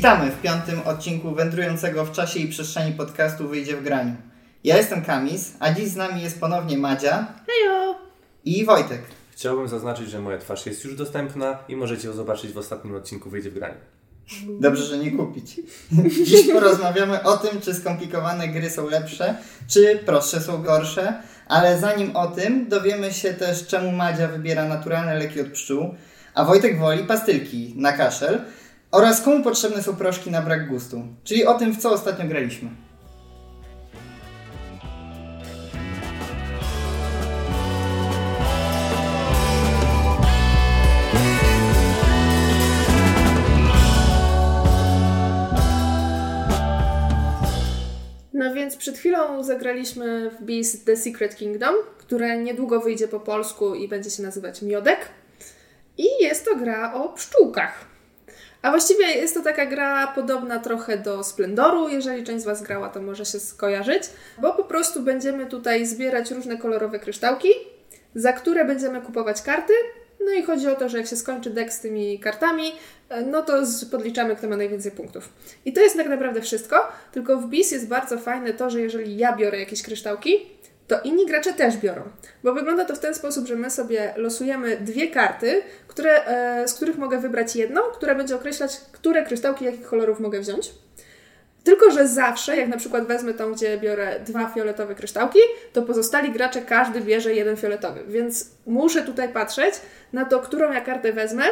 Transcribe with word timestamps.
Witamy 0.00 0.30
w 0.30 0.42
piątym 0.42 0.80
odcinku 0.84 1.34
wędrującego 1.34 2.04
w 2.04 2.12
czasie 2.12 2.40
i 2.40 2.48
przestrzeni 2.48 2.92
podcastu 2.92 3.48
Wyjdzie 3.48 3.76
w 3.76 3.82
graniu. 3.82 4.14
Ja 4.64 4.76
jestem 4.76 5.04
Kamis, 5.04 5.52
a 5.58 5.72
dziś 5.72 5.88
z 5.88 5.96
nami 5.96 6.22
jest 6.22 6.40
ponownie 6.40 6.78
Madzia 6.78 7.26
Hejo! 7.46 7.94
i 8.44 8.64
Wojtek. 8.64 9.02
Chciałbym 9.30 9.68
zaznaczyć, 9.68 10.10
że 10.10 10.20
moja 10.20 10.38
twarz 10.38 10.66
jest 10.66 10.84
już 10.84 10.94
dostępna 10.94 11.58
i 11.68 11.76
możecie 11.76 12.08
ją 12.08 12.14
zobaczyć 12.14 12.52
w 12.52 12.58
ostatnim 12.58 12.94
odcinku 12.94 13.30
Wyjdzie 13.30 13.50
w 13.50 13.54
graniu. 13.54 13.74
Dobrze, 14.60 14.84
że 14.84 14.98
nie 14.98 15.10
kupić. 15.10 15.60
Dziś 16.26 16.52
porozmawiamy 16.52 17.22
o 17.22 17.36
tym, 17.36 17.60
czy 17.60 17.74
skomplikowane 17.74 18.48
gry 18.48 18.70
są 18.70 18.90
lepsze, 18.90 19.36
czy 19.68 19.98
prostsze 20.06 20.40
są 20.40 20.62
gorsze, 20.62 21.22
ale 21.46 21.78
zanim 21.78 22.16
o 22.16 22.26
tym, 22.26 22.68
dowiemy 22.68 23.12
się 23.12 23.34
też, 23.34 23.66
czemu 23.66 23.92
Madzia 23.92 24.28
wybiera 24.28 24.68
naturalne 24.68 25.18
leki 25.18 25.40
od 25.40 25.48
pszczół, 25.48 25.94
a 26.34 26.44
Wojtek 26.44 26.78
woli 26.78 27.04
pastylki 27.04 27.74
na 27.76 27.92
kaszel 27.92 28.40
oraz 28.90 29.22
komu 29.22 29.44
potrzebne 29.44 29.82
są 29.82 29.96
proszki 29.96 30.30
na 30.30 30.42
brak 30.42 30.68
gustu, 30.68 31.02
czyli 31.24 31.46
o 31.46 31.54
tym, 31.54 31.72
w 31.72 31.78
co 31.78 31.92
ostatnio 31.92 32.28
graliśmy. 32.28 32.70
No 48.34 48.54
więc 48.54 48.76
przed 48.76 48.98
chwilą 48.98 49.44
zagraliśmy 49.44 50.30
w 50.30 50.42
Beast 50.44 50.86
The 50.86 50.96
Secret 50.96 51.36
Kingdom, 51.36 51.74
które 51.98 52.38
niedługo 52.38 52.80
wyjdzie 52.80 53.08
po 53.08 53.20
polsku 53.20 53.74
i 53.74 53.88
będzie 53.88 54.10
się 54.10 54.22
nazywać 54.22 54.62
Miodek. 54.62 54.98
I 55.98 56.06
jest 56.20 56.44
to 56.44 56.56
gra 56.56 56.94
o 56.94 57.08
pszczółkach. 57.08 57.89
A 58.62 58.70
właściwie 58.70 59.06
jest 59.06 59.34
to 59.34 59.42
taka 59.42 59.66
gra 59.66 60.06
podobna 60.06 60.58
trochę 60.58 60.98
do 60.98 61.24
Splendoru, 61.24 61.88
jeżeli 61.88 62.24
część 62.24 62.42
z 62.42 62.46
Was 62.46 62.62
grała, 62.62 62.88
to 62.88 63.02
może 63.02 63.24
się 63.24 63.40
skojarzyć, 63.40 64.02
bo 64.38 64.54
po 64.54 64.64
prostu 64.64 65.02
będziemy 65.02 65.46
tutaj 65.46 65.86
zbierać 65.86 66.30
różne 66.30 66.56
kolorowe 66.56 66.98
kryształki, 66.98 67.48
za 68.14 68.32
które 68.32 68.64
będziemy 68.64 69.00
kupować 69.00 69.42
karty. 69.42 69.72
No 70.24 70.32
i 70.32 70.42
chodzi 70.42 70.68
o 70.68 70.74
to, 70.74 70.88
że 70.88 70.98
jak 70.98 71.06
się 71.06 71.16
skończy 71.16 71.50
deck 71.50 71.72
z 71.72 71.80
tymi 71.80 72.18
kartami, 72.18 72.72
no 73.26 73.42
to 73.42 73.62
podliczamy, 73.90 74.36
kto 74.36 74.48
ma 74.48 74.56
najwięcej 74.56 74.92
punktów. 74.92 75.28
I 75.64 75.72
to 75.72 75.80
jest 75.80 75.96
tak 75.96 76.08
naprawdę 76.08 76.40
wszystko, 76.40 76.88
tylko 77.12 77.36
w 77.36 77.46
BIS 77.46 77.72
jest 77.72 77.88
bardzo 77.88 78.18
fajne 78.18 78.54
to, 78.54 78.70
że 78.70 78.80
jeżeli 78.80 79.16
ja 79.16 79.36
biorę 79.36 79.58
jakieś 79.58 79.82
kryształki, 79.82 80.46
to 80.90 81.00
inni 81.00 81.26
gracze 81.26 81.52
też 81.52 81.76
biorą. 81.76 82.02
Bo 82.44 82.54
wygląda 82.54 82.84
to 82.84 82.94
w 82.94 82.98
ten 82.98 83.14
sposób, 83.14 83.46
że 83.46 83.56
my 83.56 83.70
sobie 83.70 84.14
losujemy 84.16 84.76
dwie 84.76 85.10
karty, 85.10 85.62
które, 85.88 86.26
e, 86.26 86.68
z 86.68 86.74
których 86.74 86.98
mogę 86.98 87.18
wybrać 87.18 87.56
jedną, 87.56 87.80
która 87.80 88.14
będzie 88.14 88.36
określać, 88.36 88.80
które 88.92 89.24
kryształki 89.24 89.64
jakich 89.64 89.86
kolorów 89.86 90.20
mogę 90.20 90.40
wziąć. 90.40 90.70
Tylko, 91.64 91.90
że 91.90 92.08
zawsze, 92.08 92.56
jak 92.56 92.68
na 92.68 92.76
przykład 92.76 93.06
wezmę 93.06 93.34
tą, 93.34 93.52
gdzie 93.52 93.78
biorę 93.78 94.20
dwa 94.26 94.48
fioletowe 94.48 94.94
kryształki, 94.94 95.38
to 95.72 95.82
pozostali 95.82 96.32
gracze 96.32 96.62
każdy 96.62 97.00
bierze 97.00 97.34
jeden 97.34 97.56
fioletowy. 97.56 98.00
Więc 98.08 98.50
muszę 98.66 99.02
tutaj 99.02 99.28
patrzeć 99.28 99.74
na 100.12 100.24
to, 100.24 100.40
którą 100.40 100.72
ja 100.72 100.80
kartę 100.80 101.12
wezmę, 101.12 101.44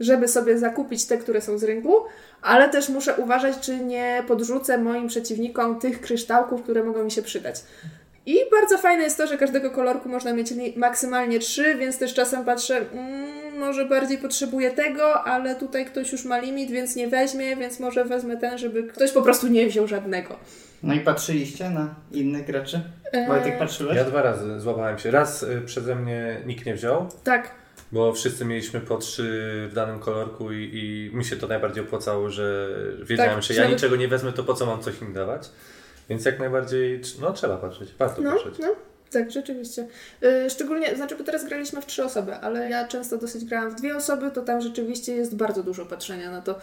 żeby 0.00 0.28
sobie 0.28 0.58
zakupić 0.58 1.06
te, 1.06 1.18
które 1.18 1.40
są 1.40 1.58
z 1.58 1.64
rynku, 1.64 1.94
ale 2.42 2.68
też 2.68 2.88
muszę 2.88 3.14
uważać, 3.14 3.60
czy 3.60 3.78
nie 3.78 4.24
podrzucę 4.28 4.78
moim 4.78 5.08
przeciwnikom 5.08 5.80
tych 5.80 6.00
kryształków, 6.00 6.62
które 6.62 6.84
mogą 6.84 7.04
mi 7.04 7.10
się 7.10 7.22
przydać. 7.22 7.56
I 8.26 8.36
bardzo 8.50 8.78
fajne 8.78 9.02
jest 9.02 9.16
to, 9.16 9.26
że 9.26 9.36
każdego 9.38 9.70
kolorku 9.70 10.08
można 10.08 10.32
mieć 10.32 10.52
maksymalnie 10.76 11.38
trzy, 11.38 11.74
więc 11.74 11.98
też 11.98 12.14
czasem 12.14 12.44
patrzę, 12.44 12.76
mm, 12.92 13.58
może 13.58 13.84
bardziej 13.84 14.18
potrzebuję 14.18 14.70
tego, 14.70 15.24
ale 15.24 15.56
tutaj 15.56 15.86
ktoś 15.86 16.12
już 16.12 16.24
ma 16.24 16.38
limit, 16.38 16.70
więc 16.70 16.96
nie 16.96 17.08
weźmie, 17.08 17.56
więc 17.56 17.80
może 17.80 18.04
wezmę 18.04 18.36
ten, 18.36 18.58
żeby 18.58 18.82
ktoś 18.82 19.12
po 19.12 19.22
prostu 19.22 19.46
nie 19.48 19.66
wziął 19.66 19.86
żadnego. 19.86 20.36
No 20.82 20.94
i 20.94 21.00
patrzyliście 21.00 21.70
na 21.70 21.94
innych 22.12 22.46
graczy? 22.46 22.80
Eee, 23.12 23.28
Wojtek, 23.28 23.58
patrzyłeś? 23.58 23.96
Ja 23.96 24.04
dwa 24.04 24.22
razy 24.22 24.60
złapałem 24.60 24.98
się. 24.98 25.10
Raz 25.10 25.42
y, 25.42 25.62
przeze 25.66 25.96
mnie 25.96 26.40
nikt 26.46 26.66
nie 26.66 26.74
wziął, 26.74 27.08
Tak, 27.24 27.50
bo 27.92 28.12
wszyscy 28.12 28.44
mieliśmy 28.44 28.80
po 28.80 28.96
trzy 28.96 29.22
w 29.70 29.74
danym 29.74 29.98
kolorku 29.98 30.52
i, 30.52 30.70
i 30.72 31.16
mi 31.16 31.24
się 31.24 31.36
to 31.36 31.46
najbardziej 31.46 31.84
opłacało, 31.84 32.30
że 32.30 32.68
wiedziałem, 33.02 33.34
Tak, 33.34 33.42
że 33.42 33.54
ja 33.54 33.62
żeby- 33.62 33.74
niczego 33.74 33.96
nie 33.96 34.08
wezmę, 34.08 34.32
to 34.32 34.44
po 34.44 34.54
co 34.54 34.66
mam 34.66 34.82
coś 34.82 35.00
im 35.02 35.12
dawać. 35.12 35.50
Więc 36.08 36.24
jak 36.24 36.38
najbardziej, 36.38 37.00
no 37.20 37.32
trzeba 37.32 37.56
patrzeć, 37.56 37.94
warto 37.98 38.22
no, 38.22 38.32
patrzeć. 38.32 38.58
no. 38.58 38.74
Tak, 39.12 39.30
rzeczywiście. 39.30 39.88
Yy, 40.20 40.50
szczególnie, 40.50 40.96
znaczy, 40.96 41.16
bo 41.16 41.24
teraz 41.24 41.44
graliśmy 41.44 41.82
w 41.82 41.86
trzy 41.86 42.04
osoby, 42.04 42.34
ale 42.34 42.70
ja 42.70 42.88
często 42.88 43.18
dosyć 43.18 43.44
grałam 43.44 43.70
w 43.70 43.74
dwie 43.74 43.96
osoby, 43.96 44.30
to 44.30 44.42
tam 44.42 44.60
rzeczywiście 44.60 45.14
jest 45.14 45.36
bardzo 45.36 45.62
dużo 45.62 45.86
patrzenia 45.86 46.30
na 46.30 46.42
to, 46.42 46.58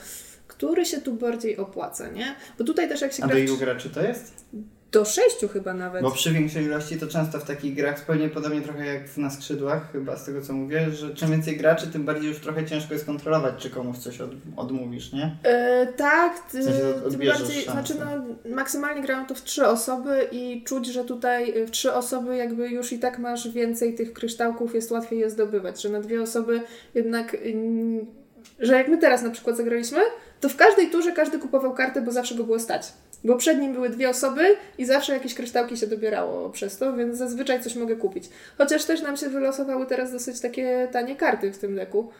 który 0.48 0.86
się 0.86 1.02
tu 1.02 1.14
bardziej 1.14 1.58
opłaca, 1.58 2.08
nie? 2.08 2.36
Bo 2.58 2.64
tutaj 2.64 2.90
też 2.90 3.02
jak 3.02 3.14
się 3.14 3.24
A 3.24 3.28
gra 3.28 3.36
do 3.36 3.42
ilu 3.42 3.58
graczy 3.58 3.90
to 3.90 4.02
jest? 4.02 4.46
Do 4.94 5.06
sześciu 5.06 5.48
chyba 5.48 5.74
nawet. 5.74 6.02
Bo 6.02 6.12
przy 6.12 6.32
większej 6.32 6.66
ilości 6.66 7.00
to 7.00 7.08
często 7.08 7.40
w 7.40 7.44
takich 7.44 7.76
grach, 7.76 8.00
zupełnie 8.00 8.30
podobnie 8.30 8.62
trochę 8.62 8.86
jak 8.86 9.18
na 9.18 9.30
skrzydłach, 9.30 9.92
chyba 9.92 10.18
z 10.18 10.26
tego 10.26 10.42
co 10.42 10.54
mówię, 10.54 10.92
że 10.92 11.16
czym 11.16 11.32
więcej 11.32 11.58
graczy, 11.58 11.88
tym 11.88 12.06
bardziej 12.06 12.30
już 12.30 12.40
trochę 12.40 12.66
ciężko 12.66 12.94
jest 12.94 13.06
kontrolować, 13.06 13.54
czy 13.58 13.70
komuś 13.70 13.98
coś 13.98 14.22
od, 14.22 14.30
odmówisz, 14.56 15.14
nie? 15.14 15.36
E, 15.44 15.88
tak, 15.88 16.40
ty, 16.52 16.60
W 16.60 16.64
sensie 16.64 16.80
tym 16.80 17.04
odbierzesz 17.06 17.40
bardziej, 17.42 17.64
szansę. 17.64 17.72
znaczy 17.72 18.06
no, 18.46 18.52
maksymalnie 18.56 19.02
grają 19.02 19.26
to 19.26 19.36
w 19.36 19.44
trzy 19.44 19.68
osoby 19.68 20.28
i 20.32 20.64
czuć, 20.64 20.88
że 20.88 21.04
tutaj 21.04 21.66
w 21.68 21.72
trzy 21.72 21.94
osoby 21.94 22.38
jakby 22.38 22.70
już 22.70 22.92
i 22.94 23.00
tak 23.00 23.20
masz 23.20 23.48
więcej 23.50 23.96
tych 23.96 24.14
kryształków, 24.14 24.76
jest 24.76 24.92
łatwiej 24.92 25.20
je 25.20 25.30
zdobywać, 25.30 25.82
że 25.82 25.90
na 25.90 26.00
dwie 26.02 26.22
osoby 26.22 26.62
jednak, 26.96 27.36
mm, 27.36 28.06
że 28.60 28.74
jak 28.74 28.88
my 28.88 28.98
teraz 28.98 29.22
na 29.22 29.30
przykład 29.30 29.58
zagraliśmy, 29.58 30.00
to 30.42 30.50
w 30.50 30.56
każdej 30.56 30.90
turze 30.90 31.12
każdy 31.12 31.40
kupował 31.40 31.74
kartę, 31.74 32.02
bo 32.02 32.12
zawsze 32.12 32.36
go 32.36 32.44
było 32.44 32.60
stać. 32.60 32.94
Bo 33.24 33.36
przed 33.36 33.60
nim 33.60 33.74
były 33.74 33.90
dwie 33.90 34.10
osoby 34.10 34.56
i 34.78 34.86
zawsze 34.86 35.14
jakieś 35.14 35.34
kryształki 35.34 35.78
się 35.78 35.88
dobierało 35.88 36.50
przez 36.50 36.78
to, 36.78 36.94
więc 36.96 37.18
zazwyczaj 37.18 37.64
coś 37.64 37.76
mogę 37.76 37.96
kupić. 37.96 38.30
Chociaż 38.58 38.86
też 38.86 39.02
nam 39.02 39.18
się 39.18 39.30
wylosowały 39.30 39.86
teraz 39.86 40.12
dosyć 40.12 40.40
takie 40.40 40.88
tanie 40.92 41.16
karty 41.16 41.54
w 41.54 41.58
tym 41.58 41.76
deku. 41.76 42.12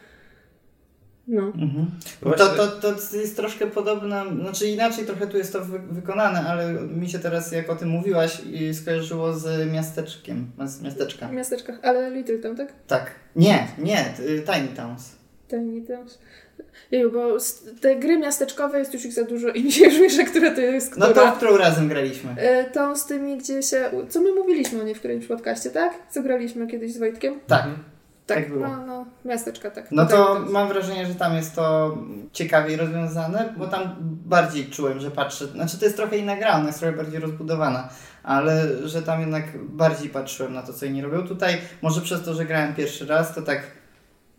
No. 1.28 1.42
Mhm. 1.42 1.90
To, 2.20 2.46
to, 2.46 2.68
to 2.68 3.16
jest 3.18 3.36
troszkę 3.36 3.66
podobna, 3.66 4.24
znaczy 4.40 4.66
inaczej 4.66 5.04
trochę 5.06 5.26
tu 5.26 5.36
jest 5.36 5.52
to 5.52 5.64
wy, 5.64 5.78
wykonane, 5.78 6.40
ale 6.40 6.72
mi 6.72 7.08
się 7.08 7.18
teraz, 7.18 7.52
jak 7.52 7.70
o 7.70 7.76
tym 7.76 7.88
mówiłaś, 7.88 8.42
skojarzyło 8.72 9.32
z 9.32 9.72
miasteczkiem, 9.72 10.50
z 10.64 10.82
miasteczka. 10.82 11.28
W 11.28 11.32
miasteczkach, 11.32 11.78
ale 11.82 12.10
Little 12.10 12.38
Town, 12.38 12.56
tak? 12.56 12.72
Tak. 12.86 13.10
Nie, 13.36 13.68
nie, 13.78 14.14
y, 14.20 14.42
Tiny 14.46 14.68
Towns. 14.76 15.12
Tiny 15.48 15.86
Towns. 15.86 16.18
Jeju, 16.90 17.12
bo 17.12 17.36
te 17.80 17.96
gry 17.96 18.18
miasteczkowe 18.18 18.78
jest 18.78 18.94
już 18.94 19.04
ich 19.04 19.12
za 19.12 19.24
dużo 19.24 19.48
i 19.48 19.64
mi 19.64 19.72
się 19.72 19.84
już 19.84 20.00
miesza, 20.00 20.24
która 20.24 20.50
to 20.54 20.60
jest 20.60 20.96
No 20.96 21.06
która. 21.06 21.26
to, 21.26 21.32
w 21.32 21.36
którą 21.36 21.56
razem 21.56 21.88
graliśmy. 21.88 22.34
E, 22.36 22.64
Tą 22.70 22.96
z 22.96 23.06
tymi, 23.06 23.38
gdzie 23.38 23.62
się... 23.62 23.90
Co 24.08 24.20
my 24.20 24.32
mówiliśmy 24.32 24.80
o 24.80 24.84
niej 24.84 24.94
w 24.94 24.98
którymś 24.98 25.26
podcaście, 25.26 25.70
tak? 25.70 25.92
Co 26.10 26.22
graliśmy 26.22 26.66
kiedyś 26.66 26.92
z 26.92 26.98
Wojtkiem? 26.98 27.40
Tak. 27.46 27.64
Tak, 28.26 28.36
Tak 28.38 28.48
było. 28.52 28.68
No, 28.68 28.86
no, 28.86 29.06
miasteczka, 29.24 29.70
tak. 29.70 29.90
No 29.92 30.06
Tiny 30.06 30.18
to 30.18 30.26
Towns. 30.26 30.50
mam 30.50 30.68
wrażenie, 30.68 31.06
że 31.06 31.14
tam 31.14 31.34
jest 31.36 31.54
to 31.54 31.98
ciekawiej 32.32 32.76
rozwiązane, 32.76 33.54
bo 33.56 33.66
tam 33.66 33.96
bardziej 34.26 34.66
czułem, 34.66 35.00
że 35.00 35.10
patrzę. 35.10 35.46
Znaczy 35.46 35.78
to 35.78 35.84
jest 35.84 35.96
trochę 35.96 36.18
inna 36.18 36.36
gra, 36.36 36.54
ona 36.56 36.66
jest 36.66 36.78
trochę 36.80 36.96
bardziej 36.96 37.20
rozbudowana, 37.20 37.88
ale 38.22 38.66
że 38.84 39.02
tam 39.02 39.20
jednak 39.20 39.44
bardziej 39.64 40.08
patrzyłem 40.08 40.52
na 40.54 40.62
to, 40.62 40.72
co 40.72 40.86
inni 40.86 41.02
robią. 41.02 41.26
Tutaj 41.28 41.56
może 41.82 42.00
przez 42.00 42.24
to, 42.24 42.34
że 42.34 42.44
grałem 42.44 42.74
pierwszy 42.74 43.06
raz, 43.06 43.34
to 43.34 43.42
tak 43.42 43.60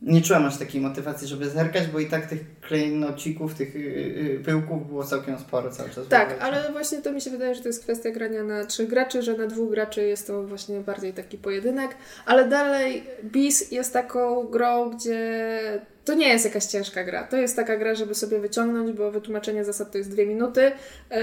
nie 0.01 0.21
czułem 0.21 0.45
aż 0.45 0.57
takiej 0.57 0.81
motywacji, 0.81 1.27
żeby 1.27 1.49
zerkać, 1.49 1.87
bo 1.87 1.99
i 1.99 2.05
tak 2.05 2.25
tych 2.25 2.59
klejnocików, 2.61 3.55
tych 3.55 3.75
yy, 3.75 4.41
pyłków 4.45 4.87
było 4.87 5.03
całkiem 5.03 5.39
sporo 5.39 5.71
cały 5.71 5.89
czas. 5.89 6.07
Tak, 6.07 6.35
ale 6.41 6.71
właśnie 6.71 7.01
to 7.01 7.11
mi 7.11 7.21
się 7.21 7.29
wydaje, 7.29 7.55
że 7.55 7.61
to 7.61 7.67
jest 7.67 7.83
kwestia 7.83 8.11
grania 8.11 8.43
na 8.43 8.65
trzech 8.65 8.89
graczy, 8.89 9.21
że 9.21 9.37
na 9.37 9.47
dwóch 9.47 9.71
graczy 9.71 10.07
jest 10.07 10.27
to 10.27 10.43
właśnie 10.43 10.79
bardziej 10.79 11.13
taki 11.13 11.37
pojedynek, 11.37 11.95
ale 12.25 12.47
dalej 12.47 13.03
BIS 13.23 13.71
jest 13.71 13.93
taką 13.93 14.43
grą, 14.43 14.89
gdzie 14.89 15.85
to 16.05 16.13
nie 16.13 16.27
jest 16.27 16.45
jakaś 16.45 16.65
ciężka 16.65 17.03
gra. 17.03 17.23
To 17.23 17.37
jest 17.37 17.55
taka 17.55 17.77
gra, 17.77 17.95
żeby 17.95 18.15
sobie 18.15 18.39
wyciągnąć, 18.39 18.91
bo 18.91 19.11
wytłumaczenie 19.11 19.63
zasad 19.65 19.91
to 19.91 19.97
jest 19.97 20.11
dwie 20.11 20.25
minuty 20.25 20.61
yy, 20.61 21.17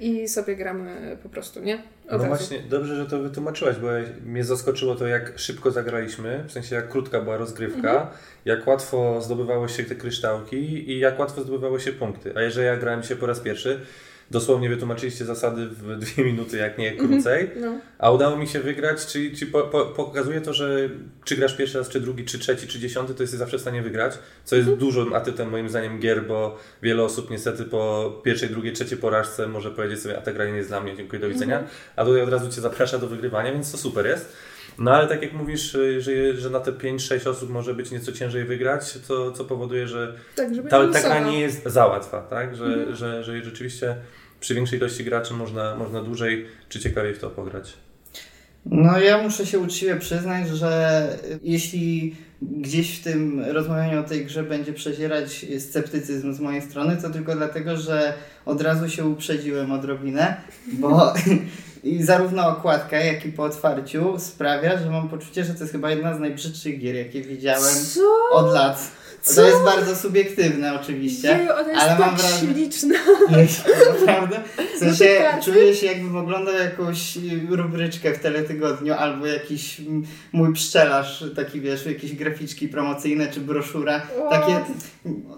i 0.00 0.28
sobie 0.28 0.56
gramy 0.56 1.16
po 1.22 1.28
prostu, 1.28 1.60
nie? 1.60 1.74
Od 1.74 1.82
No 2.12 2.16
razu. 2.18 2.26
właśnie, 2.28 2.58
dobrze, 2.70 2.96
że 2.96 3.06
to 3.06 3.18
wytłumaczyłaś, 3.18 3.76
bo 3.76 3.88
mnie 4.26 4.44
zaskoczyło 4.44 4.94
to, 4.94 5.06
jak 5.06 5.38
szybko 5.38 5.70
zagraliśmy, 5.70 6.44
w 6.48 6.52
sensie 6.52 6.74
jak 6.76 6.88
krótka 6.88 7.20
była 7.20 7.36
rozgrywka, 7.36 7.90
Mhm. 7.92 8.06
jak 8.44 8.66
łatwo 8.66 9.20
zdobywało 9.20 9.68
się 9.68 9.84
te 9.84 9.94
kryształki 9.94 10.90
i 10.90 10.98
jak 10.98 11.18
łatwo 11.18 11.42
zdobywało 11.42 11.78
się 11.78 11.92
punkty. 11.92 12.32
A 12.36 12.42
jeżeli 12.42 12.66
ja 12.66 12.76
grałem 12.76 13.02
się 13.02 13.16
po 13.16 13.26
raz 13.26 13.40
pierwszy, 13.40 13.80
dosłownie 14.30 14.68
wytłumaczyliście 14.68 15.24
zasady 15.24 15.66
w 15.66 15.96
dwie 16.04 16.24
minuty, 16.24 16.56
jak 16.56 16.78
nie 16.78 16.92
krócej, 16.92 17.50
No. 17.60 17.78
a 17.98 18.10
udało 18.10 18.36
mi 18.36 18.46
się 18.48 18.60
wygrać, 18.60 19.06
czyli, 19.06 19.36
czyli 19.36 19.50
po, 19.52 19.62
po, 19.62 19.84
pokazuje 19.84 20.40
to, 20.40 20.52
że 20.52 20.88
czy 21.24 21.36
grasz 21.36 21.56
pierwszy 21.56 21.78
raz, 21.78 21.88
czy 21.88 22.00
drugi, 22.00 22.24
czy 22.24 22.38
trzeci, 22.38 22.66
czy 22.66 22.78
dziesiąty, 22.78 23.14
to 23.14 23.22
jesteś 23.22 23.38
zawsze 23.38 23.58
w 23.58 23.60
stanie 23.60 23.82
wygrać, 23.82 24.12
co 24.44 24.56
jest 24.56 24.70
dużym 24.70 25.12
atutem 25.14 25.50
moim 25.50 25.68
zdaniem 25.68 26.00
gier, 26.00 26.26
bo 26.26 26.58
wiele 26.82 27.02
osób 27.04 27.30
niestety 27.30 27.64
po 27.64 28.12
pierwszej, 28.24 28.48
drugiej, 28.48 28.72
trzeciej 28.72 28.98
porażce 28.98 29.46
może 29.48 29.70
powiedzieć 29.70 30.00
sobie, 30.00 30.18
a 30.18 30.20
ta 30.20 30.32
gra 30.32 30.44
nie 30.46 30.56
jest 30.56 30.68
dla 30.68 30.80
mnie, 30.80 30.96
dziękuję, 30.96 31.20
do 31.20 31.28
widzenia, 31.28 31.64
a 31.96 32.04
tutaj 32.04 32.22
od 32.22 32.28
razu 32.30 32.50
Cię 32.50 32.60
zaprasza 32.60 32.98
do 32.98 33.06
wygrywania, 33.06 33.52
więc 33.52 33.72
to 33.72 33.78
super 33.78 34.06
jest. 34.06 34.32
No 34.78 34.90
ale 34.90 35.08
tak 35.08 35.22
jak 35.22 35.32
mówisz, 35.32 35.74
y, 35.74 36.00
że, 36.00 36.36
że 36.36 36.50
na 36.50 36.60
te 36.60 36.72
5-6 36.72 37.28
osób 37.28 37.50
może 37.50 37.74
być 37.74 37.90
nieco 37.90 38.12
ciężej 38.12 38.44
wygrać, 38.44 38.84
co, 38.84 39.32
co 39.32 39.44
powoduje, 39.44 39.88
że 39.88 40.14
Tak, 40.36 40.46
ta, 40.70 40.84
nie 40.86 40.92
ta 40.92 41.00
gra 41.02 41.20
nie 41.20 41.40
jest 41.40 41.62
za 41.66 41.86
łatwa, 41.86 42.20
tak? 42.20 42.56
Że, 42.56 42.64
Mhm. 42.64 42.96
że, 42.96 43.24
że 43.24 43.42
rzeczywiście 43.42 43.96
przy 44.40 44.54
większej 44.54 44.78
ilości 44.78 45.04
graczy 45.04 45.34
można, 45.34 45.76
można 45.76 46.02
dłużej 46.02 46.46
czy 46.68 46.80
ciekawiej 46.80 47.14
w 47.14 47.18
to 47.18 47.30
pograć. 47.30 47.72
No 48.66 48.98
ja 49.00 49.22
muszę 49.22 49.46
się 49.46 49.58
uczciwie 49.58 49.96
przyznać, 49.96 50.48
że 50.48 51.08
jeśli 51.42 52.16
gdzieś 52.42 52.98
w 53.00 53.04
tym 53.04 53.44
rozmawianiu 53.44 54.00
o 54.00 54.02
tej 54.02 54.26
grze 54.26 54.42
będzie 54.42 54.72
przezierać 54.72 55.46
sceptycyzm 55.58 56.32
z 56.34 56.40
mojej 56.40 56.62
strony, 56.62 56.96
to 57.02 57.10
tylko 57.10 57.34
dlatego, 57.36 57.76
że 57.76 58.14
od 58.46 58.60
razu 58.60 58.88
się 58.88 59.04
uprzedziłem 59.04 59.72
odrobinę, 59.72 60.36
bo 60.72 61.14
i 61.84 62.02
zarówno 62.02 62.48
okładka, 62.48 62.96
jak 62.96 63.26
i 63.26 63.32
po 63.32 63.42
otwarciu 63.42 64.18
sprawia, 64.18 64.78
że 64.78 64.90
mam 64.90 65.08
poczucie, 65.08 65.44
że 65.44 65.54
to 65.54 65.60
jest 65.60 65.72
chyba 65.72 65.90
jedna 65.90 66.14
z 66.14 66.20
najbrzydszych 66.20 66.78
gier, 66.78 66.94
jakie 66.94 67.20
widziałem 67.20 67.74
Co? 67.94 68.36
od 68.36 68.52
lat. 68.52 68.78
Co? 69.24 69.34
To 69.34 69.46
jest 69.46 69.64
bardzo 69.64 69.96
subiektywne 69.96 70.80
oczywiście. 70.80 71.28
Jeju, 71.28 71.52
ona 71.52 71.68
jest 71.68 71.82
ale 71.82 71.90
tak 71.90 71.98
mam 71.98 72.16
wrażenie- 72.16 72.54
śliczna. 72.54 72.94
Jest, 73.36 73.64
naprawdę. 74.00 74.40
W 74.76 74.78
sensie 74.78 75.24
czuję 75.44 75.74
się 75.74 75.86
jakbym 75.86 76.16
oglądał 76.16 76.54
jakąś 76.54 77.18
rubryczkę 77.50 78.12
w 78.14 78.18
teletygodniu 78.18 78.94
albo 78.94 79.26
jakiś 79.26 79.80
mój 80.32 80.52
pszczelarz, 80.52 81.24
taki 81.36 81.60
wiesz, 81.60 81.86
jakieś 81.86 82.14
graficzki 82.14 82.68
promocyjne 82.68 83.28
czy 83.28 83.40
broszura. 83.40 84.02
O. 84.26 84.30
Takie, 84.30 84.60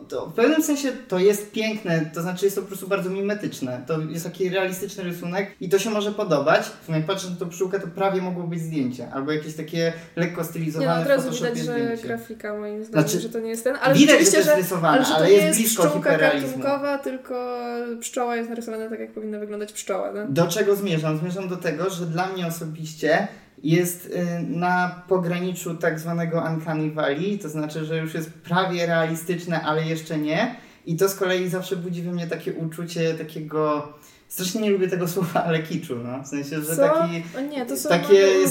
to 0.09 0.27
w 0.27 0.33
pewnym 0.33 0.62
sensie 0.62 0.93
to 1.09 1.19
jest 1.19 1.53
piękne, 1.53 2.11
to 2.15 2.23
znaczy 2.23 2.44
jest 2.44 2.56
to 2.56 2.62
po 2.62 2.69
prostu 2.69 2.88
bardzo 2.88 3.11
mimetyczne. 3.11 3.85
To 3.87 4.00
jest 4.00 4.25
taki 4.25 4.49
realistyczny 4.49 5.05
rysunek 5.05 5.50
i 5.61 5.69
to 5.69 5.79
się 5.79 5.91
może 5.91 6.12
podobać. 6.12 6.71
Jak 6.88 7.06
patrzę 7.06 7.31
na 7.31 7.37
tą 7.37 7.49
pszczółkę, 7.49 7.81
to 7.81 7.87
prawie 7.87 8.23
mogło 8.23 8.44
być 8.44 8.61
zdjęcie 8.61 9.12
albo 9.12 9.33
jakieś 9.33 9.55
takie 9.55 9.93
lekko 10.17 10.41
Nie, 10.41 10.47
no, 10.47 10.50
stylizowane 10.50 11.03
od 11.03 11.09
razu 11.09 11.31
widać, 11.31 11.59
że 11.59 11.97
grafika 12.03 12.59
moim 12.59 12.85
zdaniem, 12.85 13.09
Znaczy, 13.09 13.21
że 13.21 13.29
to 13.29 13.41
nie 13.41 13.50
jest 13.50 13.65
ten, 13.65 13.75
ale 13.81 13.94
Widać, 13.94 14.11
że 14.11 14.19
to 14.19 14.25
rzeczywiście, 14.25 14.50
jest 14.50 14.62
rysowane, 14.62 14.96
ale, 14.96 15.05
że 15.05 15.11
to 15.11 15.17
ale 15.17 15.28
nie 15.28 15.32
jest 15.32 15.46
jest 15.46 15.58
blisko 15.58 15.87
pszczółka 15.87 16.99
tylko 16.99 17.58
pszczoła 18.00 18.37
jest 18.37 18.49
narysowana 18.49 18.88
tak, 18.88 19.00
jak 19.00 19.12
powinna 19.12 19.38
wyglądać 19.38 19.73
pszczoła. 19.73 20.12
No? 20.12 20.20
Do 20.28 20.46
czego 20.46 20.76
zmierzam? 20.76 21.19
Zmierzam 21.19 21.49
do 21.49 21.56
tego, 21.56 21.90
że 21.90 22.06
dla 22.06 22.26
mnie 22.26 22.46
osobiście 22.46 23.28
jest 23.62 24.06
y, 24.06 24.26
na 24.49 25.02
pograniczu 25.08 25.75
tak 25.75 26.00
zwanego 26.00 26.44
Uncanny 26.50 26.90
Valley, 26.90 27.38
to 27.38 27.49
znaczy, 27.49 27.84
że 27.84 27.99
już 27.99 28.14
jest 28.14 28.31
prawie 28.32 28.87
realistyczne, 28.87 29.61
ale 29.61 29.87
jeszcze 29.87 30.19
nie. 30.19 30.56
I 30.87 30.96
to 30.96 31.08
z 31.08 31.14
kolei 31.14 31.49
zawsze 31.49 31.76
budzi 31.76 32.02
we 32.02 32.12
mnie 32.12 32.26
takie 32.26 32.52
uczucie 32.52 33.14
takiego. 33.14 33.93
Strasznie 34.28 34.61
nie 34.61 34.70
lubię 34.70 34.88
tego 34.88 35.08
słowa, 35.14 35.44
ale 35.44 35.62
kiczu, 35.62 35.96
no. 35.96 36.23
W 36.23 36.26
sensie, 36.26 36.61
że 36.62 36.76
Co? 36.76 36.82
taki. 36.82 37.25
Nie, 37.50 37.67
to 37.67 37.76
są 37.76 37.88
Takie 37.88 38.49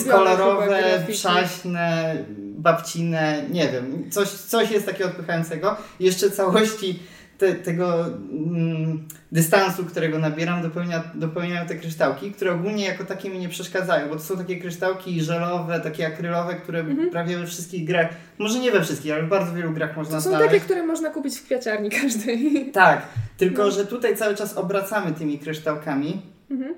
przaśne, 1.07 2.15
babcine, 2.37 3.45
nie 3.49 3.69
wiem, 3.69 4.11
coś, 4.11 4.29
coś 4.29 4.71
jest 4.71 4.85
takiego 4.85 5.09
odpychającego. 5.09 5.77
Jeszcze 5.99 6.31
całości 6.31 6.99
te, 7.37 7.53
tego 7.55 8.05
mm, 8.05 9.07
dystansu, 9.31 9.85
którego 9.85 10.19
nabieram, 10.19 10.61
dopełnia, 10.61 11.03
dopełniają 11.15 11.67
te 11.67 11.75
kryształki, 11.75 12.31
które 12.31 12.51
ogólnie 12.53 12.85
jako 12.85 13.03
takie 13.05 13.29
mi 13.29 13.39
nie 13.39 13.49
przeszkadzają, 13.49 14.09
bo 14.09 14.15
to 14.15 14.21
są 14.21 14.37
takie 14.37 14.57
kryształki 14.59 15.21
żelowe, 15.21 15.79
takie 15.79 16.07
akrylowe, 16.07 16.55
które 16.55 16.79
Mhm. 16.79 17.09
prawie 17.09 17.37
we 17.37 17.47
wszystkich 17.47 17.85
grach, 17.87 18.07
może 18.39 18.59
nie 18.59 18.71
we 18.71 18.81
wszystkich, 18.83 19.13
ale 19.13 19.23
w 19.23 19.27
bardzo 19.29 19.53
wielu 19.53 19.71
grach 19.73 19.97
można 19.97 20.15
To 20.17 20.21
są 20.21 20.29
znaleźć. 20.29 20.51
takie, 20.51 20.65
które 20.65 20.85
można 20.85 21.09
kupić 21.09 21.37
w 21.39 21.43
kwiaciarni 21.45 21.89
każdej. 21.89 22.35
Tak, 22.73 23.01
tylko 23.37 23.63
No. 23.63 23.71
że 23.71 23.85
tutaj 23.85 24.17
cały 24.17 24.35
czas 24.35 24.57
obracamy 24.57 25.11
tymi 25.11 25.39
kryształkami. 25.39 26.21
Mhm. 26.51 26.73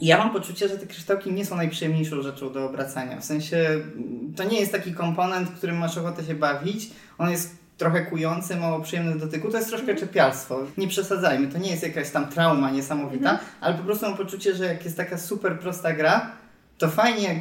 Ja 0.00 0.18
mam 0.18 0.32
poczucie, 0.32 0.68
że 0.68 0.78
te 0.78 0.86
kryształki 0.86 1.32
nie 1.32 1.46
są 1.46 1.56
najprzyjemniejszą 1.56 2.22
rzeczą 2.22 2.52
do 2.52 2.66
obracania. 2.66 3.20
W 3.20 3.24
sensie 3.24 3.56
mm, 3.56 4.32
to 4.36 4.44
nie 4.44 4.60
jest 4.60 4.72
taki 4.72 4.92
komponent, 4.94 5.50
którym 5.50 5.78
masz 5.78 5.98
ochotę 5.98 6.24
się 6.24 6.34
bawić. 6.34 6.90
On 7.18 7.30
jest 7.30 7.56
trochę 7.78 8.00
kujący, 8.06 8.56
mało 8.56 8.80
przyjemny 8.80 9.12
w 9.12 9.18
dotyku. 9.20 9.50
To 9.50 9.56
jest 9.56 9.68
troszkę 9.68 9.90
Mhm. 9.90 10.08
czepialstwo. 10.08 10.58
Nie 10.78 10.88
przesadzajmy, 10.88 11.48
to 11.48 11.58
nie 11.58 11.70
jest 11.70 11.82
jakaś 11.82 12.10
tam 12.10 12.28
trauma 12.28 12.70
niesamowita, 12.70 13.30
Mhm. 13.30 13.48
ale 13.60 13.74
po 13.74 13.82
prostu 13.84 14.06
mam 14.06 14.16
poczucie, 14.16 14.54
że 14.54 14.64
jak 14.64 14.84
jest 14.84 14.96
taka 14.96 15.18
super 15.18 15.58
prosta 15.58 15.92
gra, 15.92 16.32
to 16.78 16.88
fajnie 16.88 17.40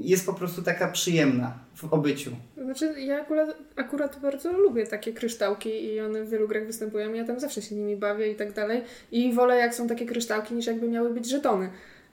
jest 0.00 0.26
po 0.26 0.32
prostu 0.34 0.62
taka 0.62 0.88
przyjemna 0.88 1.52
w 1.74 1.84
obyciu. 1.94 2.30
Znaczy, 2.64 2.94
ja 3.00 3.20
akurat, 3.20 3.48
akurat 3.76 4.18
bardzo 4.22 4.52
lubię 4.52 4.86
takie 4.86 5.12
kryształki 5.12 5.84
i 5.84 6.00
one 6.00 6.24
w 6.24 6.30
wielu 6.30 6.48
grach 6.48 6.66
występują. 6.66 7.12
Ja 7.14 7.24
tam 7.24 7.40
zawsze 7.40 7.62
się 7.62 7.74
nimi 7.74 7.96
bawię 7.96 8.30
i 8.32 8.34
tak 8.34 8.52
dalej. 8.52 8.82
I 9.12 9.32
wolę, 9.32 9.56
jak 9.56 9.74
są 9.74 9.88
takie 9.88 10.06
kryształki, 10.06 10.54
niż 10.54 10.66
jakby 10.66 10.88
miały 10.88 11.14
być 11.14 11.30
żetony. 11.30 11.68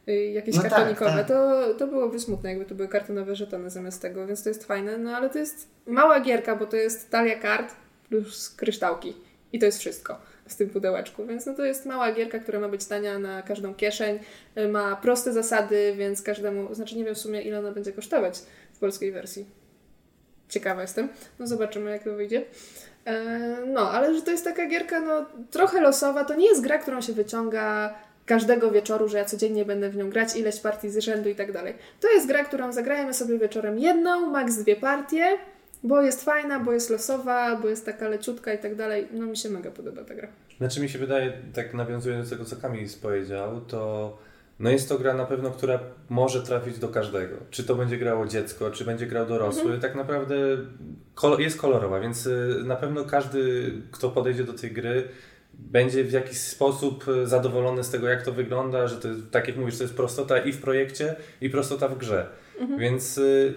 Y, 0.07 0.25
Jakieś 0.25 0.55
No 0.55 0.61
tak, 0.61 0.71
kartonikowe, 0.71 1.11
tak. 1.11 1.27
to, 1.27 1.73
to 1.73 1.87
byłoby 1.87 2.19
smutne, 2.19 2.49
jakby 2.49 2.65
to 2.65 2.75
były 2.75 2.87
kartonowe 2.89 3.35
żetony 3.35 3.69
zamiast 3.69 4.01
tego, 4.01 4.27
więc 4.27 4.43
to 4.43 4.49
jest 4.49 4.63
fajne. 4.65 4.97
No 4.97 5.15
ale 5.17 5.29
to 5.29 5.39
jest 5.39 5.67
mała 5.87 6.19
gierka, 6.19 6.55
bo 6.55 6.65
to 6.65 6.75
jest 6.75 7.09
talia 7.09 7.39
kart 7.39 7.75
plus 8.09 8.49
kryształki. 8.49 9.13
I 9.53 9.59
to 9.59 9.65
jest 9.65 9.79
wszystko 9.79 10.17
w 10.47 10.55
tym 10.55 10.69
pudełeczku. 10.69 11.25
Więc 11.25 11.45
no 11.45 11.53
to 11.53 11.65
jest 11.65 11.85
mała 11.85 12.11
gierka, 12.11 12.39
która 12.39 12.59
ma 12.59 12.69
być 12.69 12.85
tania 12.85 13.19
na 13.19 13.41
każdą 13.41 13.75
kieszeń. 13.75 14.19
y, 14.57 14.67
Ma 14.67 14.95
proste 14.95 15.33
zasady, 15.33 15.93
więc 15.97 16.21
każdemu, 16.21 16.75
znaczy 16.75 16.95
nie 16.97 17.03
wiem 17.05 17.15
w 17.15 17.17
sumie 17.17 17.41
ile 17.41 17.59
ona 17.59 17.71
będzie 17.71 17.91
kosztować 17.93 18.39
w 18.73 18.79
polskiej 18.79 19.11
wersji. 19.11 19.45
Ciekawa 20.49 20.81
jestem. 20.81 21.09
No 21.39 21.47
zobaczymy, 21.47 21.91
jak 21.91 22.03
to 22.03 22.13
wyjdzie. 22.15 22.45
E, 23.05 23.57
No, 23.67 23.91
ale 23.91 24.15
że 24.15 24.21
to 24.21 24.31
jest 24.31 24.43
taka 24.43 24.67
gierka, 24.67 25.01
no 25.01 25.25
trochę 25.51 25.81
losowa. 25.81 26.25
To 26.25 26.35
nie 26.35 26.47
jest 26.47 26.61
gra, 26.61 26.77
którą 26.77 27.01
się 27.01 27.13
wyciąga 27.13 27.93
każdego 28.31 28.71
wieczoru, 28.71 29.07
że 29.07 29.17
ja 29.17 29.25
codziennie 29.25 29.65
będę 29.65 29.89
w 29.89 29.95
nią 29.95 30.09
grać, 30.09 30.35
ileś 30.35 30.59
partii 30.59 30.89
z 30.89 30.97
rzędu 30.97 31.29
i 31.29 31.35
tak 31.35 31.51
dalej. 31.51 31.73
To 31.99 32.11
jest 32.11 32.27
gra, 32.27 32.43
którą 32.43 32.73
zagrajemy 32.73 33.13
sobie 33.13 33.39
wieczorem 33.39 33.79
jedną, 33.79 34.29
maks 34.29 34.57
dwie 34.57 34.75
partie, 34.75 35.37
bo 35.83 36.01
jest 36.01 36.23
fajna, 36.23 36.59
bo 36.59 36.71
jest 36.71 36.89
losowa, 36.89 37.55
bo 37.55 37.67
jest 37.67 37.85
taka 37.85 38.07
leciutka 38.07 38.53
i 38.53 38.57
tak 38.57 38.75
dalej. 38.75 39.07
No 39.13 39.25
mi 39.25 39.37
się 39.37 39.49
mega 39.49 39.71
podoba 39.71 40.03
ta 40.03 40.15
gra. 40.15 40.27
Znaczy 40.57 40.81
mi 40.81 40.89
się 40.89 40.99
wydaje, 40.99 41.33
tak 41.53 41.73
nawiązując 41.73 42.29
do 42.29 42.35
tego, 42.35 42.49
co 42.49 42.55
Kamil 42.55 42.87
powiedział, 43.01 43.61
to 43.61 44.17
no 44.59 44.69
jest 44.69 44.89
to 44.89 44.97
gra 44.97 45.13
na 45.13 45.25
pewno, 45.25 45.51
która 45.51 45.79
może 46.09 46.41
trafić 46.41 46.79
do 46.79 46.87
każdego. 46.87 47.35
Czy 47.49 47.63
to 47.63 47.75
będzie 47.75 47.97
grało 47.97 48.27
dziecko, 48.27 48.71
czy 48.71 48.85
będzie 48.85 49.07
grał 49.07 49.25
dorosły, 49.25 49.79
tak 49.79 49.95
naprawdę 49.95 50.35
jest 51.37 51.61
kolorowa, 51.61 51.99
więc 51.99 52.25
y, 52.25 52.61
na 52.65 52.75
pewno 52.75 53.05
każdy, 53.05 53.71
kto 53.91 54.09
podejdzie 54.09 54.43
do 54.43 54.53
tej 54.53 54.71
gry, 54.71 55.07
będzie 55.61 56.03
w 56.03 56.11
jakiś 56.11 56.37
sposób 56.37 57.07
y, 57.07 57.27
zadowolony 57.27 57.83
z 57.83 57.89
tego, 57.89 58.07
jak 58.09 58.23
to 58.25 58.31
wygląda, 58.31 58.87
że 58.87 58.97
to 58.97 59.07
jest, 59.07 59.21
tak 59.31 59.47
jak 59.47 59.57
mówisz, 59.57 59.77
to 59.77 59.83
jest 59.83 59.95
prostota 59.95 60.37
i 60.37 60.51
w 60.51 60.61
projekcie, 60.61 61.15
i 61.41 61.49
prostota 61.49 61.87
w 61.87 61.97
grze. 61.97 62.27
Więc 62.79 63.17
y, 63.17 63.53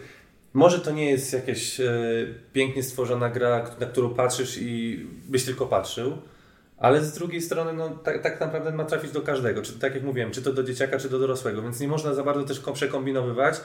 może 0.52 0.80
to 0.80 0.90
nie 0.90 1.11
jest 1.11 1.32
jakaś 1.32 1.80
y, 1.80 2.34
pięknie 2.52 2.82
stworzona 2.82 3.28
gra, 3.30 3.70
na 3.80 3.87
którą 3.87 4.14
patrzysz 4.14 4.58
i 4.61 5.06
byś 5.28 5.44
tylko 5.44 5.66
patrzył, 5.66 6.18
ale 6.78 7.04
z 7.04 7.12
drugiej 7.12 7.42
strony, 7.42 7.73
no, 7.73 7.88
tak, 7.90 8.23
tak 8.23 8.40
naprawdę 8.40 8.73
ma 8.73 8.84
trafić 8.84 9.11
do 9.12 9.23
każdego. 9.23 9.62
Czy, 9.62 9.73
tak 9.73 9.94
jak 9.94 10.04
mówiłem, 10.04 10.30
czy 10.30 10.42
to 10.42 10.52
do 10.52 10.62
dzieciaka, 10.62 10.99
czy 10.99 11.08
do 11.08 11.18
dorosłego, 11.18 11.62
więc 11.62 11.80
nie 11.80 11.88
można 11.88 12.14
za 12.14 12.23
bardzo 12.23 12.44
też 12.44 12.61
ko- 12.61 12.73
przekombinowywać, 12.73 13.61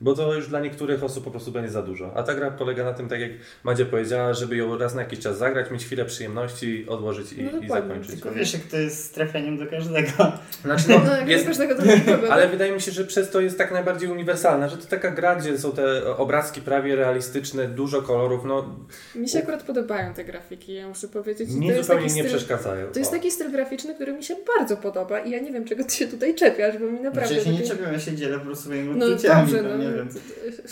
bo 0.00 0.14
to 0.14 0.34
już 0.34 0.48
dla 0.48 0.60
niektórych 0.60 1.04
osób 1.04 1.24
po 1.24 1.30
prostu 1.30 1.52
będzie 1.52 1.70
za 1.70 1.82
dużo. 1.82 2.12
A 2.16 2.22
ta 2.22 2.34
gra 2.34 2.50
polega 2.50 2.84
na 2.84 2.92
tym, 2.92 3.08
tak 3.08 3.20
jak 3.20 3.30
Madzia 3.64 3.84
powiedziała, 3.84 4.34
żeby 4.34 4.56
ją 4.56 4.78
raz 4.78 4.94
na 4.94 5.02
jakiś 5.02 5.18
czas 5.18 5.38
zagrać, 5.38 5.70
mieć 5.70 5.84
chwilę 5.84 6.04
przyjemności, 6.04 6.86
odłożyć 6.88 7.32
i, 7.32 7.42
No 7.42 7.58
i 7.58 7.68
zakończyć. 7.68 8.10
Tylko 8.10 8.32
wiesz, 8.32 8.52
jak 8.52 8.62
to 8.62 8.76
jest 8.76 9.04
z 9.04 9.10
trafieniem 9.10 9.58
do 9.58 9.66
każdego. 9.66 10.32
Znaczy, 10.64 10.84
No, 10.90 10.98
no, 11.04 11.16
jak 11.16 11.28
jest, 11.28 11.46
każdego 11.46 11.74
to 11.74 11.84
nie 11.84 12.30
ale 12.30 12.48
wydaje 12.48 12.72
mi 12.72 12.80
się, 12.80 12.92
że 12.92 13.04
przez 13.04 13.30
to 13.30 13.40
jest 13.40 13.58
tak 13.58 13.72
najbardziej 13.72 14.10
uniwersalna, 14.10 14.68
że 14.68 14.76
to 14.76 14.86
taka 14.86 15.10
gra, 15.10 15.36
gdzie 15.36 15.58
są 15.58 15.72
te 15.72 16.16
obrazki 16.16 16.60
prawie 16.60 16.96
realistyczne, 16.96 17.68
dużo 17.68 18.02
kolorów, 18.02 18.44
no 18.44 18.76
Mi 19.14 19.28
się 19.28 19.38
akurat 19.38 19.62
podobają 19.62 20.14
te 20.14 20.24
grafiki, 20.24 20.74
ja 20.74 20.88
muszę 20.88 21.08
powiedzieć. 21.08 21.50
I 21.50 21.54
nie 21.54 21.70
to 21.70 21.76
jest 21.76 21.88
zupełnie 21.88 22.06
nie 22.06 22.22
styl... 22.22 22.26
przeszkadzają. 22.26 22.86
To 22.92 22.98
jest 22.98 23.10
taki 23.10 23.30
styl 23.30 23.52
graficzny, 23.52 23.94
który 23.94 24.12
mi 24.12 24.24
się 24.24 24.36
bardzo 24.58 24.76
podoba 24.76 25.20
i 25.20 25.30
ja 25.30 25.40
nie 25.40 25.52
wiem, 25.52 25.64
czego 25.64 25.84
ty 25.84 25.94
się 25.94 26.08
tutaj 26.08 26.34
czepiasz, 26.34 26.78
bo 26.78 26.86
mi 26.86 27.00
naprawdę... 27.00 27.34
Znaczy, 27.34 27.50
ja 27.50 27.56
się 27.56 27.62
nie 27.62 27.68
czepiam, 27.68 27.92
ja 27.92 27.98
się 27.98 28.16
dzielę 28.16 28.38
po 28.38 28.44
prostu 28.44 28.64
swoimi 28.64 28.98
No 28.98 29.06
uczuciami, 29.06 29.52
dobrze, 29.52 29.62
no, 29.62 29.89
wiem. 29.94 30.08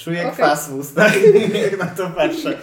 Czuję 0.00 0.20
Okej. 0.20 0.32
kwas 0.32 0.68
w 0.70 0.74
ustach, 0.74 1.12
jak 1.62 1.78
na 1.78 1.86
to 1.86 2.10
patrzę. 2.10 2.58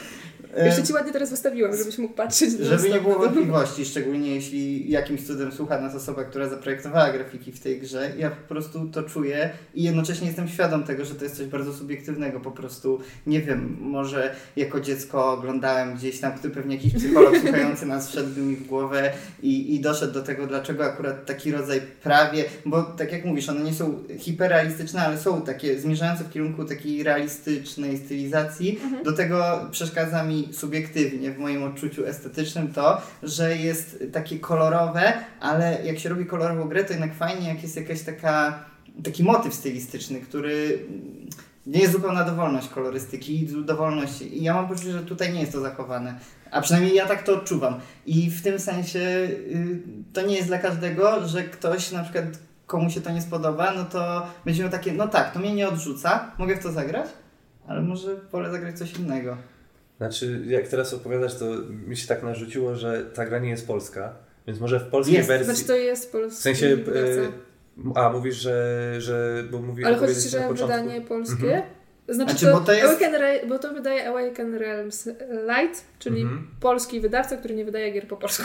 Jeszcze 0.56 0.84
ci 0.84 0.94
ładnie 0.94 1.12
teraz 1.12 1.30
wystawiłam, 1.30 1.78
żebyś 1.78 1.98
mógł 1.98 2.14
patrzeć. 2.14 2.52
Żeby 2.52 2.90
nie 2.90 3.02
było 3.02 3.20
wątpliwości, 3.26 3.86
szczególnie 3.86 4.36
jeśli 4.36 4.92
jakimś 4.92 5.28
cudem 5.28 5.52
słucha 5.52 5.82
nas 5.82 5.96
osoba, 5.96 6.24
która 6.24 6.50
zaprojektowała 6.50 7.12
grafiki 7.12 7.52
w 7.52 7.60
tej 7.60 7.80
grze, 7.80 8.12
ja 8.18 8.30
po 8.30 8.48
prostu 8.48 8.90
to 8.90 9.04
czuję 9.04 9.50
i 9.74 9.84
jednocześnie 9.84 10.28
jestem 10.28 10.48
świadom 10.48 10.84
tego, 10.84 11.06
że 11.06 11.16
to 11.16 11.24
jest 11.24 11.38
coś 11.38 11.48
bardzo 11.48 11.74
subiektywnego. 11.74 12.40
Po 12.40 12.52
prostu, 12.52 13.00
nie 13.28 13.42
wiem, 13.42 13.78
może 13.80 14.36
jako 14.56 14.80
dziecko 14.82 15.32
oglądałem 15.32 15.96
gdzieś 15.96 16.20
tam, 16.20 16.38
który 16.38 16.54
pewnie 16.54 16.76
jakiś 16.76 16.94
psycholog 16.94 17.38
słuchający 17.44 17.86
nas 17.86 18.10
wszedłby 18.10 18.42
mi 18.42 18.56
w 18.56 18.68
głowę 18.68 19.12
i, 19.42 19.76
i 19.76 19.80
doszedł 19.80 20.14
do 20.14 20.22
tego, 20.22 20.48
dlaczego 20.48 20.86
akurat 20.86 21.26
taki 21.26 21.52
rodzaj 21.52 21.82
prawie, 22.04 22.44
bo 22.66 22.84
tak 22.84 23.12
jak 23.12 23.26
mówisz, 23.26 23.50
one 23.50 23.62
nie 23.62 23.74
są 23.74 24.04
hiperrealistyczne, 24.20 25.02
ale 25.02 25.18
są 25.18 25.42
takie 25.42 25.80
zmierzające 25.80 26.24
w 26.24 26.30
kierunku 26.30 26.66
takiej 26.66 27.04
realistycznej 27.04 27.98
stylizacji. 27.98 28.80
Do 29.04 29.14
tego 29.14 29.68
przeszkadza 29.72 30.24
mi 30.24 30.45
subiektywnie 30.54 31.32
w 31.32 31.40
moim 31.40 31.64
odczuciu 31.64 32.06
estetycznym 32.06 32.74
to, 32.74 33.02
że 33.24 33.58
jest 33.58 34.04
takie 34.14 34.40
kolorowe, 34.40 35.14
ale 35.40 35.86
jak 35.86 36.00
się 36.00 36.10
robi 36.10 36.26
kolorową 36.26 36.68
grę, 36.70 36.84
to 36.84 36.94
jednak 36.94 37.14
fajnie, 37.14 37.48
jak 37.48 37.64
jest 37.64 37.76
jakaś 37.76 38.02
taka 38.02 38.66
taki 39.04 39.24
motyw 39.24 39.54
stylistyczny, 39.54 40.22
który 40.22 40.80
nie 41.66 41.80
jest 41.80 41.94
zupełna 41.94 42.24
dowolność 42.24 42.68
kolorystyki 42.68 43.44
i 43.44 43.66
dowolność. 43.66 44.22
I 44.22 44.44
ja 44.44 44.54
mam 44.54 44.68
poczucie, 44.68 44.92
że 44.92 45.04
tutaj 45.04 45.34
nie 45.34 45.40
jest 45.40 45.52
to 45.52 45.62
zachowane. 45.62 46.20
A 46.52 46.62
przynajmniej 46.62 46.96
ja 46.96 47.06
tak 47.06 47.24
to 47.24 47.34
odczuwam. 47.34 47.80
I 48.06 48.32
w 48.32 48.42
tym 48.42 48.60
sensie 48.60 49.00
y, 49.00 49.80
to 50.14 50.22
nie 50.22 50.36
jest 50.36 50.48
dla 50.48 50.58
każdego, 50.58 51.28
że 51.28 51.44
ktoś 51.44 51.92
na 51.92 52.04
przykład 52.04 52.26
komu 52.68 52.90
się 52.90 53.02
to 53.02 53.12
nie 53.12 53.22
spodoba, 53.22 53.74
no 53.74 53.86
to 53.86 54.28
będzie 54.46 54.62
miał 54.62 54.72
takie, 54.72 54.94
no 54.94 55.08
tak, 55.08 55.34
to 55.34 55.40
mnie 55.40 55.56
nie 55.56 55.68
odrzuca, 55.68 56.32
mogę 56.38 56.56
w 56.56 56.64
to 56.64 56.72
zagrać, 56.72 57.08
ale 57.68 57.82
może 57.82 58.16
wolę 58.32 58.52
zagrać 58.52 58.78
coś 58.78 58.94
innego. 58.94 59.38
Znaczy, 59.98 60.42
jak 60.48 60.68
teraz 60.68 60.94
opowiadasz, 60.94 61.36
to 61.36 61.46
mi 61.88 61.98
się 61.98 62.08
tak 62.08 62.24
narzuciło, 62.24 62.76
że 62.76 63.06
ta 63.14 63.26
gra 63.26 63.40
nie 63.40 63.50
jest 63.50 63.68
polska, 63.68 64.16
więc 64.48 64.60
może 64.60 64.80
w 64.80 64.84
polskiej 64.84 65.16
Jest. 65.16 65.28
wersji... 65.28 65.46
Znaczy 65.46 65.68
to 65.68 65.76
jest 65.76 66.12
polski 66.12 66.40
W 66.40 66.44
sensie, 66.44 66.78
e, 67.96 67.96
a 67.96 68.10
mówisz, 68.10 68.36
że, 68.36 68.94
że 68.98 69.44
bo 69.52 69.60
mówię, 69.60 69.86
Ale 69.88 69.98
chodzi 69.98 70.16
ci, 70.16 70.30
że 70.30 70.54
wydanie 70.54 71.02
polskie? 71.02 71.46
Mhm. 71.46 71.64
Znaczy, 72.10 72.32
Znaczy, 72.32 72.46
to, 72.46 72.60
bo 72.60 72.66
to 72.66 72.74
jest- 72.74 72.86
Awaken 72.86 73.50
bo 73.50 73.60
to 73.60 73.74
wydaje 73.74 74.10
Awaken 74.10 74.56
Realms 74.56 75.10
Light, 75.30 75.86
czyli 76.00 76.22
Mhm. 76.22 76.48
polski 76.60 77.02
wydawca, 77.02 77.38
który 77.38 77.56
nie 77.56 77.66
wydaje 77.66 77.92
gier 77.92 78.08
po 78.08 78.18
polsku. 78.18 78.44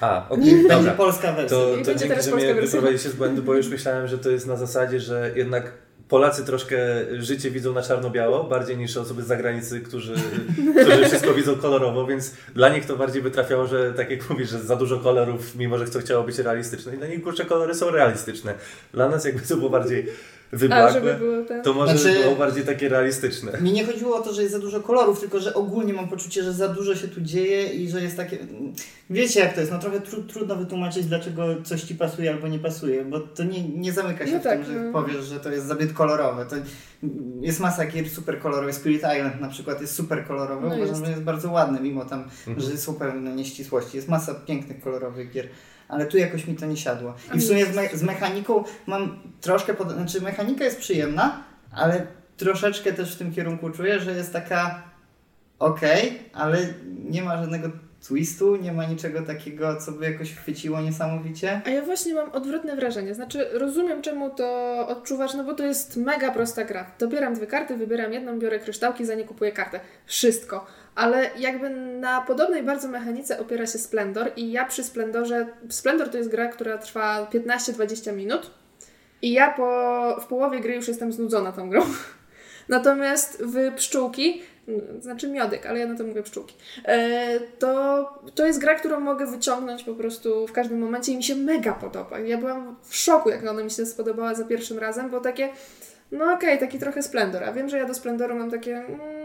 A, 0.00 0.26
okej, 0.28 0.44
Będzie 0.44 0.68
dobra. 0.68 0.92
polska 0.92 1.32
wersja. 1.32 1.58
To, 1.58 1.66
to 1.66 1.74
będzie 1.74 1.90
dzięki, 1.94 2.08
teraz 2.08 2.24
że 2.24 2.30
polska 2.30 2.52
mnie 2.52 2.60
wyprowadziliście 2.62 3.08
z 3.10 3.14
błędu, 3.16 3.42
bo 3.42 3.54
już 3.54 3.68
myślałem, 3.68 4.06
że 4.08 4.18
to 4.18 4.30
jest 4.30 4.46
na 4.46 4.56
zasadzie, 4.56 5.00
że 5.00 5.30
jednak 5.36 5.72
Polacy 6.08 6.44
troszkę 6.44 6.76
życie 7.18 7.50
widzą 7.50 7.72
na 7.72 7.82
czarno-biało, 7.82 8.44
bardziej 8.44 8.76
niż 8.76 8.96
osoby 8.96 9.22
z 9.22 9.26
zagranicy, 9.26 9.80
którzy, 9.80 10.14
którzy 10.82 11.04
wszystko 11.04 11.34
widzą 11.34 11.56
kolorowo, 11.56 12.06
więc 12.06 12.34
dla 12.54 12.68
nich 12.68 12.86
to 12.86 12.96
bardziej 12.96 13.22
by 13.22 13.30
trafiało, 13.30 13.66
że 13.66 13.92
tak 13.92 14.10
jak 14.10 14.30
mówisz, 14.30 14.50
że 14.50 14.58
za 14.58 14.76
dużo 14.76 14.98
kolorów, 14.98 15.56
mimo 15.56 15.78
że 15.78 15.86
to 15.86 15.98
chciało 15.98 16.24
być 16.24 16.38
realistyczne 16.38 16.94
i 16.94 16.98
dla 16.98 17.06
nich 17.06 17.22
kurczę 17.22 17.44
kolory 17.44 17.74
są 17.74 17.90
realistyczne. 17.90 18.54
Dla 18.92 19.08
nas 19.08 19.24
jakby 19.24 19.40
to 19.40 19.56
było 19.56 19.70
bardziej 19.70 20.06
wyblakłe, 20.52 21.18
ten... 21.48 21.62
to 21.62 21.72
może 21.74 21.98
Znaczy- 21.98 22.22
było 22.22 22.36
bardziej 22.36 22.64
takie 22.64 22.88
realistyczne. 22.88 23.52
Mi 23.60 23.72
nie 23.72 23.84
chodziło 23.86 24.16
o 24.16 24.20
to, 24.22 24.32
że 24.34 24.42
jest 24.42 24.54
za 24.54 24.60
dużo 24.60 24.80
kolorów, 24.80 25.20
tylko 25.20 25.40
że 25.40 25.54
ogólnie 25.54 25.92
mam 25.92 26.08
poczucie, 26.08 26.42
że 26.42 26.52
za 26.52 26.68
dużo 26.68 26.94
się 26.96 27.08
tu 27.08 27.20
dzieje 27.20 27.66
i 27.72 27.88
że 27.90 28.02
jest 28.02 28.16
takie. 28.16 28.38
Wiecie 29.10 29.40
jak 29.40 29.54
to 29.54 29.60
jest, 29.60 29.72
no 29.72 29.78
trochę 29.78 30.00
tru, 30.00 30.22
trudno 30.22 30.56
wytłumaczyć, 30.56 31.06
dlaczego 31.06 31.46
coś 31.64 31.82
ci 31.82 31.94
pasuje 31.94 32.30
albo 32.30 32.48
nie 32.48 32.58
pasuje, 32.58 33.04
bo 33.04 33.20
to 33.20 33.44
nie, 33.44 33.68
nie 33.68 33.92
zamyka 33.92 34.26
się 34.26 34.32
No 34.32 34.40
w 34.40 34.42
tak, 34.42 34.58
tym, 34.64 34.64
że 34.74 34.80
no. 34.80 34.92
powiesz, 34.92 35.24
że 35.24 35.40
to 35.40 35.50
jest 35.50 35.68
zbyt 35.68 35.92
kolorowe. 35.92 36.46
To 36.46 36.56
jest 37.40 37.60
masa 37.60 37.86
gier 37.86 38.08
super 38.10 38.38
kolorowych. 38.40 38.74
Spirit 38.74 39.02
Island 39.16 39.40
na 39.40 39.48
przykład 39.48 39.80
jest 39.80 39.94
super 39.94 40.24
kolorowy, 40.26 40.68
No 40.68 40.74
uważam, 40.76 40.88
jest. 40.88 41.04
że 41.04 41.10
jest 41.10 41.22
bardzo 41.22 41.50
ładny, 41.50 41.80
mimo 41.80 42.04
tam, 42.04 42.24
Mhm. 42.46 42.60
że 42.70 42.76
są 42.78 42.94
pewne 42.94 43.34
nieścisłości. 43.36 43.96
Jest 43.96 44.08
masa 44.08 44.34
pięknych 44.34 44.80
kolorowych 44.80 45.30
gier. 45.30 45.48
Ale 45.88 46.06
tu 46.06 46.18
jakoś 46.18 46.46
mi 46.46 46.54
to 46.54 46.66
nie 46.66 46.76
siadło. 46.76 47.14
I 47.28 47.30
w 47.30 47.34
mi 47.34 47.42
sumie 47.42 47.66
z, 47.66 47.76
me- 47.76 47.88
z 47.98 48.02
mechaniką 48.02 48.64
mam 48.86 49.18
troszkę, 49.40 49.74
pod... 49.74 49.92
znaczy 49.92 50.20
mechanika 50.20 50.64
jest 50.64 50.78
przyjemna, 50.78 51.42
ale 51.72 52.06
troszeczkę 52.36 52.92
też 52.92 53.14
w 53.14 53.18
tym 53.18 53.32
kierunku 53.32 53.70
czuję, 53.70 54.00
że 54.00 54.12
jest 54.12 54.32
taka 54.32 54.82
okej, 55.58 56.18
ale 56.32 56.58
nie 57.04 57.22
ma 57.22 57.36
żadnego 57.36 57.68
twistu, 58.00 58.56
nie 58.56 58.72
ma 58.72 58.84
niczego 58.84 59.22
takiego, 59.22 59.76
co 59.76 59.92
by 59.92 60.04
jakoś 60.10 60.34
chwyciło 60.34 60.80
niesamowicie. 60.80 61.60
A 61.66 61.70
ja 61.70 61.82
właśnie 61.82 62.14
mam 62.14 62.30
odwrotne 62.32 62.76
wrażenie. 62.76 63.14
Znaczy, 63.14 63.48
rozumiem 63.52 64.02
czemu 64.02 64.30
to 64.30 64.74
odczuwasz, 64.88 65.34
no 65.34 65.44
bo 65.44 65.54
to 65.54 65.64
jest 65.64 65.96
mega 65.96 66.32
prosta 66.32 66.64
gra. 66.64 66.90
Dobieram 66.98 67.34
dwie 67.34 67.46
karty, 67.46 67.76
wybieram 67.76 68.12
jedną, 68.12 68.38
biorę 68.38 68.58
kryształki, 68.58 69.04
za 69.04 69.14
nie 69.14 69.24
kupuję 69.24 69.52
kartę. 69.52 69.80
Wszystko. 70.06 70.66
Ale 70.96 71.30
jakby 71.38 71.70
na 71.70 72.20
podobnej 72.20 72.62
bardzo 72.62 72.88
mechanice 72.88 73.40
opiera 73.40 73.66
się 73.66 73.78
Splendor 73.78 74.32
i 74.36 74.52
ja 74.52 74.64
przy 74.64 74.84
Splendorze... 74.84 75.46
Splendor 75.68 76.08
to 76.08 76.18
jest 76.18 76.30
gra, 76.30 76.48
która 76.48 76.78
trwa 76.78 77.26
15-20 77.32 78.12
minut 78.12 78.50
i 79.22 79.32
ja 79.32 79.50
po, 79.50 80.20
w 80.20 80.26
połowie 80.26 80.60
gry 80.60 80.74
już 80.74 80.88
jestem 80.88 81.12
znudzona 81.12 81.52
tą 81.52 81.70
grą. 81.70 81.82
Natomiast 82.68 83.42
w 83.42 83.74
pszczółki, 83.74 84.42
znaczy 85.00 85.28
miodek, 85.28 85.66
ale 85.66 85.78
ja 85.78 85.86
na 85.86 85.98
to 85.98 86.04
mówię 86.04 86.22
pszczółki, 86.22 86.54
e, 86.84 87.40
to, 87.40 88.08
to 88.34 88.46
jest 88.46 88.60
gra, 88.60 88.74
którą 88.74 89.00
mogę 89.00 89.26
wyciągnąć 89.26 89.84
po 89.84 89.94
prostu 89.94 90.46
w 90.46 90.52
każdym 90.52 90.78
momencie 90.78 91.12
i 91.12 91.16
mi 91.16 91.24
się 91.24 91.36
mega 91.36 91.72
podoba. 91.72 92.18
Ja 92.18 92.38
byłam 92.38 92.76
w 92.82 92.96
szoku, 92.96 93.30
jak 93.30 93.46
ona 93.46 93.62
mi 93.62 93.70
się 93.70 93.86
spodobała 93.86 94.34
za 94.34 94.44
pierwszym 94.44 94.78
razem, 94.78 95.10
bo 95.10 95.20
takie, 95.20 95.48
no 96.12 96.32
okej, 96.32 96.58
taki 96.58 96.78
trochę 96.78 97.02
splendor, 97.02 97.44
a 97.44 97.52
wiem, 97.52 97.68
że 97.68 97.78
ja 97.78 97.86
do 97.86 97.94
splendoru 97.94 98.34
mam 98.34 98.50
takie, 98.50 98.76
mm, 98.76 99.15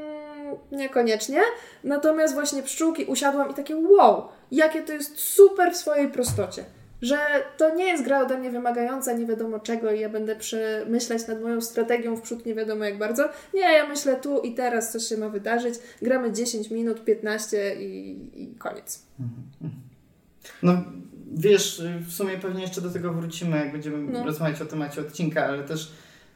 niekoniecznie, 0.72 1.40
natomiast 1.84 2.34
właśnie 2.34 2.64
pszczółki 2.64 3.06
usiadłam 3.06 3.52
i 3.52 3.54
takie 3.54 3.76
wow, 3.76 4.28
jakie 4.52 4.82
to 4.82 4.94
jest 4.94 5.20
super 5.20 5.74
w 5.74 5.78
swojej 5.78 6.08
prostocie. 6.08 6.66
Że 7.02 7.18
to 7.58 7.76
nie 7.76 7.86
jest 7.86 8.04
gra 8.04 8.20
ode 8.22 8.38
mnie 8.38 8.52
wymagająca 8.52 9.14
nie 9.14 9.26
wiadomo 9.26 9.60
czego 9.60 9.92
i 9.92 10.00
ja 10.00 10.10
będę 10.10 10.36
przemyśleć 10.36 11.28
nad 11.28 11.42
moją 11.42 11.62
strategią 11.62 12.16
w 12.16 12.22
przód 12.22 12.46
nie 12.46 12.56
wiadomo 12.56 12.86
jak 12.86 12.98
bardzo. 12.98 13.30
Nie, 13.54 13.62
ja 13.62 13.88
myślę 13.88 14.16
tu 14.16 14.40
i 14.42 14.54
teraz 14.54 14.92
coś 14.92 15.04
się 15.04 15.18
ma 15.18 15.30
wydarzyć. 15.30 15.76
Gramy 16.02 16.32
10 16.32 16.72
minut, 16.72 17.04
15 17.04 17.76
i, 17.76 18.20
i 18.44 18.56
koniec. 18.56 19.04
No 20.64 20.74
wiesz, 21.34 21.84
w 22.08 22.14
sumie 22.14 22.38
pewnie 22.38 22.62
jeszcze 22.62 22.82
do 22.82 22.90
tego 22.90 23.14
wrócimy, 23.14 23.58
jak 23.58 23.72
będziemy 23.72 23.98
No. 23.98 24.26
rozmawiać 24.26 24.62
o 24.62 24.66
temacie 24.66 25.02
odcinka, 25.02 25.46
ale 25.46 25.64
też 25.64 25.92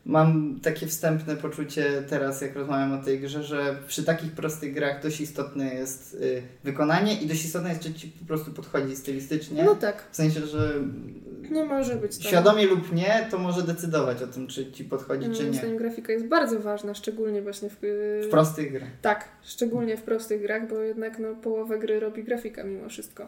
mam 0.05 0.59
takie 0.63 0.87
wstępne 0.87 1.35
poczucie 1.35 2.03
teraz, 2.09 2.41
jak 2.41 2.55
rozmawiam 2.55 2.99
o 2.99 3.03
tej 3.03 3.19
grze, 3.19 3.43
że 3.43 3.77
przy 3.87 4.03
takich 4.03 4.31
prostych 4.31 4.73
grach 4.73 5.01
dość 5.03 5.21
istotne 5.21 5.75
jest 5.75 6.13
y, 6.13 6.41
wykonanie 6.63 7.21
i 7.21 7.27
dość 7.27 7.45
istotne 7.45 7.69
jest, 7.69 7.81
czy 7.81 7.93
ci 7.93 8.07
po 8.07 8.25
prostu 8.25 8.51
podchodzi 8.51 8.95
stylistycznie. 8.95 9.63
No 9.63 9.75
tak, 9.75 10.07
W 10.11 10.15
sensie, 10.15 10.47
że 10.47 10.73
no 11.51 11.65
może 11.65 11.95
być 11.95 12.17
tak. 12.17 12.27
świadomie 12.27 12.65
lub 12.65 12.93
nie, 12.93 13.27
to 13.31 13.37
może 13.37 13.61
decydować 13.61 14.23
o 14.23 14.27
tym, 14.27 14.47
czy 14.47 14.71
ci 14.71 14.83
podchodzi, 14.83 15.23
czy 15.23 15.41
Moim 15.41 15.51
nie. 15.51 15.57
zdaniem 15.57 15.77
grafika 15.77 16.13
jest 16.13 16.25
bardzo 16.25 16.59
ważna, 16.59 16.93
szczególnie 16.93 17.41
właśnie 17.41 17.69
w, 17.69 17.77
W 18.23 18.27
prostych 18.31 18.71
grach. 18.71 18.89
Tak, 19.01 19.27
szczególnie 19.43 19.97
w 19.97 20.01
prostych 20.01 20.41
grach, 20.41 20.69
bo 20.69 20.75
jednak 20.79 21.19
no, 21.19 21.35
połowę 21.35 21.79
gry 21.79 21.99
robi 21.99 22.23
grafika 22.23 22.63
mimo 22.63 22.89
wszystko. 22.89 23.27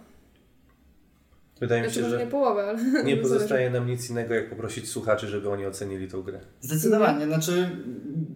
Wydaje 1.60 1.82
mi 1.82 1.88
Znaczy 1.90 2.04
się, 2.04 2.10
że 2.10 2.20
nie 2.20 2.32
połowę, 2.32 2.64
ale 2.64 3.04
nie 3.04 3.18
pozostaje 3.18 3.70
nam 3.70 3.88
nic 3.88 4.10
innego, 4.10 4.34
jak 4.34 4.50
poprosić 4.50 4.90
słuchaczy, 4.90 5.28
żeby 5.28 5.50
oni 5.50 5.66
ocenili 5.66 6.08
tą 6.08 6.22
grę. 6.22 6.40
Zdecydowanie, 6.62 7.26
znaczy 7.26 7.70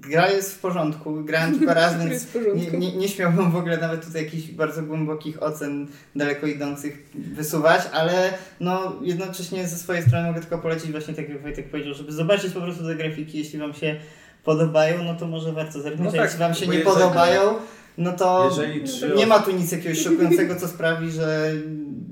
gra 0.02 0.30
jest 0.30 0.56
w 0.56 0.60
porządku, 0.60 1.24
grałem 1.24 1.60
kilka 1.60 1.74
razy, 1.84 1.96
Gra 1.96 2.06
więc 2.06 2.28
nie, 2.56 2.80
nie, 2.80 2.98
nie 2.98 3.08
śmiałbym 3.08 3.52
w 3.52 3.56
ogóle 3.56 3.78
nawet 3.78 4.06
tutaj 4.06 4.24
jakichś 4.24 4.48
bardzo 4.48 4.84
głębokich 4.84 5.44
ocen 5.44 5.88
daleko 6.16 6.48
idących 6.48 7.10
wysuwać, 7.16 7.82
ale 7.94 8.34
no 8.60 8.96
jednocześnie 9.02 9.68
ze 9.68 9.76
swojej 9.76 10.04
strony 10.04 10.28
mogę 10.28 10.40
tylko 10.40 10.58
polecić 10.58 10.92
właśnie 10.92 11.14
tak 11.14 11.30
jak 11.30 11.42
Wojtek 11.42 11.70
powiedział, 11.70 11.94
żeby 11.94 12.12
zobaczyć 12.12 12.54
po 12.54 12.62
prostu 12.62 12.84
te 12.84 12.96
grafiki, 12.96 13.38
jeśli 13.38 13.60
Wam 13.60 13.74
się 13.74 13.96
podobają, 14.44 15.04
no 15.04 15.16
to 15.16 15.28
może 15.28 15.54
warto 15.54 15.82
zerknąć, 15.82 16.12
No 16.12 16.18
tak, 16.18 16.22
jeśli 16.22 16.40
Wam 16.40 16.54
się 16.54 16.68
nie 16.68 16.80
podobają, 16.80 17.42
no 17.98 18.12
to 18.12 18.50
Jeżeli 18.50 19.18
nie 19.18 19.28
ma 19.28 19.40
tu 19.40 19.52
nic 19.52 19.72
jakiegoś 19.72 20.02
szokującego, 20.02 20.56
co 20.56 20.68
sprawi, 20.68 21.12
że 21.12 21.54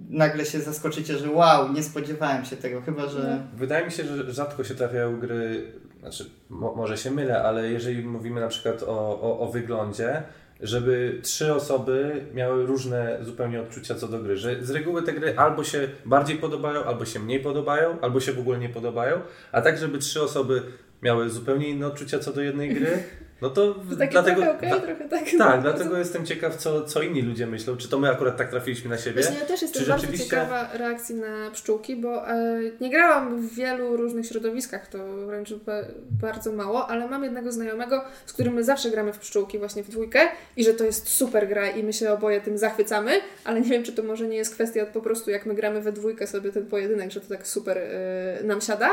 nagle 0.09 0.45
się 0.45 0.59
zaskoczycie, 0.59 1.17
że 1.17 1.31
wow, 1.31 1.73
nie 1.73 1.83
spodziewałem 1.83 2.45
się 2.45 2.55
tego, 2.55 2.81
chyba 2.81 3.07
że... 3.07 3.43
Wydaje 3.55 3.85
mi 3.85 3.91
się, 3.91 4.03
że 4.03 4.31
rzadko 4.31 4.63
się 4.63 4.75
trafiają 4.75 5.19
gry, 5.19 5.71
znaczy 5.99 6.29
mo, 6.49 6.75
może 6.75 6.97
się 6.97 7.11
mylę, 7.11 7.43
ale 7.43 7.71
jeżeli 7.71 8.03
mówimy 8.03 8.41
na 8.41 8.47
przykład 8.47 8.83
o, 8.83 9.21
o, 9.21 9.39
o 9.39 9.51
wyglądzie, 9.51 10.23
żeby 10.61 11.19
trzy 11.23 11.53
osoby 11.53 12.25
miały 12.33 12.65
różne 12.65 13.19
zupełnie 13.21 13.61
odczucia 13.61 13.95
co 13.95 14.07
do 14.07 14.19
gry. 14.19 14.37
Że 14.37 14.65
z 14.65 14.69
reguły 14.69 15.03
te 15.03 15.13
gry 15.13 15.37
albo 15.37 15.63
się 15.63 15.87
bardziej 16.05 16.37
podobają, 16.37 16.83
albo 16.83 17.05
się 17.05 17.19
mniej 17.19 17.39
podobają, 17.39 18.01
albo 18.01 18.19
się 18.19 18.33
w 18.33 18.39
ogóle 18.39 18.59
nie 18.59 18.69
podobają, 18.69 19.21
a 19.51 19.61
tak, 19.61 19.77
żeby 19.77 19.97
trzy 19.97 20.21
osoby 20.21 20.61
miały 21.01 21.29
zupełnie 21.29 21.69
inne 21.69 21.87
odczucia 21.87 22.19
co 22.19 22.33
do 22.33 22.41
jednej 22.41 22.73
gry, 22.73 23.03
no 23.41 23.49
to 23.49 23.73
To 23.73 23.81
dlatego... 24.09 24.41
trochę 24.41 24.69
da- 24.69 24.79
trochę 24.79 25.09
tak. 25.09 25.23
tak, 25.37 25.61
dlatego 25.67 25.97
jestem 25.97 26.25
ciekaw, 26.25 26.55
co, 26.55 26.83
co 26.85 27.01
inni 27.01 27.21
ludzie 27.21 27.47
myślą. 27.47 27.77
Czy 27.77 27.89
to 27.89 27.99
my 27.99 28.09
akurat 28.11 28.37
tak 28.37 28.49
trafiliśmy 28.49 28.89
na 28.89 28.97
siebie? 28.97 29.21
Właśnie 29.21 29.39
ja 29.39 29.45
też 29.45 29.61
jestem 29.61 29.83
Czy 29.83 29.89
bardzo 29.89 30.01
rzeczywiście- 30.05 30.29
ciekawa 30.29 30.69
reakcji 30.73 31.15
na 31.15 31.51
pszczółki, 31.51 31.95
bo 31.95 32.29
e, 32.29 32.59
nie 32.81 32.89
grałam 32.89 33.41
w 33.47 33.53
wielu 33.55 33.97
różnych 33.97 34.25
środowiskach, 34.25 34.87
to 34.87 34.97
wręcz 35.25 35.53
ba- 35.53 35.85
bardzo 36.21 36.51
mało, 36.51 36.87
ale 36.87 37.07
mam 37.07 37.23
jednego 37.23 37.51
znajomego, 37.51 38.03
z 38.25 38.33
którym 38.33 38.53
my 38.53 38.63
zawsze 38.63 38.89
gramy 38.91 39.13
w 39.13 39.19
pszczółki 39.19 39.59
właśnie 39.59 39.83
w 39.83 39.89
dwójkę 39.89 40.19
i 40.57 40.63
że 40.63 40.73
to 40.73 40.83
jest 40.83 41.07
super 41.09 41.47
gra 41.47 41.67
i 41.69 41.83
my 41.83 41.93
się 41.93 42.11
oboje 42.11 42.41
tym 42.41 42.57
zachwycamy, 42.57 43.11
ale 43.45 43.61
nie 43.61 43.69
wiem, 43.69 43.83
czy 43.83 43.93
to 43.93 44.03
może 44.03 44.27
nie 44.27 44.37
jest 44.37 44.53
kwestia 44.55 44.85
po 44.85 45.01
prostu 45.01 45.31
jak 45.31 45.45
my 45.45 45.55
gramy 45.55 45.81
we 45.81 45.91
dwójkę 45.91 46.27
sobie 46.27 46.51
ten 46.51 46.65
pojedynek, 46.65 47.11
że 47.11 47.21
to 47.21 47.27
tak 47.29 47.47
super 47.47 47.77
e, 47.77 48.43
nam 48.43 48.61
siada, 48.61 48.89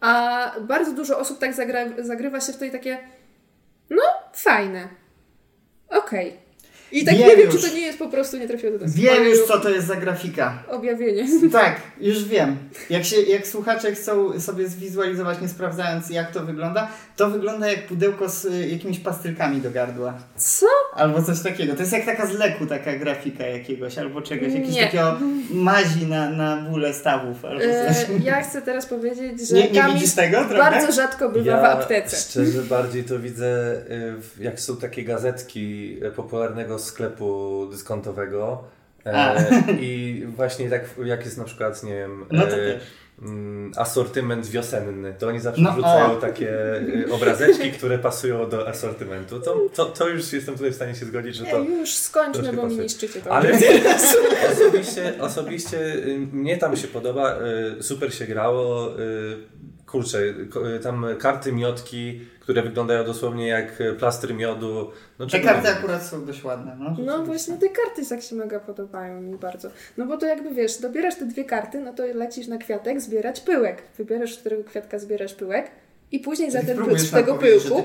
a 0.00 0.52
bardzo 0.60 0.92
dużo 0.92 1.18
osób 1.18 1.38
tak 1.38 1.54
zagra, 1.54 1.84
zagrywa 1.98 2.40
się 2.40 2.52
w 2.52 2.56
tej 2.56 2.70
takie 2.70 2.98
no 3.92 4.08
fajne, 4.32 4.88
okej. 5.88 6.38
I 6.92 7.04
tak 7.04 7.16
Wiem 7.16 7.28
nie 7.28 7.36
wiem, 7.36 7.46
już. 7.52 7.60
czy 7.62 7.68
to 7.70 7.74
nie 7.74 7.80
jest 7.80 7.98
po 7.98 8.08
prostu 8.08 8.36
nie 8.38 8.48
trafiło 8.48 8.72
do 8.78 8.84
nas. 8.84 8.94
Wiem 8.94 9.24
już, 9.24 9.38
co 9.46 9.58
to 9.60 9.70
jest 9.70 9.86
za 9.86 9.96
grafika. 9.96 10.62
Objawienie. 10.68 11.26
Tak, 11.52 11.80
już 12.00 12.24
wiem. 12.24 12.56
Jak, 12.90 13.04
się, 13.04 13.20
jak 13.22 13.46
słuchacze 13.46 13.92
chcą 13.94 14.40
sobie 14.40 14.68
zwizualizować, 14.68 15.40
nie 15.40 15.48
sprawdzając 15.48 16.10
jak 16.10 16.30
to 16.32 16.40
wygląda, 16.40 16.88
to 17.16 17.30
wygląda 17.30 17.68
jak 17.68 17.86
pudełko 17.86 18.28
z 18.28 18.44
y, 18.44 18.68
jakimiś 18.68 18.98
pastylkami 18.98 19.60
do 19.60 19.70
gardła. 19.70 20.14
Co? 20.36 20.66
Albo 20.94 21.22
coś 21.22 21.40
takiego. 21.42 21.74
To 21.74 21.80
jest 21.80 21.92
jak 21.92 22.06
taka 22.06 22.26
z 22.26 22.32
leku, 22.32 22.66
taka 22.66 22.96
grafika 22.96 23.46
jakiegoś, 23.46 23.98
albo 23.98 24.22
czegoś, 24.22 24.52
jakieś 24.52 24.74
Nie. 24.74 24.82
takiego 24.84 25.18
mazi 25.50 26.06
na, 26.06 26.30
na 26.30 26.56
bóle 26.56 26.94
stawów, 26.94 27.44
albo 27.44 27.62
E, 27.64 27.94
coś. 27.94 28.06
ja 28.24 28.42
chcę 28.42 28.62
teraz 28.62 28.86
powiedzieć, 28.86 29.48
że 29.48 29.54
Nie, 29.56 29.70
nie 29.70 29.82
widzisz 29.94 30.14
tego 30.14 30.38
trochę? 30.38 30.54
bardzo 30.70 30.92
rzadko 30.92 31.28
bywa 31.28 31.60
w 31.62 31.64
aptece. 31.64 32.16
szczerze 32.16 32.62
bardziej 32.62 33.04
to 33.04 33.18
widzę, 33.18 33.74
y, 34.38 34.42
jak 34.44 34.60
są 34.60 34.76
takie 34.76 35.04
gazetki 35.04 35.96
y, 36.04 36.10
popularnego 36.10 36.78
sklepu 36.84 37.66
dyskontowego. 37.70 38.64
E, 39.06 39.44
I 39.80 40.22
właśnie 40.36 40.70
tak 40.70 40.84
jak 41.04 41.24
jest 41.24 41.38
na 41.38 41.44
przykład, 41.44 41.82
nie 41.82 41.94
wiem, 41.94 42.24
No 42.30 42.46
to 42.46 42.56
e, 42.56 42.80
mm, 43.22 43.72
asortyment 43.76 44.46
wiosenny, 44.46 45.14
to 45.18 45.28
oni 45.28 45.40
zawsze 45.40 45.62
No, 45.62 45.72
wrzucają 45.72 46.12
o. 46.12 46.16
takie 46.16 46.74
y, 46.76 47.12
obrazeczki, 47.12 47.72
które 47.72 47.98
pasują 47.98 48.48
do 48.48 48.68
asortymentu. 48.68 49.40
To, 49.40 49.56
to, 49.74 49.84
to 49.84 50.08
już 50.08 50.32
jestem 50.32 50.54
tutaj 50.54 50.70
w 50.70 50.74
stanie 50.74 50.94
się 50.94 51.06
zgodzić, 51.06 51.36
że 51.36 51.44
Nie, 51.44 51.50
to... 51.50 51.58
już 51.58 51.94
skończmy, 51.94 52.52
bo 52.52 52.66
mi 52.66 52.76
niszczycie 52.76 53.20
to. 53.20 53.30
Ale 53.30 53.52
osobiście, 54.52 55.14
osobiście 55.20 55.78
y, 55.78 56.18
mnie 56.32 56.56
tam 56.56 56.76
się 56.76 56.88
podoba, 56.88 57.38
y, 57.78 57.82
super 57.82 58.14
się 58.14 58.26
grało. 58.26 58.90
Kurczę, 59.92 60.18
tam 60.82 61.06
karty 61.18 61.52
miotki, 61.52 62.20
które 62.40 62.62
wyglądają 62.62 63.04
dosłownie 63.04 63.48
jak 63.48 63.80
y, 63.80 63.92
plastry 63.94 64.34
miodu. 64.34 64.90
No, 65.18 65.26
Te 65.26 65.40
karty 65.40 65.68
akurat 65.68 66.06
są 66.06 66.24
dość 66.26 66.44
ładne. 66.44 66.76
No, 66.80 66.96
No 67.04 67.24
właśnie 67.24 67.56
te 67.56 67.68
karty 67.68 68.08
tak 68.08 68.22
się 68.22 68.36
mega 68.36 68.60
podobają 68.60 69.20
mi 69.20 69.36
bardzo. 69.38 69.68
No 69.96 70.06
bo 70.06 70.16
to 70.16 70.26
jakby 70.26 70.54
wiesz, 70.54 70.78
dobierasz 70.80 71.14
te 71.16 71.26
dwie 71.26 71.44
karty, 71.44 71.80
no 71.80 71.92
to 71.92 72.02
lecisz 72.14 72.46
na 72.46 72.58
kwiatek 72.58 73.00
zbierać 73.00 73.40
pyłek. 73.40 73.82
Wybierasz, 73.98 74.34
z 74.34 74.38
którego 74.38 74.64
kwiatka 74.64 74.98
zbierasz 74.98 75.34
pyłek 75.34 75.70
i 76.12 76.18
później 76.20 76.50
za 76.50 76.62
ten 76.62 76.98
z 76.98 77.10
tego 77.10 77.34
pyłku 77.34 77.84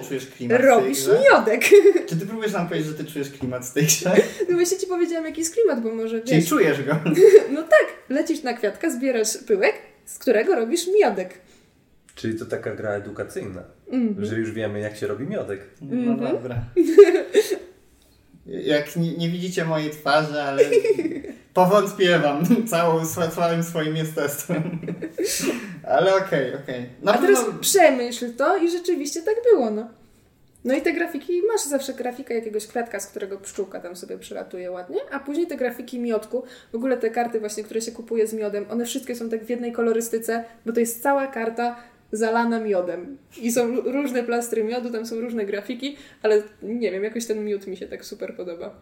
robisz 0.49 1.07
miodek. 1.07 1.61
Czy 2.07 2.17
ty 2.19 2.25
próbujesz 2.25 2.53
nam 2.53 2.67
powiedzieć, 2.67 2.87
że 2.89 2.93
ty 3.03 3.05
czujesz 3.11 3.29
klimat 3.29 3.65
z 3.65 3.73
tej 3.73 3.83
grze? 3.95 4.15
No 4.49 4.55
właśnie 4.55 4.77
ci 4.77 4.87
powiedziałam 4.87 5.25
jaki 5.25 5.39
jest 5.39 5.53
klimat, 5.53 5.81
bo 5.81 5.95
może 5.95 6.21
Czyli 6.21 6.39
wiesz. 6.41 6.49
czujesz 6.49 6.83
go? 6.83 6.91
No 7.55 7.61
tak, 7.61 7.87
lecisz 8.09 8.43
na 8.43 8.53
kwiatka, 8.53 8.89
zbierasz 8.89 9.37
pyłek, 9.37 9.73
z 10.05 10.19
którego 10.19 10.55
robisz 10.55 10.87
miodek. 10.99 11.33
Czyli 12.17 12.39
to 12.39 12.45
taka 12.45 12.75
gra 12.75 12.89
edukacyjna, 12.91 13.63
Mhm. 13.91 14.25
że 14.25 14.35
już 14.35 14.51
wiemy 14.51 14.79
jak 14.79 14.95
się 14.97 15.07
robi 15.07 15.27
miodek. 15.27 15.59
No 15.81 16.11
Mhm. 16.11 16.31
dobra. 16.35 16.55
Jak 18.45 18.95
nie, 18.95 19.17
nie 19.17 19.29
widzicie 19.29 19.65
mojej 19.65 19.89
twarzy, 19.91 20.41
ale 20.41 20.63
powątpiewam 21.53 22.43
całą, 22.71 23.05
całym 23.35 23.63
swoim 23.63 23.95
jestestwem. 23.95 24.79
Ale 25.97 26.15
okej, 26.15 26.55
okej. 26.55 26.89
Na 27.03 27.13
A 27.13 27.17
teraz 27.17 27.43
pewno- 27.45 27.59
przemyśl 27.59 28.33
to 28.33 28.57
i 28.57 28.71
rzeczywiście 28.71 29.21
tak 29.21 29.35
było, 29.51 29.71
no. 29.71 29.87
No 30.65 30.75
i 30.75 30.81
te 30.81 30.93
grafiki, 30.93 31.41
masz 31.47 31.61
zawsze 31.65 31.93
grafikę 31.93 32.33
jakiegoś 32.35 32.67
kwiatka, 32.67 32.99
z 32.99 33.07
którego 33.07 33.37
pszczółka 33.37 33.79
tam 33.79 33.95
sobie 33.95 34.17
przylatuje 34.17 34.71
ładnie, 34.71 34.97
a 35.11 35.19
później 35.19 35.47
te 35.47 35.57
grafiki 35.57 35.99
miodku, 35.99 36.43
w 36.71 36.75
ogóle 36.75 36.97
te 36.97 37.09
karty 37.09 37.39
właśnie, 37.39 37.63
które 37.63 37.81
się 37.81 37.91
kupuje 37.91 38.27
z 38.27 38.33
miodem, 38.33 38.65
one 38.69 38.85
wszystkie 38.85 39.15
są 39.15 39.29
tak 39.29 39.43
w 39.45 39.49
jednej 39.49 39.71
kolorystyce, 39.71 40.43
bo 40.65 40.73
to 40.73 40.79
jest 40.79 41.03
cała 41.03 41.27
karta 41.27 41.75
zalana 42.11 42.59
miodem. 42.59 43.17
I 43.41 43.51
są 43.51 43.81
różne 43.81 44.23
plastry 44.23 44.63
miodu, 44.63 44.91
tam 44.91 45.05
są 45.05 45.21
różne 45.21 45.45
grafiki, 45.45 45.97
ale 46.23 46.43
nie 46.63 46.91
wiem, 46.91 47.03
jakoś 47.03 47.25
ten 47.25 47.45
miód 47.45 47.67
mi 47.67 47.77
się 47.77 47.87
tak 47.87 48.05
super 48.05 48.35
podoba. 48.35 48.75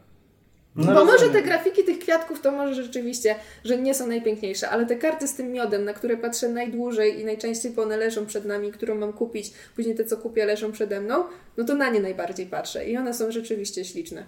No 0.75 0.93
Bo 0.93 1.05
może 1.05 1.29
te 1.29 1.41
grafiki 1.41 1.83
tych 1.83 1.99
kwiatków 1.99 2.41
to 2.41 2.51
może 2.51 2.83
rzeczywiście, 2.83 3.35
że 3.63 3.77
nie 3.77 3.93
są 3.93 4.07
najpiękniejsze, 4.07 4.69
ale 4.69 4.85
te 4.85 4.95
karty 4.95 5.27
z 5.27 5.33
tym 5.33 5.51
miodem, 5.51 5.85
na 5.85 5.93
które 5.93 6.17
patrzę 6.17 6.49
najdłużej 6.49 7.19
i 7.19 7.25
najczęściej, 7.25 7.71
bo 7.71 7.81
one 7.81 7.97
leżą 7.97 8.25
przed 8.25 8.45
nami, 8.45 8.71
którą 8.71 8.95
mam 8.95 9.13
kupić, 9.13 9.53
później 9.75 9.95
te, 9.95 10.05
co 10.05 10.17
kupię, 10.17 10.45
leżą 10.45 10.71
przede 10.71 11.01
mną, 11.01 11.23
no 11.57 11.63
to 11.63 11.75
na 11.75 11.89
nie 11.89 11.99
najbardziej 11.99 12.45
patrzę 12.45 12.85
i 12.85 12.97
one 12.97 13.13
są 13.13 13.31
rzeczywiście 13.31 13.85
śliczne. 13.85 14.23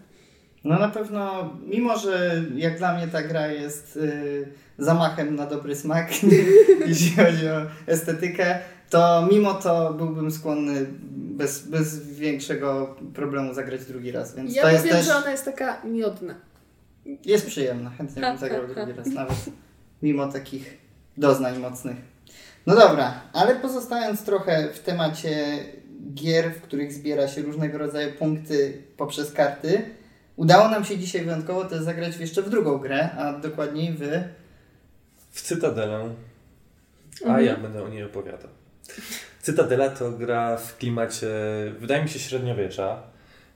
No 0.63 0.79
na 0.79 0.89
pewno, 0.89 1.53
mimo 1.65 1.97
że 1.97 2.43
jak 2.55 2.77
dla 2.77 2.97
mnie 2.97 3.07
ta 3.07 3.23
gra 3.23 3.47
jest 3.47 3.97
y, 3.97 4.47
zamachem 4.77 5.35
na 5.35 5.45
dobry 5.45 5.75
smak, 5.75 6.09
jeśli 6.87 7.15
chodzi 7.15 7.47
o 7.49 7.61
estetykę, 7.87 8.59
to 8.89 9.27
mimo 9.31 9.53
to 9.53 9.93
byłbym 9.93 10.31
skłonny 10.31 10.85
bez, 11.11 11.67
bez 11.67 12.09
większego 12.09 12.95
problemu 13.13 13.53
zagrać 13.53 13.85
drugi 13.85 14.11
raz. 14.11 14.35
Więc 14.35 14.55
Ja 14.55 14.61
to 14.63 14.69
jest 14.69 14.83
powiem, 14.83 14.97
też 14.97 15.05
że 15.05 15.15
ona 15.15 15.31
jest 15.31 15.45
taka 15.45 15.81
miodna. 15.85 16.35
jest 17.25 17.47
przyjemna. 17.47 17.89
Chętnie 17.89 18.21
bym 18.21 18.37
zagrał 18.37 18.67
drugi 18.75 18.93
raz, 18.93 19.07
nawet 19.07 19.37
mimo 20.01 20.27
takich 20.31 20.77
doznań 21.17 21.59
mocnych. 21.59 21.97
No 22.65 22.75
dobra, 22.75 23.21
ale 23.33 23.55
pozostając 23.55 24.23
trochę 24.23 24.69
w 24.73 24.79
temacie 24.79 25.57
gier, 26.13 26.53
w 26.55 26.61
których 26.61 26.93
zbiera 26.93 27.27
się 27.27 27.41
różnego 27.41 27.77
rodzaju 27.77 28.13
punkty 28.13 28.83
poprzez 28.97 29.31
karty, 29.31 29.81
udało 30.35 30.69
nam 30.69 30.85
się 30.85 30.97
dzisiaj 30.97 31.25
wyjątkowo 31.25 31.65
też 31.65 31.81
zagrać 31.83 32.17
jeszcze 32.17 32.41
w 32.41 32.49
drugą 32.49 32.77
grę, 32.77 33.09
a 33.17 33.33
dokładniej 33.33 33.93
w... 33.93 34.01
W 35.31 35.41
Cytadelę, 35.41 36.09
a 37.23 37.27
Mhm. 37.27 37.45
ja 37.45 37.57
będę 37.57 37.83
o 37.83 37.89
niej 37.89 38.03
opowiadał. 38.03 38.49
Cytadela 39.41 39.89
to 39.89 40.11
gra 40.11 40.57
w 40.57 40.77
klimacie, 40.77 41.27
wydaje 41.79 42.03
mi 42.03 42.09
się, 42.09 42.19
średniowiecza. 42.19 43.03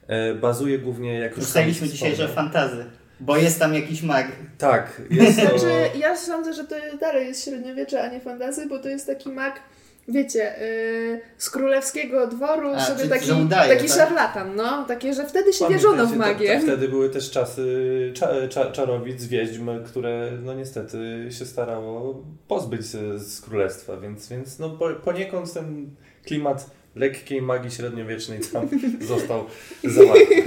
E, 0.07 0.33
Bazuje 0.33 0.79
głównie, 0.79 1.19
jak 1.19 1.31
już 1.37 1.45
Ustaliliśmy 1.45 1.89
dzisiaj, 1.89 2.15
że 2.15 2.27
fantazy, 2.27 2.85
bo 3.19 3.37
jest 3.37 3.59
tam 3.59 3.73
jakiś 3.73 4.01
mag. 4.01 4.27
Tak, 4.57 5.01
jest 5.09 5.41
to... 5.41 5.59
Znaczy, 5.59 5.99
ja 5.99 6.17
sądzę, 6.17 6.53
że 6.53 6.63
to 6.63 6.75
dalej 6.99 7.27
jest 7.27 7.43
średniowiecze, 7.45 8.03
a 8.03 8.07
nie 8.07 8.19
fantazy, 8.19 8.67
bo 8.67 8.79
to 8.79 8.89
jest 8.89 9.07
taki 9.07 9.29
mak, 9.29 9.59
wiecie, 10.07 10.55
yy, 10.61 11.19
z 11.37 11.49
królewskiego 11.49 12.27
dworu 12.27 12.69
A, 12.69 12.79
sobie 12.79 13.07
taki, 13.07 13.31
udaje, 13.31 13.75
taki 13.75 13.87
tak? 13.87 13.97
szarlatan, 13.97 14.55
no. 14.55 14.85
Takie, 14.87 15.13
że 15.13 15.25
wtedy 15.25 15.53
się 15.53 15.67
wierzono 15.69 16.07
w 16.07 16.15
magię. 16.15 16.47
To, 16.47 16.53
to 16.53 16.61
wtedy 16.61 16.87
były 16.87 17.09
też 17.09 17.31
czasy 17.31 18.11
cza, 18.15 18.47
cza, 18.49 18.71
czarowic, 18.71 19.25
wiedźm, 19.25 19.69
które 19.85 20.31
no 20.43 20.53
niestety 20.53 21.27
się 21.31 21.45
starało 21.45 22.23
pozbyć 22.47 22.91
się 22.91 23.19
z 23.19 23.41
królestwa, 23.41 23.97
więc, 23.97 24.29
więc 24.29 24.59
no 24.59 24.69
po, 24.69 24.89
poniekąd 24.89 25.53
ten 25.53 25.89
klimat 26.25 26.69
lekkiej 26.95 27.41
magii 27.41 27.71
średniowiecznej 27.71 28.39
tam 28.53 28.69
został 29.07 29.45
zawarty. 29.83 30.25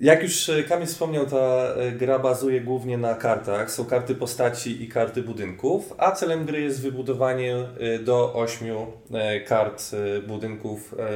Jak 0.00 0.22
już 0.22 0.50
Kamil 0.68 0.86
wspomniał, 0.86 1.26
ta 1.26 1.36
e, 1.36 1.92
gra 1.92 2.18
bazuje 2.18 2.60
głównie 2.60 2.98
na 2.98 3.14
kartach. 3.14 3.70
Są 3.70 3.84
karty 3.84 4.14
postaci 4.14 4.82
i 4.82 4.88
karty 4.88 5.22
budynków, 5.22 5.94
a 5.98 6.12
celem 6.12 6.44
gry 6.44 6.60
jest 6.60 6.82
wybudowanie 6.82 7.56
e, 7.56 7.98
do 7.98 8.34
ośmiu 8.34 8.86
e, 9.12 9.40
kart 9.40 9.82
e, 9.92 10.22
budynków 10.22 10.94
e, 10.98 11.08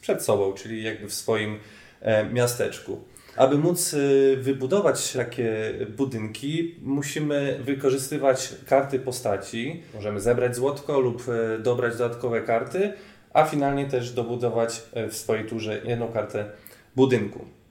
przed 0.00 0.22
sobą, 0.22 0.52
czyli 0.52 0.82
jakby 0.82 1.08
w 1.08 1.14
swoim 1.14 1.58
e, 2.00 2.24
miasteczku. 2.24 3.00
Aby 3.36 3.58
móc 3.58 3.94
e, 3.94 4.36
wybudować 4.36 5.12
takie 5.12 5.74
budynki, 5.96 6.74
musimy 6.82 7.60
wykorzystywać 7.64 8.54
karty 8.66 8.98
postaci. 8.98 9.82
Możemy 9.94 10.20
zebrać 10.20 10.56
złotko 10.56 11.00
lub 11.00 11.22
e, 11.28 11.58
dobrać 11.58 11.96
dodatkowe 11.96 12.40
karty, 12.40 12.92
a 13.32 13.44
finalnie 13.44 13.86
też 13.86 14.12
dobudować 14.12 14.82
e, 14.92 15.08
w 15.08 15.16
swojej 15.16 15.46
turze 15.46 15.80
jedną 15.84 16.08
kartę 16.08 16.50
budynku. 16.96 17.61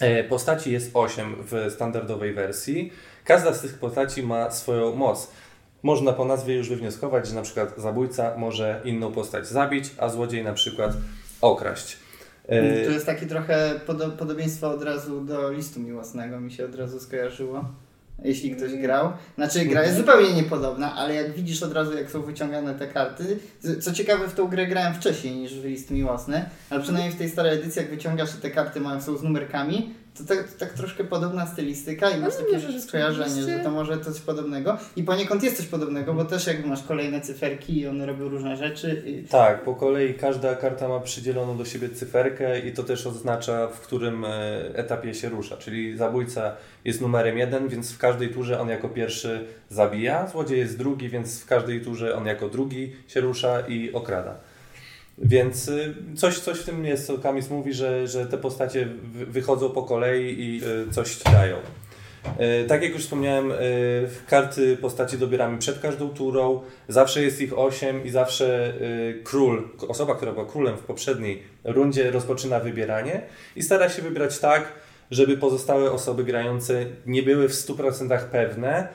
E, 0.00 0.24
Postaci 0.24 0.72
jest 0.72 0.90
8 0.94 1.36
w 1.50 1.72
standardowej 1.74 2.32
wersji. 2.34 2.92
Każda 3.24 3.54
z 3.54 3.60
tych 3.60 3.78
postaci 3.78 4.22
ma 4.22 4.50
swoją 4.50 4.94
moc. 4.94 5.30
Można 5.82 6.12
po 6.12 6.24
nazwie 6.24 6.54
już 6.56 6.68
wywnioskować, 6.68 7.28
że 7.28 7.34
na 7.34 7.42
przykład 7.42 7.74
zabójca 7.76 8.36
może 8.36 8.80
inną 8.84 9.12
postać 9.12 9.46
zabić, 9.46 9.84
a 9.98 10.08
złodziej 10.08 10.44
na 10.44 10.52
przykład 10.52 10.92
okraść. 11.40 11.96
E, 12.48 12.84
To 12.84 12.90
jest 12.90 13.06
takie 13.06 13.26
trochę 13.26 13.80
podo- 13.86 14.10
podobieństwo 14.16 14.70
od 14.70 14.82
razu 14.82 15.20
do 15.20 15.50
listu 15.50 15.80
miłosnego, 15.80 16.40
mi 16.40 16.52
się 16.52 16.64
od 16.64 16.74
razu 16.74 17.00
skojarzyło. 17.00 17.64
Jeśli 18.24 18.56
ktoś 18.56 18.74
grał. 18.74 19.12
Znaczy, 19.36 19.64
gra 19.64 19.84
jest 19.84 19.96
zupełnie 19.96 20.34
niepodobna, 20.34 20.94
ale 20.96 21.14
jak 21.14 21.32
widzisz 21.32 21.62
od 21.62 21.72
razu, 21.72 21.96
jak 21.96 22.10
są 22.10 22.22
wyciągane 22.22 22.74
te 22.74 22.86
karty. 22.86 23.38
Co 23.80 23.92
ciekawe, 23.92 24.28
w 24.28 24.34
tą 24.34 24.48
grę 24.48 24.66
grałem 24.66 24.94
wcześniej 24.94 25.36
niż 25.36 25.54
w 25.54 25.64
list 25.64 25.90
miłosny, 25.90 26.44
ale 26.70 26.82
przynajmniej 26.82 27.12
w 27.12 27.18
tej 27.18 27.28
starej 27.28 27.54
edycji, 27.54 27.82
jak 27.82 27.90
wyciągasz 27.90 28.30
te 28.32 28.50
karty 28.50 28.80
mają, 28.80 29.00
są 29.00 29.16
z 29.16 29.22
numerkami, 29.22 29.94
to 30.20 30.34
tak, 30.34 30.52
tak 30.52 30.72
troszkę 30.72 31.04
podobna 31.04 31.46
stylistyka 31.46 32.10
i 32.10 32.20
masz 32.20 32.34
No, 32.38 32.44
takie 32.44 32.66
może 32.66 32.80
skojarzenie, 32.80 33.42
że 33.42 33.58
to 33.58 33.70
może 33.70 34.00
coś 34.00 34.20
podobnego. 34.20 34.78
I 34.96 35.02
poniekąd 35.02 35.42
jest 35.42 35.56
coś 35.56 35.66
podobnego, 35.66 36.14
bo 36.14 36.24
też 36.24 36.46
jakby 36.46 36.68
masz 36.68 36.82
kolejne 36.82 37.20
cyferki 37.20 37.80
i 37.80 37.86
one 37.86 38.06
robią 38.06 38.28
różne 38.28 38.56
rzeczy. 38.56 39.02
I... 39.06 39.24
Tak, 39.24 39.64
po 39.64 39.74
kolei 39.74 40.14
każda 40.14 40.54
karta 40.54 40.88
ma 40.88 41.00
przydzieloną 41.00 41.58
do 41.58 41.64
siebie 41.64 41.88
cyferkę 41.88 42.60
i 42.60 42.72
to 42.72 42.82
też 42.82 43.06
oznacza, 43.06 43.68
w 43.68 43.80
którym 43.80 44.24
e, 44.24 44.30
etapie 44.74 45.14
się 45.14 45.28
rusza. 45.28 45.56
Czyli 45.56 45.96
zabójca 45.96 46.56
jest 46.84 47.00
numerem 47.00 47.38
jeden, 47.38 47.68
więc 47.68 47.92
w 47.92 47.98
każdej 47.98 48.28
turze 48.28 48.60
on 48.60 48.68
jako 48.68 48.88
pierwszy 48.88 49.46
zabija, 49.68 50.26
złodziej 50.26 50.58
jest 50.58 50.78
drugi, 50.78 51.08
więc 51.08 51.40
w 51.40 51.46
każdej 51.46 51.80
turze 51.80 52.16
on 52.16 52.26
jako 52.26 52.48
drugi 52.48 52.92
się 53.08 53.20
rusza 53.20 53.60
i 53.60 53.92
okrada. 53.92 54.49
Więc 55.20 55.68
y, 55.68 55.94
coś, 56.16 56.38
coś 56.38 56.58
w 56.58 56.64
tym 56.64 56.84
jest, 56.84 57.06
co 57.06 57.18
Kamis 57.18 57.50
mówi, 57.50 57.72
że, 57.72 58.06
że 58.06 58.26
te 58.26 58.38
postacie 58.38 58.88
wy- 59.02 59.26
wychodzą 59.26 59.70
po 59.70 59.82
kolei 59.82 60.40
i 60.40 60.60
y, 60.88 60.92
coś 60.92 61.14
ci 61.16 61.24
dają. 61.32 61.56
Y, 62.26 62.64
Tak 62.68 62.82
jak 62.82 62.92
już 62.92 63.02
wspomniałem, 63.02 63.52
karty 64.28 64.76
postaci 64.76 65.18
dobieramy 65.18 65.58
przed 65.58 65.78
każdą 65.78 66.08
turą. 66.08 66.60
Zawsze 66.88 67.22
jest 67.22 67.40
ich 67.40 67.58
8 67.58 68.04
i 68.04 68.10
zawsze 68.10 68.72
król, 69.24 69.68
osoba, 69.88 70.14
która 70.14 70.32
była 70.32 70.46
królem 70.46 70.76
w 70.76 70.80
poprzedniej 70.80 71.42
rundzie, 71.64 72.10
rozpoczyna 72.10 72.60
wybieranie 72.60 73.22
i 73.56 73.62
stara 73.62 73.88
się 73.88 74.02
wybrać 74.02 74.38
tak, 74.38 74.72
żeby 75.10 75.36
pozostałe 75.36 75.92
osoby 75.92 76.24
grające 76.24 76.84
nie 77.06 77.22
były 77.22 77.48
w 77.48 77.52
100% 77.52 78.18
pewne, 78.24 78.88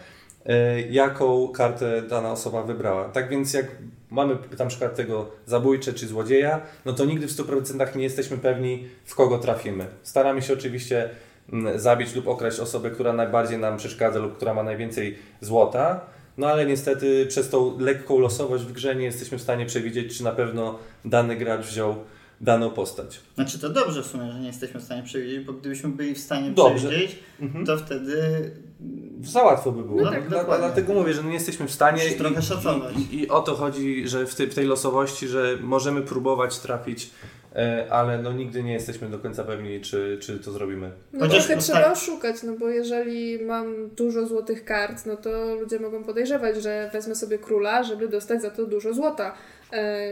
jaką 0.89 1.47
kartę 1.47 2.01
dana 2.01 2.31
osoba 2.31 2.63
wybrała. 2.63 3.09
Tak 3.09 3.29
więc 3.29 3.53
jak 3.53 3.65
mamy 4.15 4.37
na 4.59 4.65
przykład 4.65 4.95
tego 4.95 5.27
zabójcze 5.45 5.93
czy 5.93 6.07
złodzieja, 6.07 6.61
no 6.85 6.93
to 6.93 7.05
nigdy 7.05 7.27
w 7.27 7.31
100% 7.31 7.95
nie 7.95 8.03
jesteśmy 8.03 8.37
pewni, 8.37 8.87
w 9.05 9.15
kogo 9.15 9.37
trafimy. 9.37 9.85
Staramy 10.03 10.41
się 10.41 10.53
oczywiście 10.53 11.09
mm, 11.53 11.79
zabić 11.79 12.15
lub 12.15 12.27
okraść 12.27 12.59
osobę, 12.59 12.91
która 12.91 13.13
najbardziej 13.13 13.57
nam 13.57 13.77
przeszkadza 13.77 14.19
lub 14.19 14.35
która 14.35 14.53
ma 14.53 14.63
najwięcej 14.63 15.17
złota. 15.41 16.01
No 16.37 16.47
ale 16.47 16.65
niestety 16.65 17.25
przez 17.25 17.49
tą 17.49 17.79
lekką 17.79 18.19
losowość 18.19 18.63
w 18.63 18.71
grze 18.71 18.95
nie 18.95 19.05
jesteśmy 19.05 19.37
w 19.37 19.41
stanie 19.41 19.65
przewidzieć, 19.65 20.17
czy 20.17 20.23
na 20.23 20.31
pewno 20.31 20.79
dany 21.05 21.35
gracz 21.35 21.65
wziął 21.65 21.95
daną 22.41 22.69
postać. 22.71 23.19
Znaczy 23.35 23.59
to 23.59 23.69
dobrze 23.69 24.03
w 24.03 24.05
sumie, 24.05 24.31
że 24.31 24.39
nie 24.39 24.47
jesteśmy 24.47 24.79
w 24.79 24.83
stanie 24.83 25.03
przewidzieć, 25.03 25.39
bo 25.45 25.53
gdybyśmy 25.53 25.89
byli 25.89 26.15
w 26.15 26.19
stanie 26.19 26.51
Dobrze. 26.51 26.87
przewidzieć, 26.87 27.19
Mhm. 27.41 27.65
to 27.65 27.77
wtedy 27.77 28.17
Za 29.23 29.43
łatwo 29.43 29.71
by 29.71 29.83
było. 29.83 30.01
No 30.01 30.11
tak, 30.11 30.29
Dla- 30.29 30.39
dokładnie. 30.39 30.65
Dlatego 30.67 30.93
mówię, 30.93 31.13
że 31.13 31.23
nie 31.23 31.33
jesteśmy 31.33 31.67
w 31.67 31.71
stanie. 31.71 32.03
Musisz 32.03 32.17
trochę 32.17 32.41
szacować. 32.41 32.93
I, 33.11 33.19
I 33.19 33.29
o 33.29 33.41
to 33.41 33.55
chodzi, 33.55 34.07
że 34.07 34.25
w, 34.25 34.35
tej- 34.35 34.47
w 34.47 34.55
tej 34.55 34.65
losowości, 34.65 35.27
że 35.27 35.57
możemy 35.61 36.01
próbować 36.01 36.59
trafić, 36.59 37.09
e, 37.55 37.87
ale 37.89 38.21
no 38.21 38.31
nigdy 38.33 38.63
nie 38.63 38.73
jesteśmy 38.73 39.09
do 39.09 39.19
końca 39.19 39.43
pewni, 39.43 39.81
czy, 39.81 40.17
czy 40.21 40.39
to 40.39 40.51
zrobimy. 40.51 40.91
No 41.13 41.19
Chociaż 41.19 41.39
trochę 41.39 41.55
no 41.55 41.61
trzeba 41.61 41.81
tak. 41.81 41.93
oszukać, 41.93 42.43
no 42.43 42.53
bo 42.59 42.69
jeżeli 42.69 43.45
mam 43.45 43.89
dużo 43.89 44.25
złotych 44.27 44.65
kart, 44.65 45.05
no 45.05 45.15
to 45.15 45.55
ludzie 45.55 45.79
mogą 45.79 46.03
podejrzewać, 46.03 46.63
że 46.63 46.89
wezmę 46.93 47.15
sobie 47.15 47.37
króla, 47.37 47.83
żeby 47.83 48.07
dostać 48.07 48.41
za 48.41 48.51
to 48.51 48.65
dużo 48.65 48.93
złota. 48.93 49.33
E, 49.75 50.11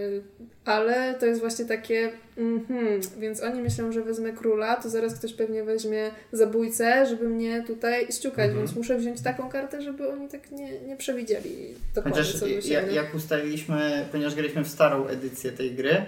ale 0.66 1.14
to 1.14 1.26
jest 1.26 1.42
właśnie 1.42 1.66
takie, 1.66 2.12
mhm, 2.38 3.02
więc 3.20 3.44
oni 3.44 3.62
myślą, 3.62 3.92
że 3.92 4.02
wezmę 4.02 4.32
króla, 4.32 4.76
to 4.76 4.90
zaraz 4.90 5.16
ktoś 5.16 5.34
pewnie 5.34 5.64
weźmie 5.64 6.12
zabójcę, 6.32 7.06
żeby 7.06 7.30
mnie 7.30 7.64
tutaj 7.68 8.08
ściukać, 8.12 8.46
Mhm. 8.46 8.58
więc 8.58 8.76
muszę 8.76 8.98
wziąć 8.98 9.22
taką 9.22 9.50
kartę, 9.50 9.82
żeby 9.82 10.10
oni 10.10 10.30
tak 10.30 10.52
nie, 10.52 10.80
nie 10.82 10.98
przewidzieli 10.98 11.68
dokładnie, 11.96 12.22
Chociaż 12.22 12.40
co 12.40 12.48
ja, 12.48 12.82
jak 12.82 13.16
ustaliliśmy, 13.16 14.06
ponieważ 14.12 14.36
graliśmy 14.36 14.64
w 14.64 14.68
starą 14.68 15.08
edycję 15.08 15.52
tej 15.52 15.72
gry, 15.72 16.06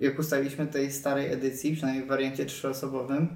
jak 0.00 0.18
ustaliliśmy 0.18 0.66
tej 0.66 0.92
starej 0.92 1.32
edycji, 1.32 1.72
przynajmniej 1.72 2.04
w 2.04 2.08
wariancie 2.08 2.46
trzyosobowym, 2.46 3.28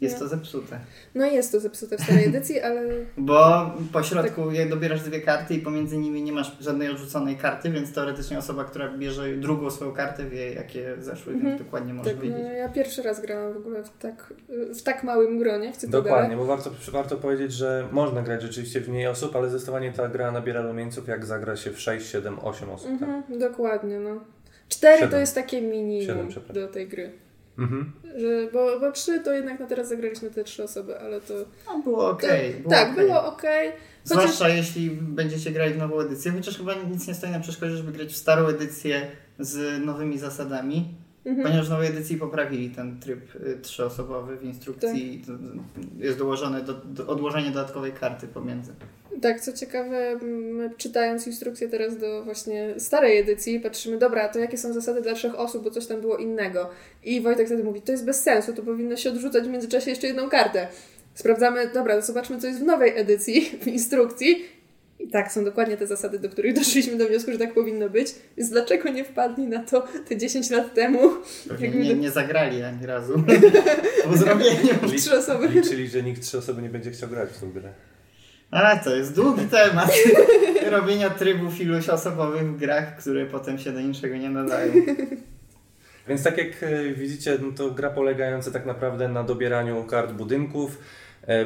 jest 0.00 0.14
No. 0.14 0.20
to 0.20 0.28
zepsute. 0.28 0.78
No 1.14 1.26
jest 1.26 1.52
to 1.52 1.60
zepsute 1.60 1.98
w 1.98 2.00
starej 2.00 2.24
edycji, 2.24 2.60
ale 2.60 2.80
Bo 3.16 3.70
po 3.92 4.02
środku, 4.02 4.46
Tak. 4.46 4.54
jak 4.54 4.68
dobierasz 4.68 5.02
dwie 5.02 5.20
karty 5.20 5.54
i 5.54 5.58
pomiędzy 5.58 5.98
nimi 5.98 6.22
nie 6.22 6.32
masz 6.32 6.56
żadnej 6.60 6.88
odrzuconej 6.90 7.36
karty, 7.36 7.70
więc 7.70 7.92
teoretycznie 7.94 8.38
osoba, 8.38 8.64
która 8.64 8.88
bierze 8.98 9.36
drugą 9.36 9.70
swoją 9.70 9.92
kartę, 9.92 10.24
wie 10.24 10.52
jakie 10.54 10.96
zeszły, 11.00 11.32
Mhm. 11.32 11.50
więc 11.50 11.64
dokładnie 11.64 11.94
może 11.94 12.10
tak, 12.10 12.16
no, 12.16 12.22
wiedzieć. 12.22 12.40
ja 12.58 12.68
pierwszy 12.68 13.02
raz 13.02 13.20
grałam 13.20 13.52
w 13.52 13.56
ogóle 13.56 13.84
w 13.84 13.90
tak, 13.98 14.32
w 14.74 14.82
tak 14.82 15.04
małym 15.04 15.38
gronie 15.38 15.72
w. 15.72 15.86
Dokładnie, 15.86 16.36
bo 16.36 16.44
warto, 16.44 16.70
warto 16.92 17.16
powiedzieć, 17.16 17.52
że 17.52 17.88
można 17.92 18.22
grać 18.22 18.42
rzeczywiście 18.42 18.80
w 18.80 18.88
mniej 18.88 19.06
osób, 19.06 19.36
ale 19.36 19.48
zdecydowanie 19.50 19.92
ta 19.92 20.08
gra 20.08 20.32
nabiera 20.32 20.62
rumieńców, 20.62 21.08
jak 21.08 21.24
zagra 21.26 21.56
się 21.56 21.70
w 21.70 21.80
6, 21.80 22.06
7, 22.10 22.38
8 22.42 22.70
osób. 22.70 22.90
Tak? 23.00 23.08
Mhm, 23.08 23.38
dokładnie, 23.38 24.00
no. 24.00 24.20
Cztery 24.68 24.98
to 24.98 25.04
Siedem. 25.04 25.20
jest 25.20 25.34
takie 25.34 25.62
minimum 25.62 26.28
do 26.54 26.68
tej 26.68 26.88
gry. 26.88 27.12
Mhm. 27.58 27.92
Że, 28.16 28.48
bo, 28.52 28.80
bo 28.80 28.92
trzy 28.92 29.20
to 29.20 29.32
jednak 29.32 29.60
na 29.60 29.66
teraz 29.66 29.88
zagraliśmy 29.88 30.30
te 30.30 30.44
trzy 30.44 30.64
osoby, 30.64 31.00
ale 31.00 31.20
to... 31.20 31.34
No, 31.66 31.82
było 31.82 32.10
okej. 32.10 32.54
to 32.54 32.58
było 32.58 32.70
tak, 32.70 32.92
okej. 32.92 33.04
było 33.04 33.24
okej. 33.24 33.72
Chociaż 34.08 34.30
Zwłaszcza 34.30 34.48
jeśli 34.48 34.90
będziecie 34.90 35.50
grać 35.50 35.72
w 35.72 35.78
nową 35.78 36.00
edycję, 36.00 36.32
chociaż 36.32 36.58
chyba 36.58 36.74
nic 36.74 37.08
nie 37.08 37.14
stoi 37.14 37.30
na 37.30 37.40
przeszkodzie, 37.40 37.76
żeby 37.76 37.92
grać 37.92 38.12
w 38.12 38.16
starą 38.16 38.46
edycję 38.46 39.10
z 39.38 39.84
nowymi 39.84 40.18
zasadami, 40.18 40.94
mhm, 41.26 41.46
ponieważ 41.46 41.66
w 41.66 41.70
nowej 41.70 41.88
edycji 41.88 42.16
poprawili 42.16 42.70
ten 42.70 43.00
tryb 43.00 43.34
y, 43.34 43.58
trzyosobowy 43.62 44.36
w 44.36 44.44
instrukcji. 44.44 45.24
Tak. 45.26 45.36
Jest 45.98 46.18
dołożone 46.18 46.62
do, 46.62 46.74
do, 46.74 47.06
odłożenie 47.06 47.50
dodatkowej 47.50 47.92
karty 47.92 48.26
pomiędzy. 48.26 48.72
tak, 49.22 49.40
co 49.40 49.52
ciekawe, 49.52 50.18
czytając 50.76 51.26
instrukcję 51.26 51.68
teraz 51.68 51.98
do 51.98 52.24
właśnie 52.24 52.74
starej 52.78 53.18
edycji, 53.18 53.60
patrzymy, 53.60 53.98
dobra, 53.98 54.28
to 54.28 54.38
jakie 54.38 54.58
są 54.58 54.72
zasady 54.72 55.02
dla 55.02 55.14
trzech 55.14 55.34
osób, 55.34 55.64
bo 55.64 55.70
coś 55.70 55.86
tam 55.86 56.00
było 56.00 56.16
innego. 56.16 56.70
I 57.04 57.20
Wojtek 57.20 57.46
wtedy 57.46 57.64
mówi, 57.64 57.82
to 57.82 57.92
jest 57.92 58.04
bez 58.04 58.22
sensu, 58.22 58.52
to 58.52 58.62
powinno 58.62 58.96
się 58.96 59.10
odrzucać 59.10 59.44
w 59.44 59.50
międzyczasie 59.50 59.90
jeszcze 59.90 60.06
jedną 60.06 60.28
kartę. 60.28 60.68
Sprawdzamy, 61.14 61.70
dobra, 61.74 61.96
to 61.96 62.02
zobaczmy, 62.02 62.40
co 62.40 62.46
jest 62.46 62.60
w 62.60 62.64
nowej 62.64 62.98
edycji, 62.98 63.40
w 63.62 63.66
instrukcji. 63.66 64.44
I 64.98 65.08
tak, 65.08 65.32
są 65.32 65.44
dokładnie 65.44 65.76
te 65.76 65.86
zasady, 65.86 66.18
do 66.18 66.28
których 66.28 66.54
doszliśmy 66.60 66.96
do 66.98 67.06
wniosku, 67.08 67.32
że 67.32 67.38
tak 67.38 67.54
powinno 67.54 67.90
być. 67.90 68.14
Więc 68.36 68.50
dlaczego 68.50 68.88
nie 68.88 69.04
wpadli 69.04 69.46
na 69.46 69.64
to 69.64 69.86
te 70.08 70.16
10 70.16 70.50
lat 70.50 70.74
temu? 70.74 70.98
Pewnie 71.48 71.70
nie, 71.70 71.94
do- 71.94 72.00
nie 72.00 72.10
zagrali 72.10 72.62
ani 72.62 72.86
razu 72.86 73.22
po 74.04 74.16
zrobieniu. 74.16 74.68
Trzy 74.96 75.18
osoby. 75.18 75.48
Liczyli, 75.48 75.88
że 75.88 76.02
nikt 76.02 76.22
trzy 76.22 76.38
osoby 76.38 76.62
nie 76.62 76.68
będzie 76.68 76.90
chciał 76.90 77.08
grać 77.08 77.30
w 77.30 77.40
tą 77.40 77.52
grę. 77.52 77.72
A, 78.50 78.76
to 78.76 78.96
jest 78.96 79.14
długi 79.14 79.46
temat 79.46 79.90
robienia 80.70 81.10
trybów 81.10 81.60
iluś 81.60 81.88
osobowych 81.88 82.42
w 82.42 82.56
grach, 82.58 82.96
które 82.96 83.26
potem 83.26 83.58
się 83.58 83.72
do 83.72 83.80
niczego 83.80 84.16
nie 84.16 84.30
nadają. 84.30 84.72
Więc 86.08 86.22
tak 86.22 86.38
jak 86.38 86.62
e, 86.62 86.84
widzicie, 86.94 87.38
no 87.42 87.52
to 87.56 87.70
gra 87.70 87.90
polegająca 87.90 88.50
tak 88.50 88.66
naprawdę 88.66 89.08
na 89.08 89.22
dobieraniu 89.24 89.84
kart 89.84 90.12
budynków, 90.12 90.78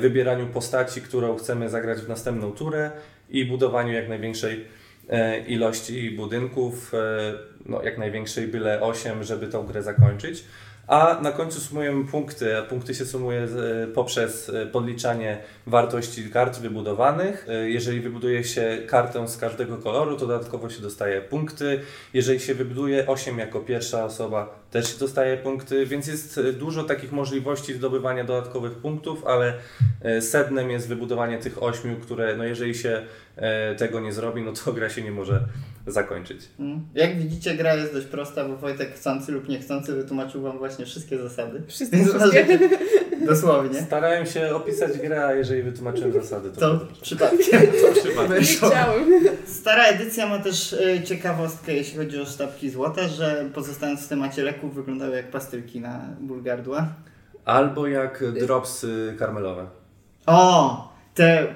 wybieraniu 0.00 0.46
postaci, 0.46 1.02
którą 1.02 1.36
chcemy 1.36 1.70
zagrać 1.70 1.98
w 1.98 2.08
następną 2.08 2.52
turę 2.52 2.90
i 3.30 3.44
budowaniu 3.44 3.92
jak 3.92 4.08
największej 4.08 4.64
e, 5.08 5.40
ilości 5.40 6.10
budynków, 6.10 6.94
e, 6.94 6.98
no 7.66 7.82
jak 7.82 7.98
największej 7.98 8.48
byle 8.48 8.82
8, 8.82 9.24
żeby 9.24 9.46
tą 9.46 9.66
grę 9.66 9.82
zakończyć. 9.82 10.44
A 10.90 11.18
na 11.22 11.32
końcu 11.32 11.60
sumujemy 11.60 12.04
punkty, 12.04 12.46
punkty 12.68 12.94
się 12.94 13.06
sumuje 13.06 13.40
e, 13.42 13.86
poprzez 13.86 14.48
e, 14.48 14.66
podliczanie 14.66 15.38
wartości 15.66 16.30
kart 16.30 16.58
wybudowanych. 16.58 17.46
E, 17.48 17.70
Jeżeli 17.70 18.00
wybuduje 18.00 18.44
się 18.44 18.78
kartę 18.86 19.28
z 19.28 19.36
każdego 19.36 19.76
koloru, 19.76 20.16
to 20.16 20.26
dodatkowo 20.26 20.70
się 20.70 20.82
dostaje 20.82 21.20
punkty. 21.20 21.80
Jeżeli 22.14 22.40
się 22.40 22.54
wybuduje 22.54 23.06
8 23.06 23.38
jako 23.38 23.60
pierwsza 23.60 24.04
osoba, 24.04 24.60
też 24.70 24.92
się 24.92 24.98
dostaje 24.98 25.36
punkty, 25.36 25.86
więc 25.86 26.06
jest 26.06 26.40
dużo 26.58 26.84
takich 26.84 27.12
możliwości 27.12 27.74
zdobywania 27.74 28.24
dodatkowych 28.24 28.72
punktów, 28.72 29.26
ale 29.26 29.54
sednem 30.20 30.70
jest 30.70 30.88
wybudowanie 30.88 31.38
tych 31.38 31.62
8, 31.62 32.00
które 32.00 32.36
no 32.36 32.44
jeżeli 32.44 32.74
się 32.74 33.02
tego 33.78 34.00
nie 34.00 34.12
zrobi, 34.12 34.42
no 34.42 34.52
to 34.52 34.72
gra 34.72 34.90
się 34.90 35.02
nie 35.02 35.12
może 35.12 35.44
zakończyć. 35.86 36.48
Mm. 36.58 36.86
Jak 36.94 37.18
widzicie, 37.18 37.54
gra 37.54 37.74
jest 37.74 37.92
dość 37.92 38.06
prosta, 38.06 38.44
bo 38.44 38.56
Wojtek 38.56 38.94
chcący 38.94 39.32
lub 39.32 39.48
niechcący 39.48 39.94
wytłumaczył 39.94 40.42
Wam 40.42 40.58
właśnie 40.58 40.86
wszystkie 40.86 41.18
zasady. 41.18 41.62
Wszystkie, 41.66 42.02
uważajcie, 42.16 42.58
dosłownie. 43.26 43.80
Starałem 43.80 44.26
się 44.26 44.54
opisać 44.54 44.98
grę, 44.98 45.26
a 45.26 45.32
jeżeli 45.32 45.62
wytłumaczyłem 45.62 46.12
zasady, 46.12 46.50
to, 46.50 46.60
To 46.60 46.86
przypadkiem. 47.02 47.60
to 48.16 48.42
chciałem. 48.42 49.04
Stara 49.46 49.84
edycja 49.84 50.26
ma 50.26 50.38
też 50.38 50.72
e, 50.72 51.02
ciekawostkę, 51.02 51.72
jeśli 51.72 51.98
chodzi 51.98 52.20
o 52.20 52.26
sztabki 52.26 52.70
złota, 52.70 53.08
że 53.08 53.50
pozostając 53.54 54.00
w 54.00 54.08
temacie 54.08 54.42
leków 54.42 54.74
wyglądały 54.74 55.16
jak 55.16 55.30
pastylki 55.30 55.80
na 55.80 56.00
ból 56.20 56.42
gardła. 56.42 56.88
Albo 57.44 57.86
jak 57.86 58.24
dropsy 58.32 59.16
karmelowe. 59.18 59.66
O! 60.26 60.92
Te... 61.14 61.54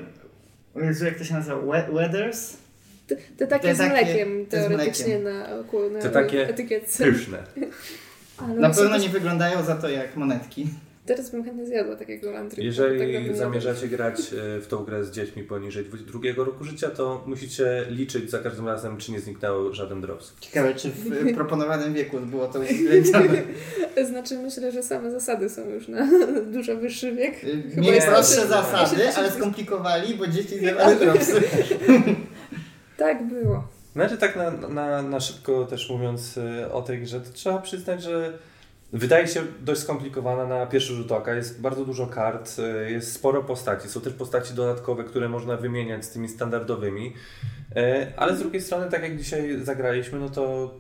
jak 1.04 1.18
to 1.18 1.24
się 1.24 1.34
nazywa? 1.34 1.56
We- 1.56 1.92
Weathers? 1.92 2.63
Te, 3.06 3.16
te 3.36 3.46
takie 3.46 3.68
Te 3.68 3.74
z 3.74 3.78
takie- 3.78 3.92
mlekiem 3.92 4.46
z 4.46 4.50
teoretycznie 4.50 5.18
na, 5.18 5.46
oku- 5.60 5.90
na 5.92 6.00
Te 6.00 6.10
takie 6.10 6.48
etykietce. 6.48 7.04
Pyszne. 7.04 7.38
Ale 8.38 8.54
Na 8.54 8.70
pewno 8.70 8.98
nie 8.98 9.08
wyglądają 9.08 9.62
za 9.62 9.74
to 9.74 9.88
jak 9.88 10.16
monetki. 10.16 10.66
Teraz 11.06 11.30
bym 11.30 11.44
chętnie 11.44 11.66
zjadła 11.66 11.96
takiego 11.96 12.30
lantry. 12.30 12.56
tak 12.56 12.64
Jeżeli 12.64 13.28
nie 13.28 13.36
zamierzacie 13.36 13.88
grać 13.88 14.18
e, 14.20 14.60
w 14.60 14.66
tą 14.68 14.84
grę 14.84 15.04
z 15.04 15.10
dziećmi 15.10 15.42
poniżej 15.42 15.84
drugiego 15.84 16.44
roku 16.44 16.64
życia, 16.64 16.90
to 16.90 17.24
musicie 17.26 17.84
liczyć 17.90 18.30
za 18.30 18.38
każdym 18.38 18.66
razem, 18.68 18.96
czy 18.96 19.12
nie 19.12 19.20
zniknął 19.20 19.72
żaden 19.74 20.00
drops. 20.00 20.32
Ciekawe, 20.40 20.74
czy 20.74 20.90
w 20.90 21.34
proponowanym 21.34 21.94
wieku 21.94 22.20
było 22.20 22.46
to 22.48 22.60
uwzględnione. 22.60 23.42
Znaczy 24.10 24.38
myślę, 24.38 24.72
że 24.72 24.82
same 24.82 25.10
zasady 25.10 25.48
są 25.48 25.68
już 25.70 25.88
na 25.88 26.08
dużo 26.52 26.76
wyższy 26.76 27.12
wiek. 27.12 27.40
Chyba 27.40 27.82
Mieli 27.82 27.94
jest 27.94 28.06
prostsze 28.08 28.46
zasady, 28.46 29.08
ale 29.16 29.30
skomplikowali, 29.30 30.14
bo 30.14 30.26
dzieci 30.26 30.58
zjadały 30.58 30.96
dropsy. 30.96 31.42
Tak 32.96 33.28
było. 33.28 33.64
Znaczy 33.92 34.18
tak 34.18 34.36
na, 34.36 34.50
na, 34.50 35.02
na 35.02 35.20
szybko 35.20 35.64
też 35.64 35.90
mówiąc 35.90 36.38
e, 36.38 36.72
o 36.72 36.82
tej 36.82 37.00
grze, 37.00 37.20
to 37.20 37.32
trzeba 37.32 37.58
przyznać, 37.58 38.02
że 38.02 38.38
wydaje 38.92 39.28
się 39.28 39.42
dość 39.60 39.80
skomplikowana 39.80 40.46
na 40.46 40.66
pierwszy 40.66 40.94
rzut 40.94 41.12
oka. 41.12 41.34
Jest 41.34 41.60
bardzo 41.60 41.84
dużo 41.84 42.06
kart, 42.06 42.56
e, 42.58 42.90
jest 42.90 43.12
sporo 43.12 43.42
postaci. 43.42 43.88
Są 43.88 44.00
też 44.00 44.12
postaci 44.12 44.54
dodatkowe, 44.54 45.04
które 45.04 45.28
można 45.28 45.56
wymieniać 45.56 46.04
z 46.04 46.10
tymi 46.10 46.28
standardowymi. 46.28 47.14
E, 47.76 48.12
Ale 48.16 48.36
z 48.36 48.38
drugiej 48.38 48.62
strony, 48.62 48.90
tak 48.90 49.02
jak 49.02 49.16
dzisiaj 49.16 49.58
zagraliśmy, 49.62 50.18
no 50.20 50.28
to 50.28 50.74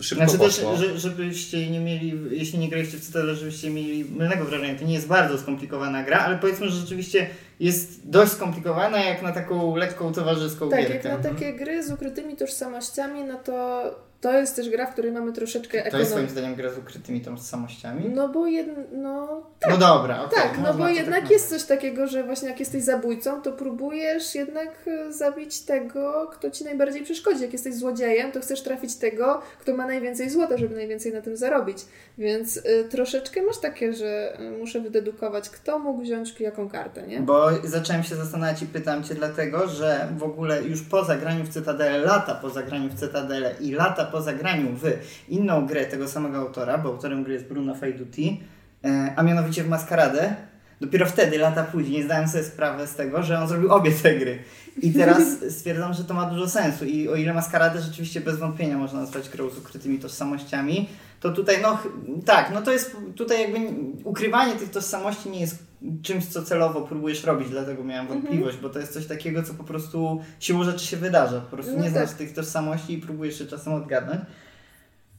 szybko 0.00 0.24
Znaczy 0.24 0.38
też, 0.38 0.56
poszło. 0.56 0.76
że, 0.76 0.98
żebyście 0.98 1.70
nie 1.70 1.80
mieli, 1.80 2.14
jeśli 2.30 2.58
nie 2.58 2.68
graliście 2.68 2.98
w 2.98 3.00
Cytadel, 3.00 3.36
żebyście 3.36 3.70
mieli 3.70 4.04
mylnego 4.04 4.44
wrażenia. 4.44 4.78
To 4.78 4.84
nie 4.84 4.94
jest 4.94 5.06
bardzo 5.06 5.38
skomplikowana 5.38 6.02
gra, 6.04 6.18
ale 6.18 6.38
powiedzmy, 6.38 6.68
że 6.68 6.80
rzeczywiście 6.80 7.26
jest 7.60 8.08
dość 8.10 8.32
skomplikowana 8.32 8.98
jak 9.04 9.22
na 9.22 9.32
taką 9.32 9.76
lekką 9.76 10.12
towarzyską 10.12 10.68
Tak, 10.68 10.80
gierkę. 10.88 11.08
jak 11.08 11.22
na 11.24 11.30
takie 11.30 11.52
gry 11.52 11.82
z 11.82 11.90
ukrytymi 11.92 12.36
tożsamościami, 12.36 13.24
no 13.24 13.34
to 13.38 14.09
to 14.20 14.32
jest 14.32 14.56
też 14.56 14.70
gra, 14.70 14.86
w 14.86 14.92
której 14.92 15.12
mamy 15.12 15.32
troszeczkę 15.32 15.70
To 15.70 15.76
jest 15.76 15.86
ekonomii. 15.88 16.10
swoim 16.12 16.28
zdaniem 16.28 16.54
gra 16.54 16.70
z 16.70 16.78
ukrytymi 16.78 17.20
tożsamościami? 17.20 18.08
No 18.14 18.28
bo 18.28 18.46
jedno, 18.46 18.74
no 18.92 19.42
No 19.70 19.76
dobra, 19.76 20.22
okej. 20.24 20.38
tak, 20.42 20.56
no 20.56 20.62
można 20.62 20.84
bo 20.84 20.88
jednak 20.88 21.20
tak 21.22 21.30
jest 21.30 21.48
coś 21.50 21.64
takiego, 21.64 22.06
że 22.06 22.24
właśnie 22.24 22.48
jak 22.48 22.60
jesteś 22.60 22.82
zabójcą, 22.82 23.42
to 23.42 23.52
próbujesz 23.52 24.34
jednak 24.34 24.68
e, 24.86 25.12
zabić 25.12 25.60
tego, 25.60 26.30
kto 26.32 26.50
ci 26.50 26.64
najbardziej 26.64 27.02
przeszkodzi. 27.02 27.42
Jak 27.42 27.52
jesteś 27.52 27.74
złodziejem, 27.74 28.32
to 28.32 28.40
chcesz 28.40 28.62
trafić 28.62 28.96
tego, 28.96 29.40
kto 29.60 29.76
ma 29.76 29.86
najwięcej 29.86 30.30
złota, 30.30 30.56
żeby 30.56 30.74
najwięcej 30.74 31.12
na 31.12 31.20
tym 31.22 31.36
zarobić. 31.36 31.78
Więc 32.18 32.56
y, 32.56 32.62
troszeczkę 32.90 33.42
masz 33.42 33.58
takie, 33.58 33.92
że 33.92 34.38
y, 34.40 34.50
muszę 34.58 34.80
wydedukować, 34.80 35.50
kto 35.50 35.78
mógł 35.78 36.02
wziąć 36.02 36.40
jaką 36.40 36.68
kartę, 36.68 37.06
nie? 37.06 37.20
Bo 37.20 37.48
zacząłem 37.64 38.02
się 38.02 38.14
zastanawiać 38.16 38.62
i 38.62 38.66
pytam 38.66 39.04
Cię 39.04 39.14
dlatego, 39.14 39.68
że 39.68 40.08
w 40.16 40.22
ogóle 40.22 40.62
już 40.62 40.82
po 40.82 41.04
zagraniu 41.04 41.44
w 41.44 41.48
Cytadelę, 41.48 41.98
lata 41.98 42.34
po 42.34 42.50
zagraniu 42.50 42.88
w 42.88 42.94
Cytadelę 42.94 43.54
i 43.60 43.72
lata 43.72 44.04
po 44.10 44.22
zagraniu 44.22 44.68
w 44.76 44.84
inną 45.28 45.66
grę 45.66 45.86
tego 45.86 46.08
samego 46.08 46.38
autora, 46.38 46.78
bo 46.78 46.88
autorem 46.88 47.24
gry 47.24 47.34
jest 47.34 47.46
Bruno 47.46 47.74
Faiduti, 47.74 48.40
e, 48.84 49.12
a 49.16 49.22
mianowicie 49.22 49.64
w 49.64 49.68
Maskaradę, 49.68 50.34
dopiero 50.80 51.06
wtedy, 51.06 51.38
lata 51.38 51.62
później, 51.64 52.02
zdałem 52.02 52.28
sobie 52.28 52.44
sprawę 52.44 52.86
z 52.86 52.94
tego, 52.94 53.22
że 53.22 53.38
on 53.38 53.48
zrobił 53.48 53.72
obie 53.72 53.92
te 53.92 54.14
gry. 54.14 54.38
I 54.82 54.92
teraz 54.92 55.22
stwierdzam, 55.58 55.94
że 55.94 56.04
to 56.04 56.14
ma 56.14 56.30
dużo 56.30 56.48
sensu. 56.48 56.84
I 56.84 57.08
o 57.08 57.16
ile 57.16 57.34
Maskaradę 57.34 57.80
rzeczywiście 57.80 58.20
bez 58.20 58.38
wątpienia 58.38 58.78
można 58.78 59.00
nazwać 59.00 59.28
grą 59.28 59.50
z 59.50 59.58
ukrytymi 59.58 59.98
tożsamościami, 59.98 60.88
to 61.20 61.30
tutaj, 61.30 61.56
no 61.62 61.78
tak, 62.26 62.50
no 62.54 62.62
to 62.62 62.72
jest 62.72 62.96
tutaj 63.16 63.40
jakby 63.40 63.58
ukrywanie 64.04 64.52
tych 64.52 64.70
tożsamości 64.70 65.30
nie 65.30 65.40
jest 65.40 65.69
czymś, 66.02 66.26
co 66.26 66.42
celowo 66.42 66.80
próbujesz 66.80 67.24
robić, 67.24 67.48
dlatego 67.50 67.84
miałem 67.84 68.06
Mhm. 68.06 68.20
wątpliwość, 68.22 68.56
bo 68.56 68.68
to 68.70 68.78
jest 68.78 68.92
coś 68.92 69.06
takiego, 69.06 69.42
co 69.42 69.54
po 69.54 69.64
prostu 69.64 70.20
siłą 70.40 70.64
rzeczy 70.64 70.86
się 70.86 70.96
wydarza. 70.96 71.40
Po 71.40 71.56
prostu 71.56 71.76
No 71.76 71.82
nie 71.82 71.90
znasz 71.90 72.08
tak. 72.08 72.18
tych 72.18 72.32
tożsamości 72.34 72.92
i 72.92 72.98
próbujesz 72.98 73.40
je 73.40 73.46
czasem 73.46 73.72
odgadnąć. 73.72 74.20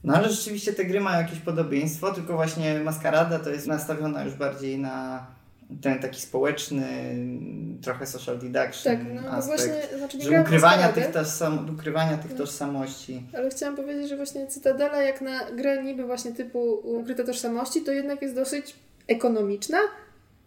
No 0.03 0.13
ale 0.15 0.29
rzeczywiście 0.29 0.73
te 0.73 0.85
gry 0.85 0.99
mają 1.01 1.21
jakieś 1.21 1.39
podobieństwo, 1.39 2.11
tylko 2.13 2.33
właśnie 2.33 2.79
Maskarada 2.79 3.39
to 3.39 3.49
jest 3.49 3.67
nastawiona 3.67 4.23
już 4.23 4.33
bardziej 4.33 4.79
na 4.79 5.25
ten 5.81 5.99
taki 5.99 6.21
społeczny, 6.21 6.85
trochę 7.81 8.05
social 8.05 8.37
deduction 8.39 8.97
Tak, 8.97 9.13
no 9.15 9.21
bo 9.21 9.27
aspekt. 9.29 9.61
właśnie, 9.61 9.97
znaczy 9.97 10.21
Że 10.21 10.41
ukrywania 10.41 10.89
tych, 10.89 11.11
tożsam, 11.11 11.69
ukrywania 11.75 12.17
tych 12.17 12.31
No. 12.31 12.37
tożsamości. 12.37 13.23
Ale 13.37 13.49
chciałam 13.49 13.75
powiedzieć, 13.75 14.09
że 14.09 14.17
właśnie 14.17 14.47
Cytadela 14.47 15.01
jak 15.01 15.21
na 15.21 15.51
grę 15.51 15.83
niby 15.83 16.05
właśnie 16.05 16.31
typu 16.31 16.73
ukryte 16.73 17.23
tożsamości, 17.23 17.81
to 17.81 17.91
jednak 17.91 18.21
jest 18.21 18.35
dosyć 18.35 18.75
ekonomiczna, 19.07 19.77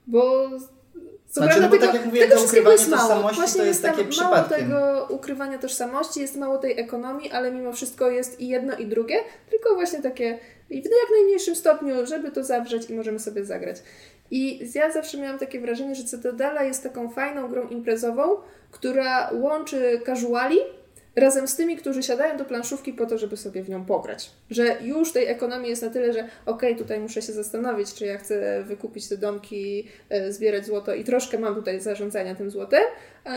bo 0.07 0.51
Znaczy, 1.31 1.61
no 1.61 1.69
bo 1.69 1.75
tego, 1.75 1.87
tak 1.87 1.95
jak 1.95 2.07
mówiłem, 2.07 2.29
tego 2.29 2.41
to 2.41 2.47
wszystkiego 2.47 2.73
jest 2.73 2.89
mało. 2.89 3.03
tożsamości 3.03 3.37
Właśnie 3.37 3.61
to 3.61 3.67
jest 3.67 3.83
tam 3.83 3.91
takie 3.91 4.03
mało 4.03 4.11
przypadkiem. 4.11 4.59
tego 4.59 5.07
ukrywania 5.11 5.59
tożsamości, 5.59 6.21
jest 6.21 6.37
mało 6.37 6.59
tej 6.59 6.81
ekonomii, 6.81 7.31
ale 7.31 7.53
mimo 7.53 7.73
wszystko 7.73 8.11
jest 8.11 8.41
i 8.41 8.49
jedno 8.49 8.77
i 8.77 8.87
drugie, 8.87 9.17
tylko 9.51 9.75
właśnie 9.75 10.03
takie 10.03 10.39
i 10.71 10.83
w 10.83 10.85
jak 10.85 11.11
najmniejszym 11.11 11.57
stopniu, 11.57 12.07
żeby 12.07 12.31
to 12.31 12.45
zawrzeć 12.45 12.91
i 12.91 12.95
możemy 12.95 13.19
sobie 13.19 13.45
zagrać. 13.45 13.77
I 14.31 14.71
ja 14.75 14.93
zawsze 14.93 15.19
miałam 15.19 15.39
takie 15.39 15.61
wrażenie, 15.61 15.95
że 15.95 16.05
Cytadela 16.05 16.63
jest 16.63 16.83
taką 16.83 17.11
fajną 17.11 17.49
grą 17.49 17.69
imprezową, 17.69 18.37
która 18.71 19.31
łączy 19.33 20.01
casuali 20.07 20.59
razem 21.17 21.49
z 21.49 21.57
tymi, 21.57 21.77
którzy 21.77 22.03
siadają 22.03 22.37
do 22.37 22.45
planszówki 22.45 22.93
po 22.93 23.07
to, 23.07 23.19
żeby 23.19 23.37
sobie 23.37 23.63
w 23.63 23.69
nią 23.69 23.85
pograć. 23.85 24.31
Że 24.51 24.77
już 24.83 25.13
tej 25.13 25.27
ekonomii 25.27 25.71
jest 25.71 25.83
na 25.83 25.91
tyle, 25.91 26.13
że 26.13 26.29
okej, 26.47 26.77
tutaj 26.77 27.01
muszę 27.01 27.23
się 27.23 27.33
zastanowić, 27.33 27.95
czy 27.95 28.07
ja 28.07 28.19
chcę 28.19 28.63
wykupić 28.63 29.09
te 29.09 29.17
domki, 29.17 29.87
e, 30.09 30.33
zbierać 30.33 30.67
złoto 30.67 30.95
i 30.95 31.05
troszkę 31.05 31.39
mam 31.39 31.55
tutaj 31.55 31.81
zarządzania 31.81 32.35
tym 32.35 32.51
złotem, 32.51 32.83
e, 33.27 33.31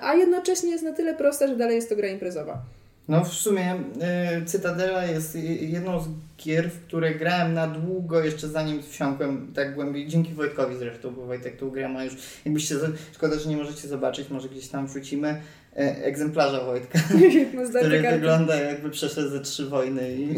a 0.00 0.14
jednocześnie 0.14 0.70
jest 0.70 0.84
na 0.84 0.92
tyle 0.92 1.14
prosta, 1.14 1.48
że 1.48 1.56
dalej 1.56 1.76
jest 1.76 1.88
to 1.88 1.96
gra 1.96 2.08
imprezowa. 2.08 2.62
No 3.08 3.24
w 3.24 3.32
sumie 3.32 3.74
y, 3.74 4.44
Cytadela 4.44 5.04
jest 5.04 5.34
jedną 5.60 6.00
z 6.00 6.08
gier, 6.38 6.70
w 6.70 6.80
które 6.80 7.14
grałem 7.14 7.54
na 7.54 7.66
długo, 7.66 8.24
jeszcze 8.24 8.48
zanim 8.48 8.82
wsiąkłem 8.82 9.52
tak 9.54 9.74
głębiej, 9.74 10.06
dzięki 10.06 10.34
Wojtkowi 10.34 10.76
zresztą, 10.76 11.10
bo 11.10 11.26
Wojtek 11.26 11.56
tą 11.56 11.70
grę 11.70 11.88
ma 11.88 12.04
już, 12.04 12.14
jakbyście, 12.44 12.74
szkoda, 13.12 13.38
że 13.38 13.48
nie 13.48 13.56
możecie 13.56 13.88
zobaczyć, 13.88 14.30
może 14.30 14.48
gdzieś 14.48 14.68
tam 14.68 14.86
wrzucimy 14.86 15.28
e, 15.28 15.40
egzemplarza 15.76 16.64
Wojtka, 16.64 16.98
zdarte 17.68 17.88
który 17.88 18.02
wygląda 18.10 18.56
jakby 18.56 18.90
przeszedł 18.90 19.28
ze 19.28 19.40
trzy 19.40 19.66
wojny 19.66 20.12
i 20.12 20.34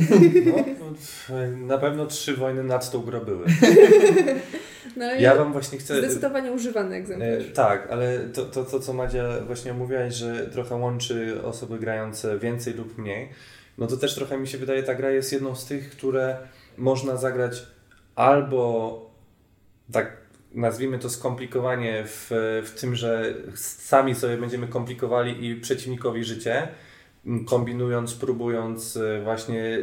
No, 1.28 1.36
na 1.66 1.78
pewno 1.78 2.06
trzy 2.06 2.34
wojny 2.36 2.64
nad 2.64 2.90
tą 2.90 3.00
grą 3.02 3.20
były. 3.20 3.44
No 4.96 5.14
i 5.14 5.22
Ja 5.22 5.34
wam 5.34 5.52
właśnie 5.52 5.78
chcę... 5.78 5.98
zdecydowanie 5.98 6.52
używany 6.52 6.94
E, 6.94 6.98
egzemplarz. 6.98 7.52
tak, 7.54 7.88
ale 7.90 8.18
to, 8.20 8.44
to, 8.44 8.64
to, 8.64 8.80
co 8.80 8.92
Madzia 8.92 9.24
właśnie 9.46 9.72
mówiłaś, 9.72 10.14
że 10.14 10.46
trochę 10.46 10.74
łączy 10.76 11.42
osoby 11.44 11.78
grające 11.78 12.38
więcej 12.38 12.74
lub 12.74 12.98
mniej, 12.98 13.28
no 13.78 13.86
to 13.86 13.96
też 13.96 14.14
trochę 14.14 14.38
mi 14.38 14.48
się 14.48 14.58
wydaje, 14.58 14.82
ta 14.82 14.94
gra 14.94 15.10
jest 15.10 15.32
jedną 15.32 15.54
z 15.54 15.66
tych, 15.66 15.90
które 15.90 16.36
można 16.78 17.16
zagrać 17.16 17.66
albo 18.14 19.10
tak 19.92 20.16
nazwijmy 20.54 20.98
to 20.98 21.10
skomplikowanie 21.10 22.04
w, 22.06 22.30
w 22.64 22.80
tym, 22.80 22.94
że 22.94 23.34
sami 23.54 24.14
sobie 24.14 24.36
będziemy 24.36 24.68
komplikowali 24.68 25.46
i 25.46 25.60
przeciwnikowi 25.60 26.24
życie, 26.24 26.68
kombinując, 27.46 28.14
próbując, 28.14 28.96
e, 28.96 29.22
właśnie 29.22 29.78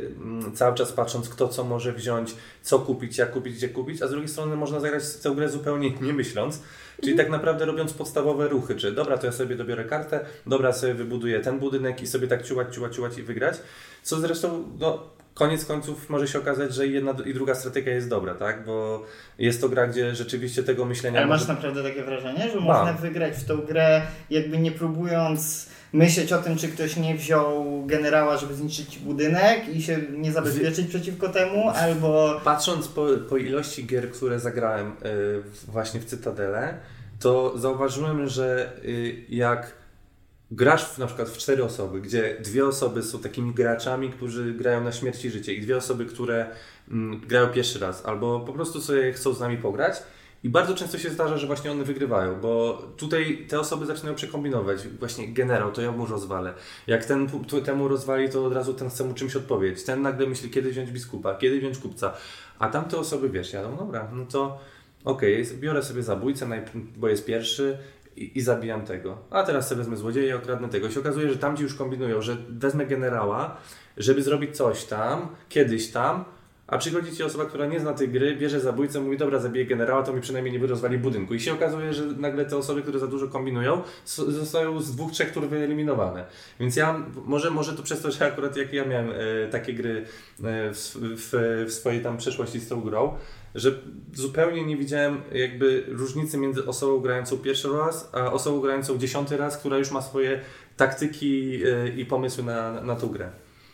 cały 0.55 0.75
czas 0.75 0.91
patrząc, 0.91 1.29
kto 1.29 1.47
co 1.47 1.63
może 1.63 1.93
wziąć, 1.93 2.36
co 2.62 2.79
kupić, 2.79 3.17
jak 3.17 3.31
kupić, 3.31 3.55
gdzie 3.55 3.69
kupić, 3.69 4.01
a 4.01 4.07
z 4.07 4.10
drugiej 4.10 4.29
strony 4.29 4.55
można 4.55 4.79
zagrać 4.79 5.03
tę 5.15 5.31
grę 5.36 5.49
zupełnie 5.49 5.91
nie 6.01 6.13
myśląc, 6.13 6.62
czyli 7.03 7.17
tak 7.17 7.29
naprawdę 7.29 7.65
robiąc 7.65 7.93
podstawowe 7.93 8.47
ruchy, 8.47 8.75
czy 8.75 8.91
dobra, 8.91 9.17
to 9.17 9.25
ja 9.25 9.31
sobie 9.31 9.55
dobiorę 9.55 9.86
kartę, 9.86 10.25
dobra, 10.47 10.73
sobie 10.73 10.93
wybuduję 10.93 11.39
ten 11.39 11.60
budynek 11.60 12.01
i 12.01 12.07
sobie 12.07 12.27
tak 12.27 12.43
ciułać, 12.43 12.75
ciułać, 12.75 12.95
ciułać 12.95 13.17
i 13.17 13.23
wygrać, 13.23 13.57
co 14.03 14.19
zresztą, 14.19 14.63
no, 14.79 15.10
koniec 15.34 15.65
końców 15.65 16.10
może 16.10 16.28
się 16.28 16.39
okazać, 16.39 16.74
że 16.76 16.88
jedna 16.88 17.15
i 17.26 17.34
druga 17.34 17.56
strategia 17.56 17.94
jest 17.94 18.10
dobra, 18.10 18.36
tak, 18.36 18.65
bo 18.65 19.06
jest 19.39 19.62
to 19.62 19.70
gra, 19.70 19.88
gdzie 19.88 20.15
rzeczywiście 20.15 20.63
tego 20.63 20.86
myślenia 20.86 21.17
Ale 21.20 21.28
masz 21.28 21.41
może... 21.41 21.54
naprawdę 21.54 21.84
takie 21.84 22.04
wrażenie, 22.04 22.50
że 22.50 22.56
Mam. 22.56 22.63
można 22.63 22.94
wygrać 22.94 23.34
w 23.34 23.46
tą 23.46 23.58
grę 23.58 24.02
jakby 24.30 24.58
nie 24.58 24.72
próbując 24.72 25.70
myśleć 25.94 26.34
o 26.34 26.38
tym, 26.41 26.58
czy 26.58 26.67
ktoś 26.67 26.98
nie 26.98 27.15
wziął 27.15 27.84
generała, 27.86 28.38
żeby 28.38 28.54
zniszczyć 28.54 29.00
budynek 29.00 29.76
i 29.76 29.82
się 29.82 30.00
nie 30.12 30.32
zabezpieczyć 30.32 30.88
przeciwko 30.88 31.30
temu, 31.30 31.70
albo 31.70 32.41
Patrząc 32.44 32.88
po, 32.88 33.08
po 33.30 33.38
ilości 33.38 33.86
gier, 33.86 34.12
które 34.12 34.39
zagrałem 34.39 34.88
y, 34.91 34.94
w- 35.41 35.65
właśnie 35.65 36.00
w 36.00 36.06
Cytadelę, 36.06 36.78
to 37.20 37.58
zauważyłem, 37.58 38.28
że 38.28 38.72
y, 38.86 39.15
jak 39.30 39.81
grasz 40.51 40.85
w, 40.85 40.97
na 40.97 41.07
przykład 41.07 41.29
w 41.29 41.37
cztery 41.37 41.63
osoby, 41.63 42.01
gdzie 42.01 42.37
dwie 42.39 42.65
osoby 42.65 43.03
są 43.03 43.19
takimi 43.19 43.53
graczami, 43.53 44.09
którzy 44.09 44.53
grają 44.53 44.83
na 44.83 44.91
śmierć 44.91 45.25
i 45.25 45.29
życie 45.29 45.53
i 45.53 45.61
dwie 45.61 45.77
osoby, 45.77 46.05
które 46.05 46.49
mm, 46.91 47.19
grają 47.19 47.47
pierwszy 47.47 47.79
raz 47.79 48.05
albo 48.05 48.39
po 48.39 48.53
prostu 48.53 48.81
sobie 48.81 49.13
chcą 49.13 49.33
z 49.33 49.39
nami 49.39 49.57
pograć 49.57 50.03
i 50.43 50.49
bardzo 50.49 50.75
często 50.75 50.97
się 50.97 51.09
zdarza, 51.09 51.37
że 51.37 51.47
właśnie 51.47 51.71
one 51.71 51.83
wygrywają, 51.83 52.41
bo 52.41 52.81
tutaj 52.97 53.45
te 53.49 53.59
osoby 53.59 53.85
zaczynają 53.85 54.15
przekombinować. 54.15 54.87
Właśnie 54.87 55.27
generał, 55.27 55.71
to 55.71 55.81
ja 55.81 55.91
mu 55.91 56.05
rozwalę. 56.05 56.53
Jak 56.87 57.05
ten 57.05 57.27
temu 57.65 57.87
rozwali, 57.87 58.29
to 58.29 58.45
od 58.45 58.53
razu 58.53 58.73
ten 58.73 58.89
chce 58.89 59.03
mu 59.03 59.13
czymś 59.13 59.35
odpowiedzieć. 59.35 59.83
Ten 59.83 60.01
nagle 60.01 60.27
myśli, 60.27 60.49
kiedy 60.49 60.71
wziąć 60.71 60.91
biskupa, 60.91 61.35
kiedy 61.35 61.59
wziąć 61.59 61.77
kupca. 61.77 62.13
A 62.59 62.69
tamte 62.69 62.97
osoby, 62.97 63.29
wiesz, 63.29 63.53
jadą, 63.53 63.77
dobra, 63.77 64.11
no 64.13 64.25
to 64.25 64.59
okej, 65.05 65.45
biorę 65.59 65.83
sobie 65.83 66.03
zabójcę, 66.03 66.63
bo 66.97 67.07
jest 67.07 67.25
pierwszy 67.25 67.77
i, 68.15 68.38
i 68.38 68.41
zabijam 68.41 68.86
tego. 68.86 69.17
A 69.30 69.43
teraz 69.43 69.67
sobie 69.67 69.80
wezmę 69.80 69.97
złodzieja 69.97 70.30
i 70.30 70.38
okradnę 70.38 70.69
tego. 70.69 70.88
I 70.88 70.91
się 70.91 71.00
okazuje, 71.00 71.30
że 71.30 71.38
tamci 71.38 71.63
już 71.63 71.76
kombinują, 71.76 72.21
że 72.21 72.38
wezmę 72.50 72.86
generała, 72.86 73.58
żeby 73.97 74.24
zrobić 74.24 74.58
coś 74.58 74.86
tam, 74.86 75.28
kiedyś 75.50 75.91
tam, 75.91 76.26
a 76.71 76.78
przychodzi 76.78 77.15
ci 77.15 77.24
osoba, 77.24 77.45
która 77.45 77.65
nie 77.65 77.80
zna 77.80 77.93
tej 77.93 78.10
gry, 78.10 78.36
bierze 78.36 78.60
zabójcę, 78.60 79.00
mówi, 79.00 79.17
dobra, 79.17 79.39
zabiję 79.39 79.65
generała, 79.65 80.04
to 80.04 80.13
mi 80.13 80.21
przynajmniej 80.21 80.62
nie 80.62 80.67
rozwali 80.67 80.97
budynku. 80.97 81.34
I 81.34 81.39
się 81.39 81.54
okazuje, 81.54 81.93
że 81.93 82.06
nagle 82.06 82.45
te 82.45 82.58
osoby, 82.58 82.82
które 82.82 83.00
za 83.00 83.08
dużo 83.08 83.28
kombinują, 83.28 83.82
zostają 84.06 84.82
z 84.82 84.95
dwóch, 84.95 85.12
trzech 85.12 85.32
tur 85.32 85.50
wyeliminowane. 85.50 86.26
Więc 86.60 86.76
ja, 86.76 87.06
może, 87.26 87.52
może 87.52 87.74
to 87.74 87.84
przez 87.84 88.02
to, 88.02 88.12
że 88.12 88.26
akurat 88.26 88.58
jak 88.58 88.74
ja 88.74 88.86
miałem 88.86 89.10
e, 89.10 89.47
takie 89.47 89.74
gry 89.74 90.06
e, 90.43 90.74
w, 90.74 90.95
w, 90.95 91.65
w 91.67 91.71
swojej 91.74 92.04
tam 92.04 92.17
przeszłości 92.17 92.60
z 92.60 92.67
tą 92.67 92.82
grą, 92.82 93.17
że 93.55 93.71
zupełnie 94.13 94.65
nie 94.65 94.77
widziałem 94.77 95.21
jakby 95.31 95.83
różnicy 95.87 96.37
między 96.37 96.65
osobą 96.65 96.99
grającą 96.99 97.37
pierwszy 97.37 97.67
raz, 97.77 98.09
a 98.13 98.31
osobą 98.31 98.59
grającą 98.61 98.97
dziesiąty 98.97 99.37
raz, 99.37 99.57
która 99.57 99.77
już 99.77 99.91
ma 99.91 100.01
swoje 100.01 100.39
taktyki 100.77 101.59
e, 101.65 101.87
i 101.89 102.05
pomysły 102.05 102.43
na, 102.43 102.71
na 102.81 102.95
tą 102.95 103.07
grę. 103.07 103.29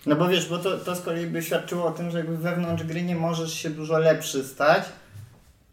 No 0.05 0.15
bo 0.15 0.27
wiesz, 0.27 0.49
bo 0.49 0.57
to, 0.57 0.77
to 0.77 0.95
z 0.95 1.01
kolei 1.01 1.27
by 1.27 1.41
świadczyło 1.41 1.85
o 1.85 1.91
tym, 1.91 2.11
że 2.11 2.17
jakby 2.17 2.37
wewnątrz 2.37 2.83
gry 2.83 3.01
nie 3.01 3.15
możesz 3.15 3.53
się 3.53 3.69
dużo 3.69 3.97
lepszy 3.99 4.43
stać, 4.43 4.83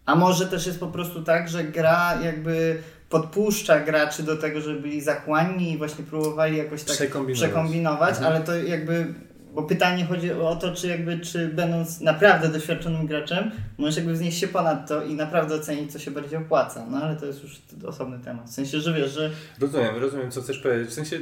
a 0.06 0.14
może 0.14 0.46
też 0.46 0.66
jest 0.66 0.80
po 0.80 0.86
prostu 0.86 1.22
tak, 1.22 1.48
że 1.48 1.64
gra 1.64 2.20
jakby 2.22 2.82
podpuszcza 3.08 3.80
graczy 3.80 4.22
do 4.22 4.36
tego, 4.36 4.60
żeby 4.60 4.80
byli 4.80 5.00
zachłanni 5.00 5.72
i 5.72 5.78
właśnie 5.78 6.04
próbowali 6.04 6.56
jakoś 6.56 6.82
tak 6.84 6.94
Przekombinować. 6.96 7.36
przekombinować 7.50 8.14
Mhm. 8.16 8.32
ale 8.32 8.44
to 8.44 8.56
jakby 8.56 9.14
bo 9.54 9.62
pytanie 9.62 10.04
chodzi 10.04 10.32
o 10.32 10.56
to, 10.56 10.74
czy 10.74 10.88
jakby, 10.88 11.18
czy 11.18 11.48
będąc 11.48 12.00
naprawdę 12.00 12.48
doświadczonym 12.48 13.06
graczem, 13.06 13.50
możesz 13.78 13.96
jakby 13.96 14.12
wznieść 14.12 14.38
się 14.38 14.48
ponad 14.48 14.88
to 14.88 15.04
i 15.04 15.14
naprawdę 15.14 15.54
ocenić, 15.54 15.92
co 15.92 15.98
się 15.98 16.10
bardziej 16.10 16.38
opłaca. 16.38 16.86
No 16.90 16.98
ale 16.98 17.16
to 17.16 17.26
jest 17.26 17.42
już 17.42 17.62
osobny 17.86 18.18
temat. 18.18 18.50
W 18.50 18.52
sensie, 18.52 18.80
że 18.80 18.92
wiesz, 18.94 19.10
że... 19.12 19.30
Rozumiem, 19.60 19.96
rozumiem, 19.96 20.30
co 20.30 20.42
chcesz 20.42 20.58
powiedzieć. 20.58 20.88
W 20.88 20.92
sensie, 20.92 21.18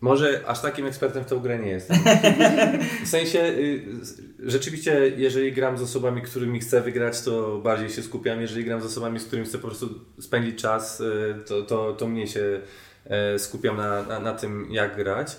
może 0.00 0.40
aż 0.46 0.60
takim 0.60 0.86
ekspertem 0.86 1.24
w 1.24 1.26
tę 1.26 1.40
grę 1.42 1.58
nie 1.58 1.70
jestem. 1.70 1.96
W 3.04 3.08
sensie, 3.08 3.38
y, 3.38 3.84
rzeczywiście, 4.38 5.12
jeżeli 5.16 5.52
gram 5.52 5.78
z 5.78 5.82
osobami, 5.82 6.22
którymi 6.22 6.60
chcę 6.60 6.80
wygrać, 6.80 7.20
to 7.20 7.58
bardziej 7.58 7.90
się 7.90 8.02
skupiam. 8.02 8.40
Jeżeli 8.40 8.64
gram 8.64 8.80
z 8.80 8.84
osobami, 8.84 9.18
z 9.18 9.24
którymi 9.24 9.48
chcę 9.48 9.58
po 9.58 9.66
prostu 9.66 9.88
spędzić 10.20 10.62
czas, 10.62 11.00
y, 11.00 11.34
to, 11.46 11.62
to, 11.62 11.92
to 11.92 12.08
mniej 12.08 12.28
się 12.28 12.60
e, 13.06 13.38
skupiam 13.38 13.76
na, 13.76 14.02
na, 14.02 14.20
na 14.20 14.32
tym, 14.32 14.66
jak 14.70 14.96
grać. 14.96 15.36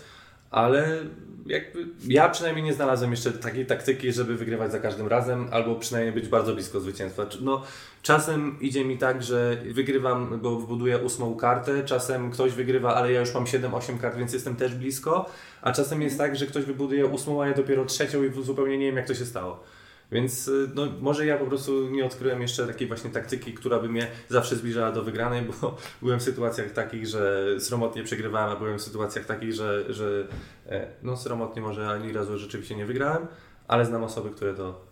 Ale 0.51 0.97
jakby 1.45 1.85
ja 2.07 2.29
przynajmniej 2.29 2.65
nie 2.65 2.73
znalazłem 2.73 3.11
jeszcze 3.11 3.31
takiej 3.31 3.65
taktyki, 3.65 4.11
żeby 4.11 4.35
wygrywać 4.35 4.71
za 4.71 4.79
każdym 4.79 5.07
razem, 5.07 5.47
albo 5.51 5.75
przynajmniej 5.75 6.13
być 6.13 6.27
bardzo 6.27 6.53
blisko 6.53 6.79
zwycięstwa. 6.79 7.25
No, 7.41 7.63
czasem 8.01 8.57
idzie 8.61 8.85
mi 8.85 8.97
tak, 8.97 9.23
że 9.23 9.57
wygrywam, 9.71 10.39
bo 10.41 10.59
wbuduję 10.59 10.97
ósmą 10.97 11.35
kartę, 11.35 11.83
czasem 11.83 12.31
ktoś 12.31 12.51
wygrywa, 12.51 12.95
ale 12.95 13.11
ja 13.11 13.19
już 13.19 13.33
mam 13.33 13.45
7-8 13.45 13.99
kart, 13.99 14.17
więc 14.17 14.33
jestem 14.33 14.55
też 14.55 14.75
blisko, 14.75 15.29
a 15.61 15.71
czasem 15.71 16.01
jest 16.01 16.17
tak, 16.17 16.35
że 16.35 16.45
ktoś 16.45 16.65
wybuduje 16.65 17.05
ósmą, 17.05 17.43
a 17.43 17.47
ja 17.47 17.53
dopiero 17.53 17.85
trzecią 17.85 18.23
i 18.23 18.43
zupełnie 18.43 18.77
nie 18.77 18.85
wiem, 18.85 18.97
jak 18.97 19.07
to 19.07 19.15
się 19.15 19.25
stało. 19.25 19.63
Więc 20.13 20.47
y, 20.47 20.69
no, 20.75 20.87
może 21.01 21.25
ja 21.25 21.37
po 21.37 21.45
prostu 21.45 21.89
nie 21.89 22.05
odkryłem 22.05 22.41
jeszcze 22.41 22.67
takiej 22.67 22.87
właśnie 22.87 23.09
taktyki, 23.09 23.53
która 23.53 23.79
by 23.79 23.89
mnie 23.89 24.07
zawsze 24.29 24.55
zbliżała 24.55 24.91
do 24.91 25.03
wygranej, 25.03 25.41
bo 25.41 25.77
byłem 26.01 26.19
w 26.19 26.23
sytuacjach 26.23 26.71
takich, 26.71 27.07
że 27.07 27.45
sromotnie 27.59 28.03
przegrywałem, 28.03 28.49
a 28.49 28.55
byłem 28.55 28.79
w 28.79 28.81
sytuacjach 28.81 29.25
takich, 29.25 29.53
że, 29.53 29.93
że 29.93 30.27
e, 30.69 30.87
no 31.03 31.17
sromotnie 31.17 31.61
może 31.61 31.87
ani 31.87 32.13
razu 32.13 32.37
rzeczywiście 32.37 32.75
nie 32.75 32.85
wygrałem, 32.85 33.27
ale 33.67 33.85
znam 33.85 34.03
osoby, 34.03 34.29
które 34.29 34.53
to 34.53 34.85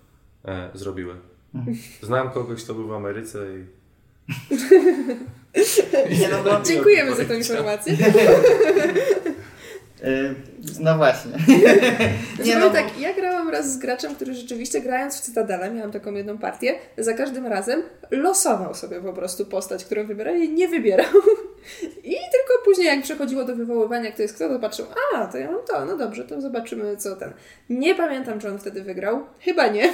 e, 0.46 0.70
zrobiły. 0.74 1.16
Mhm. 1.56 1.78
Znam 2.02 2.30
kogoś, 2.30 2.64
kto 2.64 2.74
był 2.74 2.88
w 2.88 2.94
Ameryce 2.94 3.40
i 3.60 3.82
Nie, 6.20 6.30
no. 6.30 6.62
Dziękujemy 6.64 7.16
za 7.16 7.26
tę 7.26 7.38
informację. 7.38 7.98
No 10.80 10.98
właśnie. 10.98 11.32
Nie, 12.46 12.56
no, 12.56 12.70
tak, 12.70 13.00
ja 13.00 13.14
grałam 13.14 13.50
raz 13.50 13.74
z 13.74 13.78
graczem, 13.78 14.16
który 14.16 14.34
rzeczywiście 14.34 14.82
grając 14.82 15.18
w 15.18 15.22
Cytadelę, 15.22 15.72
miałam 15.72 15.92
taką 15.92 16.14
jedną 16.14 16.38
partię, 16.38 16.76
za 16.98 17.14
każdym 17.14 17.48
razem 17.48 17.84
losował 18.12 18.76
sobie 18.76 19.02
po 19.02 19.14
prostu 19.14 19.46
postać, 19.46 19.86
którą 19.86 20.08
wybiera 20.08 20.32
i 20.32 20.50
nie 20.50 20.68
wybierał. 20.68 21.06
I 22.04 22.12
tylko 22.16 22.66
później 22.66 22.88
jak 22.88 23.02
przechodziło 23.02 23.44
do 23.44 23.56
wywoływania, 23.56 24.12
kto 24.12 24.22
jest 24.22 24.36
kto, 24.36 24.50
to 24.50 24.60
patrzył, 24.60 24.86
a, 25.16 25.28
to 25.28 25.38
ja 25.38 25.52
mam 25.52 25.62
to, 25.68 25.86
no 25.86 25.98
dobrze, 25.98 26.24
to 26.24 26.42
zobaczymy 26.42 26.98
co 26.98 27.16
ten. 27.16 27.34
Nie 27.70 27.96
pamiętam, 27.96 28.40
czy 28.40 28.50
on 28.50 28.60
wtedy 28.60 28.82
wygrał. 28.84 29.26
Chyba 29.40 29.68
nie. 29.68 29.90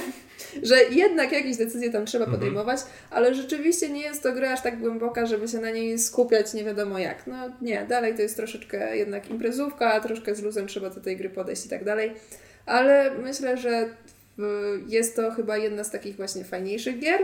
Że 0.62 0.76
jednak 0.90 1.32
jakieś 1.32 1.56
decyzje 1.56 1.90
tam 1.90 2.06
trzeba 2.06 2.24
Mhm. 2.24 2.40
podejmować, 2.40 2.80
ale 3.10 3.34
rzeczywiście 3.34 3.88
nie 3.88 4.00
jest 4.02 4.22
to 4.22 4.32
gra 4.32 4.52
aż 4.52 4.62
tak 4.62 4.78
głęboka, 4.80 5.26
żeby 5.26 5.48
się 5.48 5.58
na 5.58 5.70
niej 5.70 5.98
skupiać 5.98 6.54
nie 6.54 6.64
wiadomo 6.64 6.98
jak. 6.98 7.26
No 7.26 7.36
nie, 7.62 7.86
dalej 7.88 8.14
to 8.14 8.22
jest 8.22 8.36
troszeczkę 8.36 8.96
jednak 8.96 9.30
imprezówka, 9.30 9.92
a 9.92 10.00
troszkę 10.00 10.34
z 10.34 10.40
trzeba 10.66 10.90
do 10.90 11.00
tej 11.00 11.16
gry 11.16 11.30
podejść 11.30 11.66
i 11.66 11.68
tak 11.68 11.84
dalej. 11.84 12.12
Ale 12.66 13.10
myślę, 13.18 13.56
że 13.56 13.88
w- 14.38 14.80
jest 14.88 15.16
to 15.16 15.30
chyba 15.30 15.56
jedna 15.56 15.84
z 15.84 15.90
takich 15.90 16.16
właśnie 16.16 16.44
fajniejszych 16.44 16.98
gier. 16.98 17.20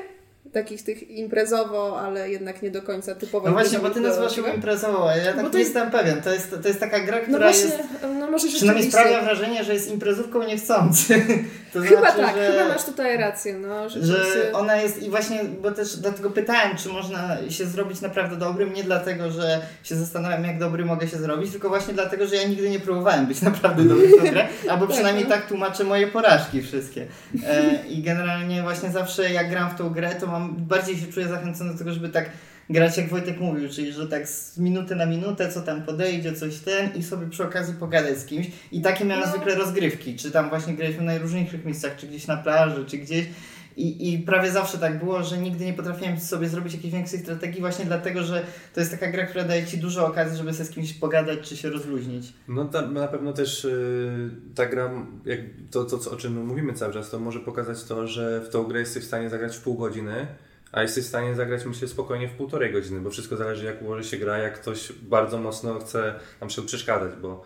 Takich 0.52 0.82
tych 0.82 1.10
imprezowo, 1.10 2.00
ale 2.00 2.30
jednak 2.30 2.62
nie 2.62 2.70
do 2.70 2.82
końca 2.82 3.14
typowo 3.14 3.46
No 3.46 3.52
właśnie, 3.52 3.78
bo 3.78 3.90
ty 3.90 4.00
nazywasz 4.00 4.36
ją 4.36 4.44
gier. 4.44 4.54
imprezową, 4.54 5.08
a 5.08 5.16
ja 5.16 5.32
tak 5.32 5.42
Bo 5.44 5.48
nie 5.48 5.58
jestem 5.58 5.90
pewien. 5.90 6.22
To 6.22 6.32
jest, 6.32 6.50
to 6.62 6.68
jest 6.68 6.80
taka 6.80 7.00
gra, 7.00 7.20
która 7.20 7.38
No 7.38 7.44
właśnie, 7.44 7.64
jest... 7.64 7.78
no 8.18 8.30
może 8.30 8.48
Przynajmniej 8.48 8.90
sprawia 8.90 9.22
wrażenie, 9.22 9.64
że 9.64 9.74
jest 9.74 9.90
imprezówką 9.90 10.42
niechcący. 10.42 11.14
To 11.74 11.80
Chyba 11.80 12.00
znaczy, 12.00 12.18
tak, 12.18 12.36
że... 12.36 12.52
chyba 12.52 12.68
masz 12.68 12.84
tutaj 12.84 13.16
rację, 13.16 13.54
no 13.58 13.88
że 13.88 14.52
ona 14.52 14.76
jest 14.76 15.02
i 15.02 15.10
właśnie, 15.10 15.44
bo 15.62 15.70
też 15.70 15.96
dlatego 15.96 16.30
pytałem, 16.30 16.76
czy 16.76 16.88
można 16.88 17.36
się 17.50 17.66
zrobić 17.66 18.00
naprawdę 18.00 18.36
dobrym, 18.36 18.72
nie 18.72 18.84
dlatego, 18.84 19.30
że 19.30 19.60
się 19.82 19.94
zastanawiam, 19.96 20.44
jak 20.44 20.58
dobry 20.58 20.84
mogę 20.84 21.08
się 21.08 21.16
zrobić, 21.16 21.50
tylko 21.50 21.68
właśnie 21.68 21.94
dlatego, 21.94 22.26
że 22.26 22.36
ja 22.36 22.48
nigdy 22.48 22.70
nie 22.70 22.80
próbowałem 22.80 23.26
być 23.26 23.42
naprawdę 23.50 23.82
dobry 23.84 24.08
w 24.08 24.30
grę, 24.30 24.48
albo 24.70 24.86
Tak, 24.86 24.94
przynajmniej 24.94 25.24
no. 25.24 25.30
tak 25.30 25.46
tłumaczę 25.46 25.84
moje 25.84 26.06
porażki 26.06 26.62
wszystkie. 26.62 27.06
E, 27.46 27.86
I 27.88 28.02
generalnie 28.02 28.62
właśnie 28.62 28.90
zawsze 28.90 29.30
jak 29.30 29.50
gram 29.50 29.70
w 29.70 29.78
tą 29.78 29.90
grę, 29.90 30.14
to 30.20 30.26
mam 30.38 30.54
bardziej 30.66 30.96
się 30.96 31.06
czuję 31.06 31.28
zachęcony 31.28 31.72
do 31.72 31.78
tego, 31.78 31.92
żeby 31.92 32.08
tak 32.08 32.30
grać 32.70 32.96
jak 32.96 33.08
Wojtek 33.08 33.40
mówił, 33.40 33.68
czyli 33.68 33.92
że 33.92 34.06
tak 34.08 34.28
z 34.28 34.58
minuty 34.58 34.96
na 34.96 35.06
minutę, 35.06 35.52
co 35.52 35.62
tam 35.62 35.82
podejdzie, 35.82 36.32
coś 36.32 36.58
ten 36.58 36.94
i 36.94 37.02
sobie 37.02 37.26
przy 37.26 37.44
okazji 37.44 37.74
pogadać 37.74 38.18
z 38.18 38.26
kimś. 38.26 38.46
I 38.72 38.80
takie 38.80 39.04
miałem 39.04 39.24
No. 39.24 39.30
zwykle 39.30 39.54
rozgrywki, 39.54 40.16
czy 40.16 40.30
tam 40.30 40.48
właśnie 40.48 40.74
graliśmy 40.74 41.00
na 41.02 41.06
najróżniejszych 41.12 41.64
miejscach, 41.64 41.96
czy 41.96 42.06
gdzieś 42.06 42.26
na 42.26 42.36
plaży, 42.36 42.84
czy 42.84 42.98
gdzieś. 42.98 43.26
I, 43.76 44.12
I 44.12 44.18
prawie 44.18 44.50
zawsze 44.50 44.78
tak 44.78 44.98
było, 44.98 45.22
że 45.22 45.38
nigdy 45.38 45.64
nie 45.64 45.72
potrafiłem 45.72 46.20
sobie 46.20 46.48
zrobić 46.48 46.74
jakiejś 46.74 46.92
większej 46.92 47.18
strategii, 47.18 47.60
właśnie 47.60 47.84
dlatego, 47.84 48.22
że 48.22 48.46
to 48.74 48.80
jest 48.80 48.92
taka 48.92 49.10
gra, 49.10 49.26
która 49.26 49.44
daje 49.44 49.66
ci 49.66 49.78
dużo 49.78 50.06
okazji, 50.06 50.38
żeby 50.38 50.52
sobie 50.52 50.64
z 50.64 50.70
kimś 50.70 50.92
pogadać, 50.92 51.48
czy 51.48 51.56
się 51.56 51.70
rozluźnić. 51.70 52.32
No 52.48 52.64
ta, 52.64 52.82
na 52.82 53.08
pewno 53.08 53.32
też 53.32 53.64
y, 53.64 54.30
ta 54.54 54.66
gra, 54.66 54.90
jak 55.24 55.40
to, 55.70 55.84
to 55.84 55.98
co, 55.98 56.10
o 56.10 56.16
czym 56.16 56.46
mówimy 56.46 56.72
cały 56.72 56.92
czas, 56.92 57.10
to 57.10 57.18
może 57.18 57.40
pokazać 57.40 57.84
to, 57.84 58.06
że 58.06 58.40
w 58.40 58.48
tą 58.48 58.64
grę 58.64 58.80
jesteś 58.80 59.02
w 59.02 59.06
stanie 59.06 59.30
zagrać 59.30 59.56
w 59.56 59.60
pół 59.60 59.74
godziny, 59.74 60.26
a 60.72 60.82
jesteś 60.82 61.04
w 61.04 61.08
stanie 61.08 61.34
zagrać 61.34 61.64
myślę 61.64 61.88
spokojnie 61.88 62.28
w 62.28 62.32
półtorej 62.32 62.72
godziny, 62.72 63.00
bo 63.00 63.10
wszystko 63.10 63.36
zależy 63.36 63.64
jak 63.64 63.82
ułoży 63.82 64.04
się 64.04 64.16
gra, 64.16 64.38
jak 64.38 64.60
ktoś 64.60 64.92
bardzo 64.92 65.38
mocno 65.38 65.78
chce 65.78 66.14
nam 66.40 66.50
się 66.50 66.62
przeszkadzać, 66.62 67.12
bo 67.22 67.44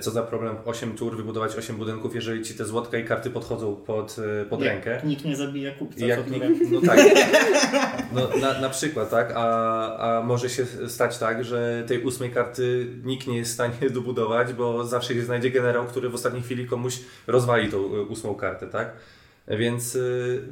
co 0.00 0.10
za 0.10 0.22
problem 0.22 0.56
8 0.64 0.96
tur, 0.96 1.16
wybudować 1.16 1.56
8 1.56 1.76
budynków, 1.76 2.14
jeżeli 2.14 2.42
ci 2.42 2.54
te 2.54 2.64
złotka 2.64 2.98
i 2.98 3.04
karty 3.04 3.30
podchodzą 3.30 3.76
pod, 3.76 4.16
e, 4.42 4.44
pod 4.44 4.60
Jak 4.60 4.72
rękę. 4.72 5.00
Nikt 5.04 5.24
nie 5.24 5.36
zabija 5.36 5.74
kupca. 5.74 6.06
Jak 6.06 6.30
nikt, 6.30 6.46
no 6.70 6.80
tak, 6.80 7.00
no, 8.14 8.28
na, 8.40 8.60
na 8.60 8.70
przykład, 8.70 9.10
tak, 9.10 9.32
a, 9.34 10.18
a 10.18 10.22
może 10.22 10.50
się 10.50 10.66
stać 10.88 11.18
tak, 11.18 11.44
że 11.44 11.84
tej 11.86 12.02
ósmej 12.02 12.30
karty 12.30 12.86
nikt 13.04 13.26
nie 13.26 13.36
jest 13.36 13.50
w 13.50 13.54
stanie 13.54 13.90
dobudować, 13.90 14.52
bo 14.52 14.84
zawsze 14.84 15.14
się 15.14 15.22
znajdzie 15.22 15.50
generał, 15.50 15.86
który 15.86 16.08
w 16.08 16.14
ostatniej 16.14 16.42
chwili 16.42 16.66
komuś 16.66 16.98
rozwali 17.26 17.68
tą 17.68 17.94
y, 17.94 18.02
ósmą 18.02 18.34
kartę, 18.34 18.66
tak? 18.66 18.92
Więc 19.48 19.94
y, 19.94 20.42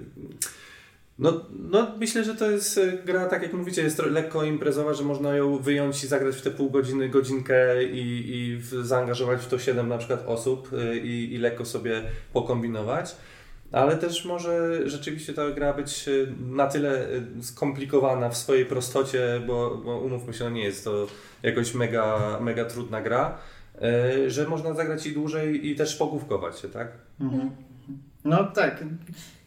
no, 1.19 1.41
no 1.71 1.87
myślę, 1.99 2.25
że 2.25 2.35
to 2.35 2.51
jest 2.51 2.79
y, 2.79 3.03
gra, 3.05 3.27
tak 3.27 3.43
jak 3.43 3.53
mówicie, 3.53 3.83
jest 3.83 3.99
lekko 3.99 4.45
imprezowa, 4.45 4.95
że 4.95 5.05
można 5.05 5.37
ją 5.37 5.59
wyjąć 5.59 6.05
i 6.05 6.07
zagrać 6.07 6.37
w 6.37 6.43
te 6.43 6.51
pół 6.51 6.71
godziny, 6.71 7.09
godzinkę 7.09 7.85
i, 7.85 8.25
i 8.27 8.61
zaangażować 8.83 9.41
w 9.41 9.47
to 9.47 9.59
7 9.59 9.89
na 9.89 9.99
przykład 9.99 10.25
osób 10.27 10.73
y, 10.73 10.99
i, 10.99 11.35
i 11.35 11.39
lekko 11.39 11.65
sobie 11.65 12.03
pokombinować. 12.33 13.17
Ale 13.73 13.97
też 13.97 14.25
może 14.25 14.81
rzeczywiście 14.89 15.35
ta 15.35 15.51
gra 15.51 15.73
być 15.73 16.09
y, 16.09 16.33
na 16.41 16.67
tyle 16.67 17.07
skomplikowana 17.41 18.29
w 18.29 18.37
swojej 18.37 18.67
prostocie, 18.67 19.41
bo, 19.47 19.77
bo 19.85 19.99
umówmy 19.99 20.35
się, 20.35 20.45
no 20.45 20.51
nie 20.51 20.65
jest 20.65 20.85
to 20.85 21.07
jakoś 21.43 21.75
mega, 21.75 22.39
mega 22.41 22.65
trudna 22.65 23.03
gra, 23.03 23.39
że 24.27 24.49
można 24.49 24.75
zagrać 24.75 25.07
i 25.07 25.13
dłużej 25.13 25.69
i 25.69 25.77
też 25.77 25.97
pogłówkować 25.97 26.59
się, 26.59 26.69
tak? 26.69 26.93
Mhm. 27.21 27.51
No 28.25 28.45
tak. 28.45 28.85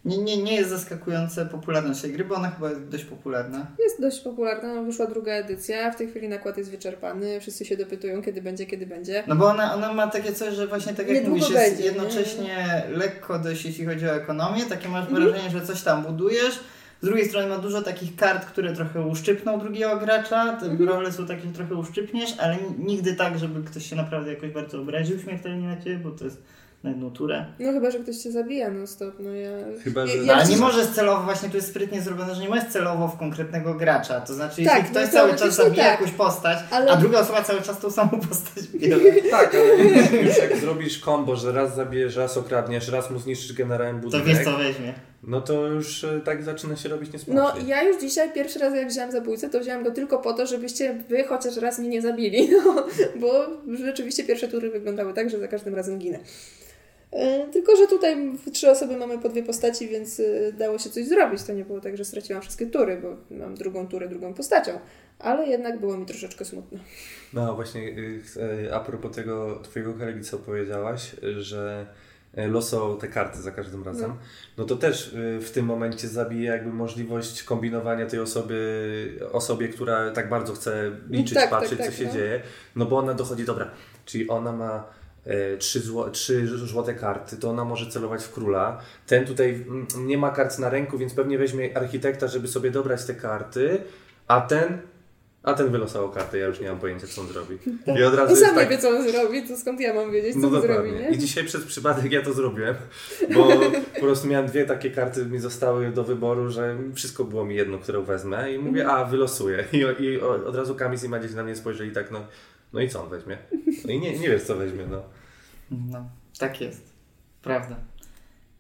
Nie, 0.06 0.18
nie, 0.18 0.44
nie 0.44 0.56
jest 0.56 0.70
zaskakujące 0.70 1.46
popularność 1.46 2.02
tej 2.02 2.12
gry, 2.14 2.26
bo 2.26 2.36
ona 2.36 2.50
chyba 2.50 2.70
jest 2.70 2.88
dość 2.88 3.04
popularna. 3.06 3.68
Jest 3.80 4.02
dość 4.02 4.20
popularna, 4.20 4.76
no 4.76 4.84
wyszła 4.84 5.08
druga 5.08 5.32
edycja, 5.32 5.92
w 5.92 5.96
tej 5.96 6.08
chwili 6.10 6.30
nakład 6.30 6.58
jest 6.58 6.72
wyczerpany, 6.72 7.42
wszyscy 7.42 7.66
się 7.66 7.78
dopytują 7.78 8.22
kiedy 8.22 8.42
będzie, 8.42 8.66
kiedy 8.66 8.86
będzie. 8.88 9.24
No 9.28 9.36
bo 9.36 9.46
ona, 9.46 9.74
ona 9.76 9.94
ma 9.94 10.08
takie 10.08 10.34
coś, 10.34 10.54
że 10.54 10.68
właśnie 10.68 10.94
tak 10.94 11.08
jak 11.08 11.16
Niedługo 11.18 11.36
mówisz, 11.40 11.50
jest 11.50 11.70
będzie, 11.72 11.84
jednocześnie 11.84 12.84
lekko 12.92 13.40
dość, 13.40 13.66
jeśli 13.66 13.86
chodzi 13.86 14.08
o 14.08 14.16
ekonomię. 14.16 14.66
Takie 14.66 14.90
masz 14.90 15.06
Mhm. 15.08 15.24
wrażenie, 15.30 15.50
że 15.50 15.66
coś 15.66 15.82
tam 15.84 16.04
budujesz. 16.04 16.60
Z 17.02 17.06
drugiej 17.06 17.30
strony 17.30 17.48
ma 17.48 17.58
dużo 17.58 17.82
takich 17.82 18.16
kart, 18.16 18.46
które 18.46 18.76
trochę 18.76 19.02
uszczypną 19.02 19.60
drugiego 19.60 19.98
gracza. 19.98 20.58
Te 20.60 20.66
Mhm. 20.66 20.90
role 20.90 21.12
są 21.12 21.28
takie, 21.28 21.42
że 21.48 21.54
trochę 21.54 21.76
uszczypniesz, 21.76 22.36
ale 22.40 22.58
nigdy 22.80 23.16
tak, 23.16 23.40
żeby 23.40 23.64
ktoś 23.64 23.86
się 23.90 23.96
naprawdę 23.96 24.34
jakoś 24.34 24.50
bardzo 24.52 24.82
obraził 24.82 25.20
śmiertelnie 25.20 25.68
na 25.68 25.78
ciebie, 25.78 25.98
bo 25.98 26.12
to 26.12 26.26
jest 26.26 26.44
na 26.84 26.90
jedną 26.90 27.12
turę. 27.12 27.46
No 27.60 27.72
chyba, 27.72 27.92
że 27.92 28.00
ktoś 28.00 28.18
cię 28.18 28.32
zabija 28.32 28.72
non 28.72 28.88
stop, 28.88 29.14
no 29.20 29.32
ja... 29.34 29.50
Chyba, 29.84 30.08
że- 30.08 30.14
ja, 30.14 30.20
Ale 30.20 30.28
ja 30.28 30.34
nie 30.36 30.40
rzeczywiście- 30.40 30.66
możesz 30.66 30.88
celowo, 30.88 31.24
właśnie 31.24 31.50
tu 31.50 31.56
jest 31.56 31.68
sprytnie 31.70 32.02
zrobione, 32.02 32.36
że 32.36 32.42
nie 32.42 32.50
możesz 32.50 32.66
celowo 32.68 33.08
w 33.08 33.18
konkretnego 33.18 33.74
gracza. 33.74 34.22
To 34.22 34.34
znaczy, 34.34 34.64
Tak, 34.66 34.76
jeśli 34.78 34.92
ktoś 34.92 35.06
no 35.06 35.12
cały 35.12 35.36
czas 35.36 35.56
zabija 35.56 35.84
tak. 35.84 36.00
jakąś 36.00 36.12
postać, 36.16 36.58
Ale- 36.72 36.92
a 36.92 36.96
druga 36.96 37.20
osoba 37.20 37.44
cały 37.44 37.62
czas 37.62 37.80
tą 37.80 37.92
samą 37.92 38.10
postać 38.10 38.68
bierze. 38.74 39.00
Tak, 39.32 39.56
ale 39.56 39.76
już 40.22 40.38
jak 40.38 40.58
zrobisz 40.58 41.00
kombo, 41.00 41.36
że 41.36 41.52
raz 41.52 41.76
zabijesz, 41.76 42.16
raz 42.16 42.38
okradniesz, 42.38 42.88
raz 42.90 43.12
mu 43.12 43.20
zniszczysz 43.20 43.54
generałem 43.54 43.96
To 43.98 44.04
budynek, 44.04 44.28
wiesz 44.28 44.46
co 44.46 44.58
weźmie. 44.58 44.94
no 45.24 45.42
to 45.42 45.68
już 45.68 46.04
y, 46.04 46.22
tak 46.26 46.44
zaczyna 46.44 46.76
się 46.76 46.90
robić 46.90 47.10
No 47.14 47.18
niesmacznie. 47.18 47.70
ja 47.70 47.84
już 47.84 48.02
dzisiaj 48.02 48.34
pierwszy 48.34 48.60
raz 48.60 48.76
jak 48.76 48.88
wziąłem 48.88 49.12
zabójcę, 49.12 49.50
to 49.50 49.60
wziąłem 49.60 49.84
go 49.84 49.92
tylko 49.92 50.18
po 50.18 50.34
to, 50.34 50.46
żebyście 50.48 50.94
wy 51.10 51.24
chociaż 51.24 51.58
raz 51.58 51.80
mnie 51.80 51.90
nie 51.90 52.02
zabili, 52.02 52.50
no, 52.66 52.86
bo 53.16 53.48
rzeczywiście 53.86 54.24
pierwsze 54.24 54.48
tury 54.48 54.70
wyglądały 54.70 55.14
tak, 55.14 55.30
że 55.30 55.40
za 55.40 55.48
każdym 55.48 55.76
razem 55.76 56.00
ginę. 56.00 56.20
E, 57.12 57.48
Tylko, 57.48 57.76
że 57.76 57.88
tutaj 57.88 58.38
w 58.38 58.52
trzy 58.52 58.72
osoby 58.72 58.98
mamy 58.98 59.20
po 59.20 59.30
dwie 59.30 59.44
postaci, 59.44 59.88
więc 59.88 60.20
e, 60.20 60.54
dało 60.54 60.78
się 60.80 60.90
coś 60.90 61.06
zrobić. 61.08 61.44
To 61.44 61.54
nie 61.54 61.66
było 61.66 61.82
tak, 61.82 61.98
że 61.98 62.06
straciłam 62.06 62.42
wszystkie 62.42 62.66
tury, 62.68 63.02
bo 63.02 63.36
mam 63.38 63.56
drugą 63.56 63.88
turę 63.88 64.08
drugą 64.10 64.34
postacią. 64.34 64.72
Ale 65.20 65.48
jednak 65.48 65.80
było 65.80 65.98
mi 65.98 66.06
troszeczkę 66.06 66.46
smutno. 66.46 66.80
No 67.34 67.56
właśnie, 67.56 67.82
y, 67.82 68.22
y, 68.68 68.76
a 68.76 68.80
propos 68.80 69.16
tego 69.16 69.60
twojego 69.64 69.94
kolegi, 69.94 70.22
co 70.24 70.38
powiedziałaś, 70.40 71.16
że 71.38 71.86
losował 72.34 72.98
te 72.98 73.08
karty 73.08 73.42
za 73.42 73.52
każdym 73.52 73.84
razem, 73.84 74.10
No. 74.10 74.18
no, 74.58 74.64
to 74.66 74.76
też 74.76 75.14
y, 75.14 75.40
w 75.42 75.52
tym 75.52 75.66
momencie 75.66 76.08
zabija 76.08 76.54
jakby 76.54 76.74
możliwość 76.74 77.44
kombinowania 77.44 78.06
tej 78.06 78.20
osoby, 78.20 79.20
osobie, 79.32 79.68
która 79.68 80.12
tak 80.12 80.30
bardzo 80.30 80.54
chce 80.54 80.92
liczyć, 81.10 81.34
tak, 81.34 81.50
tak, 81.50 81.60
patrzeć, 81.60 81.80
tak, 81.80 81.88
co 81.88 81.94
się 81.94 82.06
no. 82.06 82.14
dzieje, 82.14 82.42
no 82.76 82.86
bo 82.86 82.98
ona 82.98 83.14
dochodzi, 83.14 83.46
dobra, 83.46 83.72
czyli 84.06 84.30
ona 84.30 84.52
ma 84.52 84.76
e, 84.78 85.01
trzy, 85.60 85.80
zło, 85.80 86.10
trzy 86.10 86.48
złote 86.48 86.94
karty, 86.94 87.38
to 87.38 87.50
ona 87.50 87.66
może 87.66 87.92
celować 87.92 88.24
w 88.24 88.32
króla. 88.32 88.82
Ten 89.08 89.26
tutaj 89.26 89.66
mm, 89.68 89.88
nie 90.08 90.18
ma 90.18 90.30
kart 90.32 90.60
na 90.60 90.70
ręku, 90.70 90.98
więc 90.98 91.14
pewnie 91.14 91.38
weźmie 91.38 91.78
architekta, 91.78 92.28
żeby 92.28 92.48
sobie 92.48 92.72
dobrać 92.72 93.06
te 93.06 93.14
karty, 93.16 93.82
a 94.28 94.42
ten 94.42 94.78
a 95.44 95.54
ten 95.54 95.70
wylosował 95.70 96.12
kartę, 96.12 96.38
ja 96.38 96.48
już 96.48 96.60
nie 96.60 96.70
mam 96.70 96.80
pojęcia, 96.80 97.08
co 97.08 97.22
on 97.22 97.28
zrobi. 97.28 97.58
I 98.00 98.04
od 98.04 98.16
razu 98.16 98.36
sam 98.36 98.56
tak, 98.56 98.70
wie, 98.70 98.78
co 98.78 98.90
on 98.90 99.12
zrobi, 99.12 99.48
to 99.48 99.58
skąd 99.58 99.80
ja 99.80 99.94
mam 99.94 100.12
wiedzieć, 100.12 100.34
co 100.34 100.40
no 100.40 100.48
on 100.58 100.62
zrobi, 100.62 100.92
nie? 100.92 101.10
I 101.10 101.18
dzisiaj 101.18 101.44
przez 101.44 101.66
przypadek 101.66 102.12
ja 102.12 102.22
to 102.22 102.34
zrobiłem, 102.34 102.76
bo 103.34 103.48
po 103.96 104.02
prostu 104.02 104.28
miałem 104.28 104.48
dwie 104.48 104.66
takie 104.66 104.92
karty, 104.92 105.26
mi 105.26 105.40
zostały 105.40 105.92
do 105.92 106.04
wyboru, 106.04 106.50
że 106.52 106.78
wszystko 106.96 107.24
było 107.24 107.46
mi 107.46 107.56
jedno, 107.56 107.78
którą 107.80 108.04
wezmę 108.04 108.54
i 108.54 108.60
mówię, 108.60 108.82
Mhm. 108.82 109.00
a 109.00 109.06
wylosuję. 109.06 109.66
I, 109.74 110.04
i 110.04 110.22
od 110.22 110.56
razu 110.56 110.76
Kamis 110.76 111.04
i 111.04 111.10
Madzieś 111.10 111.34
na 111.34 111.44
mnie 111.44 111.56
spojrzeli 111.56 111.92
tak, 111.92 112.12
no, 112.12 112.20
no 112.74 112.80
i 112.80 112.90
co 112.90 113.04
on 113.04 113.10
weźmie? 113.10 113.38
No 113.86 113.92
i 113.92 114.00
nie, 114.00 114.20
nie 114.20 114.30
wiesz, 114.30 114.44
co 114.44 114.56
weźmie, 114.56 114.84
no. 114.88 115.02
No, 115.72 116.10
tak 116.40 116.62
jest. 116.62 116.94
Prawda. 117.42 117.76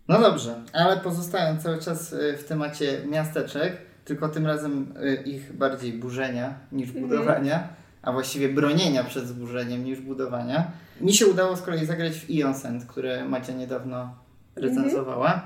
No 0.07 0.21
dobrze, 0.21 0.55
ale 0.73 0.97
pozostając 0.97 1.63
cały 1.63 1.77
czas 1.81 2.13
y, 2.13 2.37
w 2.37 2.43
temacie 2.43 3.01
miasteczek, 3.05 3.77
tylko 4.05 4.29
tym 4.29 4.47
razem 4.47 4.93
y, 5.03 5.15
ich 5.25 5.53
bardziej 5.53 5.93
burzenia 5.93 6.53
niż 6.71 6.89
Mhm. 6.89 7.07
budowania, 7.07 7.67
a 8.01 8.11
właściwie 8.11 8.49
bronienia 8.49 9.03
przed 9.03 9.27
zburzeniem 9.27 9.83
niż 9.83 9.99
budowania. 10.01 10.71
Mi 11.01 11.13
się 11.13 11.27
udało 11.27 11.55
z 11.57 11.61
kolei 11.61 11.85
zagrać 11.85 12.13
w 12.19 12.29
Ion 12.29 12.55
Sand, 12.55 12.85
które 12.85 13.25
Macia 13.25 13.53
niedawno 13.53 14.15
recenzowała. 14.55 15.41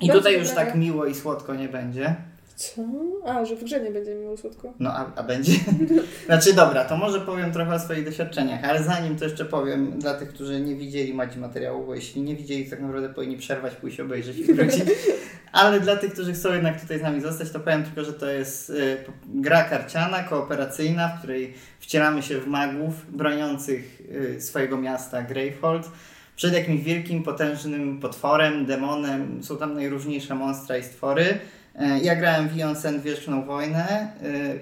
I 0.00 0.06
Bardzo 0.08 0.20
tutaj 0.20 0.38
już 0.38 0.50
tak 0.50 0.74
miło 0.74 1.06
i 1.06 1.14
słodko 1.14 1.54
nie 1.54 1.68
będzie. 1.68 2.16
Co? 2.60 2.82
A, 3.26 3.44
że 3.44 3.56
w 3.56 3.64
grze 3.64 3.80
nie 3.80 3.90
będzie 3.90 4.14
miło 4.14 4.36
słodko. 4.36 4.72
No 4.80 4.90
a, 4.92 5.12
a 5.16 5.22
będzie? 5.22 5.52
Znaczy 6.26 6.52
dobra, 6.52 6.84
to 6.84 6.96
może 6.96 7.20
powiem 7.20 7.52
trochę 7.52 7.74
o 7.74 7.78
swoich 7.78 8.04
doświadczeniach, 8.04 8.64
ale 8.64 8.82
zanim 8.82 9.16
to 9.16 9.24
jeszcze 9.24 9.44
powiem 9.44 9.98
dla 9.98 10.14
tych, 10.14 10.28
którzy 10.28 10.60
nie 10.60 10.74
widzieli 10.74 11.14
Madzi 11.14 11.38
materiału, 11.38 11.86
bo 11.86 11.94
jeśli 11.94 12.22
nie 12.22 12.36
widzieli, 12.36 12.64
to 12.64 12.70
tak 12.70 12.80
naprawdę 12.80 13.08
powinni 13.08 13.36
przerwać, 13.36 13.74
pójść 13.74 14.00
obejrzeć 14.00 14.38
i 14.38 14.54
wrócić. 14.54 14.84
Ale 15.52 15.80
dla 15.80 15.96
tych, 15.96 16.12
którzy 16.12 16.32
chcą 16.32 16.52
jednak 16.52 16.80
tutaj 16.80 16.98
z 16.98 17.02
nami 17.02 17.20
zostać, 17.20 17.50
to 17.50 17.60
powiem 17.60 17.84
tylko, 17.84 18.04
że 18.04 18.12
to 18.12 18.30
jest 18.30 18.70
y, 18.70 18.96
gra 19.26 19.64
karciana, 19.64 20.22
kooperacyjna, 20.22 21.08
w 21.08 21.18
której 21.18 21.54
wcielamy 21.80 22.22
się 22.22 22.38
w 22.40 22.46
magów 22.46 23.16
broniących 23.16 24.02
y, 24.36 24.40
swojego 24.40 24.76
miasta 24.76 25.22
Greyfold 25.22 25.88
przed 26.36 26.54
jakimś 26.54 26.82
wielkim, 26.82 27.22
potężnym 27.22 28.00
potworem, 28.00 28.66
demonem. 28.66 29.42
Są 29.42 29.56
tam 29.56 29.74
najróżniejsze 29.74 30.34
monstra 30.34 30.76
i 30.76 30.82
stwory. 30.82 31.38
E, 31.80 31.98
Ja 32.00 32.16
grałem 32.16 32.48
w 32.48 32.56
Ion 32.56 32.76
Sand 32.76 33.02
Wieczną 33.02 33.44
Wojnę. 33.44 33.88
E, 33.88 34.08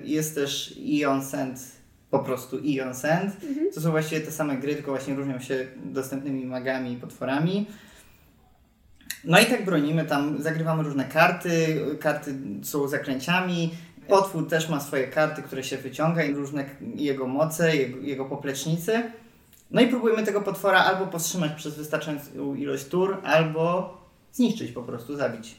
Jest 0.04 0.34
też 0.34 0.74
Ion 0.78 1.24
Sand, 1.24 1.60
po 2.10 2.18
prostu 2.18 2.58
Ion 2.58 2.94
Sand. 2.94 3.36
To 3.74 3.80
są 3.80 3.90
właściwie 3.90 4.20
te 4.20 4.30
same 4.30 4.56
gry, 4.56 4.74
tylko 4.74 4.90
właśnie 4.90 5.14
różnią 5.14 5.40
się 5.40 5.66
dostępnymi 5.84 6.46
magami 6.46 6.92
i 6.92 6.96
potworami. 6.96 7.66
No 9.24 9.40
i 9.40 9.46
tak 9.46 9.64
bronimy 9.64 10.04
tam, 10.04 10.42
zagrywamy 10.42 10.82
różne 10.82 11.04
karty, 11.04 11.80
karty 12.00 12.34
są 12.62 12.88
zakręciami. 12.88 13.70
Potwór 14.08 14.48
też 14.48 14.68
ma 14.68 14.80
swoje 14.80 15.08
karty, 15.08 15.42
które 15.42 15.64
się 15.64 15.76
wyciąga 15.76 16.22
i 16.22 16.34
różne 16.34 16.64
jego 16.94 17.26
moce, 17.26 17.76
jego, 17.76 17.98
jego 18.00 18.24
poplecznicy. 18.24 19.02
No 19.70 19.80
i 19.80 19.86
próbujemy 19.86 20.22
tego 20.22 20.40
potwora 20.40 20.78
albo 20.84 21.06
powstrzymać 21.06 21.52
przez 21.52 21.76
wystarczającą 21.76 22.54
ilość 22.54 22.84
tur, 22.84 23.16
albo 23.24 23.94
zniszczyć 24.32 24.72
po 24.72 24.82
prostu, 24.82 25.16
zabić. 25.16 25.54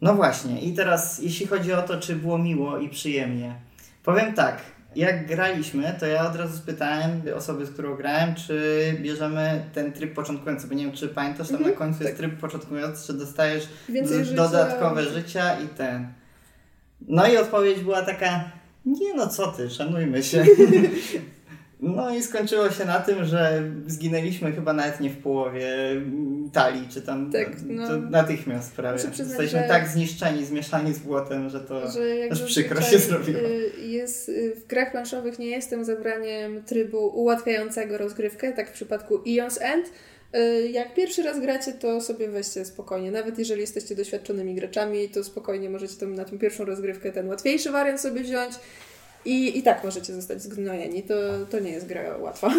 No 0.00 0.14
właśnie, 0.14 0.60
i 0.60 0.72
teraz 0.74 1.18
jeśli 1.18 1.46
chodzi 1.46 1.72
o 1.72 1.82
to, 1.82 2.00
czy 2.00 2.16
było 2.16 2.38
miło 2.38 2.78
i 2.78 2.88
przyjemnie. 2.88 3.54
Powiem 4.04 4.34
tak, 4.34 4.58
jak 4.96 5.26
graliśmy, 5.26 5.96
to 6.00 6.06
ja 6.06 6.30
od 6.30 6.36
razu 6.36 6.56
spytałem 6.56 7.22
osoby, 7.36 7.66
z 7.66 7.70
którą 7.70 7.96
grałem, 7.96 8.34
czy 8.34 8.96
bierzemy 9.02 9.64
ten 9.74 9.92
tryb 9.92 10.14
początkujący, 10.14 10.66
bo 10.66 10.74
nie 10.74 10.84
wiem, 10.84 10.94
czy 10.94 11.08
pamiętasz, 11.08 11.48
tam 11.48 11.56
Mhm, 11.56 11.72
na 11.74 11.78
końcu 11.78 12.02
jest 12.02 12.16
tryb 12.16 12.38
początkujący, 12.40 13.06
czy 13.06 13.12
dostajesz 13.12 13.68
życia. 14.24 14.36
dodatkowe 14.36 15.04
życia 15.04 15.60
i 15.60 15.68
ten. 15.68 16.12
No 17.00 17.26
i 17.26 17.36
odpowiedź 17.36 17.80
była 17.80 18.02
taka, 18.02 18.50
nie 18.84 19.14
no 19.14 19.26
co 19.28 19.52
ty, 19.52 19.70
szanujmy 19.70 20.22
się. 20.22 20.44
No 21.80 22.14
i 22.14 22.22
skończyło 22.22 22.70
się 22.70 22.84
na 22.84 22.98
tym, 23.00 23.24
że 23.24 23.62
zginęliśmy 23.86 24.52
chyba 24.52 24.72
nawet 24.72 25.00
nie 25.00 25.10
w 25.10 25.16
połowie 25.18 25.66
talii, 26.52 26.88
czy 26.90 27.02
tam 27.02 27.32
Tak, 27.32 27.50
to 27.56 27.60
no. 27.66 27.96
natychmiast 28.10 28.72
prawie. 28.76 28.98
Przyznać, 28.98 29.18
Jesteśmy 29.18 29.68
tak 29.68 29.88
zniszczeni, 29.88 30.44
zmieszani 30.44 30.94
z 30.94 30.98
błotem, 30.98 31.50
że 31.50 31.60
to... 31.60 31.90
że 31.90 32.00
aż 32.30 32.42
przykro 32.42 32.82
się 32.82 32.98
zrobiło. 32.98 33.40
y, 33.40 33.70
Jest, 33.80 34.28
y, 34.28 34.54
w 34.56 34.66
grach 34.66 34.90
planszowych 34.92 35.38
nie 35.38 35.46
jestem 35.46 35.84
zabraniem 35.84 36.62
trybu 36.64 36.98
ułatwiającego 37.06 37.98
rozgrywkę, 37.98 38.52
tak 38.52 38.68
w 38.70 38.72
przypadku 38.72 39.20
Eons 39.28 39.58
End. 39.62 39.86
Y, 40.36 40.68
Jak 40.70 40.94
pierwszy 40.94 41.22
raz 41.22 41.40
gracie, 41.40 41.72
to 41.72 42.00
sobie 42.00 42.28
weźcie 42.28 42.64
spokojnie. 42.64 43.10
Nawet 43.10 43.38
jeżeli 43.38 43.60
jesteście 43.60 43.94
doświadczonymi 43.96 44.54
graczami, 44.54 45.08
to 45.08 45.24
spokojnie 45.24 45.70
możecie 45.70 45.94
tam 45.96 46.14
na 46.14 46.24
tą 46.24 46.38
pierwszą 46.38 46.64
rozgrywkę 46.64 47.12
ten 47.12 47.28
łatwiejszy 47.28 47.70
wariant 47.70 48.00
sobie 48.00 48.20
wziąć. 48.22 48.54
I, 49.26 49.58
I 49.58 49.62
tak 49.62 49.84
możecie 49.84 50.14
zostać 50.14 50.42
zgnojeni. 50.42 51.02
To, 51.02 51.14
to 51.50 51.60
nie 51.60 51.70
jest 51.70 51.86
gra 51.86 52.16
łatwa. 52.16 52.50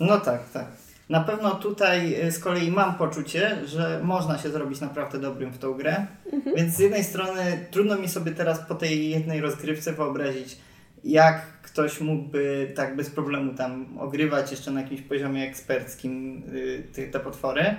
No 0.00 0.20
tak, 0.20 0.50
tak. 0.50 0.66
Na 1.08 1.20
pewno 1.20 1.54
tutaj 1.54 2.26
y, 2.26 2.32
z 2.32 2.38
kolei 2.38 2.70
mam 2.70 2.94
poczucie, 2.94 3.56
że 3.66 4.00
można 4.02 4.38
się 4.38 4.50
zrobić 4.50 4.80
naprawdę 4.80 5.18
dobrym 5.18 5.50
w 5.50 5.58
tą 5.58 5.74
grę. 5.74 6.06
Mhm. 6.32 6.56
Więc 6.56 6.74
z 6.74 6.78
jednej 6.78 7.04
strony 7.04 7.66
trudno 7.70 7.98
mi 7.98 8.08
sobie 8.08 8.32
teraz 8.32 8.58
po 8.58 8.74
tej 8.74 9.10
jednej 9.10 9.40
rozgrywce 9.40 9.92
wyobrazić, 9.92 10.56
jak 11.04 11.60
ktoś 11.62 12.00
mógłby 12.00 12.72
tak 12.76 12.96
bez 12.96 13.10
problemu 13.10 13.54
tam 13.54 13.98
ogrywać 13.98 14.50
jeszcze 14.50 14.70
na 14.70 14.80
jakimś 14.80 15.00
poziomie 15.00 15.48
eksperckim 15.48 16.42
y, 16.54 16.82
te, 16.94 17.02
te 17.02 17.20
potwory. 17.20 17.76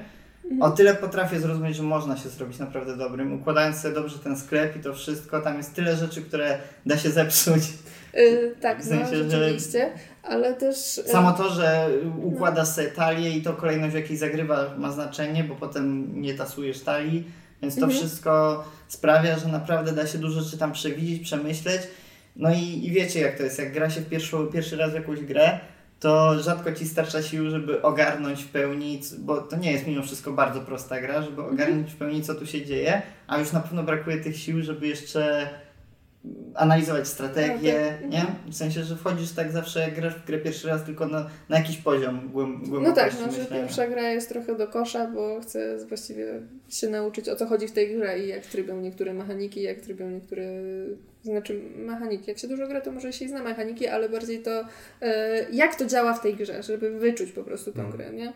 O 0.62 0.72
tyle 0.72 0.96
potrafię 0.96 1.40
zrozumieć, 1.40 1.76
że 1.76 1.84
można 1.84 2.18
się 2.18 2.30
zrobić 2.30 2.60
naprawdę 2.60 2.98
dobrym. 2.98 3.34
Układając 3.42 3.78
sobie 3.78 3.94
dobrze 3.94 4.20
ten 4.20 4.38
sklep 4.38 4.76
i 4.76 4.80
to 4.80 4.94
wszystko, 4.94 5.42
tam 5.42 5.58
jest 5.58 5.74
tyle 5.74 5.96
rzeczy, 5.96 6.22
które 6.22 6.58
da 6.86 6.98
się 6.98 7.10
zepsuć. 7.12 7.64
Y, 8.18 8.56
tak, 8.62 8.82
W 8.82 8.88
sensie, 8.88 9.16
no, 9.24 9.30
rzeczywiście. 9.30 9.92
Ale 10.24 10.54
też... 10.54 10.98
y, 10.98 11.04
Samo 11.04 11.32
to, 11.32 11.50
że 11.50 11.90
układasz 12.24 12.68
sobie 12.68 12.88
talię 12.88 13.30
i 13.32 13.42
to 13.42 13.54
kolejność, 13.54 13.92
w 13.92 13.96
jakiej 13.98 14.18
zagrywasz, 14.18 14.78
ma 14.78 14.92
znaczenie, 14.92 15.44
bo 15.44 15.56
potem 15.56 16.22
nie 16.22 16.34
tasujesz 16.34 16.82
talii, 16.82 17.24
więc 17.62 17.76
to 17.76 17.82
Mhm. 17.82 18.00
wszystko 18.00 18.64
sprawia, 18.88 19.40
że 19.40 19.48
naprawdę 19.48 19.92
da 19.92 20.08
się 20.08 20.18
dużo 20.18 20.42
rzeczy 20.42 20.58
tam 20.58 20.72
przewidzieć, 20.72 21.24
przemyśleć. 21.24 21.82
No 22.36 22.54
i, 22.54 22.86
i 22.86 22.92
wiecie, 22.92 23.20
jak 23.22 23.38
to 23.38 23.44
jest. 23.44 23.60
Jak 23.60 23.74
gra 23.74 23.90
się 23.90 24.02
w 24.02 24.10
pierwszy, 24.10 24.36
pierwszy 24.54 24.78
raz 24.78 24.92
w 24.92 24.96
jakąś 24.96 25.20
grę, 25.20 25.60
to 26.06 26.44
rzadko 26.44 26.72
ci 26.72 26.88
starcza 26.88 27.22
sił, 27.22 27.50
żeby 27.50 27.82
ogarnąć 27.82 28.44
w 28.44 28.48
pełni, 28.48 29.02
bo 29.20 29.42
to 29.42 29.58
nie 29.58 29.72
jest 29.72 29.88
mimo 29.88 30.04
wszystko 30.04 30.32
bardzo 30.32 30.62
prosta 30.62 31.02
gra, 31.02 31.22
żeby 31.22 31.42
ogarnąć 31.42 31.92
w 31.92 31.96
pełni, 31.96 32.22
co 32.22 32.36
tu 32.36 32.46
się 32.46 32.66
dzieje, 32.66 33.02
a 33.28 33.38
już 33.38 33.52
na 33.52 33.60
pewno 33.60 33.84
brakuje 33.84 34.18
tych 34.18 34.38
sił, 34.38 34.64
żeby 34.64 34.88
jeszcze 34.88 35.50
analizować 36.56 37.08
strategię, 37.08 37.74
No 37.96 38.02
tak. 38.02 38.12
nie? 38.12 38.52
W 38.52 38.56
sensie, 38.56 38.84
że 38.84 38.96
wchodzisz 38.96 39.32
tak 39.32 39.52
zawsze, 39.52 39.80
jak 39.80 39.96
grasz 39.96 40.16
w 40.16 40.26
grę 40.26 40.38
pierwszy 40.38 40.68
raz, 40.68 40.84
tylko 40.84 41.08
na, 41.08 41.30
na 41.50 41.58
jakiś 41.58 41.78
poziom 41.78 42.30
głęb, 42.30 42.60
No 42.64 42.70
głębokości 42.70 43.18
tak, 43.18 43.28
no, 43.28 43.32
że 43.34 43.46
pierwsza 43.46 43.88
gra 43.88 44.02
jest 44.12 44.30
trochę 44.30 44.56
do 44.56 44.68
kosza, 44.68 45.08
bo 45.08 45.40
chcę 45.42 45.78
właściwie 45.88 46.26
się 46.70 46.90
nauczyć 46.90 47.30
o 47.30 47.36
co 47.36 47.46
chodzi 47.46 47.68
w 47.68 47.72
tej 47.72 47.96
grze 47.96 48.20
i 48.20 48.28
jak 48.28 48.46
trybią 48.46 48.82
niektóre 48.82 49.14
mechaniki, 49.14 49.62
jak 49.62 49.80
trybią 49.80 50.10
niektóre, 50.10 50.44
znaczy 51.24 51.62
mechaniki. 51.78 52.24
Jak 52.28 52.38
się 52.38 52.48
dużo 52.48 52.68
gra, 52.68 52.82
to 52.82 52.92
może 52.92 53.14
się 53.14 53.26
i 53.26 53.30
zna 53.30 53.44
mechaniki, 53.44 53.88
ale 53.88 54.10
bardziej 54.10 54.40
to 54.40 54.66
e, 55.02 55.46
jak 55.52 55.76
to 55.76 55.86
działa 55.86 56.14
w 56.14 56.22
tej 56.22 56.36
grze, 56.36 56.64
żeby 56.64 57.00
wyczuć 57.00 57.32
po 57.32 57.44
prostu 57.44 57.72
tę 57.72 57.80
Mm. 57.80 57.92
grę, 57.92 58.12
nie? 58.14 58.34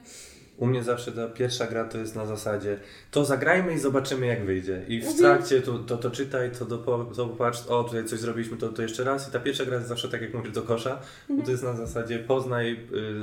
U 0.59 0.67
mnie 0.67 0.83
zawsze 0.83 1.11
ta 1.11 1.27
pierwsza 1.27 1.67
gra 1.67 1.85
to 1.85 1.97
jest 1.97 2.15
na 2.15 2.25
zasadzie 2.25 2.79
to 3.11 3.25
zagrajmy 3.25 3.73
i 3.73 3.79
zobaczymy 3.79 4.25
jak 4.25 4.45
wyjdzie. 4.45 4.81
I 4.87 5.01
w 5.01 5.07
Mhm. 5.07 5.17
trakcie 5.17 5.61
to, 5.61 5.79
to, 5.79 5.97
to 5.97 6.11
czytaj, 6.11 6.51
to, 6.59 6.65
dopo, 6.65 7.05
to 7.15 7.27
popatrz, 7.27 7.59
o 7.67 7.83
tutaj 7.83 8.05
coś 8.05 8.19
zrobiliśmy, 8.19 8.57
to, 8.57 8.69
to 8.69 8.81
jeszcze 8.81 9.03
raz. 9.03 9.29
I 9.29 9.31
ta 9.31 9.39
pierwsza 9.39 9.65
gra 9.65 9.75
jest 9.75 9.87
zawsze 9.87 10.09
tak 10.09 10.21
jak 10.21 10.33
mówisz 10.33 10.51
do 10.51 10.61
kosza, 10.61 10.89
bo 11.27 11.33
Mhm. 11.33 11.45
to 11.45 11.51
jest 11.51 11.63
na 11.63 11.73
zasadzie 11.75 12.19
poznaj, 12.19 12.79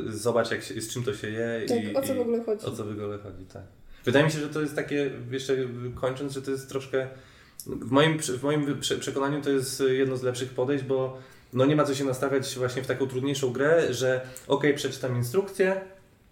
y, 0.08 0.12
zobacz 0.12 0.50
jak 0.50 0.62
się, 0.62 0.80
z 0.80 0.88
czym 0.92 1.02
to 1.04 1.14
się 1.14 1.30
je 1.30 1.60
Tak, 1.68 1.84
i, 1.84 1.96
o 1.96 2.02
co 2.02 2.14
i 2.14 2.16
w 2.16 2.20
ogóle 2.20 2.44
chodzi. 2.44 2.66
o 2.66 2.70
co 2.70 2.84
w 2.84 2.90
ogóle 2.90 3.18
chodzi. 3.18 3.44
Tak. 3.52 3.62
Wydaje 4.04 4.24
mi 4.24 4.30
się, 4.30 4.38
że 4.40 4.48
to 4.48 4.60
jest 4.60 4.76
takie, 4.76 5.10
jeszcze 5.30 5.56
kończąc, 5.94 6.32
że 6.32 6.42
to 6.42 6.50
jest 6.50 6.68
troszkę 6.68 7.06
w 7.66 7.90
moim, 7.90 8.18
w 8.18 8.42
moim 8.42 8.80
prze- 8.80 8.98
przekonaniu 8.98 9.42
to 9.42 9.50
jest 9.50 9.82
jedno 9.88 10.16
z 10.16 10.22
lepszych 10.22 10.50
podejść, 10.50 10.84
bo 10.84 11.18
no 11.52 11.66
nie 11.66 11.76
ma 11.76 11.84
co 11.84 11.94
się 11.94 12.04
nastawiać 12.04 12.54
właśnie 12.58 12.82
w 12.82 12.86
taką 12.86 13.06
trudniejszą 13.06 13.52
grę, 13.52 13.94
że 13.94 14.20
okej, 14.48 14.74
przeczytam 14.74 15.16
instrukcję, 15.16 15.80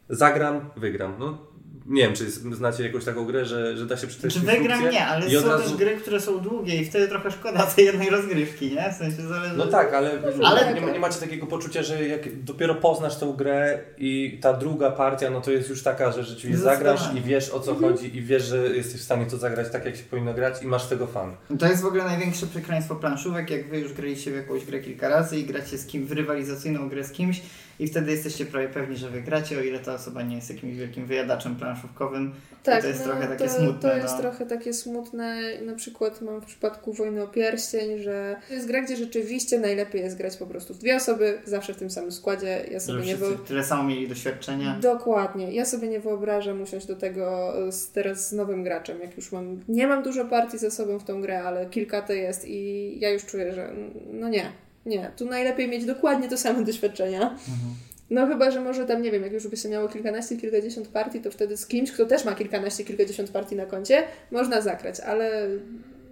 zagram, 0.08 0.70
wygram. 0.76 1.14
No, 1.18 1.54
nie 1.86 2.02
wiem, 2.02 2.14
czy 2.14 2.30
znacie 2.30 2.82
jakąś 2.82 3.04
taką 3.04 3.24
grę, 3.24 3.44
że, 3.44 3.76
że 3.76 3.86
da 3.86 3.96
się 3.96 4.06
przeczytać 4.06 4.34
Czy 4.34 4.40
wygram 4.40 4.90
nie, 4.90 5.06
ale 5.06 5.30
są 5.30 5.48
razu... 5.48 5.62
też 5.62 5.76
gry, 5.76 5.96
które 5.96 6.20
są 6.20 6.38
długie 6.38 6.76
i 6.76 6.84
wtedy 6.84 7.08
trochę 7.08 7.30
szkoda 7.30 7.66
tej 7.76 7.84
jednej 7.84 8.10
rozgrywki, 8.10 8.70
nie? 8.70 8.92
W 8.92 8.96
sensie 8.96 9.22
zależy... 9.22 9.56
No 9.56 9.66
tak, 9.66 9.94
ale, 9.94 10.10
Ale- 10.44 10.74
nie, 10.74 10.92
nie 10.92 10.98
macie 10.98 11.20
takiego 11.20 11.46
poczucia, 11.46 11.82
że 11.82 12.08
jak 12.08 12.42
dopiero 12.42 12.74
poznasz 12.74 13.18
tą 13.18 13.32
grę 13.32 13.78
i 13.98 14.38
ta 14.42 14.52
druga 14.52 14.90
partia, 14.90 15.30
no 15.30 15.40
to 15.40 15.50
jest 15.50 15.68
już 15.68 15.82
taka, 15.82 16.12
że 16.12 16.24
rzeczywiście 16.24 16.62
zagrasz 16.64 17.14
i 17.14 17.20
wiesz 17.20 17.50
o 17.50 17.60
co 17.60 17.74
chodzi 17.74 18.16
i 18.16 18.22
wiesz, 18.22 18.44
że 18.44 18.56
jesteś 18.56 19.00
w 19.00 19.04
stanie 19.04 19.26
to 19.26 19.36
zagrać 19.36 19.70
tak, 19.70 19.84
jak 19.84 19.96
się 19.96 20.04
powinno 20.04 20.34
grać 20.34 20.62
i 20.62 20.66
masz 20.66 20.86
tego 20.86 21.06
fan. 21.06 21.36
To 21.58 21.66
jest 21.66 21.82
w 21.82 21.86
ogóle 21.86 22.04
największe 22.04 22.46
przekleństwo 22.46 22.96
planszówek, 22.96 23.50
jak 23.50 23.68
wy 23.68 23.78
już 23.78 23.92
graliście 23.92 24.30
w 24.30 24.34
jakąś 24.36 24.64
grę 24.64 24.80
kilka 24.80 25.08
razy 25.08 25.38
i 25.38 25.44
gracie 25.44 25.78
z 25.78 25.86
kim 25.86 26.06
w 26.06 26.12
rywalizacyjną 26.12 26.88
grę 26.88 27.04
z 27.04 27.12
kimś 27.12 27.42
i 27.78 27.88
wtedy 27.88 28.10
jesteście 28.10 28.46
prawie 28.46 28.68
pewni, 28.68 28.96
że 28.96 29.10
wygracie, 29.10 29.58
o 29.58 29.62
ile 29.62 29.78
ta 29.78 29.94
osoba 29.94 30.22
nie 30.22 30.36
jest 30.36 30.50
jakimś 30.50 30.76
wielkim 30.76 31.06
wyjadaczem 31.06 31.56
planszówkowym. 31.56 32.32
Tak, 32.62 32.82
to 32.82 32.88
jest 32.88 33.00
no, 33.00 33.06
trochę 33.06 33.28
takie 33.28 33.44
to, 33.44 33.50
smutne. 33.50 33.90
To 33.90 33.96
jest 33.96 34.14
no. 34.14 34.20
trochę 34.20 34.46
takie 34.46 34.72
smutne. 34.72 35.40
Na 35.62 35.74
przykład 35.74 36.20
mam 36.20 36.40
w 36.40 36.44
przypadku 36.44 36.92
Wojny 36.92 37.22
o 37.22 37.28
Pierścień, 37.28 37.98
że 37.98 38.36
to 38.48 38.54
jest 38.54 38.66
gra, 38.66 38.82
gdzie 38.82 38.96
rzeczywiście 38.96 39.58
najlepiej 39.58 40.02
jest 40.02 40.16
grać 40.16 40.36
po 40.36 40.46
prostu 40.46 40.74
w 40.74 40.78
dwie 40.78 40.96
osoby, 40.96 41.38
zawsze 41.44 41.74
w 41.74 41.76
tym 41.76 41.90
samym 41.90 42.12
składzie. 42.12 42.64
Ja 42.70 42.80
sobie 42.80 42.98
Że 42.98 43.06
nie 43.06 43.16
wyob... 43.16 43.46
tyle 43.46 43.64
samo 43.64 43.82
mieli 43.82 44.08
doświadczenia. 44.08 44.78
Dokładnie. 44.80 45.52
Ja 45.52 45.64
sobie 45.64 45.88
nie 45.88 46.00
wyobrażam 46.00 46.62
usiąść 46.62 46.86
do 46.86 46.96
tego 46.96 47.54
z, 47.70 47.90
teraz 47.90 48.28
z 48.28 48.32
nowym 48.32 48.64
graczem, 48.64 49.00
jak 49.00 49.16
już 49.16 49.32
mam. 49.32 49.60
Nie 49.68 49.86
mam 49.86 50.02
dużo 50.02 50.24
partii 50.24 50.58
ze 50.58 50.70
sobą 50.70 50.98
w 50.98 51.04
tą 51.04 51.20
grę, 51.20 51.42
ale 51.42 51.66
kilka 51.66 52.02
to 52.02 52.12
jest 52.12 52.44
i 52.48 52.98
ja 53.00 53.10
już 53.10 53.24
czuję, 53.26 53.54
że 53.54 53.70
no 54.12 54.28
nie, 54.28 54.52
nie. 54.86 55.10
Tu 55.16 55.26
najlepiej 55.26 55.68
mieć 55.68 55.84
dokładnie 55.84 56.28
to 56.28 56.36
same 56.36 56.64
doświadczenia. 56.64 57.20
Mhm. 57.20 57.74
No 58.10 58.26
chyba, 58.26 58.50
że 58.50 58.60
może 58.60 58.86
tam, 58.86 59.02
nie 59.02 59.10
wiem, 59.10 59.22
jak 59.22 59.32
już 59.32 59.48
by 59.48 59.56
się 59.56 59.68
miało 59.68 59.88
kilkanaście, 59.88 60.36
kilkadziesiąt 60.36 60.88
partii, 60.88 61.20
to 61.20 61.30
wtedy 61.30 61.56
z 61.56 61.66
kimś, 61.66 61.92
kto 61.92 62.06
też 62.06 62.24
ma 62.24 62.34
kilkanaście, 62.34 62.84
kilkadziesiąt 62.84 63.30
partii 63.30 63.56
na 63.56 63.66
koncie, 63.66 64.02
można 64.30 64.60
zagrać, 64.60 65.00
ale 65.00 65.48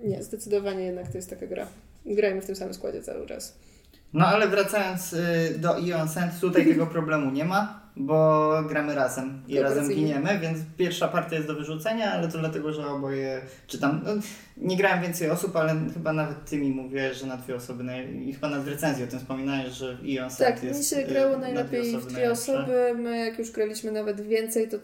nie, 0.05 0.23
zdecydowanie 0.23 0.85
jednak 0.85 1.09
to 1.09 1.19
jest 1.19 1.31
taka 1.31 1.47
gra. 1.47 1.67
Grajmy 2.07 2.41
w 2.41 2.47
tym 2.47 2.57
samym 2.57 2.75
składzie 2.75 3.03
cały 3.03 3.27
czas. 3.27 3.59
No 4.13 4.27
ale 4.27 4.49
wracając 4.49 5.13
y, 5.13 5.19
do 5.59 5.79
Ion 5.79 6.09
Sand, 6.09 6.41
tutaj 6.41 6.67
tego 6.67 6.87
problemu 6.87 7.31
nie 7.31 7.45
ma, 7.45 7.82
bo 7.97 8.53
gramy 8.69 8.95
razem 8.95 9.43
i 9.49 9.61
razem 9.61 9.89
giniemy, 9.89 10.39
więc 10.39 10.59
pierwsza 10.79 11.09
partia 11.09 11.37
jest 11.37 11.49
do 11.49 11.55
wyrzucenia, 11.55 12.13
ale 12.13 12.29
to 12.29 12.39
dlatego, 12.39 12.73
że 12.73 12.87
oboje, 12.87 13.41
czy 13.67 13.79
tam, 13.79 14.01
no, 14.05 14.11
nie 14.57 14.77
grałem 14.77 15.03
więcej 15.03 15.31
osób, 15.31 15.57
ale 15.57 15.77
chyba 15.95 16.13
nawet 16.13 16.45
ty 16.45 16.57
mi 16.57 16.71
mówiłeś, 16.71 17.17
że 17.17 17.27
na 17.27 17.37
dwie 17.37 17.55
osoby, 17.55 17.85
naj- 17.85 18.23
i 18.23 18.33
chyba 18.33 18.61
w 18.61 18.69
recenzji 18.69 19.05
o 19.05 19.07
tym 19.07 19.19
wspominałeś, 19.19 19.73
że 19.73 19.99
Ion 20.03 20.31
Sand 20.31 20.61
Tak, 20.61 20.79
mi 20.79 20.85
się 20.85 20.97
y, 20.97 21.05
grało 21.05 21.33
na 21.33 21.39
najlepiej 21.39 21.97
w 21.97 22.07
dwie 22.07 22.31
osoby. 22.31 22.95
My, 22.97 23.19
jak 23.19 23.39
już 23.39 23.51
graliśmy 23.51 23.93
nawet 23.93 24.21
więcej, 24.21 24.69
to. 24.69 24.79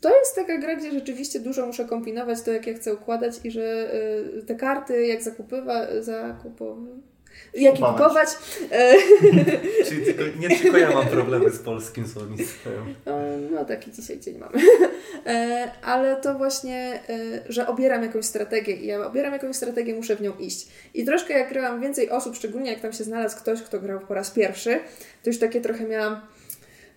To 0.00 0.18
jest 0.18 0.34
taka 0.36 0.58
gra, 0.58 0.76
gdzie 0.76 0.92
rzeczywiście 0.92 1.40
dużo 1.40 1.66
muszę 1.66 1.84
kombinować 1.84 2.42
to, 2.42 2.52
jak 2.52 2.66
ja 2.66 2.74
chcę 2.74 2.94
układać 2.94 3.34
i 3.44 3.50
że 3.50 3.94
y, 4.38 4.42
te 4.46 4.54
karty, 4.54 5.06
jak 5.06 5.22
zakupywa, 5.22 5.86
zakupować. 6.00 7.00
Jak 7.54 7.80
je 7.80 7.86
Kupować. 7.86 8.28
Czyli 9.88 10.04
tylko, 10.04 10.22
nie 10.38 10.48
tylko 10.58 10.78
ja 10.78 10.90
mam 10.90 11.06
problemy 11.06 11.50
z 11.50 11.58
polskim 11.58 12.08
słownictwem. 12.08 12.94
No, 13.06 13.12
no 13.50 13.64
taki 13.64 13.92
dzisiaj 13.92 14.20
dzień 14.20 14.38
mamy. 14.38 14.52
E, 15.26 15.70
Ale 15.82 16.16
to 16.16 16.34
właśnie, 16.34 17.00
e, 17.08 17.18
że 17.48 17.66
obieram 17.66 18.02
jakąś 18.02 18.24
strategię 18.24 18.76
i 18.76 18.86
ja 18.86 19.06
obieram 19.06 19.32
jakąś 19.32 19.56
strategię, 19.56 19.94
muszę 19.94 20.16
w 20.16 20.20
nią 20.20 20.32
iść. 20.38 20.68
I 20.94 21.04
troszkę 21.04 21.38
jak 21.38 21.52
grałam 21.52 21.80
więcej 21.80 22.10
osób, 22.10 22.36
szczególnie 22.36 22.70
jak 22.70 22.80
tam 22.80 22.92
się 22.92 23.04
znalazł 23.04 23.36
ktoś, 23.36 23.62
kto 23.62 23.80
grał 23.80 24.00
po 24.00 24.14
raz 24.14 24.30
pierwszy, 24.30 24.80
to 25.22 25.30
już 25.30 25.38
takie 25.38 25.60
trochę 25.60 25.84
miałam 25.84 26.20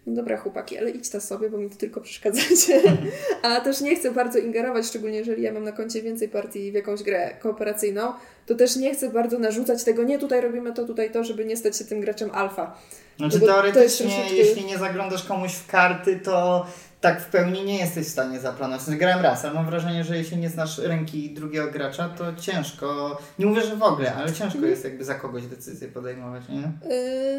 no 0.06 0.16
dobra 0.16 0.38
chłopaki, 0.38 0.78
ale 0.78 0.90
idź 0.90 1.10
ta 1.10 1.20
sobie, 1.20 1.50
bo 1.50 1.58
mi 1.58 1.70
tu 1.70 1.78
tylko 1.78 2.02
przeszkadzacie. 2.02 2.82
A 3.44 3.62
też 3.62 3.82
nie 3.82 3.96
chcę 3.96 4.12
bardzo 4.12 4.40
ingerować, 4.40 4.86
szczególnie 4.86 5.18
jeżeli 5.18 5.44
ja 5.44 5.54
mam 5.54 5.64
na 5.64 5.72
koncie 5.72 6.02
więcej 6.02 6.30
partii 6.30 6.72
w 6.72 6.74
jakąś 6.74 7.04
grę 7.04 7.36
kooperacyjną, 7.40 8.14
to 8.46 8.56
też 8.56 8.76
nie 8.76 8.94
chcę 8.94 9.10
bardzo 9.10 9.40
narzucać 9.40 9.84
tego, 9.84 10.04
nie 10.04 10.20
tutaj 10.20 10.42
robimy 10.42 10.74
to, 10.74 10.86
tutaj 10.86 11.12
to, 11.12 11.24
żeby 11.24 11.46
nie 11.46 11.58
stać 11.58 11.78
się 11.78 11.86
tym 11.86 12.02
graczem 12.02 12.30
alfa. 12.34 12.78
Znaczy 13.18 13.40
to 13.40 13.46
jest 13.46 13.56
teoretycznie, 13.56 14.06
troszeczkę- 14.06 14.36
jeśli 14.36 14.66
nie 14.66 14.78
zaglądasz 14.78 15.24
komuś 15.24 15.54
w 15.54 15.68
karty, 15.68 16.20
to 16.24 16.66
tak 17.02 17.22
w 17.22 17.26
pełni 17.26 17.64
nie 17.64 17.78
jesteś 17.80 18.08
w 18.08 18.10
stanie 18.10 18.40
zaplanować. 18.40 18.96
Grałem 18.98 19.22
raz, 19.24 19.46
ale 19.46 19.54
mam 19.54 19.66
wrażenie, 19.66 20.04
że 20.04 20.18
jeśli 20.18 20.38
nie 20.38 20.50
znasz 20.50 20.78
ręki 20.78 21.30
drugiego 21.34 21.72
gracza, 21.72 22.10
to 22.10 22.26
ciężko, 22.36 23.18
nie 23.40 23.46
mówię, 23.46 23.62
że 23.62 23.76
w 23.76 23.84
ogóle, 23.84 24.14
ale 24.16 24.28
ciężko 24.28 24.46
Mhm. 24.56 24.70
jest 24.70 24.84
jakby 24.84 25.04
za 25.04 25.16
kogoś 25.16 25.46
decyzję 25.46 25.88
podejmować, 25.88 26.44
nie? 26.50 26.72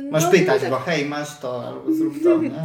Yy, 0.02 0.10
Masz 0.10 0.24
no, 0.24 0.30
pytać 0.30 0.62
no 0.62 0.70
go, 0.70 0.76
hej, 0.76 1.04
masz 1.04 1.38
to, 1.40 1.68
albo 1.68 1.94
zrób 1.94 2.22
to, 2.22 2.38
nie? 2.42 2.50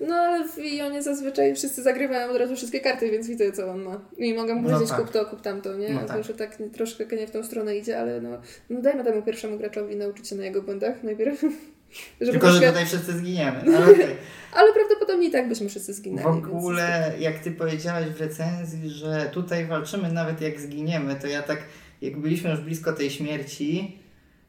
No 0.00 0.14
ale 0.14 0.48
w 0.48 0.58
Ionie 0.58 1.02
zazwyczaj 1.02 1.54
wszyscy 1.54 1.82
zagrywają 1.82 2.30
od 2.30 2.36
razu 2.36 2.56
wszystkie 2.56 2.80
karty, 2.80 3.10
więc 3.10 3.26
widzę 3.28 3.52
co 3.52 3.70
on 3.70 3.82
ma. 3.82 4.00
I 4.18 4.34
mogę 4.34 4.54
mu 4.54 4.62
No 4.62 4.68
powiedzieć 4.68 4.88
tak. 4.90 5.00
kup 5.00 5.10
to, 5.10 5.24
kup 5.26 5.40
tamto, 5.40 5.76
nie? 5.76 5.88
No 5.88 6.00
A 6.00 6.04
tak. 6.04 6.16
to, 6.16 6.22
że 6.22 6.34
tak 6.34 6.58
troszkę 6.72 7.16
nie 7.16 7.26
w 7.26 7.30
tą 7.30 7.44
stronę 7.44 7.76
idzie, 7.76 8.00
ale 8.00 8.20
no, 8.20 8.28
no 8.70 8.82
dajmy 8.82 9.04
temu 9.04 9.22
pierwszemu 9.22 9.58
graczowi 9.58 9.96
nauczyć 9.96 10.28
się 10.28 10.36
na 10.36 10.44
jego 10.44 10.62
błędach 10.62 11.02
najpierw. 11.02 11.44
Żeby 12.20 12.32
Tylko, 12.32 12.46
że 12.46 12.52
troszkę... 12.52 12.68
tutaj 12.68 12.86
wszyscy 12.86 13.12
zginiemy, 13.12 13.76
ale 13.76 13.92
okej. 13.92 14.16
Ale 14.56 14.72
prawdopodobnie 14.72 15.28
i 15.28 15.30
tak 15.30 15.48
byśmy 15.48 15.68
wszyscy 15.68 15.94
zginęli. 15.94 16.40
W 16.40 16.44
więc- 16.44 16.46
ogóle, 16.46 17.12
jak 17.18 17.38
ty 17.38 17.50
powiedziałeś 17.50 18.06
w 18.06 18.20
recenzji, 18.20 18.90
że 18.90 19.30
tutaj 19.32 19.66
walczymy 19.66 20.12
nawet 20.12 20.40
jak 20.40 20.60
zginiemy, 20.60 21.16
to 21.16 21.26
ja 21.26 21.42
tak, 21.42 21.62
jak 22.02 22.20
byliśmy 22.20 22.50
już 22.50 22.60
blisko 22.60 22.92
tej 22.92 23.10
śmierci, 23.10 23.98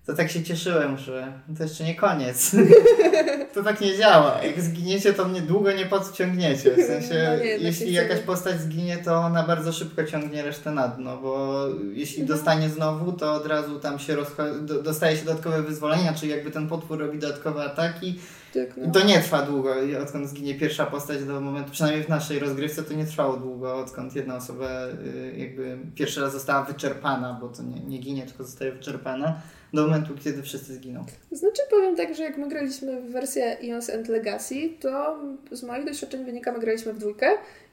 to 0.05 0.13
tak 0.13 0.31
się 0.31 0.43
cieszyłem, 0.43 0.97
że 0.97 1.33
to 1.57 1.63
jeszcze 1.63 1.83
nie 1.83 1.95
koniec. 1.95 2.55
to 3.53 3.63
tak 3.63 3.81
nie 3.81 3.97
działa. 3.97 4.41
Jak 4.43 4.61
zginiecie, 4.61 5.13
to 5.13 5.27
mnie 5.27 5.41
długo 5.41 5.71
nie 5.71 5.85
podciągniecie. 5.85 6.71
W 6.71 6.87
sensie, 6.87 7.13
No 7.37 7.43
nie, 7.43 7.45
jednak 7.45 7.61
jeśli 7.61 7.93
jakaś 7.93 8.19
postać 8.19 8.61
zginie, 8.61 8.97
to 8.97 9.15
ona 9.15 9.43
bardzo 9.43 9.73
szybko 9.73 10.03
ciągnie 10.03 10.43
resztę 10.43 10.71
na 10.71 10.87
dno, 10.87 11.17
bo 11.17 11.65
jeśli 11.93 12.21
Mhm. 12.21 12.37
dostanie 12.37 12.69
znowu, 12.69 13.11
to 13.13 13.33
od 13.33 13.45
razu 13.47 13.79
tam 13.79 13.99
się 13.99 14.15
rozcho- 14.15 14.65
do- 14.65 14.83
dostaje 14.83 15.17
się 15.17 15.25
dodatkowe 15.25 15.61
wyzwolenia, 15.61 16.13
czyli 16.13 16.31
jakby 16.31 16.51
ten 16.51 16.67
potwór 16.67 16.99
robi 16.99 17.19
dodatkowe 17.19 17.63
ataki, 17.63 18.19
Tak, 18.53 18.77
no. 18.77 18.91
to 18.93 19.05
nie 19.05 19.19
trwa 19.19 19.41
długo, 19.41 19.73
odkąd 20.03 20.29
zginie 20.29 20.55
pierwsza 20.55 20.85
postać 20.85 21.23
do 21.23 21.41
momentu, 21.41 21.71
przynajmniej 21.71 22.03
w 22.05 22.09
naszej 22.09 22.39
rozgrywce 22.39 22.83
to 22.83 22.93
nie 22.93 23.05
trwało 23.05 23.37
długo, 23.37 23.75
odkąd 23.77 24.15
jedna 24.15 24.35
osoba 24.35 24.65
y, 25.05 25.35
jakby 25.37 25.77
pierwszy 25.95 26.21
raz 26.21 26.33
została 26.33 26.63
wyczerpana, 26.63 27.37
bo 27.41 27.47
to 27.49 27.63
nie, 27.63 27.79
nie 27.79 27.97
ginie, 27.97 28.25
tylko 28.25 28.43
zostaje 28.43 28.71
wyczerpana, 28.71 29.41
do 29.73 29.81
momentu, 29.83 30.13
kiedy 30.23 30.43
wszyscy 30.43 30.73
zginą. 30.73 31.05
Znaczy 31.31 31.61
powiem 31.69 31.95
tak, 31.95 32.15
że 32.15 32.23
jak 32.23 32.37
my 32.37 32.49
graliśmy 32.49 33.01
w 33.01 33.11
wersję 33.11 33.57
Eons 33.63 33.89
and 33.89 34.07
Legacy, 34.07 34.55
to 34.79 35.19
z 35.51 35.63
moich 35.63 35.85
doświadczeń 35.85 36.25
wynika, 36.25 36.51
my 36.51 36.59
graliśmy 36.59 36.93
w 36.93 36.97
dwójkę 36.97 37.27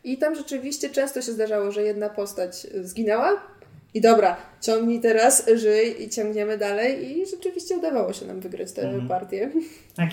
i 0.05 0.19
tam 0.19 0.35
rzeczywiście 0.35 0.91
często 0.91 1.23
się 1.23 1.33
zdarzało, 1.33 1.71
że 1.73 1.83
jedna 1.83 2.09
postać 2.11 2.67
zginęła 2.83 3.41
i 3.95 4.01
dobra, 4.01 4.37
ciągnij 4.61 5.01
teraz, 5.01 5.47
żyj 5.55 6.03
i 6.03 6.09
ciągniemy 6.11 6.59
dalej 6.59 7.19
i 7.19 7.27
rzeczywiście 7.27 7.77
udawało 7.77 8.13
się 8.13 8.27
nam 8.27 8.41
wygrać 8.41 8.73
tę 8.73 8.83
Mhm. 8.83 9.09
partię. 9.09 9.51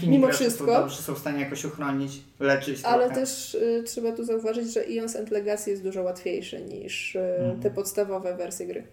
Inni 0.03 0.09
Mimo 0.09 0.27
wszystko. 0.27 0.65
Są, 0.65 0.71
dobrzy, 0.73 1.01
są 1.01 1.13
w 1.15 1.19
stanie 1.19 1.39
jakoś 1.43 1.65
uchronić, 1.65 2.11
leczyć 2.39 2.79
Ale 2.83 3.05
trochę. 3.05 3.21
też 3.21 3.55
y, 3.55 3.83
trzeba 3.85 4.11
tu 4.11 4.23
zauważyć, 4.23 4.73
że 4.73 4.85
Eons 4.87 5.15
and 5.15 5.31
Legacy 5.31 5.69
jest 5.71 5.83
dużo 5.83 6.03
łatwiejszy 6.03 6.61
niż 6.61 7.15
y, 7.15 7.19
Mhm. 7.19 7.59
te 7.61 7.71
podstawowe 7.71 8.35
wersje 8.35 8.67
gry. 8.67 8.83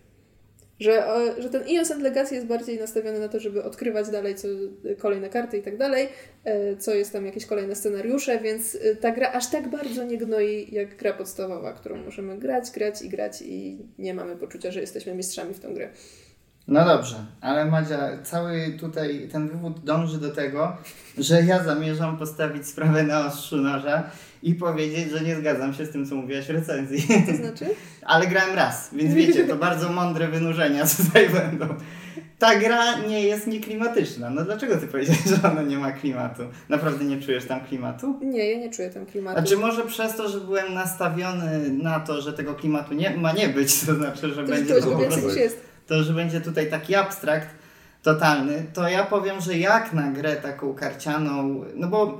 Że, 0.80 1.04
że 1.38 1.50
ten 1.50 1.62
Eons 1.68 1.90
and 1.90 2.02
Legacy 2.02 2.34
jest 2.34 2.46
bardziej 2.46 2.78
nastawiony 2.80 3.20
na 3.20 3.28
to, 3.28 3.40
żeby 3.40 3.64
odkrywać 3.64 4.10
dalej 4.10 4.34
co, 4.34 4.48
kolejne 4.98 5.28
karty 5.28 5.58
i 5.58 5.62
tak 5.62 5.76
dalej, 5.76 6.08
e, 6.44 6.76
co 6.76 6.94
jest 6.94 7.12
tam 7.12 7.26
jakieś 7.26 7.46
kolejne 7.46 7.74
scenariusze, 7.74 8.38
więc 8.38 8.74
y, 8.74 8.96
ta 9.00 9.12
gra 9.12 9.32
aż 9.32 9.50
tak 9.50 9.68
bardzo 9.68 10.04
nie 10.04 10.18
gnoi 10.18 10.74
jak 10.74 10.96
gra 10.96 11.12
podstawowa, 11.12 11.72
którą 11.72 11.96
możemy 11.96 12.38
grać, 12.38 12.70
grać 12.70 13.02
i 13.02 13.08
grać 13.08 13.42
i 13.42 13.78
nie 13.98 14.14
mamy 14.14 14.36
poczucia, 14.36 14.70
że 14.70 14.80
jesteśmy 14.80 15.14
mistrzami 15.14 15.54
w 15.54 15.60
tą 15.60 15.74
grę. 15.74 15.88
No 16.68 16.84
dobrze, 16.84 17.16
ale 17.40 17.64
Madzia, 17.64 18.22
cały 18.22 18.76
tutaj 18.80 19.28
ten 19.32 19.48
wywód 19.48 19.84
dąży 19.84 20.18
do 20.18 20.30
tego, 20.30 20.76
że 21.18 21.42
ja 21.42 21.64
zamierzam 21.64 22.18
postawić 22.18 22.66
sprawę 22.66 23.02
na 23.02 23.26
ostrzu 23.26 23.56
noża 23.56 24.10
i 24.46 24.54
powiedzieć, 24.54 25.10
że 25.10 25.20
nie 25.20 25.36
zgadzam 25.36 25.74
się 25.74 25.86
z 25.86 25.90
tym, 25.90 26.06
co 26.06 26.14
mówiłaś 26.14 26.46
w 26.46 26.50
recenzji. 26.50 27.06
To 27.26 27.36
znaczy? 27.36 27.66
Ale 28.02 28.26
grałem 28.26 28.54
raz, 28.54 28.90
więc 28.92 29.14
wiecie, 29.14 29.44
to 29.44 29.56
bardzo 29.56 29.92
mądre 29.92 30.28
wynurzenia 30.28 30.84
tutaj 31.06 31.28
będą. 31.28 31.74
Ta 32.38 32.56
gra 32.56 32.98
nie 32.98 33.22
jest 33.22 33.46
nieklimatyczna. 33.46 34.30
No 34.30 34.44
dlaczego 34.44 34.76
ty 34.76 34.86
powiedziałeś, 34.86 35.24
że 35.24 35.50
ona 35.52 35.62
nie 35.62 35.78
ma 35.78 35.92
klimatu? 35.92 36.42
Naprawdę 36.68 37.04
nie 37.04 37.22
czujesz 37.22 37.44
tam 37.44 37.60
klimatu? 37.60 38.20
Nie, 38.22 38.50
ja 38.50 38.58
nie 38.58 38.70
czuję 38.70 38.90
tam 38.90 39.06
klimatu. 39.06 39.38
A 39.38 39.42
czy 39.42 39.56
może 39.56 39.84
przez 39.84 40.16
to, 40.16 40.28
że 40.28 40.40
byłem 40.40 40.74
nastawiony 40.74 41.70
na 41.70 42.00
to, 42.00 42.22
że 42.22 42.32
tego 42.32 42.54
klimatu 42.54 42.94
nie 42.94 43.16
ma 43.16 43.32
nie 43.32 43.48
być, 43.48 43.80
to 43.80 43.94
znaczy, 43.94 44.28
że 44.28 44.42
to 44.42 44.48
będzie 44.48 44.74
to 44.74 44.90
po 44.90 44.98
prostu 44.98 45.28
to, 45.86 46.02
że 46.02 46.12
będzie 46.12 46.40
tutaj 46.40 46.70
taki 46.70 46.94
abstrakt 46.94 47.48
totalny, 48.02 48.66
to 48.74 48.88
ja 48.88 49.04
powiem, 49.04 49.40
że 49.40 49.58
jak 49.58 49.92
na 49.92 50.10
grę 50.10 50.36
taką 50.36 50.74
karcianą, 50.74 51.64
no 51.74 51.88
bo 51.88 52.18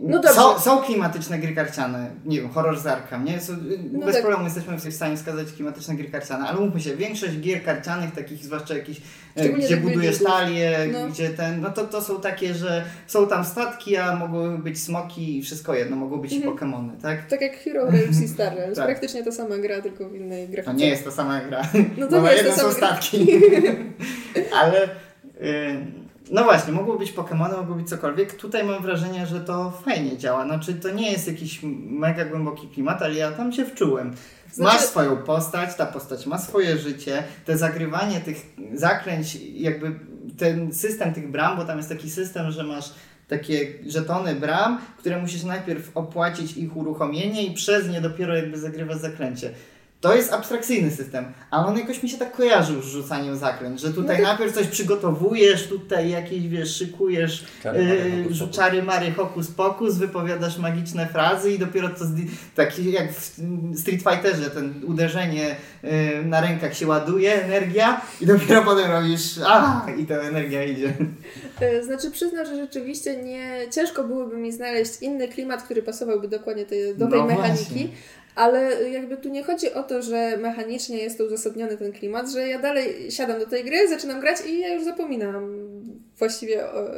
No 0.00 0.22
są, 0.22 0.58
są 0.58 0.78
klimatyczne 0.82 1.38
gry 1.38 1.54
karciane, 1.54 2.10
nie 2.24 2.40
wiem, 2.40 2.50
horror 2.50 2.78
z 2.78 2.86
Arkham, 2.86 3.24
nie? 3.24 3.40
Są, 3.40 3.52
No 3.92 4.06
bez 4.06 4.14
tak. 4.14 4.22
problemu 4.22 4.44
jesteśmy 4.44 4.76
w 4.76 4.94
stanie 4.94 5.16
wskazać 5.16 5.52
klimatyczne 5.52 5.94
gry 5.94 6.08
karciane, 6.08 6.44
ale 6.48 6.58
umówmy 6.58 6.80
się, 6.80 6.96
większość 6.96 7.38
gier 7.40 7.64
karcianych, 7.64 8.10
takich 8.14 8.44
zwłaszcza 8.44 8.74
jakichś, 8.74 9.00
e, 9.36 9.48
gdzie 9.48 9.76
budujesz 9.76 10.18
talię, 10.24 10.78
No. 10.92 11.08
gdzie 11.08 11.30
ten, 11.30 11.60
no 11.60 11.70
to, 11.70 11.84
to 11.86 12.02
są 12.02 12.20
takie, 12.20 12.54
że 12.54 12.84
są 13.06 13.26
tam 13.26 13.44
statki, 13.44 13.96
a 13.96 14.16
mogą 14.16 14.58
być 14.62 14.80
smoki 14.82 15.38
i 15.38 15.42
wszystko 15.42 15.74
jedno, 15.74 15.96
mogą 15.96 16.16
być 16.16 16.32
Mhm. 16.32 16.50
i 16.50 16.52
Pokemony, 16.54 16.92
tak? 17.02 17.26
Tak 17.26 17.40
jak 17.40 17.56
Hero 17.56 17.90
Realms 17.90 18.20
i 18.22 18.28
Star 18.28 18.54
Realms. 18.56 18.76
Tak. 18.76 18.86
Praktycznie 18.86 19.24
ta 19.24 19.32
sama 19.32 19.58
gra, 19.58 19.82
tylko 19.82 20.08
w 20.08 20.14
innej 20.14 20.46
To 20.46 20.52
grafice. 20.52 20.74
nie 20.74 20.88
jest 20.88 21.04
ta 21.04 21.10
sama 21.10 21.40
gra. 21.40 21.62
No 21.98 22.06
to 22.06 22.20
Bo 22.20 22.26
nie 22.28 22.32
jest 22.32 22.42
ta 22.44 22.48
jednym 22.48 22.52
są 22.54 22.56
sama 22.62 22.74
gra. 22.74 22.86
statki. 22.88 23.26
Ale 24.60 24.84
y, 24.84 26.03
no 26.30 26.44
właśnie, 26.44 26.72
mogło 26.72 26.98
być 26.98 27.12
Pokémony, 27.12 27.56
mogło 27.56 27.74
być 27.74 27.88
cokolwiek. 27.88 28.34
Tutaj 28.34 28.64
mam 28.64 28.82
wrażenie, 28.82 29.26
że 29.26 29.40
to 29.40 29.70
fajnie 29.70 30.18
działa. 30.18 30.44
Znaczy 30.44 30.74
to 30.74 30.90
nie 30.90 31.12
jest 31.12 31.26
jakiś 31.26 31.60
mega 31.88 32.24
głęboki 32.24 32.68
klimat, 32.68 33.02
ale 33.02 33.14
ja 33.14 33.32
tam 33.32 33.52
się 33.52 33.64
wczułem. 33.64 34.14
Znaczy- 34.52 34.76
Masz 34.76 34.86
swoją 34.86 35.16
postać, 35.16 35.76
ta 35.76 35.86
postać 35.86 36.26
ma 36.26 36.38
swoje 36.38 36.78
życie, 36.78 37.22
te 37.44 37.58
zagrywanie 37.58 38.20
tych 38.20 38.36
zaklęć, 38.74 39.38
jakby 39.54 39.98
ten 40.38 40.74
system 40.74 41.14
tych 41.14 41.30
bram, 41.30 41.56
bo 41.56 41.64
tam 41.64 41.76
jest 41.76 41.88
taki 41.88 42.10
system, 42.10 42.50
że 42.50 42.64
masz 42.64 42.90
takie 43.28 43.66
żetony 43.86 44.34
bram, 44.34 44.80
które 44.98 45.18
musisz 45.18 45.42
najpierw 45.42 45.90
opłacić 45.96 46.56
ich 46.56 46.76
uruchomienie 46.76 47.42
i 47.46 47.54
przez 47.54 47.88
nie 47.88 48.00
dopiero 48.00 48.36
jakby 48.36 48.58
zagrywasz 48.58 48.98
zaklęcie. 48.98 49.50
To 50.04 50.14
jest 50.14 50.32
abstrakcyjny 50.32 50.90
system, 50.90 51.24
ale 51.50 51.66
on 51.66 51.78
jakoś 51.78 52.02
mi 52.02 52.08
się 52.08 52.18
tak 52.18 52.32
kojarzył 52.36 52.82
z 52.82 52.86
rzucaniem 52.86 53.36
zaklęć, 53.36 53.80
że 53.80 53.92
tutaj 53.92 54.18
No 54.18 54.24
tak. 54.24 54.38
najpierw 54.38 54.54
coś 54.54 54.66
przygotowujesz, 54.66 55.66
tutaj 55.68 56.10
jakieś, 56.10 56.48
wiesz, 56.48 56.76
szykujesz 56.76 57.44
Czary 57.62 57.84
yy, 57.84 58.22
hokus 58.22 58.36
że 58.36 58.44
pokus. 58.44 58.56
czary 58.56 58.82
mary 58.82 59.12
hokus 59.12 59.50
pokus, 59.50 59.94
wypowiadasz 59.96 60.58
magiczne 60.58 61.06
frazy 61.06 61.52
i 61.52 61.58
dopiero 61.58 61.88
to, 61.88 62.04
taki 62.54 62.92
jak 62.92 63.12
w 63.12 63.32
Street 63.80 64.02
Fighterze, 64.02 64.50
ten 64.50 64.74
uderzenie 64.86 65.56
yy, 65.82 65.90
na 66.24 66.40
rękach 66.40 66.76
się 66.76 66.86
ładuje, 66.86 67.42
energia 67.44 68.00
i 68.20 68.26
dopiero 68.26 68.62
potem 68.62 68.90
robisz 68.90 69.38
a 69.46 69.86
i 69.98 70.06
ta 70.06 70.14
energia 70.14 70.64
idzie. 70.64 70.92
E, 71.60 71.82
Znaczy 71.84 72.10
przyznam, 72.10 72.46
że 72.46 72.56
rzeczywiście 72.56 73.22
nie 73.22 73.58
ciężko 73.70 74.04
byłoby 74.04 74.36
mi 74.36 74.52
znaleźć 74.52 74.92
inny 75.02 75.28
klimat, 75.28 75.62
który 75.62 75.82
pasowałby 75.82 76.28
dokładnie 76.28 76.66
tej, 76.66 76.96
do 76.96 77.06
tej 77.06 77.20
No 77.20 77.26
mechaniki. 77.26 77.64
właśnie. 77.64 77.88
Ale 78.34 78.90
jakby 78.90 79.16
tu 79.16 79.28
nie 79.28 79.44
chodzi 79.44 79.72
o 79.72 79.82
to, 79.82 80.02
że 80.02 80.36
mechanicznie 80.36 80.98
jest 80.98 81.18
to 81.18 81.24
uzasadniony 81.24 81.76
ten 81.76 81.92
klimat, 81.92 82.30
że 82.30 82.48
ja 82.48 82.58
dalej 82.58 83.10
siadam 83.10 83.40
do 83.40 83.46
tej 83.46 83.64
gry, 83.64 83.88
zaczynam 83.88 84.20
grać 84.20 84.46
i 84.46 84.60
ja 84.60 84.74
już 84.74 84.84
zapominam 84.84 85.64
właściwie, 86.18 86.66
o, 86.66 86.90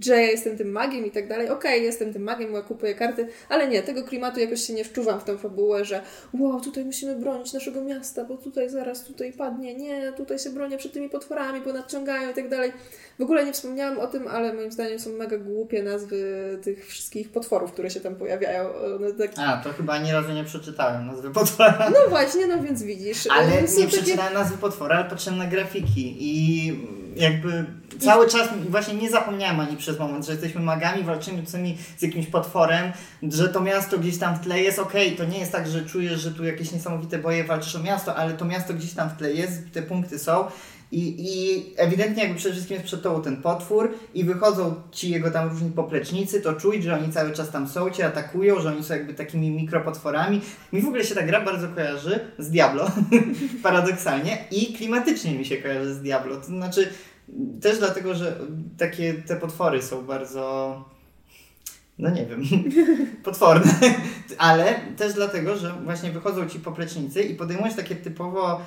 że 0.00 0.12
ja 0.12 0.30
jestem 0.30 0.58
tym 0.58 0.72
magiem 0.72 1.06
i 1.06 1.10
tak 1.10 1.28
dalej. 1.28 1.50
Okej, 1.50 1.82
jestem 1.82 2.12
tym 2.12 2.22
magiem, 2.22 2.52
ja 2.52 2.62
kupuję 2.62 2.94
karty, 2.94 3.28
ale 3.48 3.68
nie, 3.68 3.82
tego 3.82 4.02
klimatu 4.02 4.40
jakoś 4.40 4.60
się 4.66 4.72
nie 4.72 4.84
wczuwam 4.84 5.20
w 5.20 5.24
tę 5.24 5.38
fabułę, 5.38 5.84
że 5.84 6.02
wow, 6.38 6.60
tutaj 6.60 6.84
musimy 6.84 7.16
bronić 7.16 7.52
naszego 7.52 7.84
miasta, 7.84 8.24
bo 8.24 8.36
tutaj 8.36 8.70
zaraz 8.70 9.04
tutaj 9.04 9.32
padnie, 9.32 9.74
nie, 9.74 10.12
tutaj 10.12 10.38
się 10.38 10.50
bronię 10.50 10.78
przed 10.78 10.92
tymi 10.92 11.08
potworami, 11.08 11.60
bo 11.60 11.72
nadciągają 11.72 12.30
i 12.30 12.34
tak 12.34 12.48
dalej. 12.48 12.72
W 13.18 13.22
ogóle 13.22 13.44
nie 13.44 13.52
wspomniałam 13.52 13.98
o 13.98 14.06
tym, 14.06 14.28
ale 14.28 14.54
moim 14.54 14.72
zdaniem 14.72 14.98
są 14.98 15.12
mega 15.12 15.38
głupie 15.38 15.82
nazwy 15.82 16.22
tych 16.62 16.86
wszystkich 16.86 17.28
potworów, 17.28 17.72
które 17.72 17.90
się 17.90 18.00
tam 18.00 18.14
pojawiają. 18.14 18.68
One 18.96 19.12
tak... 19.12 19.30
A, 19.36 19.56
to 19.64 19.72
chyba 19.72 19.92
ani 19.92 20.12
razu 20.12 20.32
nie 20.32 20.44
przeczytałem 20.44 21.06
nazwy 21.06 21.30
potwora. 21.30 21.90
No 21.90 22.10
właśnie, 22.10 22.46
no 22.46 22.62
więc 22.62 22.82
widzisz. 22.82 23.28
Ale 23.30 23.46
e, 23.46 23.62
nie 23.62 23.68
takie- 23.68 23.86
przeczytałem 23.86 24.34
nazwy 24.34 24.58
potwora, 24.58 24.96
ale 24.96 25.10
patrzyłem 25.10 25.38
na 25.38 25.46
grafiki 25.46 26.16
i 26.20 26.66
jakby 27.16 27.64
cały 28.00 28.28
czas 28.28 28.48
właśnie 28.68 28.94
nie 28.94 29.10
zapomniałem 29.10 29.60
ani 29.60 29.76
przez 29.76 29.98
moment, 29.98 30.26
że 30.26 30.32
jesteśmy 30.32 30.60
magami 30.60 31.04
walczącymi 31.04 31.78
z 31.96 32.02
jakimś 32.02 32.26
potworem, 32.26 32.92
że 33.22 33.48
to 33.48 33.60
miasto 33.60 33.98
gdzieś 33.98 34.18
tam 34.18 34.36
w 34.36 34.40
tle 34.40 34.60
jest, 34.60 34.78
okej, 34.78 35.16
to 35.16 35.24
nie 35.24 35.38
jest 35.38 35.52
tak, 35.52 35.68
że 35.68 35.84
czujesz, 35.84 36.20
że 36.20 36.30
tu 36.30 36.44
jakieś 36.44 36.72
niesamowite 36.72 37.18
boje 37.18 37.44
walczysz 37.44 37.76
o 37.76 37.82
miasto, 37.82 38.16
ale 38.16 38.32
to 38.32 38.44
miasto 38.44 38.74
gdzieś 38.74 38.92
tam 38.92 39.10
w 39.10 39.16
tle 39.16 39.32
jest, 39.32 39.72
te 39.72 39.82
punkty 39.82 40.18
są 40.18 40.44
i, 40.92 41.14
i 41.18 41.64
ewidentnie 41.76 42.22
jakby 42.22 42.38
przede 42.38 42.54
wszystkim 42.54 42.74
jest 42.74 42.86
przed 42.86 43.02
tobą 43.02 43.22
ten 43.22 43.42
potwór 43.42 43.94
i 44.14 44.24
wychodzą 44.24 44.74
ci 44.90 45.10
jego 45.10 45.30
tam 45.30 45.48
różni 45.48 45.70
poplecznicy, 45.70 46.40
to 46.40 46.52
czuć, 46.52 46.82
że 46.82 46.94
oni 46.94 47.12
cały 47.12 47.32
czas 47.32 47.50
tam 47.50 47.68
są, 47.68 47.90
cię 47.90 48.06
atakują, 48.06 48.60
że 48.60 48.68
oni 48.68 48.84
są 48.84 48.94
jakby 48.94 49.14
takimi 49.14 49.50
mikropotworami. 49.50 50.40
Mi 50.72 50.82
w 50.82 50.86
ogóle 50.86 51.04
się 51.04 51.14
ta 51.14 51.22
gra 51.22 51.40
bardzo 51.40 51.68
kojarzy 51.68 52.20
z 52.38 52.50
Diablo, 52.50 52.90
paradoksalnie, 53.62 54.44
i 54.50 54.74
klimatycznie 54.74 55.34
mi 55.34 55.44
się 55.44 55.56
kojarzy 55.56 55.94
z 55.94 56.02
Diablo. 56.02 56.36
To 56.36 56.46
znaczy 56.46 56.88
też 57.60 57.78
dlatego, 57.78 58.14
że 58.14 58.38
takie 58.78 59.14
te 59.14 59.36
potwory 59.36 59.82
są 59.82 60.06
bardzo 60.06 60.84
no 61.98 62.10
nie 62.10 62.26
wiem, 62.26 62.42
potworne, 63.24 63.72
ale 64.38 64.74
też 64.96 65.14
dlatego, 65.14 65.56
że 65.56 65.72
właśnie 65.84 66.10
wychodzą 66.10 66.48
ci 66.48 66.60
poplecznicy 66.60 67.22
i 67.22 67.34
podejmujesz 67.34 67.74
takie 67.74 67.96
typowo 67.96 68.60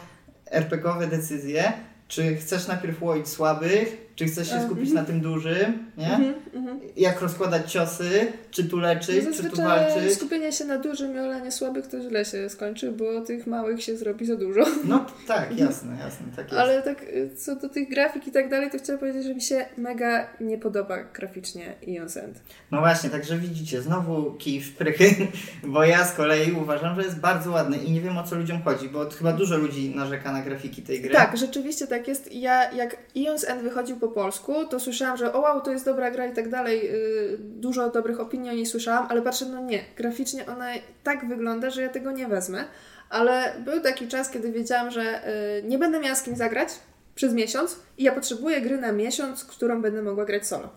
RPGowe 0.52 1.08
decyzje, 1.08 1.74
czy 2.08 2.36
chcesz 2.36 2.68
najpierw 2.68 3.02
łoić 3.02 3.28
słabych, 3.28 4.05
czy 4.16 4.26
chcesz 4.26 4.50
się 4.50 4.62
skupić 4.62 4.90
mhm. 4.90 4.94
na 4.94 5.04
tym 5.04 5.22
dużym, 5.22 5.92
nie? 5.98 6.16
Mhm, 6.16 6.34
mhm. 6.54 6.80
Jak 6.98 7.22
rozkładać 7.22 7.72
ciosy, 7.72 8.28
czy 8.52 8.64
tu 8.64 8.80
leczyć, 8.80 9.26
No 9.26 9.32
czy 9.34 9.50
tu 9.50 9.58
walczyć. 9.58 10.14
skupienie 10.14 10.52
się 10.52 10.66
na 10.66 10.78
dużym 10.78 11.16
i 11.16 11.20
olanie 11.20 11.52
słabych 11.52 11.88
to 11.88 12.02
źle 12.02 12.26
się 12.26 12.50
skończy, 12.50 12.92
bo 12.92 13.22
tych 13.22 13.48
małych 13.48 13.84
się 13.84 13.98
zrobi 13.98 14.26
za 14.26 14.36
dużo. 14.36 14.66
No 14.84 15.06
tak, 15.28 15.60
jasne, 15.60 15.98
jasne, 16.00 16.26
tak 16.36 16.46
jest. 16.46 16.58
Ale 16.58 16.82
tak 16.82 17.04
y, 17.04 17.30
co 17.38 17.56
do 17.56 17.70
tych 17.70 17.90
grafik 17.90 18.28
i 18.28 18.32
tak 18.32 18.50
dalej, 18.50 18.70
to 18.72 18.78
chciałam 18.78 19.00
powiedzieć, 19.00 19.24
że 19.24 19.36
mi 19.36 19.42
się 19.42 19.66
mega 19.78 20.28
nie 20.42 20.58
podoba 20.58 21.04
graficznie 21.04 21.74
Ion's 21.88 22.20
End. 22.20 22.42
No 22.72 22.80
właśnie, 22.80 23.10
także 23.10 23.38
widzicie, 23.38 23.82
znowu 23.82 24.34
kij 24.34 24.62
w 24.62 24.76
prychy, 24.76 25.28
bo 25.74 25.84
ja 25.84 26.06
z 26.06 26.14
kolei 26.14 26.52
uważam, 26.52 26.96
że 26.96 27.02
jest 27.02 27.20
bardzo 27.20 27.52
ładny 27.52 27.78
i 27.78 27.92
nie 27.92 28.02
wiem 28.02 28.18
o 28.18 28.24
co 28.24 28.36
ludziom 28.36 28.62
chodzi, 28.62 28.90
bo 28.90 29.10
chyba 29.10 29.34
dużo 29.34 29.58
ludzi 29.58 29.96
narzeka 29.96 30.32
na 30.32 30.42
grafiki 30.42 30.82
tej 30.82 31.02
gry. 31.02 31.14
Tak, 31.14 31.38
rzeczywiście 31.38 31.88
tak 31.88 32.08
jest. 32.08 32.34
Ja 32.34 32.72
jak 32.72 32.98
Ion's 33.16 33.48
End 33.48 33.62
wychodził 33.62 33.98
po 34.08 34.14
polsku, 34.14 34.66
to 34.66 34.80
słyszałam, 34.80 35.18
że 35.18 35.34
o 35.34 35.40
wow, 35.40 35.62
to 35.62 35.72
jest 35.72 35.86
dobra 35.86 36.12
gra 36.12 36.26
i 36.26 36.34
tak 36.34 36.50
dalej. 36.50 36.96
y, 36.96 37.38
Dużo 37.40 37.90
dobrych 37.90 38.20
opinii 38.20 38.50
o 38.50 38.54
niej 38.54 38.66
słyszałam, 38.66 39.08
ale 39.10 39.22
patrzę, 39.22 39.46
no 39.46 39.62
nie, 39.62 39.80
graficznie 39.98 40.46
ona 40.46 40.66
tak 41.04 41.28
wygląda, 41.28 41.70
że 41.70 41.82
ja 41.82 41.90
tego 41.90 42.12
nie 42.12 42.28
wezmę. 42.28 42.64
Ale 43.10 43.54
był 43.66 43.82
taki 43.82 44.08
czas, 44.08 44.30
kiedy 44.30 44.52
wiedziałam, 44.52 44.92
że 44.92 45.28
y, 45.60 45.64
nie 45.64 45.78
będę 45.78 46.00
miała 46.00 46.16
z 46.16 46.24
kim 46.24 46.36
zagrać 46.36 46.70
przez 47.16 47.34
miesiąc 47.34 47.80
i 47.98 48.04
ja 48.04 48.12
potrzebuję 48.12 48.62
gry 48.62 48.78
na 48.78 48.92
miesiąc, 48.92 49.46
którą 49.46 49.82
będę 49.82 50.02
mogła 50.02 50.26
grać 50.26 50.48
solo. 50.48 50.70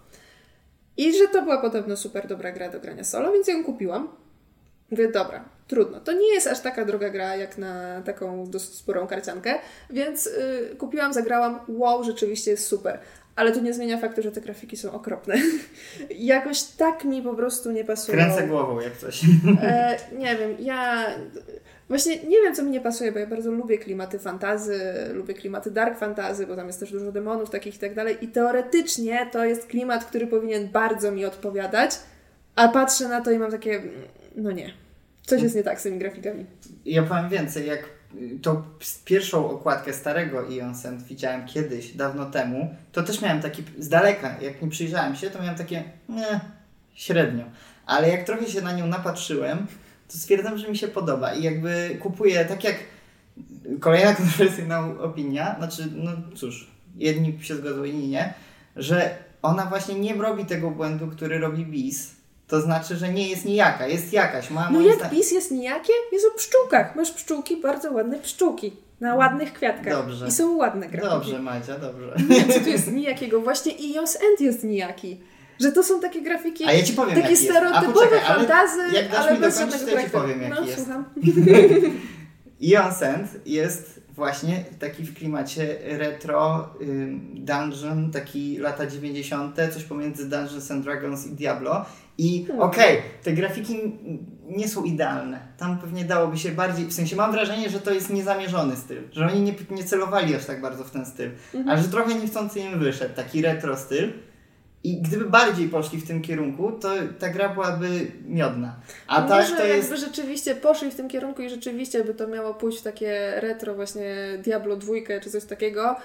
I 0.97 1.19
że 1.19 1.29
to 1.29 1.43
była 1.43 1.59
podobno 1.59 1.97
super 1.97 2.27
dobra 2.27 2.53
gra 2.53 2.71
do 2.71 2.81
grania 2.81 3.05
solo, 3.05 3.33
więc 3.33 3.49
ją 3.49 3.65
kupiłam. 3.65 4.09
Mówię, 4.91 5.09
dobra, 5.09 5.45
trudno. 5.69 6.01
To 6.01 6.13
nie 6.13 6.35
jest 6.35 6.47
aż 6.47 6.61
taka 6.61 6.85
droga 6.85 7.11
gra 7.11 7.37
jak 7.37 7.59
na 7.59 8.03
taką 8.03 8.51
dosyć 8.51 8.75
sporą 8.75 9.07
karciankę, 9.07 9.55
więc 9.91 10.27
y, 10.27 10.77
kupiłam, 10.79 11.13
zagrałam. 11.13 11.61
Wow, 11.69 12.05
rzeczywiście 12.05 12.51
jest 12.51 12.67
super. 12.67 12.99
Ale 13.39 13.53
to 13.53 13.61
nie 13.61 13.75
zmienia 13.75 13.99
faktu, 13.99 14.23
że 14.23 14.33
te 14.33 14.41
grafiki 14.41 14.77
są 14.77 14.93
okropne. 14.93 15.35
Jakoś 16.11 16.63
tak 16.63 17.05
mi 17.05 17.23
po 17.23 17.35
prostu 17.35 17.71
nie 17.71 17.85
pasują. 17.85 18.19
Kręcę 18.19 18.49
głową 18.49 18.81
jak 18.81 18.97
coś. 18.97 19.23
E, 19.63 19.97
nie 20.19 20.37
wiem, 20.37 20.57
ja 20.61 21.07
właśnie 21.89 22.17
nie 22.17 22.43
wiem, 22.43 22.55
co 22.55 22.63
mi 22.63 22.71
nie 22.71 22.81
pasuje, 22.81 23.13
bo 23.13 23.19
ja 23.19 23.27
bardzo 23.27 23.51
lubię 23.51 23.79
klimaty 23.79 24.19
fantazy, 24.19 24.81
lubię 25.13 25.35
klimaty 25.35 25.71
dark 25.71 25.99
fantazy, 25.99 26.47
bo 26.47 26.57
tam 26.57 26.67
jest 26.67 26.81
też 26.81 26.93
dużo 26.93 27.13
demonów 27.13 27.51
takich 27.51 27.77
i 27.77 27.79
tak 27.79 27.95
dalej. 27.95 28.17
I 28.21 28.29
teoretycznie 28.29 29.29
to 29.33 29.45
jest 29.45 29.67
klimat, 29.67 30.05
który 30.05 30.27
powinien 30.27 30.69
bardzo 30.69 31.13
mi 31.13 31.25
odpowiadać, 31.25 31.91
a 32.57 32.69
patrzę 32.69 33.09
na 33.09 33.21
to 33.21 33.31
i 33.31 33.39
mam 33.39 33.51
takie, 33.51 33.77
mm, 33.77 33.93
no 34.37 34.53
nie. 34.53 34.73
Coś 35.23 35.43
jest 35.43 35.57
nie 35.57 35.63
tak 35.63 35.81
z 35.81 35.83
tymi 35.83 35.99
grafikami. 35.99 36.47
Ja 36.85 37.03
powiem 37.03 37.29
więcej, 37.29 37.67
jak 37.67 37.98
tą 38.43 38.63
pierwszą 39.05 39.51
okładkę 39.51 39.93
starego 39.93 40.49
Ion 40.49 40.75
Sand 40.75 41.03
widziałem 41.03 41.47
kiedyś, 41.47 41.93
dawno 41.93 42.27
temu, 42.27 42.75
to 42.93 43.03
też 43.03 43.23
miałem 43.23 43.43
taki 43.43 43.63
z 43.79 43.89
daleka, 43.89 44.41
jak 44.41 44.63
nie 44.63 44.69
przyjrzałem 44.69 45.17
się, 45.17 45.31
to 45.31 45.43
miałem 45.43 45.57
takie, 45.57 45.85
nie, 46.09 46.41
średnio. 46.95 47.45
Ale 47.87 48.09
jak 48.09 48.25
trochę 48.25 48.47
się 48.47 48.61
na 48.61 48.73
nią 48.73 48.87
napatrzyłem, 48.87 49.67
to 50.09 50.19
stwierdzam, 50.19 50.59
że 50.59 50.69
mi 50.69 50.77
się 50.77 50.89
podoba 50.89 51.35
i 51.35 51.43
jakby 51.43 51.99
kupuję, 52.01 52.45
tak 52.45 52.65
jak 52.65 52.77
kolejna 53.81 54.15
kontrowersyjna 54.21 54.81
opinia, 54.81 55.55
znaczy, 55.59 55.89
no 55.95 56.11
cóż, 56.37 56.71
jedni 56.97 57.45
się 57.45 57.57
zgodzą, 57.57 57.85
inni 57.85 58.09
nie, 58.09 58.35
że 58.77 59.19
ona 59.43 59.67
właśnie 59.67 59.95
nie 59.95 60.15
robi 60.15 60.45
tego 60.45 60.71
błędu, 60.71 61.09
który 61.09 61.39
robi 61.39 61.67
Bis. 61.67 62.18
To 62.49 62.61
znaczy, 62.61 62.97
że 62.97 63.13
nie 63.13 63.29
jest 63.29 63.45
nijaka, 63.45 63.87
jest 63.87 64.13
jakaś. 64.13 64.51
Ma, 64.51 64.71
No 64.71 64.81
jak 64.81 64.97
zdaniem- 64.97 65.11
PiS 65.11 65.33
jest 65.33 65.51
nijakie? 65.51 65.93
Jest 66.13 66.27
o 66.27 66.39
pszczółkach. 66.39 66.97
Masz 66.97 67.11
pszczółki, 67.11 67.57
bardzo 67.57 67.93
ładne 67.93 68.19
pszczółki. 68.19 68.73
Na 69.01 69.15
ładnych 69.15 69.53
kwiatkach. 69.53 69.93
Dobrze. 69.93 70.29
I 70.29 70.31
są 70.31 70.57
ładne 70.57 70.89
grafiki. 70.89 71.11
Dobrze, 71.15 71.43
Madzia, 71.43 71.79
dobrze. 71.79 72.17
Nie, 72.29 72.61
tu 72.61 72.69
jest 72.69 72.93
nijakiego? 72.93 73.41
Właśnie 73.41 73.73
Ion's 73.73 74.17
End 74.31 74.41
jest 74.41 74.65
nijaki. 74.65 75.21
Że 75.61 75.73
to 75.73 75.83
są 75.83 76.01
takie 76.01 76.23
grafiki, 76.23 76.65
A 76.65 76.73
ja 76.73 76.83
ci 76.83 76.93
powiem, 76.93 77.23
takie 77.23 77.37
stereotypowe 77.37 77.93
poczekaj, 77.93 78.19
ale 78.19 78.39
fantazy, 78.39 78.97
jak 78.97 79.09
dasz 79.11 79.21
ale 79.27 79.35
mi 79.35 79.41
bez 79.41 79.55
dokończyć, 79.55 79.81
żadnego 79.81 79.97
to 79.97 80.03
ja 80.03 80.07
ci 80.07 80.11
powiem, 80.11 80.43
jaki 80.43 80.55
no, 80.55 80.67
jest. 80.67 80.77
słucham. 80.77 81.05
Ion 82.61 82.95
Sand 82.95 83.29
jest 83.47 84.01
właśnie 84.15 84.65
taki 84.79 85.03
w 85.03 85.15
klimacie 85.15 85.79
retro, 85.85 86.69
dungeon, 87.35 88.11
taki 88.11 88.59
lata 88.59 88.87
90., 88.87 89.57
coś 89.75 89.85
pomiędzy 89.85 90.29
Dungeons 90.29 90.71
and 90.71 90.85
Dragons 90.85 91.27
i 91.27 91.31
Diablo. 91.31 91.85
I 92.19 92.45
Hmm. 92.47 92.63
okej, 92.63 93.03
te 93.23 93.33
grafiki 93.33 93.79
nie 94.49 94.69
są 94.69 94.85
idealne. 94.85 95.41
Tam 95.59 95.79
pewnie 95.79 96.05
dałoby 96.05 96.39
się 96.39 96.51
bardziej, 96.53 96.87
w 96.87 96.93
sensie 96.93 97.17
mam 97.17 97.33
wrażenie, 97.33 97.71
że 97.71 97.81
to 97.81 97.91
jest 97.95 98.11
niezamierzony 98.11 98.77
styl, 98.77 99.03
że 99.13 99.27
oni 99.27 99.41
nie, 99.41 99.55
nie 99.71 99.85
celowali 99.85 100.35
aż 100.35 100.45
tak 100.45 100.61
bardzo 100.61 100.85
w 100.85 100.91
ten 100.91 101.07
styl, 101.07 101.31
Mhm. 101.55 101.69
ale 101.69 101.83
że 101.83 101.89
trochę 101.89 102.15
niechcący 102.15 102.61
im 102.61 102.79
wyszedł, 102.79 103.15
taki 103.15 103.43
retro 103.43 103.77
styl. 103.77 104.13
I 104.85 105.03
gdyby 105.03 105.25
bardziej 105.25 105.69
poszli 105.69 106.01
w 106.01 106.07
tym 106.07 106.23
kierunku, 106.23 106.73
to 106.73 106.89
ta 107.19 107.29
gra 107.29 107.49
byłaby 107.49 107.89
miodna. 108.27 108.77
A 109.07 109.21
Może 109.21 109.35
tak 109.35 109.47
to 109.59 109.67
jakby 109.67 109.77
jest. 109.93 110.05
rzeczywiście 110.05 110.55
poszli 110.55 110.91
w 110.91 110.95
tym 110.95 111.09
kierunku 111.09 111.43
i 111.43 111.51
rzeczywiście 111.51 112.05
by 112.05 112.15
to 112.15 112.27
miało 112.27 112.55
pójść 112.55 112.79
w 112.79 112.83
takie 112.83 113.33
retro 113.41 113.75
właśnie 113.75 114.15
Diablo 114.45 114.77
2 114.77 114.93
czy 115.23 115.31
coś 115.31 115.45
takiego, 115.45 115.97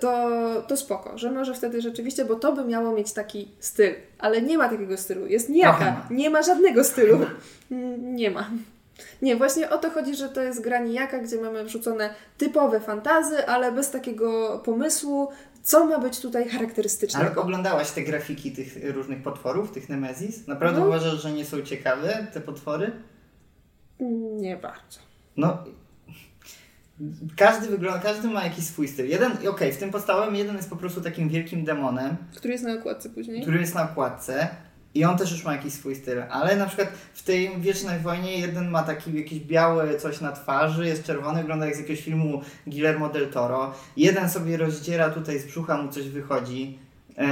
to, 0.00 0.28
to 0.68 0.76
spoko, 0.76 1.18
że 1.18 1.32
może 1.32 1.54
wtedy 1.54 1.80
rzeczywiście, 1.82 2.24
bo 2.24 2.34
to 2.34 2.52
by 2.52 2.64
miało 2.64 2.92
mieć 2.92 3.12
taki 3.12 3.48
styl, 3.60 3.94
ale 4.18 4.42
nie 4.42 4.58
ma 4.58 4.68
takiego 4.68 4.96
stylu, 4.96 5.26
jest 5.26 5.48
nijaka, 5.48 6.06
nie 6.10 6.30
ma 6.30 6.42
żadnego 6.42 6.84
stylu, 6.84 7.18
nie 7.98 8.30
ma. 8.30 8.50
Nie, 9.22 9.36
właśnie 9.36 9.70
o 9.70 9.78
to 9.78 9.90
chodzi, 9.90 10.14
że 10.16 10.28
to 10.28 10.40
jest 10.42 10.60
gra 10.60 10.78
nijaka, 10.78 11.18
gdzie 11.18 11.40
mamy 11.40 11.64
wrzucone 11.64 12.14
typowe 12.38 12.80
fantazy, 12.80 13.46
ale 13.46 13.72
bez 13.72 13.90
takiego 13.90 14.58
pomysłu, 14.64 15.28
co 15.62 15.86
ma 15.86 15.98
być 15.98 16.20
tutaj 16.20 16.42
Ale 16.42 16.52
charakterystycznego. 16.52 17.42
oglądałaś 17.42 17.90
te 17.90 18.02
grafiki 18.02 18.52
tych 18.52 18.94
różnych 18.94 19.22
potworów, 19.22 19.70
tych 19.72 19.88
Nemezis? 19.88 20.46
Naprawdę 20.46 20.80
No. 20.80 20.86
uważasz, 20.86 21.22
że 21.22 21.32
nie 21.32 21.44
są 21.44 21.62
ciekawe 21.62 22.26
te 22.32 22.40
potwory? 22.40 22.90
Nie 24.40 24.56
bardzo. 24.56 24.98
No. 25.36 25.58
Każdy 27.36 27.68
wygląda, 27.68 27.98
każdy 28.00 28.28
ma 28.28 28.44
jakiś 28.44 28.64
swój 28.66 28.88
styl. 28.88 29.08
Jeden, 29.08 29.32
okej, 29.48 29.72
w 29.72 29.76
tym 29.76 29.90
podstawowym 29.90 30.36
jeden 30.36 30.56
jest 30.56 30.70
po 30.70 30.76
prostu 30.76 31.00
takim 31.00 31.28
wielkim 31.28 31.64
demonem, 31.64 32.16
Który 32.36 32.52
jest 32.52 32.64
na 32.64 32.72
okładce 32.74 33.10
później? 33.10 33.42
który 33.42 33.60
jest 33.60 33.74
na 33.74 33.90
okładce 33.90 34.48
i 34.94 35.04
on 35.04 35.18
też 35.18 35.32
już 35.32 35.44
ma 35.44 35.52
jakiś 35.52 35.72
swój 35.72 35.94
styl, 35.94 36.22
ale 36.30 36.56
na 36.56 36.66
przykład 36.66 36.88
w 37.14 37.22
tej 37.22 37.60
Wiecznej 37.60 38.00
Wojnie 38.00 38.38
jeden 38.40 38.70
ma 38.70 38.82
taki 38.82 39.16
jakiś 39.18 39.40
biały 39.40 39.98
coś 39.98 40.20
na 40.20 40.32
twarzy, 40.32 40.86
jest 40.86 41.04
czerwony, 41.04 41.40
wygląda 41.40 41.66
jak 41.66 41.76
z 41.76 41.78
jakiegoś 41.78 42.04
filmu 42.04 42.42
Guillermo 42.66 43.08
del 43.08 43.28
Toro. 43.30 43.74
Jeden 43.96 44.30
sobie 44.30 44.56
rozdziera 44.56 45.10
tutaj 45.10 45.38
z 45.38 45.46
brzucha, 45.46 45.82
mu 45.82 45.92
coś 45.92 46.08
wychodzi. 46.08 46.78
E, 47.18 47.24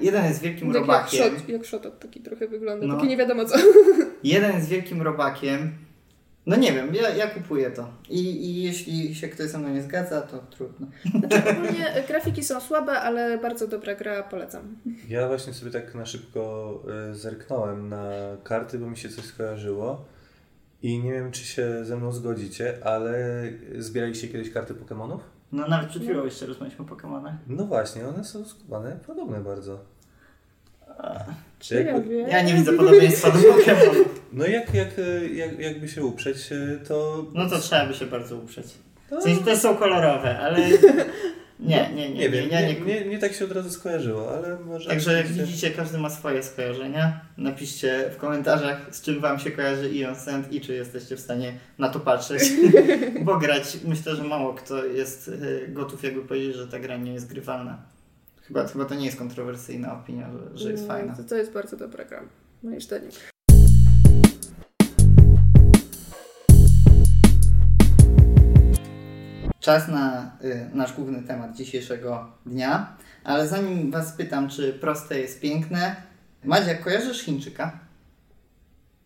jeden 0.00 0.24
jest 0.24 0.40
wielkim 0.40 0.66
Tak 0.68 0.74
jak 0.74 0.80
robakiem. 0.86 1.20
szot, 1.36 1.48
jak 1.48 1.64
szotot 1.64 1.98
taki 2.00 2.20
trochę 2.20 2.48
wygląda, 2.48 2.86
No. 2.86 2.94
póki 2.94 3.08
nie 3.08 3.16
wiadomo 3.16 3.44
co. 3.44 3.56
Jeden 4.24 4.52
jest 4.56 4.68
wielkim 4.68 5.02
robakiem. 5.02 5.72
No 6.46 6.56
nie 6.56 6.72
wiem, 6.72 6.94
ja, 6.94 7.08
ja 7.08 7.26
kupuję 7.26 7.70
to. 7.70 7.88
I, 8.08 8.20
I 8.20 8.62
jeśli 8.62 9.14
się 9.14 9.28
ktoś 9.28 9.50
ze 9.50 9.58
mną 9.58 9.68
nie 9.68 9.82
zgadza, 9.82 10.22
to 10.22 10.38
trudno. 10.38 10.86
Znaczy 11.18 11.50
ogólnie 11.50 11.94
e, 11.94 12.06
grafiki 12.06 12.44
są 12.44 12.60
słabe, 12.60 12.92
ale 12.92 13.38
bardzo 13.38 13.68
dobra 13.68 13.94
gra, 13.94 14.22
polecam. 14.22 14.76
Ja 15.08 15.28
właśnie 15.28 15.54
sobie 15.54 15.70
tak 15.70 15.94
na 15.94 16.06
szybko 16.06 16.82
y, 17.10 17.14
zerknąłem 17.14 17.88
na 17.88 18.10
karty, 18.42 18.78
bo 18.78 18.90
mi 18.90 18.96
się 18.96 19.08
coś 19.08 19.24
skojarzyło. 19.24 20.04
I 20.82 20.98
nie 20.98 21.12
wiem, 21.12 21.32
czy 21.32 21.44
się 21.44 21.84
ze 21.84 21.96
mną 21.96 22.12
zgodzicie, 22.12 22.78
ale 22.84 23.42
zbieraliście 23.78 24.28
kiedyś 24.28 24.50
karty 24.52 24.74
Pokemonów? 24.74 25.20
No 25.52 25.68
nawet 25.68 25.88
przed 25.88 26.02
chwilą 26.02 26.24
jeszcze 26.24 26.46
rozmawialiśmy 26.46 26.84
o 26.84 26.88
Pokémonach. 26.88 27.34
No 27.46 27.64
właśnie, 27.64 28.08
one 28.08 28.24
są 28.24 28.44
skubane, 28.44 28.98
podobne 29.06 29.40
bardzo. 29.40 29.78
Czy 31.58 31.74
ja 31.74 31.80
Jakby- 31.80 32.08
wiem? 32.08 32.28
Ja 32.28 32.42
nie 32.42 32.54
widzę 32.54 32.72
podobieństwa 32.72 33.30
do 33.30 33.38
Pokémonów. 33.38 34.04
No 34.34 34.46
jak, 34.46 34.74
jak, 34.74 34.98
y, 34.98 35.30
jak, 35.34 35.58
jakby 35.58 35.88
się 35.88 36.04
uprzeć, 36.04 36.52
y, 36.52 36.80
to... 36.88 37.26
No 37.34 37.50
to 37.50 37.58
trzeba 37.58 37.86
by 37.86 37.94
się 37.94 38.06
bardzo 38.06 38.36
uprzeć. 38.36 38.66
to... 39.10 39.20
W 39.20 39.22
sensie 39.22 39.44
te 39.44 39.56
są 39.56 39.76
kolorowe, 39.76 40.38
ale 40.38 40.58
nie, 41.60 41.90
nie, 41.94 42.08
nie, 42.08 42.14
Nie 42.14 42.30
wiem, 42.30 42.48
ja 42.50 42.60
nie, 42.60 42.80
nie, 42.80 42.80
nie, 42.80 43.04
nie 43.04 43.18
tak 43.18 43.32
się 43.32 43.44
od 43.44 43.52
razu 43.52 43.70
skojarzyło, 43.70 44.36
ale 44.36 44.58
może... 44.58 44.90
Także 44.90 45.12
jak 45.12 45.26
widzicie, 45.26 45.70
każdy 45.70 45.98
ma 45.98 46.10
swoje 46.10 46.42
skojarzenia. 46.42 47.20
Napiszcie 47.36 48.10
w 48.14 48.16
komentarzach, 48.16 48.86
z 48.90 49.02
czym 49.02 49.20
Wam 49.20 49.38
się 49.38 49.50
kojarzy 49.50 49.90
Ion 49.90 50.16
Sand 50.16 50.52
i 50.52 50.60
czy 50.60 50.74
jesteście 50.74 51.16
w 51.16 51.20
stanie 51.20 51.52
na 51.78 51.88
to 51.88 52.00
patrzeć. 52.00 52.42
Bo 53.24 53.38
grać, 53.38 53.78
myślę, 53.84 54.16
że 54.16 54.24
mało 54.24 54.54
kto 54.54 54.84
jest 54.84 55.28
y, 55.28 55.68
gotów 55.68 56.02
jakby 56.02 56.22
powiedzieć, 56.22 56.56
że 56.56 56.68
ta 56.68 56.78
gra 56.78 56.96
nie 56.96 57.12
jest 57.12 57.28
grywalna. 57.28 57.82
Chyba, 58.42 58.66
chyba 58.66 58.84
to 58.84 58.94
nie 58.94 59.06
jest 59.06 59.18
kontrowersyjna 59.18 60.00
opinia, 60.00 60.30
że, 60.32 60.58
że 60.58 60.70
jest 60.70 60.82
No, 60.82 60.88
fajna. 60.88 61.16
To, 61.16 61.24
to 61.24 61.36
jest 61.36 61.52
bardzo 61.52 61.76
dobra 61.76 62.04
gra, 62.04 62.22
moim 62.62 62.80
zdaniem. 62.80 63.10
Czas 69.64 69.88
na 69.88 70.32
y, 70.44 70.70
nasz 70.74 70.92
główny 70.92 71.22
temat 71.22 71.56
dzisiejszego 71.56 72.30
dnia, 72.46 72.96
ale 73.24 73.48
zanim 73.48 73.90
Was 73.90 74.12
pytam, 74.12 74.48
czy 74.48 74.72
proste 74.72 75.20
jest 75.20 75.40
piękne, 75.40 75.96
Madzia, 76.44 76.74
kojarzysz 76.74 77.22
Chińczyka? 77.22 77.78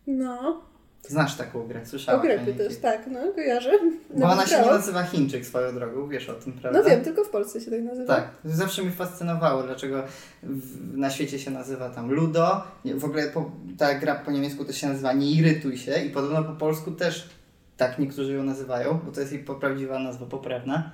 No, 0.07 0.61
Znasz 1.07 1.35
taką 1.35 1.67
grę, 1.67 1.85
słyszałaś 1.85 2.19
o 2.19 2.21
ogrepy 2.21 2.45
niej? 2.45 2.55
też, 2.55 2.77
tak, 2.77 3.07
no, 3.11 3.19
kojarzę. 3.35 3.71
Bo 4.17 4.25
ona 4.25 4.47
się 4.47 4.61
nie 4.61 4.65
nazywa 4.65 5.03
Chińczyk 5.03 5.45
swoją 5.45 5.73
drogą, 5.73 6.07
wiesz 6.07 6.29
o 6.29 6.33
tym, 6.33 6.53
prawda? 6.53 6.79
No 6.79 6.89
wiem, 6.89 7.01
tylko 7.01 7.23
w 7.23 7.29
Polsce 7.29 7.61
się 7.61 7.71
tak 7.71 7.81
nazywa. 7.81 8.15
Tak, 8.15 8.27
zawsze 8.45 8.81
mnie 8.81 8.91
fascynowało, 8.91 9.63
dlaczego 9.63 10.03
w, 10.43 10.97
na 10.97 11.09
świecie 11.09 11.39
się 11.39 11.51
nazywa 11.51 11.89
tam 11.89 12.11
Ludo. 12.11 12.63
W 12.95 13.05
ogóle 13.05 13.27
po, 13.27 13.51
ta 13.77 13.93
gra 13.93 14.15
po 14.15 14.31
niemiecku 14.31 14.65
też 14.65 14.77
się 14.77 14.87
nazywa 14.87 15.13
Nie 15.13 15.31
irytuj 15.31 15.77
się 15.77 16.03
i 16.03 16.09
podobno 16.09 16.43
po 16.43 16.53
polsku 16.53 16.91
też 16.91 17.29
tak 17.79 17.99
niektórzy 17.99 18.33
ją 18.33 18.43
nazywają, 18.43 18.99
bo 19.05 19.11
to 19.11 19.19
jest 19.19 19.33
jej 19.33 19.43
prawdziwa 19.43 19.99
nazwa 19.99 20.25
poprawna. 20.25 20.91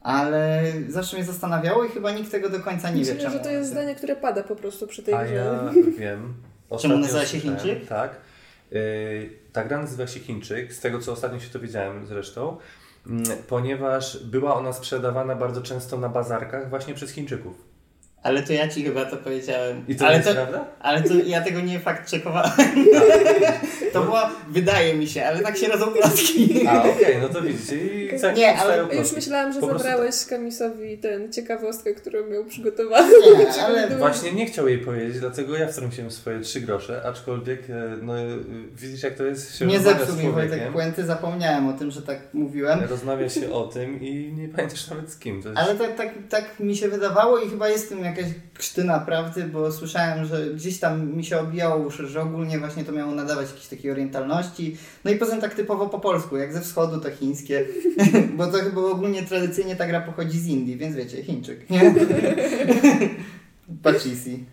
Ale 0.00 0.62
zawsze 0.88 1.16
mnie 1.16 1.24
zastanawiało 1.26 1.84
i 1.84 1.88
chyba 1.88 2.10
nikt 2.12 2.30
tego 2.30 2.48
do 2.48 2.60
końca 2.60 2.90
nie 2.90 3.04
wie 3.04 3.14
Myślę, 3.14 3.16
czemu. 3.16 3.32
że 3.32 3.40
to 3.40 3.50
jest 3.50 3.70
zdanie, 3.70 3.94
które 3.94 4.16
pada 4.16 4.42
po 4.42 4.56
prostu 4.56 4.86
przy 4.86 5.02
tej 5.02 5.14
A 5.14 5.24
grze. 5.24 5.34
ja 5.34 5.70
wiem. 5.98 6.34
Ostatnio 6.70 6.98
nazywa 6.98 7.24
się 7.26 7.40
Chińczyk? 7.40 7.86
Tak. 7.88 8.16
Yy, 8.70 8.80
ta 9.52 9.64
gra 9.64 9.78
nazywa 9.78 10.06
się 10.06 10.20
Chińczyk, 10.20 10.72
z 10.72 10.80
tego 10.80 10.98
co 10.98 11.12
ostatnio 11.12 11.40
się 11.40 11.50
dowiedziałem 11.52 12.06
zresztą, 12.06 12.56
mm, 13.06 13.22
ponieważ 13.48 14.24
była 14.24 14.54
ona 14.56 14.72
sprzedawana 14.72 15.34
bardzo 15.34 15.62
często 15.62 15.98
na 15.98 16.08
bazarkach 16.08 16.70
właśnie 16.70 16.94
przez 16.94 17.10
Chińczyków. 17.10 17.75
Ale 18.26 18.42
to 18.42 18.52
ja 18.52 18.68
ci 18.68 18.84
chyba 18.84 19.04
to 19.04 19.16
powiedziałem. 19.16 19.84
I 19.88 19.96
to 19.96 20.06
ale 20.06 20.16
jest 20.16 20.28
to, 20.28 20.34
prawda? 20.34 20.64
ale 20.80 21.02
to 21.02 21.14
ja 21.14 21.40
tego 21.40 21.60
nie 21.60 21.80
fakt 21.80 22.10
czekowałem. 22.10 22.52
To 23.92 24.02
było, 24.02 24.18
wydaje 24.48 24.94
mi 24.94 25.06
się, 25.06 25.24
ale 25.24 25.40
tak 25.40 25.56
się 25.56 25.68
rodzą 25.68 25.86
plotki. 25.86 26.66
A 26.68 26.82
okej, 26.82 27.16
no 27.22 27.28
to 27.28 27.42
widzicie. 27.42 27.76
I 28.16 28.20
tak 28.20 28.36
Nie, 28.36 28.58
ale 28.58 28.78
już 28.78 28.90
plotki. 28.90 29.14
myślałam, 29.14 29.52
że 29.52 29.60
Po 29.60 29.66
zabrałeś 29.66 30.24
Kamisowi 30.26 30.98
ten 30.98 31.32
ciekawostkę, 31.32 31.94
którą 31.94 32.26
miał 32.26 32.44
przygotowaną. 32.44 33.08
Nie, 33.38 33.62
ale 33.64 33.96
Właśnie 33.96 34.32
nie 34.32 34.46
chciał 34.46 34.68
jej 34.68 34.78
powiedzieć, 34.78 35.20
dlatego 35.20 35.56
ja 35.56 35.68
wtrąciłem 35.68 36.10
swoje 36.10 36.40
trzy 36.40 36.60
grosze, 36.60 37.02
aczkolwiek 37.06 37.70
e, 37.70 37.96
no, 38.02 38.18
e, 38.18 38.24
widzisz 38.76 39.02
jak 39.02 39.14
to 39.14 39.24
jest 39.24 39.58
się 39.58 39.66
nie 39.66 39.80
zepsuł 39.80 40.16
mi 40.16 40.30
Wojtek 40.30 40.72
puenty, 40.72 41.04
zapomniałem 41.04 41.68
o 41.68 41.72
tym, 41.72 41.90
że 41.90 42.02
tak 42.02 42.18
mówiłem. 42.32 42.80
rozmawia 42.90 43.28
się 43.28 43.52
o 43.52 43.62
tym 43.64 44.00
i 44.00 44.32
nie 44.32 44.48
pamiętasz 44.48 44.88
nawet 44.88 45.10
z 45.10 45.18
kim. 45.18 45.42
To 45.42 45.48
jest... 45.48 45.60
Ale 45.60 45.74
tak, 45.74 45.96
tak, 45.96 46.08
tak 46.28 46.60
mi 46.60 46.76
się 46.76 46.88
wydawało 46.88 47.38
i 47.38 47.50
chyba 47.50 47.68
jest 47.68 47.86
w 47.86 47.88
tym 47.88 48.02
jakaś 48.16 48.32
krztyna 48.54 49.00
prawdy, 49.00 49.44
bo 49.44 49.72
słyszałem, 49.72 50.24
że 50.24 50.46
gdzieś 50.46 50.78
tam 50.80 51.16
mi 51.16 51.24
się 51.24 51.38
obijało 51.38 51.86
uszy, 51.86 52.06
że 52.06 52.22
ogólnie 52.22 52.58
właśnie 52.58 52.84
to 52.84 52.92
miało 52.92 53.14
nadawać 53.14 53.46
jakiejś 53.46 53.66
takiej 53.66 53.90
orientalności. 53.90 54.76
No 55.04 55.10
i 55.10 55.16
poza 55.16 55.32
tym 55.32 55.40
tak 55.40 55.54
typowo 55.54 55.88
po 55.88 56.00
polsku, 56.00 56.36
jak 56.36 56.52
ze 56.52 56.60
wschodu 56.60 57.00
to 57.00 57.10
chińskie, 57.10 57.64
bo 58.36 58.46
to 58.46 58.58
chyba 58.58 58.80
ogólnie 58.80 59.22
tradycyjnie 59.22 59.76
ta 59.76 59.86
gra 59.86 60.00
pochodzi 60.00 60.38
z 60.38 60.46
Indii, 60.46 60.76
więc 60.76 60.96
wiecie, 60.96 61.22
Chińczyk, 61.22 61.70
nie? 61.70 61.94
Pachisi. 63.82 64.44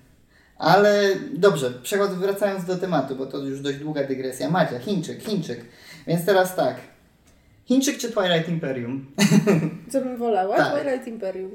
Ale 0.58 1.16
dobrze, 1.34 1.72
przechod, 1.72 2.12
wracając 2.12 2.66
do 2.66 2.78
tematu, 2.78 3.16
bo 3.16 3.26
to 3.26 3.38
już 3.38 3.60
dość 3.60 3.78
długa 3.78 4.04
dygresja. 4.04 4.50
Macia, 4.50 4.80
Chińczyk, 4.80 5.24
Chińczyk. 5.24 5.66
Więc 6.08 6.26
teraz 6.26 6.56
tak. 6.56 6.76
Chińczyk 7.66 7.98
czy 7.98 8.12
Twilight 8.12 8.50
Imperium? 8.50 9.06
Co 9.92 10.02
bym 10.02 10.18
wolała? 10.18 10.58
Tak. 10.58 10.82
Twilight 10.82 11.08
Imperium. 11.08 11.52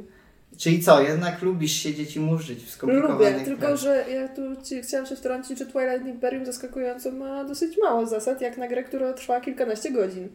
Czyli 0.57 0.83
co, 0.83 1.03
jednak 1.03 1.43
lubisz 1.43 1.73
siedzieć 1.73 2.17
i 2.17 2.21
murzyć 2.21 2.65
w 2.65 2.71
skomplikowanych 2.71 3.33
Lubię, 3.33 3.45
tylko 3.45 3.67
grach. 3.67 3.77
że 3.77 4.05
ja 4.11 4.29
tu 4.29 4.43
ci, 4.65 4.83
chciałam 4.83 5.07
się 5.07 5.17
wtrącić, 5.17 5.59
że 5.59 5.67
Twilight 5.67 6.07
Imperium 6.07 6.47
zaskakująco 6.47 7.13
ma 7.13 7.45
dosyć 7.45 7.79
mało 7.83 8.07
zasad, 8.07 8.41
jak 8.41 8.59
na 8.59 8.69
grę, 8.69 8.85
która 8.85 9.13
trwa 9.13 9.41
kilkanaście 9.41 9.91
godzin. 9.91 10.29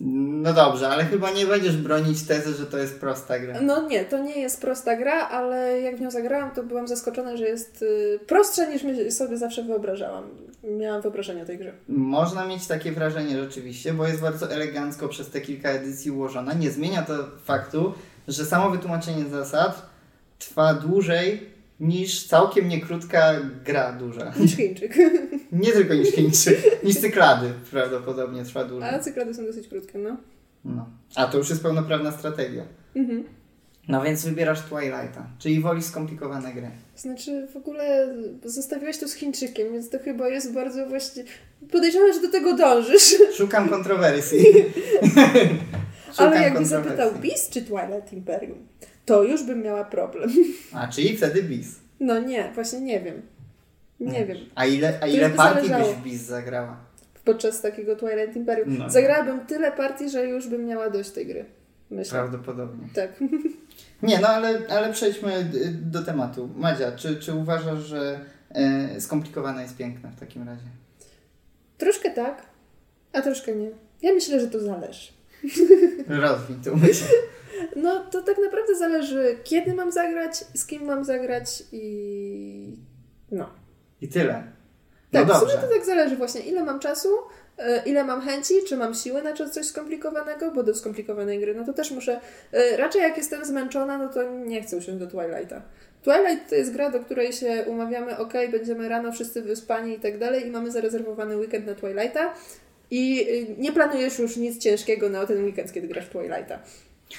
No 0.00 0.52
dobrze, 0.52 0.88
ale 0.88 1.04
chyba 1.04 1.30
nie 1.30 1.46
będziesz 1.46 1.76
bronić 1.76 2.22
tezy, 2.22 2.54
że 2.54 2.66
to 2.66 2.78
jest 2.78 3.00
prosta 3.00 3.38
gra. 3.38 3.60
No 3.60 3.88
nie, 3.88 4.04
to 4.04 4.18
nie 4.18 4.40
jest 4.40 4.60
prosta 4.60 4.96
gra, 4.96 5.28
ale 5.28 5.80
jak 5.80 5.96
w 5.96 6.00
nią 6.00 6.10
zagrałam, 6.10 6.50
to 6.50 6.62
byłam 6.62 6.88
zaskoczona, 6.88 7.36
że 7.36 7.44
jest 7.44 7.82
y, 7.82 8.18
prostsza 8.26 8.64
niż 8.64 8.82
sobie 9.14 9.36
zawsze 9.36 9.62
wyobrażałam. 9.62 10.24
Miałam 10.64 11.02
wyobrażenie 11.02 11.42
o 11.42 11.46
tej 11.46 11.58
grze. 11.58 11.72
Można 11.88 12.46
mieć 12.46 12.66
takie 12.66 12.92
wrażenie 12.92 13.38
rzeczywiście, 13.44 13.92
bo 13.92 14.06
jest 14.06 14.20
bardzo 14.20 14.50
elegancko 14.50 15.08
przez 15.08 15.30
te 15.30 15.40
kilka 15.40 15.70
edycji 15.70 16.10
ułożona. 16.10 16.52
Nie 16.54 16.70
zmienia 16.70 17.02
to 17.02 17.12
faktu, 17.44 17.94
że 18.28 18.44
samo 18.44 18.70
wytłumaczenie 18.70 19.24
zasad 19.24 19.86
trwa 20.38 20.74
dłużej 20.74 21.56
niż 21.80 22.26
całkiem 22.26 22.68
niekrótka 22.68 23.32
gra 23.64 23.92
duża. 23.92 24.32
Niż 24.40 24.56
Chińczyk. 24.56 24.96
Nie 25.52 25.72
tylko 25.72 25.94
niż 25.94 26.08
Chińczyk, 26.08 26.84
niż 26.84 26.96
cyklady 26.96 27.52
prawdopodobnie 27.70 28.44
trwa 28.44 28.64
dłużej. 28.64 28.88
A 28.94 28.98
cyklady 28.98 29.34
są 29.34 29.44
dosyć 29.44 29.68
krótkie, 29.68 29.98
no. 29.98 30.16
No. 30.64 30.88
A 31.14 31.26
to 31.26 31.38
już 31.38 31.50
jest 31.50 31.62
pełnoprawna 31.62 32.12
strategia. 32.12 32.64
Mhm. 32.96 33.24
No 33.88 34.02
więc 34.02 34.24
wybierasz 34.24 34.60
Twilighta, 34.62 35.26
czyli 35.38 35.60
wolisz 35.60 35.84
skomplikowane 35.84 36.54
gry. 36.54 36.70
Znaczy 36.96 37.48
w 37.52 37.56
ogóle 37.56 38.14
zostawiłeś 38.44 38.98
to 38.98 39.08
z 39.08 39.14
Chińczykiem, 39.14 39.72
więc 39.72 39.90
to 39.90 39.98
chyba 39.98 40.28
jest 40.28 40.52
bardzo 40.52 40.86
właśnie... 40.86 41.24
Podejrzewam, 41.72 42.12
że 42.12 42.20
do 42.20 42.30
tego 42.30 42.56
dążysz. 42.56 43.14
Szukam 43.36 43.68
kontrowersji. 43.68 44.44
Ale 46.18 46.42
jakby 46.42 46.64
zapytał 46.64 47.12
Beast 47.12 47.52
czy 47.52 47.62
Twilight 47.62 48.12
Imperium, 48.12 48.58
to 49.04 49.22
już 49.22 49.42
bym 49.42 49.62
miała 49.62 49.84
problem. 49.84 50.30
A, 50.72 50.88
czyli 50.88 51.16
wtedy 51.16 51.42
bis. 51.42 51.68
No 52.00 52.18
nie, 52.18 52.50
właśnie 52.54 52.80
nie 52.80 53.00
wiem. 53.00 53.22
Nie 54.00 54.26
wiem. 54.26 54.36
A 54.54 54.66
ile, 54.66 54.98
a 55.00 55.06
ile 55.06 55.30
by 55.30 55.36
partii 55.36 55.68
zależało. 55.68 55.92
byś 55.92 56.00
w 56.00 56.04
bis 56.04 56.22
zagrała? 56.22 56.76
Podczas 57.24 57.60
takiego 57.60 57.96
Twilight 57.96 58.36
Imperium. 58.36 58.78
No. 58.78 58.90
Zagrałabym 58.90 59.46
tyle 59.46 59.72
partii, 59.72 60.10
że 60.10 60.26
już 60.26 60.48
bym 60.48 60.66
miała 60.66 60.90
dość 60.90 61.10
tej 61.10 61.26
gry. 61.26 61.44
Myślę. 61.90 62.12
Prawdopodobnie. 62.12 62.88
Tak. 62.94 63.10
Nie, 64.02 64.18
no 64.20 64.28
ale, 64.28 64.60
ale 64.68 64.92
przejdźmy 64.92 65.32
y, 65.54 65.72
do 65.72 66.02
tematu. 66.02 66.50
Madzia, 66.56 66.92
czy, 66.92 67.16
czy 67.16 67.34
uważasz, 67.34 67.78
że 67.78 68.20
e, 68.50 69.00
skomplikowane 69.00 69.62
jest 69.62 69.76
piękne 69.76 70.10
w 70.16 70.20
takim 70.20 70.48
razie? 70.48 70.66
Troszkę 71.78 72.10
tak, 72.10 72.42
a 73.12 73.22
troszkę 73.22 73.54
nie. 73.54 73.70
Ja 74.02 74.12
myślę, 74.14 74.40
że 74.40 74.46
to 74.46 74.60
zależy. 74.60 75.12
Rozwij 76.08 76.56
tę 76.64 76.76
myśl. 76.76 77.04
No 77.76 78.04
to 78.10 78.22
tak 78.22 78.36
naprawdę 78.44 78.74
zależy, 78.74 79.36
kiedy 79.44 79.74
mam 79.74 79.92
zagrać, 79.92 80.44
z 80.54 80.66
kim 80.66 80.84
mam 80.84 81.04
zagrać 81.04 81.62
i. 81.72 82.76
No. 83.30 83.50
I 84.00 84.08
tyle. 84.08 84.42
No 85.12 85.20
Tak, 85.20 85.28
w 85.36 85.38
sumie 85.40 85.52
dobrze. 85.52 85.68
to 85.68 85.74
tak 85.74 85.84
zależy 85.86 86.16
właśnie, 86.16 86.40
ile 86.40 86.64
mam 86.64 86.78
czasu, 86.80 87.08
e, 87.58 87.82
ile 87.86 88.04
mam 88.04 88.20
chęci, 88.20 88.54
czy 88.68 88.76
mam 88.76 88.94
siły 88.94 89.22
na 89.22 89.32
coś 89.32 89.66
skomplikowanego, 89.66 90.50
bo 90.50 90.62
do 90.62 90.74
skomplikowanej 90.74 91.40
gry, 91.40 91.54
no 91.54 91.64
to 91.64 91.72
też 91.72 91.90
muszę. 91.90 92.20
e, 92.52 92.76
Raczej 92.76 93.02
jak 93.02 93.16
jestem 93.16 93.44
zmęczona, 93.44 93.98
no 93.98 94.08
to 94.08 94.22
nie 94.32 94.62
chcę 94.62 94.76
usiąść 94.76 94.98
do 94.98 95.06
Twilighta. 95.06 95.62
Twilight 96.02 96.48
to 96.50 96.54
jest 96.54 96.72
gra, 96.72 96.90
do 96.90 97.00
której 97.00 97.32
się 97.32 97.64
umawiamy, 97.66 98.18
ok, 98.18 98.32
będziemy 98.50 98.88
rano 98.88 99.12
wszyscy 99.12 99.42
wyspani 99.42 99.94
i 99.94 100.00
tak 100.00 100.18
dalej, 100.18 100.46
i 100.46 100.50
mamy 100.50 100.70
zarezerwowany 100.70 101.36
weekend 101.36 101.66
na 101.66 101.74
Twilighta. 101.74 102.34
I 102.90 103.20
y, 103.20 103.54
nie 103.58 103.72
planujesz 103.72 104.18
już 104.18 104.36
nic 104.36 104.62
ciężkiego 104.62 105.08
na 105.08 105.26
ten 105.26 105.44
weekend, 105.44 105.72
kiedy 105.72 105.88
grasz 105.88 106.08
Twilighta. 106.08 106.58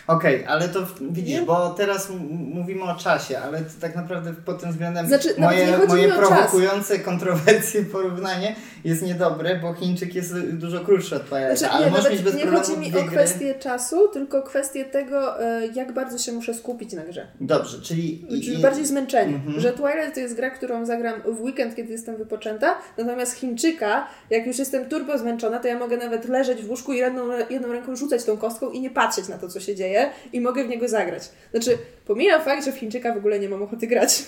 Okej, 0.08 0.46
ale 0.46 0.70
to 0.70 0.80
widzisz, 1.02 1.40
Nie? 1.40 1.46
bo 1.46 1.70
teraz 1.70 2.10
mówimy 2.30 2.84
o 2.84 2.96
czasie, 2.96 3.40
ale 3.40 3.62
to 3.62 3.72
tak 3.82 3.96
naprawdę 3.96 4.34
pod 4.46 4.62
tym 4.62 4.72
względem 4.72 5.08
Znaczy, 5.08 5.30
moje, 5.38 5.78
moje 5.88 6.06
o 6.14 6.18
czas. 6.18 6.28
prowokujące 6.28 7.00
kontrowersje 7.10 7.84
porównanie 7.86 8.56
jest 8.84 9.02
niedobre, 9.02 9.56
bo 9.60 9.74
Chińczyk 9.74 10.16
jest 10.16 10.40
dużo 10.40 10.80
krótszy 10.80 11.16
od 11.16 11.30
Twilighta, 11.30 11.56
Znaczy, 11.56 11.74
ale 11.74 11.86
nie, 11.86 11.92
możesz 11.92 12.12
mieć 12.12 12.22
bez 12.22 12.36
nie 12.36 12.48
chodzi 12.48 12.78
mi 12.78 12.88
o 12.88 12.92
gry. 13.04 13.04
kwestię 13.12 13.56
czasu, 13.56 14.08
tylko 14.14 14.42
kwestię 14.44 14.86
tego, 14.86 15.44
e, 15.44 15.68
jak 15.68 15.94
bardzo 15.94 16.18
się 16.18 16.32
muszę 16.32 16.54
skupić 16.54 16.94
na 16.94 17.04
grze. 17.04 17.28
Dobrze, 17.42 17.82
czyli... 17.82 18.36
i- 18.38 18.42
Czyli 18.42 18.60
i- 18.60 18.62
bardziej 18.62 18.86
zmęczenie. 18.86 19.36
Mhm. 19.36 19.60
Że 19.60 19.74
Twilight 19.74 20.14
to 20.14 20.20
jest 20.20 20.36
gra, 20.36 20.50
którą 20.50 20.86
zagram 20.86 21.22
w 21.22 21.42
weekend, 21.42 21.76
kiedy 21.76 21.92
jestem 21.92 22.18
wypoczęta, 22.18 22.78
natomiast 22.98 23.34
Chińczyka, 23.36 24.08
jak 24.30 24.48
już 24.48 24.60
jestem 24.60 24.86
turbo 24.90 25.18
zmęczona, 25.18 25.60
to 25.60 25.68
ja 25.68 25.80
mogę 25.80 25.98
nawet 25.98 26.26
leżeć 26.30 26.62
w 26.64 26.70
łóżku 26.70 26.94
i 26.94 26.98
jedną, 26.98 27.24
jedną 27.50 27.72
ręką 27.72 27.96
rzucać 27.96 28.24
tą 28.24 28.38
kostką 28.38 28.70
i 28.70 28.82
nie 28.82 28.90
patrzeć 28.90 29.28
na 29.28 29.38
to, 29.38 29.48
co 29.50 29.60
się 29.60 29.77
dzieje 29.78 30.10
i 30.34 30.42
mogę 30.42 30.64
w 30.64 30.70
niego 30.70 30.88
zagrać. 30.88 31.24
Znaczy, 31.52 31.78
pomijam 32.06 32.42
fakt, 32.42 32.66
że 32.66 32.72
w 32.72 32.78
Chińczyka 32.78 33.14
w 33.14 33.18
ogóle 33.18 33.40
nie 33.40 33.50
mam 33.50 33.64
ochoty 33.64 33.88
grać 33.88 34.24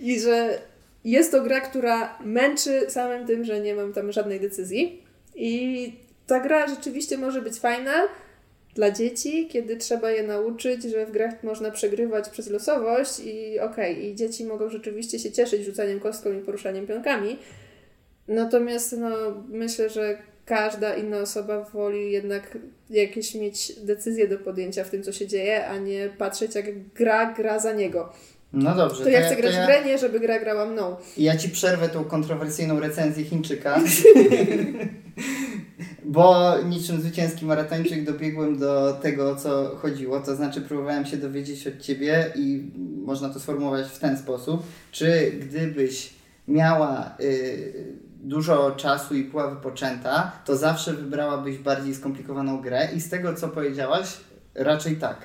i 0.00 0.20
że 0.20 0.58
jest 1.04 1.32
to 1.32 1.42
gra, 1.42 1.60
która 1.60 2.18
męczy 2.24 2.86
samym 2.88 3.26
tym, 3.26 3.44
że 3.44 3.60
nie 3.60 3.74
mam 3.74 3.92
tam 3.92 4.12
żadnej 4.12 4.40
decyzji 4.40 5.02
i 5.34 5.92
ta 6.26 6.40
gra 6.40 6.68
rzeczywiście 6.68 7.18
może 7.18 7.42
być 7.42 7.58
fajna, 7.58 8.08
dla 8.74 8.90
dzieci, 8.90 9.48
kiedy 9.48 9.76
trzeba 9.76 10.10
je 10.10 10.22
nauczyć, 10.22 10.82
że 10.82 11.06
w 11.06 11.10
grach 11.10 11.42
można 11.42 11.70
przegrywać 11.70 12.28
przez 12.28 12.50
losowość 12.50 13.20
i 13.24 13.60
okej, 13.60 14.04
i 14.04 14.14
dzieci 14.14 14.44
mogą 14.44 14.68
rzeczywiście 14.68 15.18
się 15.18 15.32
cieszyć 15.32 15.64
rzucaniem 15.64 16.00
kostką 16.00 16.32
i 16.32 16.40
poruszaniem 16.40 16.86
pionkami. 16.86 17.38
Natomiast 18.28 18.96
no, 18.98 19.10
myślę, 19.48 19.90
że 19.90 20.18
każda 20.44 20.94
inna 20.94 21.18
osoba 21.18 21.64
woli 21.64 22.12
jednak 22.12 22.58
jakieś 22.90 23.34
mieć 23.34 23.72
decyzje 23.80 24.28
do 24.28 24.38
podjęcia 24.38 24.84
w 24.84 24.90
tym, 24.90 25.02
co 25.02 25.12
się 25.12 25.26
dzieje, 25.26 25.66
a 25.68 25.78
nie 25.78 26.08
patrzeć, 26.18 26.54
jak 26.54 26.88
gra 26.88 27.34
gra 27.34 27.58
za 27.58 27.72
niego. 27.72 28.12
No 28.52 28.74
dobrze, 28.74 29.04
To 29.04 29.10
ja 29.10 29.20
chcę 29.20 29.36
to 29.36 29.42
grać 29.42 29.54
ja, 29.54 29.64
w 29.64 29.66
grę, 29.66 29.84
nie 29.84 29.98
żeby 29.98 30.20
gra 30.20 30.40
grała 30.40 30.66
mną. 30.66 30.96
ja 31.16 31.36
ci 31.36 31.48
przerwę 31.48 31.88
tą 31.88 32.04
kontrowersyjną 32.04 32.80
recenzję 32.80 33.24
Chińczyka. 33.24 33.80
Bo 36.04 36.54
niczym 36.68 37.00
zwycięski 37.00 37.46
maratończyk 37.46 38.04
dobiegłem 38.04 38.58
do 38.58 38.92
tego, 38.92 39.30
o 39.30 39.36
co 39.36 39.76
chodziło. 39.76 40.20
To 40.20 40.36
znaczy, 40.36 40.60
próbowałem 40.60 41.06
się 41.06 41.16
dowiedzieć 41.16 41.66
od 41.66 41.80
ciebie 41.80 42.32
i 42.36 42.70
można 43.04 43.28
to 43.28 43.40
sformułować 43.40 43.86
w 43.86 43.98
ten 43.98 44.18
sposób. 44.18 44.62
Czy 44.92 45.32
gdybyś 45.40 46.10
miała 46.48 47.16
y, 47.20 47.72
dużo 48.24 48.70
czasu 48.70 49.14
i 49.14 49.24
była 49.24 49.50
wypoczęta, 49.50 50.32
to 50.44 50.56
zawsze 50.56 50.92
wybrałabyś 50.92 51.58
bardziej 51.58 51.94
skomplikowaną 51.94 52.60
grę 52.60 52.88
i 52.96 53.00
z 53.00 53.10
tego, 53.10 53.34
co 53.34 53.48
powiedziałaś, 53.48 54.16
raczej 54.54 54.96
tak. 54.96 55.16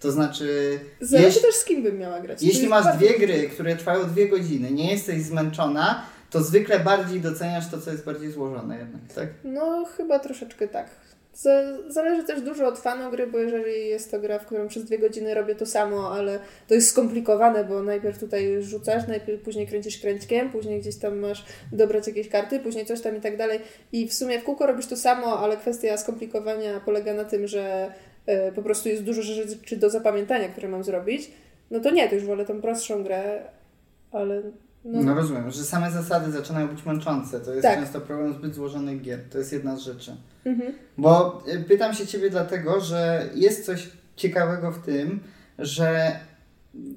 To 0.00 0.12
znaczy, 0.12 0.78
Zależy 1.00 1.26
jeśli, 1.26 1.42
też 1.42 1.54
z 1.54 1.64
kim 1.64 1.82
bym 1.82 1.98
miała 1.98 2.20
grać. 2.20 2.42
Jeśli 2.42 2.68
masz 2.68 2.84
bardzo- 2.84 2.98
dwie 2.98 3.18
gry, 3.18 3.48
które 3.48 3.76
trwają 3.76 4.04
dwie 4.04 4.28
godziny, 4.28 4.70
nie 4.70 4.90
jesteś 4.92 5.22
zmęczona, 5.22 6.02
to 6.30 6.42
zwykle 6.42 6.80
bardziej 6.80 7.20
doceniasz 7.20 7.70
to, 7.70 7.80
co 7.80 7.90
jest 7.90 8.04
bardziej 8.04 8.30
złożone 8.32 8.78
jednak, 8.78 9.02
tak? 9.14 9.28
No, 9.44 9.84
chyba 9.96 10.18
troszeczkę 10.18 10.68
tak. 10.68 10.86
Zależy 11.88 12.24
też 12.24 12.40
dużo 12.40 12.66
od 12.66 12.78
fanu 12.78 13.10
gry, 13.10 13.26
bo 13.26 13.38
jeżeli 13.38 13.88
jest 13.88 14.10
to 14.10 14.20
gra, 14.20 14.38
w 14.38 14.46
którą 14.46 14.68
przez 14.68 14.84
dwie 14.84 14.98
godziny 14.98 15.34
robię 15.34 15.54
to 15.54 15.66
samo, 15.66 16.12
ale 16.12 16.38
to 16.68 16.74
jest 16.74 16.88
skomplikowane, 16.88 17.64
bo 17.64 17.82
najpierw 17.82 18.18
tutaj 18.18 18.62
rzucasz, 18.62 19.08
najpierw 19.08 19.42
później 19.42 19.66
kręcisz 19.66 19.98
kręćkiem, 19.98 20.50
później 20.50 20.80
gdzieś 20.80 20.96
tam 20.96 21.18
masz 21.18 21.44
dobrać 21.72 22.06
jakieś 22.06 22.28
karty, 22.28 22.60
później 22.60 22.86
coś 22.86 23.00
tam 23.00 23.16
i 23.16 23.20
tak 23.20 23.36
dalej. 23.36 23.60
I 23.92 24.08
w 24.08 24.14
sumie 24.14 24.38
w 24.38 24.44
kółko 24.44 24.66
robisz 24.66 24.86
to 24.86 24.96
samo, 24.96 25.38
ale 25.38 25.56
kwestia 25.56 25.96
skomplikowania 25.96 26.80
polega 26.80 27.14
na 27.14 27.24
tym, 27.24 27.46
że 27.46 27.92
e, 28.26 28.52
po 28.52 28.62
prostu 28.62 28.88
jest 28.88 29.02
dużo 29.02 29.22
rzeczy 29.22 29.76
do 29.76 29.90
zapamiętania, 29.90 30.48
które 30.48 30.68
mam 30.68 30.84
zrobić. 30.84 31.30
No 31.70 31.80
to 31.80 31.90
nie, 31.90 32.08
to 32.08 32.14
już 32.14 32.24
wolę 32.24 32.44
tą 32.44 32.60
prostszą 32.60 33.02
grę, 33.02 33.42
ale 34.12 34.42
no, 34.86 35.02
No, 35.02 35.14
rozumiem, 35.14 35.50
że 35.50 35.64
same 35.64 35.90
zasady 35.90 36.32
zaczynają 36.32 36.68
być 36.68 36.86
męczące. 36.86 37.40
To 37.40 37.50
jest 37.50 37.62
Tak. 37.62 37.78
często 37.78 38.00
problem 38.00 38.32
zbyt 38.34 38.54
złożonych 38.54 39.02
gier. 39.02 39.20
To 39.30 39.38
jest 39.38 39.52
jedna 39.52 39.76
z 39.76 39.80
rzeczy. 39.80 40.16
mhm. 40.44 40.72
Bo 40.98 41.42
y, 41.54 41.60
pytam 41.64 41.94
się 41.94 42.06
Ciebie 42.06 42.30
dlatego, 42.30 42.80
że 42.80 43.28
jest 43.34 43.66
coś 43.66 43.88
ciekawego 44.16 44.72
w 44.72 44.78
tym, 44.84 45.20
że 45.58 46.16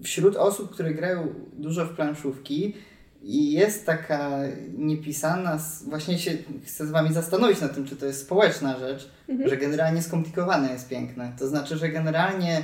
wśród 0.04 0.36
osób, 0.36 0.72
które 0.72 0.94
grają 0.94 1.28
dużo 1.54 1.86
w 1.86 1.90
planszówki 1.96 2.76
i 3.24 3.52
jest 3.52 3.86
taka 3.86 4.30
niepisana, 4.78 5.58
właśnie 5.88 6.20
się 6.20 6.32
chcę 6.66 6.88
z 6.88 6.92
Wami 6.92 7.14
zastanowić 7.14 7.62
nad 7.62 7.76
tym, 7.76 7.86
czy 7.86 7.96
to 7.96 8.06
jest 8.06 8.22
społeczna 8.22 8.80
rzecz, 8.80 9.10
Mhm. 9.30 9.50
że 9.50 9.58
generalnie 9.58 10.02
skomplikowane 10.02 10.72
jest 10.74 10.90
piękne. 10.90 11.32
To 11.40 11.48
znaczy, 11.48 11.78
że 11.78 11.90
generalnie 11.90 12.62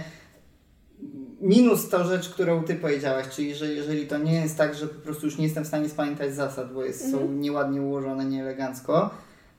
minus 1.45 1.89
to 1.89 2.03
rzecz, 2.03 2.29
którą 2.29 2.63
Ty 2.63 2.75
powiedziałaś, 2.75 3.25
czyli 3.35 3.55
że 3.55 3.73
jeżeli 3.73 4.07
to 4.07 4.17
nie 4.17 4.41
jest 4.41 4.57
tak, 4.57 4.75
że 4.75 4.87
po 4.87 5.01
prostu 5.01 5.25
już 5.25 5.37
nie 5.37 5.43
jestem 5.43 5.63
w 5.63 5.67
stanie 5.67 5.89
spamiętać 5.89 6.33
zasad, 6.35 6.73
bo 6.73 6.85
jest, 6.85 7.11
są 7.11 7.17
Mhm. 7.17 7.41
nieładnie 7.41 7.81
ułożone, 7.81 8.25
nieelegancko, 8.25 9.09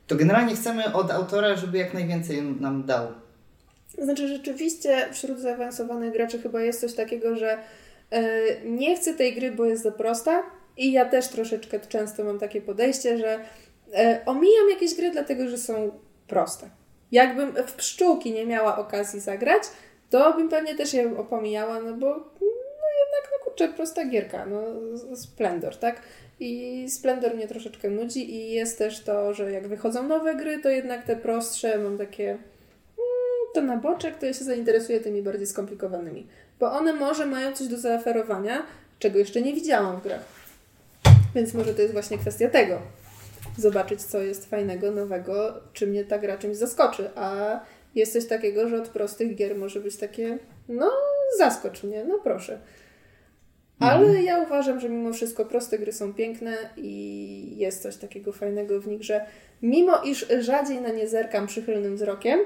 to 0.07 0.16
generalnie 0.16 0.55
chcemy 0.55 0.93
od 0.93 1.11
autora, 1.11 1.57
żeby 1.57 1.78
jak 1.78 1.95
najwięcej 1.95 2.43
nam 2.43 2.84
dał. 2.84 3.07
Znaczy, 3.99 4.28
rzeczywiście 4.28 5.09
wśród 5.12 5.39
zaawansowanych 5.39 6.12
graczy 6.12 6.43
chyba 6.43 6.61
jest 6.62 6.80
coś 6.80 6.95
takiego, 6.95 7.37
że 7.37 7.59
e, 8.11 8.32
nie 8.64 8.97
chcę 8.97 9.14
tej 9.14 9.34
gry, 9.34 9.53
bo 9.53 9.64
jest 9.64 9.82
za 9.82 9.93
prosta. 9.93 10.43
I 10.76 10.93
ja 10.93 11.05
też 11.05 11.28
troszeczkę 11.28 11.80
często 11.80 12.24
mam 12.24 12.39
takie 12.39 12.62
podejście, 12.62 13.18
że 13.18 13.41
e, 13.95 14.20
omijam 14.26 14.70
jakieś 14.70 14.95
gry, 14.95 15.11
dlatego 15.11 15.49
że 15.49 15.59
są 15.59 15.91
proste. 16.26 16.70
Jakbym 17.12 17.53
w 17.66 17.72
pszczółki 17.72 18.32
nie 18.32 18.47
miała 18.47 18.78
okazji 18.78 19.20
zagrać, 19.20 19.62
to 20.11 20.35
bym 20.35 20.49
pewnie 20.49 20.75
też 20.75 20.95
je 20.95 21.19
opomijała, 21.19 21.81
no 21.81 21.93
bo 21.93 22.07
no 22.07 22.89
jednak, 23.01 23.31
no 23.33 23.45
kurczę, 23.45 23.69
prosta 23.69 24.05
gierka, 24.05 24.47
no 24.47 24.63
Splendor, 25.17 25.77
tak? 25.77 26.03
I 26.41 26.85
Splendor 26.91 27.35
mnie 27.35 27.49
troszeczkę 27.49 27.91
nudzi 27.91 28.35
i 28.35 28.53
jest 28.53 28.79
też 28.79 29.01
to, 29.05 29.35
że 29.35 29.53
jak 29.53 29.69
wychodzą 29.69 30.03
nowe 30.03 30.35
gry, 30.35 30.59
to 30.63 30.69
jednak 30.69 31.05
te 31.05 31.17
prostsze 31.17 31.79
mam 31.79 31.99
takie 31.99 32.39
to 33.57 33.63
na 33.63 33.77
boczek, 33.77 34.19
to 34.19 34.27
ja 34.27 34.33
się 34.33 34.45
zainteresuję 34.45 35.01
tymi 35.01 35.23
bardziej 35.23 35.47
skomplikowanymi. 35.47 36.27
Bo 36.61 36.73
one 36.73 36.93
może 36.93 37.27
mają 37.27 37.53
coś 37.53 37.69
do 37.69 37.79
zaoferowania, 37.79 38.63
czego 38.99 39.19
jeszcze 39.19 39.43
nie 39.43 39.55
widziałam 39.55 40.01
w 40.01 40.03
grach. 40.03 40.25
Więc 41.35 41.55
może 41.55 41.75
to 41.75 41.83
jest 41.83 41.93
właśnie 41.93 42.19
kwestia 42.19 42.51
tego. 42.51 42.79
Zobaczyć, 43.59 44.03
co 44.03 44.23
jest 44.23 44.51
fajnego, 44.51 44.91
nowego, 44.91 45.61
czy 45.73 45.87
mnie 45.87 46.05
ta 46.05 46.19
gra 46.19 46.39
czymś 46.39 46.57
zaskoczy. 46.57 47.11
A 47.15 47.61
jest 47.97 48.12
coś 48.12 48.26
takiego, 48.26 48.68
że 48.68 48.82
od 48.82 48.88
prostych 48.88 49.34
gier 49.34 49.57
może 49.57 49.80
być 49.80 49.97
takie, 49.97 50.38
no 50.68 50.90
zaskocz 51.38 51.82
mnie, 51.82 52.05
no 52.05 52.18
proszę. 52.18 52.59
Ale 53.78 54.22
ja 54.22 54.42
uważam, 54.42 54.80
że 54.80 54.88
mimo 54.88 55.12
wszystko 55.12 55.44
proste 55.44 55.78
gry 55.78 55.92
są 55.92 56.14
piękne 56.14 56.57
i 56.76 57.57
jest 57.57 57.82
coś 57.82 57.97
takiego 57.97 58.32
fajnego 58.32 58.80
w 58.80 58.86
nich, 58.86 59.03
że 59.03 59.26
mimo 59.62 60.03
iż 60.03 60.26
rzadziej 60.40 60.80
na 60.80 60.88
nie 60.88 61.09
zerkam 61.09 61.47
przychylnym 61.47 61.97
wzrokiem, 61.97 62.40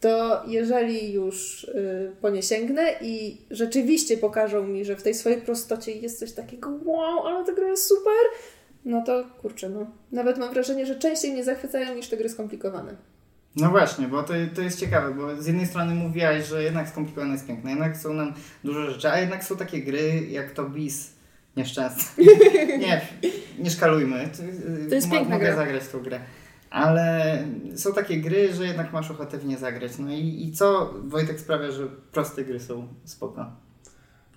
to 0.00 0.42
jeżeli 0.46 1.12
już 1.12 1.64
y, 1.64 2.12
po 2.20 2.30
nie 2.30 2.42
sięgnę 2.42 2.82
i 3.00 3.38
rzeczywiście 3.50 4.16
pokażą 4.16 4.66
mi, 4.66 4.84
że 4.84 4.96
w 4.96 5.02
tej 5.02 5.14
swojej 5.14 5.40
prostocie 5.40 5.92
jest 5.92 6.18
coś 6.18 6.32
takiego 6.32 6.70
wow, 6.84 7.26
ale 7.26 7.44
ta 7.44 7.52
gra 7.52 7.68
jest 7.68 7.86
super, 7.86 8.14
no 8.84 9.02
to 9.06 9.24
kurczę, 9.42 9.68
no. 9.68 9.86
Nawet 10.12 10.38
mam 10.38 10.52
wrażenie, 10.52 10.86
że 10.86 10.96
częściej 10.96 11.32
mnie 11.32 11.44
zachwycają 11.44 11.94
niż 11.94 12.08
te 12.08 12.16
gry 12.16 12.28
skomplikowane. 12.28 12.96
No 13.56 13.70
właśnie, 13.70 14.08
bo 14.08 14.22
to, 14.22 14.34
to 14.54 14.62
jest 14.62 14.80
ciekawe, 14.80 15.14
bo 15.14 15.42
z 15.42 15.46
jednej 15.46 15.66
strony 15.66 15.94
mówiłaś, 15.94 16.46
że 16.46 16.62
jednak 16.62 16.88
skomplikowane 16.88 17.32
jest 17.32 17.46
piękne, 17.46 17.70
jednak 17.70 17.96
są 17.96 18.14
nam 18.14 18.34
dużo 18.64 18.90
rzeczy, 18.90 19.10
a 19.10 19.18
jednak 19.18 19.44
są 19.44 19.56
takie 19.56 19.82
gry 19.82 20.26
jak 20.30 20.50
to 20.50 20.64
Bis 20.64 21.12
nieszczęsne. 21.56 22.24
nie, 22.78 23.00
nie 23.58 23.70
szkalujmy. 23.70 24.28
To 24.88 24.94
jest 24.94 25.10
piękna 25.10 25.34
Mogę 25.34 25.46
gra. 25.46 25.56
zagrać 25.56 25.88
tą 25.88 26.00
grę. 26.00 26.20
Ale 26.70 27.38
są 27.76 27.92
takie 27.92 28.20
gry, 28.20 28.54
że 28.54 28.66
jednak 28.66 28.92
masz 28.92 29.10
ochotę 29.10 29.38
w 29.38 29.44
nie 29.44 29.58
zagrać. 29.58 29.98
No 29.98 30.12
i, 30.12 30.46
i 30.48 30.52
co 30.52 30.94
Wojtek 31.04 31.40
sprawia, 31.40 31.70
że 31.70 31.86
proste 32.12 32.44
gry 32.44 32.60
są 32.60 32.88
spoko? 33.04 33.52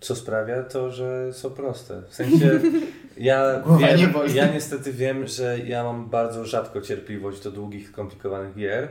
Co 0.02 0.16
sprawia 0.16 0.64
to, 0.64 0.92
że 0.92 1.34
są 1.34 1.50
proste. 1.50 2.02
W 2.10 2.16
sensie 2.16 2.60
ja, 3.18 3.64
nie 3.80 3.98
wiem, 3.98 4.12
boli. 4.12 4.36
ja 4.36 4.54
niestety 4.54 4.94
wiem, 4.94 5.28
że 5.28 5.60
ja 5.60 5.84
mam 5.84 6.10
bardzo 6.10 6.46
rzadko 6.46 6.82
cierpliwość 6.82 7.44
do 7.44 7.52
długich, 7.52 7.90
skomplikowanych 7.90 8.56
gier. 8.56 8.88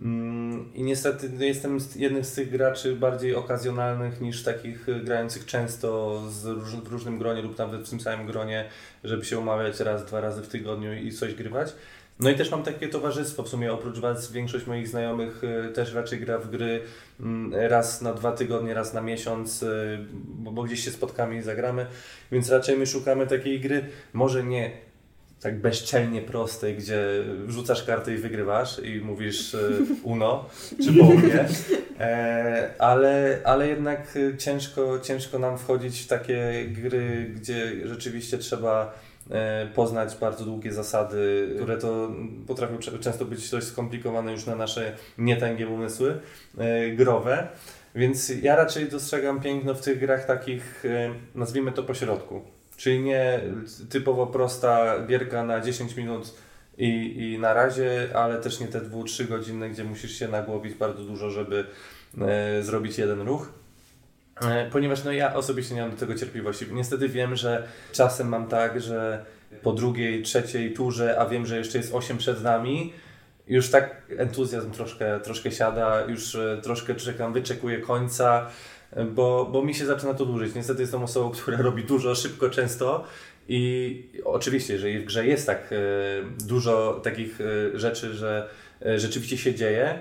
Mm, 0.00 0.74
I 0.74 0.82
niestety 0.82 1.30
no, 1.38 1.44
jestem 1.44 1.78
jednym 1.96 2.24
z 2.24 2.32
tych 2.32 2.50
graczy 2.50 2.96
bardziej 2.96 3.34
okazjonalnych 3.34 4.20
niż 4.20 4.42
takich 4.42 4.88
y, 4.88 5.00
grających 5.00 5.46
często 5.46 6.22
z 6.30 6.44
róż, 6.46 6.76
w 6.76 6.88
różnym 6.88 7.18
gronie 7.18 7.42
lub 7.42 7.58
nawet 7.58 7.80
w 7.80 7.90
tym 7.90 8.00
samym 8.00 8.26
gronie, 8.26 8.68
żeby 9.04 9.24
się 9.24 9.38
umawiać 9.38 9.80
raz, 9.80 10.04
dwa 10.04 10.20
razy 10.20 10.42
w 10.42 10.48
tygodniu 10.48 10.94
i 10.94 11.12
coś 11.12 11.34
grywać. 11.34 11.72
No 12.20 12.30
i 12.30 12.34
też 12.34 12.50
mam 12.50 12.62
takie 12.62 12.88
towarzystwo, 12.88 13.42
w 13.42 13.48
sumie 13.48 13.72
oprócz 13.72 13.98
Was 13.98 14.32
większość 14.32 14.66
moich 14.66 14.88
znajomych 14.88 15.44
y, 15.44 15.72
też 15.72 15.94
raczej 15.94 16.20
gra 16.20 16.38
w 16.38 16.50
gry 16.50 16.80
mm, 17.20 17.54
raz 17.54 18.02
na 18.02 18.14
dwa 18.14 18.32
tygodnie, 18.32 18.74
raz 18.74 18.94
na 18.94 19.00
miesiąc, 19.00 19.62
y, 19.62 19.98
bo, 20.24 20.62
gdzieś 20.62 20.84
się 20.84 20.90
spotkamy 20.90 21.36
i 21.36 21.42
zagramy, 21.42 21.86
więc 22.32 22.50
raczej 22.50 22.76
my 22.76 22.86
szukamy 22.86 23.26
takiej 23.26 23.60
gry, 23.60 23.84
może 24.12 24.44
nie 24.44 24.70
tak 25.40 25.60
bezczelnie 25.60 26.22
prostej, 26.22 26.76
gdzie 26.76 27.24
rzucasz 27.48 27.84
kartę 27.84 28.14
i 28.14 28.16
wygrywasz 28.16 28.78
i 28.78 29.00
mówisz 29.00 29.54
y, 29.54 29.86
uno, 30.02 30.48
czy 30.84 30.92
po 30.92 31.04
mnie, 31.04 31.48
e, 32.00 32.70
ale, 32.78 33.40
ale 33.44 33.68
jednak 33.68 34.18
ciężko, 34.38 35.00
ciężko 35.00 35.38
nam 35.38 35.58
wchodzić 35.58 36.00
w 36.00 36.06
takie 36.06 36.64
gry, 36.68 37.30
gdzie 37.34 37.88
rzeczywiście 37.88 38.38
trzeba 38.38 38.94
poznać 39.74 40.16
bardzo 40.16 40.44
długie 40.44 40.72
zasady, 40.72 41.50
które 41.56 41.76
to 41.76 42.10
potrafią 42.46 42.78
często 42.78 43.24
być 43.24 43.50
dość 43.50 43.66
skomplikowane 43.66 44.32
już 44.32 44.46
na 44.46 44.56
nasze 44.56 44.96
nietęgie 45.18 45.68
umysły 45.68 46.20
e, 46.58 46.90
growe. 46.90 47.48
Więc 47.94 48.32
ja 48.42 48.56
raczej 48.56 48.88
dostrzegam 48.88 49.40
piękno 49.40 49.74
w 49.74 49.80
tych 49.80 49.98
grach 49.98 50.26
takich, 50.26 50.84
e, 50.84 51.14
nazwijmy 51.34 51.72
to 51.72 51.82
pośrodku. 51.82 52.42
Czyli 52.76 53.00
nie 53.00 53.40
typowo 53.90 54.26
prosta 54.26 55.06
gierka 55.06 55.42
na 55.42 55.60
10 55.60 55.96
minut 55.96 56.34
i, 56.78 57.16
i 57.18 57.38
na 57.38 57.54
razie, 57.54 58.08
ale 58.14 58.40
też 58.40 58.60
nie 58.60 58.68
te 58.68 58.80
2-3 58.80 59.28
godziny, 59.28 59.70
gdzie 59.70 59.84
musisz 59.84 60.18
się 60.18 60.28
nagłowić 60.28 60.74
bardzo 60.74 61.04
dużo, 61.04 61.30
żeby 61.30 61.64
e, 62.20 62.62
zrobić 62.62 62.98
jeden 62.98 63.20
ruch. 63.20 63.63
E, 64.40 64.70
Ponieważ 64.70 65.04
no 65.04 65.12
ja 65.12 65.34
osobiście 65.34 65.74
nie 65.74 65.80
mam 65.80 65.90
do 65.90 65.96
tego 65.96 66.14
cierpliwości. 66.14 66.66
Niestety 66.72 67.08
wiem, 67.08 67.36
że 67.36 67.68
czasem 67.92 68.28
mam 68.28 68.48
tak, 68.48 68.80
że 68.80 69.24
po 69.62 69.72
drugiej, 69.72 70.22
trzeciej 70.22 70.72
turze, 70.72 71.18
a 71.18 71.26
wiem, 71.26 71.46
że 71.46 71.58
jeszcze 71.58 71.78
jest 71.78 71.94
8 71.94 72.18
przed 72.18 72.42
nami, 72.42 72.92
już 73.48 73.70
tak 73.70 74.02
entuzjazm 74.18 74.70
troszkę, 74.70 75.20
troszkę 75.20 75.52
siada, 75.52 76.04
już 76.08 76.34
e, 76.34 76.60
troszkę 76.62 76.94
czekam, 76.94 77.32
wyczekuję 77.32 77.78
końca, 77.78 78.50
e, 78.92 79.04
bo, 79.04 79.48
bo 79.52 79.62
mi 79.62 79.74
się 79.74 79.86
zaczyna 79.86 80.14
to 80.14 80.26
dłużyć. 80.26 80.54
Niestety 80.54 80.82
jestem 80.82 81.02
osobą, 81.02 81.30
która 81.42 81.58
robi 81.58 81.84
dużo, 81.84 82.14
szybko, 82.14 82.50
często 82.50 83.04
i 83.48 84.02
oczywiście, 84.24 84.72
jeżeli 84.72 84.98
w 84.98 85.04
grze 85.04 85.26
jest 85.26 85.46
tak 85.46 85.74
dużo 86.46 87.00
takich 87.04 87.38
rzeczy, 87.74 88.14
że 88.14 88.48
rzeczywiście 88.96 89.38
się 89.38 89.54
dzieje, 89.54 89.98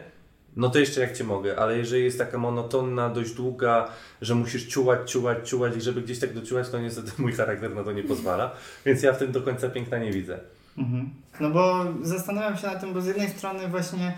no 0.56 0.70
to 0.70 0.80
jeszcze 0.80 1.01
jak 1.01 1.18
Cię 1.18 1.24
mogę, 1.24 1.60
ale 1.60 1.78
jeżeli 1.78 2.04
jest 2.04 2.18
taka 2.18 2.38
monotonna, 2.38 3.10
dość 3.10 3.32
długa, 3.32 3.89
że 4.22 4.36
musisz 4.36 4.66
ciułać, 4.66 5.12
ciułać, 5.12 5.49
ciułać 5.49 5.78
i 5.78 5.82
żeby 5.82 6.01
gdzieś 6.01 6.20
tak 6.20 6.34
dociułać, 6.34 6.70
to 6.70 6.80
niestety 6.80 7.12
mój 7.22 7.34
charakter 7.34 7.76
na 7.76 7.84
to 7.84 7.91
nie 7.91 8.04
pozwala, 8.04 8.51
więc 8.86 9.04
ja 9.04 9.14
w 9.14 9.18
tym 9.18 9.32
do 9.32 9.41
końca 9.41 9.70
piękna 9.70 9.97
nie 9.97 10.12
widzę. 10.12 10.39
Mhm. 10.78 11.10
No 11.39 11.49
bo 11.49 11.86
zastanawiam 12.01 12.58
się 12.58 12.68
na 12.68 12.76
tym, 12.76 12.93
bo 12.93 13.01
z 13.01 13.06
jednej 13.06 13.30
strony 13.30 13.68
właśnie 13.68 14.14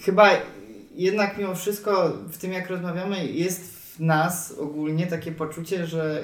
chyba 0.00 0.30
jednak 0.94 1.38
mimo 1.38 1.54
wszystko 1.54 2.12
w 2.28 2.38
tym 2.38 2.52
jak 2.52 2.70
rozmawiamy 2.70 3.26
jest 3.26 3.74
w 3.74 4.00
nas 4.00 4.54
ogólnie 4.58 5.06
takie 5.06 5.32
poczucie, 5.32 5.86
że 5.86 6.22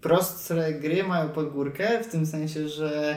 prostsze 0.00 0.72
gry 0.72 1.04
mają 1.04 1.28
podgórkę 1.28 2.04
w 2.04 2.06
tym 2.06 2.26
sensie, 2.26 2.68
że 2.68 3.16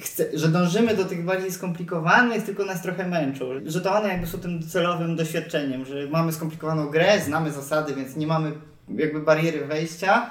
chce, 0.00 0.24
że 0.38 0.48
dążymy 0.48 0.96
do 0.96 1.04
tych 1.04 1.24
bardziej 1.24 1.52
skomplikowanych, 1.52 2.42
tylko 2.42 2.64
nas 2.64 2.82
trochę 2.82 3.08
męczą. 3.08 3.44
Że 3.66 3.80
to 3.80 3.94
one 3.94 4.08
jakby 4.08 4.26
są 4.26 4.38
tym 4.38 4.60
docelowym 4.60 5.16
doświadczeniem, 5.16 5.84
że 5.84 6.06
mamy 6.10 6.32
skomplikowaną 6.32 6.86
grę, 6.88 7.20
znamy 7.20 7.50
zasady, 7.50 7.94
więc 7.94 8.16
nie 8.16 8.26
mamy 8.26 8.52
jakby 8.88 9.20
bariery 9.20 9.64
wejścia, 9.66 10.30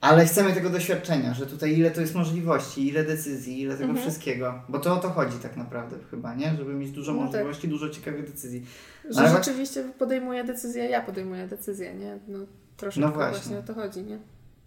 ale 0.00 0.24
chcemy 0.26 0.52
tego 0.52 0.70
doświadczenia, 0.70 1.34
że 1.34 1.46
tutaj 1.46 1.78
ile 1.78 1.90
to 1.90 2.00
jest 2.00 2.14
możliwości, 2.14 2.88
ile 2.88 3.04
decyzji, 3.04 3.60
ile 3.62 3.74
tego 3.74 3.88
Mhm. 3.90 4.02
wszystkiego. 4.08 4.62
Bo 4.68 4.78
to 4.78 4.94
o 4.94 4.96
to 4.96 5.10
chodzi 5.10 5.36
tak 5.38 5.56
naprawdę 5.56 5.96
chyba, 6.10 6.34
nie? 6.34 6.54
Żeby 6.58 6.74
mieć 6.74 6.90
dużo 6.90 7.12
No 7.12 7.18
tak. 7.22 7.26
możliwości, 7.30 7.68
dużo 7.68 7.88
ciekawych 7.88 8.26
decyzji. 8.26 8.66
Że 9.10 9.20
Ale- 9.20 9.30
rzeczywiście 9.30 9.84
podejmuję 9.98 10.44
decyzję, 10.44 10.84
ja 10.84 11.02
podejmuję 11.02 11.46
decyzję, 11.48 11.94
nie? 11.94 12.18
No 12.28 12.38
troszeczkę 12.76 13.08
No 13.08 13.14
właśnie. 13.14 13.36
właśnie 13.38 13.58
o 13.58 13.62
to 13.62 13.74
chodzi, 13.74 14.02
nie? 14.02 14.18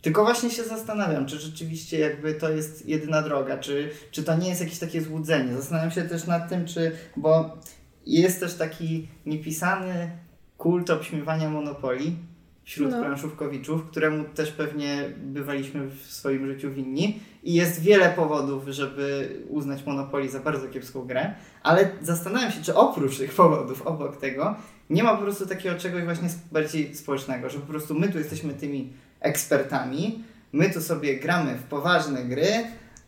Tylko 0.04 0.24
właśnie 0.24 0.50
się 0.50 0.64
zastanawiam, 0.64 1.26
czy 1.26 1.40
rzeczywiście 1.40 2.00
jakby 2.00 2.34
to 2.34 2.52
jest 2.52 2.88
jedyna 2.88 3.22
droga, 3.22 3.58
czy, 3.58 3.90
czy 4.12 4.24
to 4.24 4.38
nie 4.38 4.50
jest 4.50 4.62
jakieś 4.62 4.80
takie 4.80 5.02
złudzenie. 5.02 5.54
Zastanawiam 5.54 5.92
się 5.92 6.02
też 6.02 6.28
nad 6.28 6.50
tym, 6.50 6.66
czy, 6.66 6.92
bo 7.18 7.58
jest 8.06 8.40
też 8.40 8.56
taki 8.56 9.08
niepisany 9.26 10.12
kult 10.58 10.90
obśmiewania 10.90 11.50
monopolii 11.50 12.16
wśród 12.64 12.92
No. 12.92 13.00
planszówkowiczów, 13.00 13.84
któremu 13.84 14.24
też 14.24 14.52
pewnie 14.52 15.10
bywaliśmy 15.18 15.88
w 15.88 16.02
swoim 16.02 16.48
życiu 16.48 16.72
winni 16.72 17.20
i 17.44 17.54
jest 17.54 17.82
wiele 17.82 18.10
powodów, 18.10 18.64
żeby 18.68 19.36
uznać 19.50 19.86
Monopoly 19.86 20.30
za 20.30 20.40
bardzo 20.40 20.68
kiepską 20.68 21.02
grę, 21.02 21.34
ale 21.64 21.90
zastanawiam 22.02 22.52
się, 22.52 22.62
czy 22.62 22.76
oprócz 22.76 23.18
tych 23.18 23.34
powodów, 23.36 23.82
obok 23.82 24.18
tego, 24.18 24.56
nie 24.90 25.04
ma 25.04 25.16
po 25.16 25.24
prostu 25.24 25.46
takiego 25.46 25.80
czegoś 25.80 26.04
właśnie 26.04 26.30
bardziej 26.52 26.96
społecznego, 26.96 27.50
że 27.50 27.60
po 27.60 27.68
prostu 27.68 27.96
my 27.96 28.10
tu 28.10 28.18
jesteśmy 28.18 28.54
tymi 28.54 28.94
ekspertami, 29.24 30.24
my 30.52 30.70
tu 30.70 30.82
sobie 30.82 31.20
gramy 31.20 31.56
w 31.56 31.64
poważne 31.64 32.24
gry, 32.24 32.48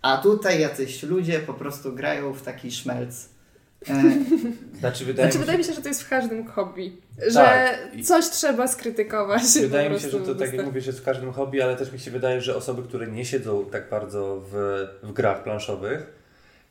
a 0.02 0.18
tutaj 0.18 0.62
jacyś 0.62 1.04
ludzie 1.04 1.40
po 1.40 1.54
prostu 1.54 1.94
grają 1.94 2.34
w 2.34 2.42
taki 2.42 2.72
szmelc. 2.72 3.30
E, 3.90 4.04
Znaczy, 4.80 5.06
wydaje 5.06 5.16
Znaczy 5.16 5.28
mi 5.28 5.32
się, 5.34 5.40
wydaje 5.40 5.58
mi 5.58 5.64
się, 5.64 5.74
że 5.74 5.82
to 5.82 5.88
jest 5.88 6.04
w 6.04 6.10
każdym 6.10 6.48
hobby. 6.48 6.98
Że 7.28 7.40
Tak. 7.40 7.96
I- 7.96 8.04
coś 8.04 8.30
trzeba 8.30 8.68
skrytykować. 8.68 9.42
Wydaje 9.62 9.90
mi 9.90 10.00
się, 10.00 10.10
że 10.10 10.20
to 10.20 10.36
tak 10.36 10.54
jak 10.54 10.66
mówisz, 10.66 10.86
jest 10.86 11.00
w 11.00 11.04
każdym 11.04 11.32
hobby, 11.34 11.62
ale 11.62 11.76
też 11.76 11.92
mi 11.92 12.00
się 12.00 12.12
wydaje, 12.12 12.42
że 12.42 12.56
osoby, 12.56 12.84
które 12.84 13.08
nie 13.08 13.26
siedzą 13.26 13.66
tak 13.72 13.90
bardzo 13.90 14.42
w, 14.52 14.86
w 15.04 15.14
grach 15.14 15.44
planszowych, 15.44 16.14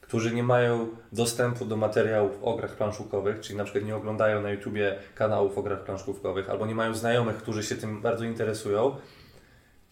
którzy 0.00 0.34
nie 0.34 0.42
mają 0.42 0.88
dostępu 1.12 1.64
do 1.64 1.76
materiałów 1.76 2.32
o 2.42 2.56
grach 2.56 2.76
planszówkowych, 2.76 3.40
czyli 3.40 3.58
na 3.58 3.64
przykład 3.64 3.84
nie 3.84 3.96
oglądają 3.96 4.42
na 4.42 4.50
YouTubie 4.50 4.96
kanałów 5.14 5.58
o 5.58 5.62
grach 5.62 5.84
planszówkowych, 5.84 6.50
albo 6.50 6.66
nie 6.66 6.74
mają 6.74 6.94
znajomych, 6.94 7.36
którzy 7.36 7.62
się 7.62 7.76
tym 7.76 8.02
bardzo 8.02 8.24
interesują, 8.24 8.96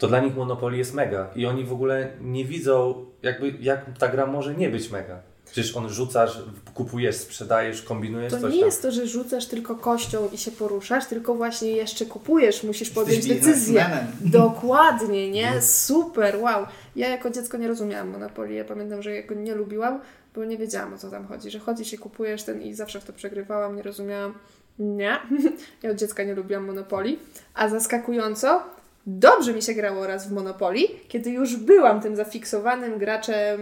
to 0.02 0.08
dla 0.08 0.20
nich 0.20 0.36
Monopoly 0.36 0.76
jest 0.76 0.94
mega. 0.94 1.30
I 1.36 1.46
oni 1.46 1.64
w 1.64 1.72
ogóle 1.72 2.08
nie 2.20 2.44
widzą, 2.44 3.04
jakby, 3.22 3.54
jak 3.60 3.98
ta 3.98 4.08
gra 4.08 4.26
może 4.26 4.54
nie 4.54 4.68
być 4.68 4.90
mega. 4.90 5.20
Przecież 5.44 5.76
on 5.76 5.88
rzucasz, 5.88 6.42
kupujesz, 6.74 7.16
sprzedajesz, 7.16 7.82
kombinujesz 7.82 8.32
To 8.32 8.40
coś 8.40 8.52
nie 8.52 8.58
tam. 8.58 8.66
jest 8.66 8.82
to, 8.82 8.90
że 8.92 9.06
rzucasz 9.06 9.46
tylko 9.46 9.74
kością 9.76 10.28
i 10.32 10.38
się 10.38 10.50
poruszasz, 10.50 11.06
tylko 11.06 11.34
właśnie 11.34 11.72
jeszcze 11.72 12.06
kupujesz, 12.06 12.62
musisz 12.62 12.90
podjąć 12.90 13.26
jesteś 13.26 13.46
decyzję. 13.46 14.06
Dokładnie, 14.20 15.30
nie? 15.30 15.62
Super, 15.62 16.36
wow. 16.40 16.66
Ja 16.96 17.08
jako 17.08 17.30
dziecko 17.30 17.56
nie 17.56 17.68
rozumiałam 17.68 18.08
Monopolii. 18.08 18.56
Ja 18.56 18.64
pamiętam, 18.64 19.02
że 19.02 19.14
jako 19.14 19.34
nie 19.34 19.54
lubiłam, 19.54 20.00
bo 20.34 20.44
nie 20.44 20.58
wiedziałam 20.58 20.94
o 20.94 20.98
co 20.98 21.10
tam 21.10 21.26
chodzi. 21.26 21.50
Że 21.50 21.58
chodzisz 21.58 21.92
i 21.92 21.98
kupujesz 21.98 22.42
ten 22.42 22.62
i 22.62 22.74
zawsze 22.74 23.00
w 23.00 23.04
to 23.04 23.12
przegrywałam, 23.12 23.76
nie 23.76 23.82
rozumiałam. 23.82 24.34
Nie. 24.78 25.18
Ja 25.82 25.90
od 25.90 25.96
dziecka 25.96 26.24
nie 26.24 26.34
lubiłam 26.34 26.66
Monopolii. 26.66 27.18
A 27.54 27.68
zaskakująco, 27.68 28.62
dobrze 29.06 29.54
mi 29.54 29.62
się 29.62 29.74
grało 29.74 30.06
raz 30.06 30.28
w 30.28 30.32
Monopolii, 30.32 30.88
kiedy 31.08 31.30
już 31.30 31.56
byłam 31.56 32.00
tym 32.00 32.16
zafiksowanym 32.16 32.98
graczem 32.98 33.60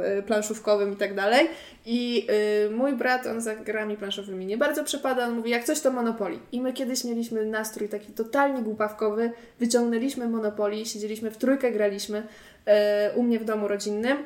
y, 0.00 0.22
planszówkowym 0.22 0.92
i 0.92 0.96
tak 0.96 1.14
dalej. 1.14 1.48
I 1.86 2.26
y, 2.66 2.70
mój 2.70 2.92
brat, 2.92 3.26
on 3.26 3.40
za 3.40 3.54
grami 3.54 3.96
planszowymi 3.96 4.46
nie 4.46 4.58
bardzo 4.58 4.84
przepada, 4.84 5.26
on 5.26 5.34
mówi, 5.34 5.50
jak 5.50 5.64
coś 5.64 5.80
to 5.80 5.92
Monopoly. 5.92 6.38
I 6.52 6.60
my 6.60 6.72
kiedyś 6.72 7.04
mieliśmy 7.04 7.46
nastrój 7.46 7.88
taki 7.88 8.12
totalnie 8.12 8.62
głupawkowy, 8.62 9.32
wyciągnęliśmy 9.60 10.28
Monopoly, 10.28 10.86
siedzieliśmy 10.86 11.30
w 11.30 11.36
trójkę, 11.36 11.72
graliśmy 11.72 12.18
y, 12.18 13.16
u 13.16 13.22
mnie 13.22 13.38
w 13.38 13.44
domu 13.44 13.68
rodzinnym. 13.68 14.18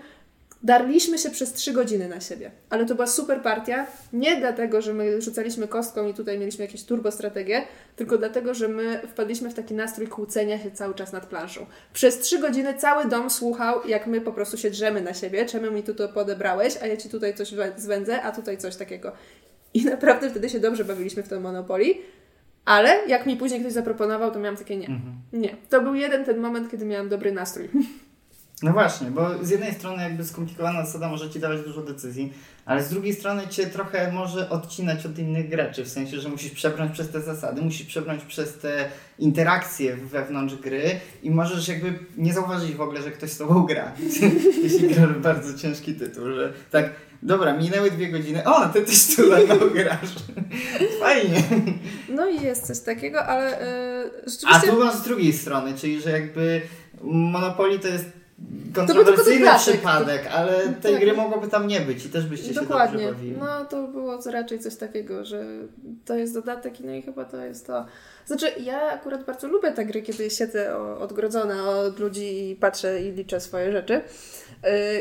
Darliśmy 0.63 1.19
się 1.19 1.31
przez 1.31 1.53
trzy 1.53 1.73
godziny 1.73 2.09
na 2.09 2.21
siebie, 2.21 2.51
ale 2.71 2.87
to 2.87 2.95
była 2.95 3.07
super 3.07 3.43
partia. 3.43 3.87
Nie 4.13 4.37
dlatego, 4.37 4.83
że 4.83 4.95
my 4.95 5.23
rzucaliśmy 5.23 5.69
kostką 5.69 6.09
i 6.09 6.15
tutaj 6.15 6.39
mieliśmy 6.39 6.65
jakieś 6.65 6.85
turbo 6.85 7.11
strategie, 7.11 7.63
tylko 7.97 8.19
dlatego, 8.19 8.55
że 8.55 8.69
my 8.69 9.01
wpadliśmy 9.09 9.51
w 9.51 9.55
taki 9.55 9.75
nastrój 9.75 10.09
kłócenia 10.09 10.59
się 10.59 10.71
cały 10.71 10.95
czas 10.95 11.13
nad 11.13 11.27
planszą. 11.27 11.67
Przez 11.93 12.19
trzy 12.19 12.39
godziny 12.39 12.75
cały 12.75 13.09
dom 13.09 13.31
słuchał, 13.31 13.89
jak 13.89 14.07
my 14.07 14.21
po 14.21 14.33
prostu 14.33 14.57
się 14.57 14.71
drzemy 14.71 15.01
na 15.01 15.15
siebie, 15.15 15.47
czemu 15.47 15.71
mi 15.71 15.83
tu 15.83 15.95
to 15.95 16.09
podebrałeś, 16.09 16.77
a 16.83 16.87
ja 16.87 16.97
ci 16.97 17.09
tutaj 17.09 17.35
coś 17.35 17.55
zwędzę, 17.77 18.23
a 18.23 18.33
tutaj 18.33 18.59
coś 18.59 18.77
takiego. 18.77 19.13
I 19.75 19.85
naprawdę 19.95 20.31
wtedy 20.31 20.51
się 20.51 20.61
dobrze 20.61 20.85
bawiliśmy 20.85 21.23
w 21.23 21.29
tym 21.29 21.43
Monopoly. 21.43 21.95
Ale 22.65 23.07
jak 23.09 23.27
mi 23.27 23.37
później 23.37 23.61
ktoś 23.61 23.73
zaproponował, 23.73 24.31
to 24.31 24.39
miałam 24.39 24.57
takie 24.57 24.77
nie. 24.77 24.87
Mhm. 24.87 25.15
Nie. 25.33 25.57
To 25.71 25.81
był 25.81 25.95
jeden 25.95 26.25
ten 26.25 26.39
moment, 26.39 26.71
kiedy 26.71 26.85
miałam 26.85 27.09
dobry 27.09 27.33
nastrój. 27.33 27.69
No 28.63 28.73
właśnie, 28.73 29.11
bo 29.11 29.45
z 29.45 29.51
jednej 29.51 29.75
strony 29.75 30.03
jakby 30.03 30.25
skomplikowana 30.25 30.87
zasada 30.87 31.09
może 31.09 31.31
Ci 31.31 31.41
dawać 31.41 31.61
dużo 31.61 31.83
decyzji, 31.83 32.33
ale 32.65 32.83
z 32.83 32.91
drugiej 32.91 33.15
strony 33.15 33.49
Cię 33.49 33.67
trochę 33.67 34.13
może 34.13 34.51
odcinać 34.51 35.07
od 35.07 35.19
innych 35.19 35.49
graczy, 35.49 35.85
w 35.85 35.89
sensie, 35.89 36.21
że 36.21 36.29
musisz 36.29 36.51
przebrnąć 36.51 36.93
przez 36.93 37.11
te 37.11 37.21
zasady, 37.21 37.63
musisz 37.63 37.87
przebrnąć 37.87 38.25
przez 38.25 38.59
te 38.59 38.89
interakcje 39.19 39.97
wewnątrz 39.97 40.55
gry 40.55 41.01
i 41.23 41.31
możesz 41.31 41.69
jakby 41.69 41.99
nie 42.17 42.35
zauważyć 42.35 42.75
w 42.75 42.81
ogóle, 42.81 43.03
że 43.03 43.11
ktoś 43.11 43.31
z 43.31 43.39
Tobą 43.39 43.67
gra, 43.67 43.93
jeśli 44.63 44.89
grasz 44.89 45.13
bardzo 45.13 45.59
ciężki 45.59 45.95
tytuł, 45.95 46.33
że 46.35 46.53
tak, 46.71 46.91
dobra, 47.23 47.57
minęły 47.57 47.91
dwie 47.91 48.09
godziny, 48.09 48.45
o, 48.45 48.69
Ty 48.69 48.83
też 48.83 49.17
tu 49.17 49.31
ze 49.31 49.45
mną 49.45 49.57
grasz, 49.75 50.15
fajnie. 51.01 51.43
No 52.09 52.29
i 52.29 52.43
jest 52.43 52.67
coś 52.67 52.81
takiego, 52.81 53.27
ale 53.27 53.51
yy, 53.51 54.11
A 54.27 54.31
rzeczywiście... 54.31 54.69
tu 54.69 54.85
masz 54.85 54.95
z 54.95 55.03
drugiej 55.03 55.33
strony, 55.33 55.75
czyli 55.75 56.01
że 56.01 56.11
jakby 56.11 56.63
Monopoly 57.03 57.79
to 57.79 57.89
jest 57.89 58.26
kontrowersyjny 58.75 59.51
przypadek, 59.59 60.27
ale 60.35 60.53
tej 60.83 60.93
Tak. 60.93 61.01
gry 61.01 61.13
mogłoby 61.13 61.49
tam 61.49 61.67
nie 61.67 61.81
być 61.81 62.07
i 62.07 62.09
też 62.09 62.27
byście 62.27 62.55
się 62.55 62.61
Dokładnie. 62.61 62.99
dobrze 62.99 63.13
bawili. 63.15 63.37
No 63.39 63.65
to 63.65 63.83
było 63.89 64.19
raczej 64.27 64.59
coś 64.59 64.77
takiego, 64.77 65.25
że 65.25 65.45
to 66.05 66.15
jest 66.15 66.35
dodatek 66.35 66.81
i 66.81 66.85
no 66.85 66.93
i 66.93 67.03
chyba 67.03 67.25
to 67.25 67.37
jest 67.37 67.67
to. 67.67 67.87
Znaczy 68.27 68.47
ja 68.61 68.83
akurat 68.93 69.25
bardzo 69.25 69.49
lubię 69.49 69.73
te 69.73 69.85
gry, 69.85 70.03
kiedy 70.03 70.31
siedzę 70.31 70.77
odgrodzona 70.99 71.69
od 71.69 71.99
ludzi 71.99 72.51
i 72.51 72.57
patrzę 72.57 73.03
i 73.03 73.13
liczę 73.13 73.41
swoje 73.41 73.73
rzeczy. 73.73 74.01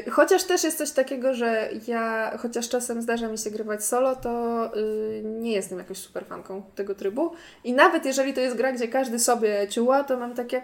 Yy, 0.06 0.12
Chociaż 0.12 0.44
też 0.44 0.64
jest 0.64 0.78
coś 0.78 0.92
takiego, 0.92 1.34
że 1.34 1.70
ja, 1.88 2.38
chociaż 2.38 2.70
czasem 2.70 3.02
zdarza 3.02 3.28
mi 3.28 3.38
się 3.38 3.52
grywać 3.52 3.86
solo, 3.86 4.16
to 4.16 4.62
yy, 4.76 5.22
nie 5.24 5.52
jestem 5.52 5.78
jakąś 5.78 5.98
super 5.98 6.26
fanką 6.26 6.64
tego 6.76 6.96
trybu. 6.96 7.32
I 7.64 7.74
nawet 7.74 8.06
jeżeli 8.06 8.34
to 8.34 8.42
jest 8.42 8.58
gra, 8.58 8.72
gdzie 8.72 8.88
każdy 8.88 9.20
sobie 9.20 9.68
ciuła, 9.70 10.04
to 10.04 10.18
mam 10.18 10.34
takie, 10.36 10.62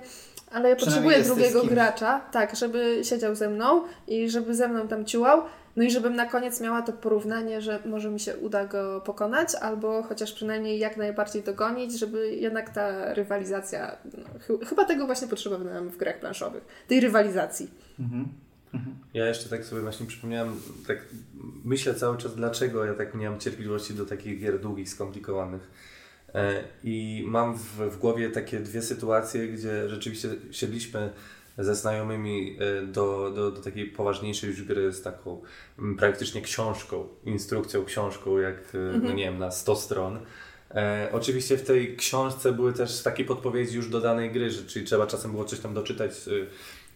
ale 0.53 0.69
ja 0.69 0.75
potrzebuję 0.75 1.17
drugiego 1.23 1.63
gracza, 1.63 2.19
tak, 2.19 2.55
żeby 2.55 2.99
siedział 3.03 3.35
ze 3.35 3.49
mną 3.49 3.83
i 4.07 4.29
żeby 4.29 4.55
ze 4.55 4.67
mną 4.67 4.87
tam 4.87 5.05
ciułał. 5.05 5.41
No 5.75 5.83
i 5.83 5.91
żebym 5.91 6.15
na 6.15 6.25
koniec 6.25 6.61
miała 6.61 6.81
to 6.81 6.93
porównanie, 6.93 7.61
że 7.61 7.79
może 7.85 8.09
mi 8.09 8.19
się 8.19 8.37
uda 8.37 8.65
go 8.65 9.01
pokonać, 9.01 9.55
albo 9.61 10.03
chociaż 10.03 10.33
przynajmniej 10.33 10.79
jak 10.79 10.97
najbardziej 10.97 11.43
dogonić, 11.43 11.99
żeby 11.99 12.35
jednak 12.35 12.69
ta 12.69 13.13
rywalizacja, 13.13 13.97
no, 14.17 14.39
chy- 14.39 14.65
chyba 14.65 14.85
tego 14.85 15.05
właśnie 15.05 15.27
potrzebowałem 15.27 15.89
w 15.89 15.97
grach 15.97 16.19
planszowych, 16.19 16.63
tej 16.87 16.99
rywalizacji. 16.99 17.69
Mhm. 17.99 18.25
Ja 19.13 19.25
jeszcze 19.27 19.49
tak 19.49 19.65
sobie 19.65 19.81
właśnie 19.81 20.05
przypomniałem, 20.05 20.55
tak 20.87 20.97
myślę 21.65 21.93
cały 21.93 22.17
czas, 22.17 22.35
dlaczego 22.35 22.85
ja 22.85 22.93
tak 22.93 23.15
nie 23.15 23.29
mam 23.29 23.39
cierpliwości 23.39 23.93
do 23.93 24.05
takich 24.05 24.39
gier 24.39 24.59
długich, 24.59 24.89
skomplikowanych. 24.89 25.61
E, 26.35 26.63
I 26.83 27.23
mam 27.27 27.57
w, 27.57 27.75
w 27.77 27.97
głowie 27.97 28.29
takie 28.29 28.59
dwie 28.59 28.81
sytuacje, 28.81 29.47
gdzie 29.47 29.89
rzeczywiście 29.89 30.29
siedliśmy 30.51 31.09
ze 31.57 31.75
znajomymi 31.75 32.57
e, 32.59 32.85
do, 32.85 33.31
do, 33.35 33.51
do 33.51 33.61
takiej 33.61 33.85
poważniejszej 33.85 34.49
już 34.49 34.63
gry 34.63 34.93
z 34.93 35.01
taką 35.01 35.41
mm, 35.79 35.97
praktycznie 35.97 36.41
książką, 36.41 37.07
instrukcją 37.25 37.85
książką, 37.85 38.37
jak 38.37 38.55
e, 38.55 38.99
no 39.03 39.11
nie 39.11 39.23
wiem, 39.23 39.39
na 39.39 39.51
100 39.51 39.75
stron. 39.75 40.19
E, 40.71 41.09
oczywiście 41.11 41.57
w 41.57 41.63
tej 41.63 41.97
książce 41.97 42.51
były 42.51 42.73
też 42.73 43.03
takie 43.03 43.25
podpowiedzi 43.25 43.75
już 43.75 43.89
do 43.89 44.01
danej 44.01 44.31
gry, 44.31 44.49
że, 44.49 44.63
czyli 44.63 44.85
trzeba 44.85 45.07
czasem 45.07 45.31
było 45.31 45.45
coś 45.45 45.59
tam 45.59 45.73
doczytać, 45.73 46.11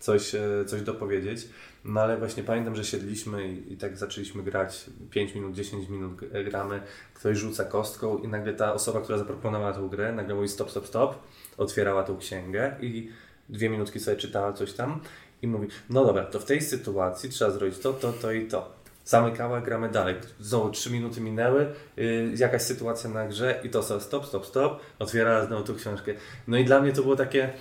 coś, 0.05 0.35
e, 0.35 0.41
coś 0.67 0.81
dopowiedzieć. 0.81 1.47
No 1.85 2.01
ale 2.01 2.17
właśnie 2.17 2.43
pamiętam, 2.43 2.75
że 2.75 2.83
siedliśmy 2.85 3.47
i, 3.47 3.73
i 3.73 3.77
tak 3.77 3.97
zaczęliśmy 3.97 4.43
grać 4.43 4.85
5 5.11 5.35
minut, 5.35 5.53
10 5.55 5.89
minut 5.89 6.15
g- 6.15 6.43
gramy, 6.43 6.81
ktoś 7.13 7.37
rzuca 7.37 7.65
kostką 7.65 8.17
i 8.17 8.27
nagle 8.27 8.53
ta 8.53 8.73
osoba, 8.73 9.01
która 9.01 9.17
zaproponowała 9.17 9.73
tę 9.73 9.87
grę, 9.91 10.11
nagle 10.13 10.35
mówi 10.35 10.47
stop, 10.47 10.71
stop, 10.71 10.87
stop, 10.87 11.15
otwierała 11.57 12.03
tą 12.03 12.17
księgę 12.17 12.75
i 12.81 13.09
dwie 13.49 13.69
minutki 13.69 13.99
sobie 13.99 14.17
czytała 14.17 14.53
coś 14.53 14.73
tam 14.73 14.99
i 15.41 15.47
mówi, 15.47 15.67
no 15.89 16.05
dobra, 16.05 16.23
to 16.25 16.39
w 16.39 16.45
tej 16.45 16.61
sytuacji 16.61 17.29
trzeba 17.29 17.51
zrobić 17.51 17.79
to, 17.79 17.93
to, 17.93 18.13
to 18.13 18.31
i 18.31 18.47
to. 18.47 18.75
Zamykała, 19.05 19.61
gramy 19.61 19.89
dalej. 19.89 20.15
Znowu 20.39 20.69
trzy 20.71 20.91
minuty 20.91 21.21
minęły, 21.21 21.67
yy, 21.97 22.31
jakaś 22.37 22.61
sytuacja 22.61 23.09
na 23.09 23.27
grze 23.27 23.59
i 23.63 23.69
to 23.69 23.83
so- 23.83 23.99
stop, 23.99 24.25
stop, 24.25 24.45
stop, 24.45 24.81
otwierała 24.99 25.45
znowu 25.45 25.63
tą 25.63 25.75
książkę. 25.75 26.13
No 26.47 26.57
i 26.57 26.65
dla 26.65 26.81
mnie 26.81 26.93
to 26.93 27.01
było 27.01 27.15
takie, 27.15 27.53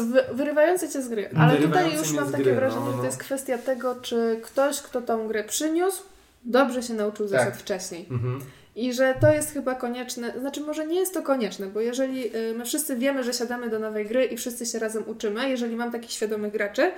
Wy, 0.00 0.24
wyrywające 0.32 0.88
cię 0.88 1.02
z 1.02 1.08
gry. 1.08 1.28
Ale 1.38 1.56
tutaj 1.56 1.94
już 1.94 2.12
mam 2.12 2.32
takie 2.32 2.44
gry, 2.44 2.54
wrażenie, 2.54 2.84
no, 2.84 2.86
no, 2.86 2.90
że 2.90 2.96
to 2.96 3.02
no. 3.02 3.06
jest 3.06 3.18
kwestia 3.18 3.58
tego, 3.58 3.94
czy 3.94 4.40
ktoś, 4.42 4.80
kto 4.80 5.02
tą 5.02 5.28
grę 5.28 5.44
przyniósł, 5.44 6.02
dobrze 6.44 6.82
się 6.82 6.94
nauczył 6.94 7.28
Tak. 7.28 7.38
zasad 7.38 7.56
wcześniej. 7.56 8.06
mhm. 8.10 8.40
I 8.76 8.92
że 8.92 9.14
to 9.20 9.32
jest 9.32 9.52
chyba 9.52 9.74
konieczne, 9.74 10.34
znaczy 10.40 10.60
może 10.60 10.86
nie 10.86 11.00
jest 11.00 11.14
to 11.14 11.22
konieczne, 11.22 11.66
bo 11.66 11.80
jeżeli 11.80 12.36
y, 12.36 12.54
my 12.54 12.64
wszyscy 12.64 12.96
wiemy, 12.96 13.24
że 13.24 13.32
siadamy 13.32 13.70
do 13.70 13.78
nowej 13.78 14.06
gry 14.06 14.24
i 14.24 14.36
wszyscy 14.36 14.66
się 14.66 14.78
razem 14.78 15.02
uczymy, 15.06 15.48
jeżeli 15.48 15.76
mam 15.76 15.92
takich 15.92 16.10
świadomych 16.10 16.52
graczy, 16.52 16.92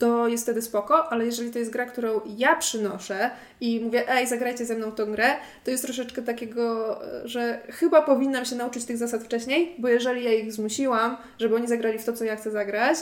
to 0.00 0.28
jest 0.28 0.44
wtedy 0.44 0.62
spoko, 0.62 1.12
ale 1.12 1.26
jeżeli 1.26 1.50
to 1.50 1.58
jest 1.58 1.70
gra, 1.70 1.86
którą 1.86 2.20
ja 2.36 2.56
przynoszę 2.56 3.30
i 3.60 3.80
mówię, 3.80 4.08
ej, 4.08 4.26
zagrajcie 4.26 4.66
ze 4.66 4.74
mną 4.74 4.92
tą 4.92 5.12
grę, 5.12 5.36
to 5.64 5.70
jest 5.70 5.84
troszeczkę 5.84 6.22
takiego, 6.22 6.96
y, 7.24 7.28
że 7.28 7.60
chyba 7.68 8.02
powinnam 8.02 8.44
się 8.44 8.56
nauczyć 8.56 8.84
tych 8.84 8.96
zasad 8.96 9.22
wcześniej, 9.24 9.74
bo 9.78 9.88
jeżeli 9.88 10.24
ja 10.24 10.32
ich 10.32 10.52
zmusiłam, 10.52 11.16
żeby 11.38 11.56
oni 11.56 11.68
zagrali 11.68 11.98
w 11.98 12.04
to, 12.04 12.12
co 12.12 12.24
ja 12.24 12.36
chcę 12.36 12.50
zagrać, 12.50 12.98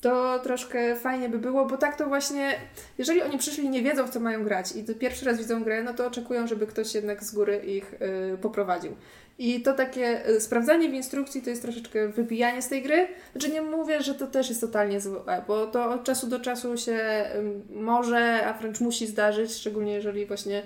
to 0.00 0.38
troszkę 0.38 0.96
fajnie 0.96 1.28
by 1.28 1.38
było, 1.38 1.66
bo 1.66 1.76
tak 1.76 1.96
to 1.96 2.06
właśnie, 2.06 2.54
jeżeli 2.98 3.22
oni 3.22 3.38
przyszli 3.38 3.64
i 3.64 3.68
nie 3.68 3.82
wiedzą, 3.82 4.06
w 4.06 4.10
co 4.10 4.20
mają 4.20 4.44
grać 4.44 4.72
i 4.76 4.94
pierwszy 4.94 5.24
raz 5.24 5.38
widzą 5.38 5.64
grę, 5.64 5.82
no 5.82 5.94
to 5.94 6.06
oczekują, 6.06 6.46
żeby 6.46 6.66
ktoś 6.66 6.94
jednak 6.94 7.24
z 7.24 7.34
góry 7.34 7.56
ich 7.56 7.94
y, 8.34 8.38
poprowadził. 8.38 8.96
I 9.38 9.62
to 9.62 9.72
takie 9.72 10.28
y, 10.28 10.40
sprawdzanie 10.40 10.88
w 10.88 10.94
instrukcji 10.94 11.42
to 11.42 11.50
jest 11.50 11.62
troszeczkę 11.62 12.08
wybijanie 12.08 12.62
z 12.62 12.68
tej 12.68 12.82
gry. 12.82 13.08
Znaczy 13.32 13.50
nie 13.50 13.62
mówię, 13.62 14.02
że 14.02 14.14
to 14.14 14.26
też 14.26 14.48
jest 14.48 14.60
totalnie 14.60 15.00
złe, 15.00 15.44
bo 15.46 15.66
to 15.66 15.90
od 15.90 16.04
czasu 16.04 16.26
do 16.26 16.40
czasu 16.40 16.76
się 16.76 17.24
może, 17.70 18.46
a 18.46 18.52
wręcz 18.52 18.80
musi 18.80 19.06
zdarzyć, 19.06 19.54
szczególnie 19.54 19.92
jeżeli 19.92 20.26
właśnie 20.26 20.62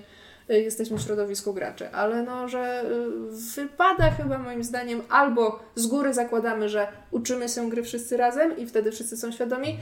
y, 0.49 0.61
jesteśmy 0.61 0.97
w 0.97 1.01
środowisku 1.01 1.53
graczy. 1.53 1.89
Ale 1.91 2.23
no, 2.23 2.47
że 2.47 2.83
y, 2.85 3.55
wypada 3.55 4.11
chyba 4.11 4.37
moim 4.37 4.63
zdaniem 4.63 5.01
albo 5.09 5.59
z 5.75 5.87
góry 5.87 6.13
zakładamy, 6.13 6.69
że 6.69 6.87
uczymy 7.11 7.49
się 7.49 7.69
gry 7.69 7.83
wszyscy 7.83 8.17
razem 8.17 8.57
i 8.57 8.67
wtedy 8.67 8.91
wszyscy 8.91 9.17
są 9.17 9.31
świadomi, 9.31 9.79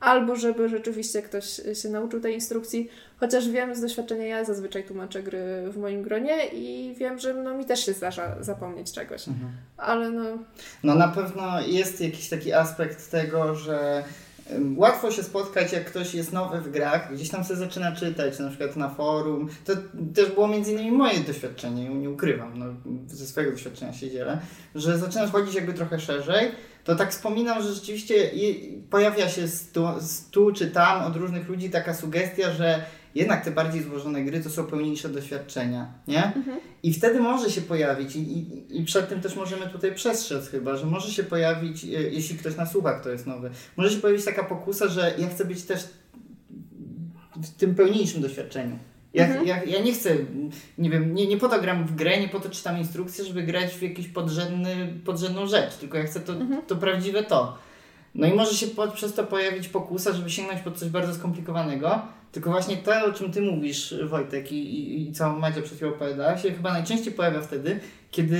albo 0.00 0.36
żeby 0.36 0.68
rzeczywiście 0.68 1.22
ktoś 1.22 1.60
się 1.82 1.88
nauczył 1.88 2.20
tej 2.20 2.34
instrukcji. 2.34 2.90
Chociaż 3.20 3.48
wiem 3.48 3.74
z 3.74 3.80
doświadczenia, 3.80 4.26
ja 4.26 4.44
zazwyczaj 4.44 4.84
tłumaczę 4.84 5.22
gry 5.22 5.64
w 5.72 5.76
moim 5.76 6.02
gronie 6.02 6.46
i 6.52 6.94
wiem, 6.98 7.18
że 7.18 7.34
no, 7.34 7.54
mi 7.54 7.64
też 7.64 7.86
się 7.86 7.92
zdarza 7.92 8.36
zapomnieć 8.40 8.92
czegoś. 8.92 9.24
Ale 9.76 10.10
no, 10.10 10.24
No 10.84 10.94
na 10.94 11.08
pewno 11.08 11.60
jest 11.60 12.00
jakiś 12.00 12.28
taki 12.28 12.52
aspekt 12.52 13.10
tego, 13.10 13.54
że 13.54 14.04
łatwo 14.76 15.10
się 15.10 15.22
spotkać, 15.22 15.72
jak 15.72 15.84
ktoś 15.84 16.14
jest 16.14 16.32
nowy 16.32 16.60
w 16.60 16.70
grach, 16.70 17.14
gdzieś 17.14 17.28
tam 17.28 17.44
sobie 17.44 17.60
zaczyna 17.60 17.92
czytać, 17.92 18.38
na 18.38 18.48
przykład 18.48 18.76
na 18.76 18.88
forum. 18.88 19.48
To 19.64 19.72
też 20.14 20.32
było 20.32 20.48
między 20.48 20.72
innymi 20.72 20.92
moje 20.92 21.20
doświadczenie, 21.20 21.88
nie 21.88 22.10
ukrywam, 22.10 22.58
no, 22.58 22.66
ze 23.06 23.26
swojego 23.26 23.52
doświadczenia 23.52 23.92
się 23.92 24.10
dzielę, 24.10 24.38
że 24.74 24.98
zaczynasz 24.98 25.30
chodzić 25.30 25.54
jakby 25.54 25.74
trochę 25.74 26.00
szerzej, 26.00 26.50
to 26.84 26.96
tak 26.96 27.10
wspominam, 27.10 27.62
że 27.62 27.72
rzeczywiście 27.72 28.30
pojawia 28.90 29.28
się 29.28 29.48
stu, 29.48 29.88
tu 30.30 30.52
czy 30.52 30.70
tam 30.70 31.04
od 31.04 31.16
różnych 31.16 31.48
ludzi 31.48 31.70
taka 31.70 31.94
sugestia, 31.94 32.52
że 32.52 32.84
jednak 33.14 33.44
te 33.44 33.50
bardziej 33.50 33.82
złożone 33.82 34.22
gry 34.24 34.40
to 34.40 34.50
są 34.50 34.64
pełniejsze 34.66 35.08
doświadczenia, 35.08 35.92
nie? 36.08 36.32
I 36.82 36.92
wtedy 36.94 37.20
może 37.20 37.50
się 37.50 37.60
pojawić, 37.60 38.16
i, 38.16 38.20
i, 38.38 38.80
i 38.80 38.84
przed 38.84 39.08
tym 39.08 39.20
też 39.20 39.36
możemy 39.36 39.66
tutaj 39.66 39.94
przestrzec 39.94 40.48
chyba, 40.48 40.76
że 40.76 40.86
może 40.86 41.12
się 41.12 41.22
pojawić, 41.24 41.84
e, 41.84 41.88
jeśli 41.88 42.38
ktoś 42.38 42.56
nas 42.56 42.72
słucha, 42.72 42.92
kto 43.00 43.10
jest 43.10 43.26
nowy, 43.26 43.50
może 43.76 43.90
się 43.90 44.00
pojawić 44.00 44.24
taka 44.24 44.44
pokusa, 44.44 44.88
że 44.88 45.14
ja 45.18 45.28
chcę 45.28 45.44
być 45.44 45.62
też 45.62 45.88
w 47.36 47.50
tym 47.56 47.74
pełniejszym 47.74 48.22
doświadczeniu. 48.22 48.78
Ja, 49.14 49.24
Mhm. 49.26 49.46
ja, 49.46 49.64
ja 49.64 49.80
nie 49.82 49.92
chcę, 49.92 50.16
nie 50.78 50.90
wiem, 50.90 51.14
nie, 51.14 51.26
nie 51.26 51.36
po 51.36 51.48
to 51.48 51.60
gram 51.60 51.86
w 51.86 51.94
grę, 51.94 52.20
nie 52.20 52.28
po 52.28 52.40
to 52.40 52.50
czytam 52.50 52.78
instrukcje, 52.78 53.24
żeby 53.24 53.42
grać 53.42 53.74
w 53.74 53.82
jakąś 53.82 54.08
podrzędny, 54.08 54.94
podrzędną 55.04 55.46
rzecz, 55.46 55.74
tylko 55.74 55.98
ja 55.98 56.04
chcę 56.04 56.20
to, 56.20 56.32
to 56.66 56.76
prawdziwe 56.76 57.22
to. 57.22 57.58
No 58.18 58.26
i 58.26 58.34
może 58.34 58.54
się 58.54 58.66
przez 58.94 59.14
to 59.14 59.24
pojawić 59.24 59.68
pokusa, 59.68 60.12
żeby 60.12 60.30
sięgnąć 60.30 60.60
po 60.60 60.70
coś 60.70 60.88
bardzo 60.88 61.14
skomplikowanego, 61.14 62.02
tylko 62.32 62.50
właśnie 62.50 62.76
to, 62.76 63.04
o 63.04 63.12
czym 63.12 63.32
Ty 63.32 63.42
mówisz, 63.42 63.94
Wojtek, 64.08 64.52
i, 64.52 64.56
i, 64.56 65.08
i 65.08 65.12
co 65.12 65.32
Madzia 65.32 65.62
przed 65.62 65.76
chwilą 65.76 65.90
opowiadała, 65.90 66.38
się 66.38 66.52
chyba 66.52 66.72
najczęściej 66.72 67.12
pojawia 67.12 67.40
wtedy, 67.40 67.80
kiedy 68.10 68.38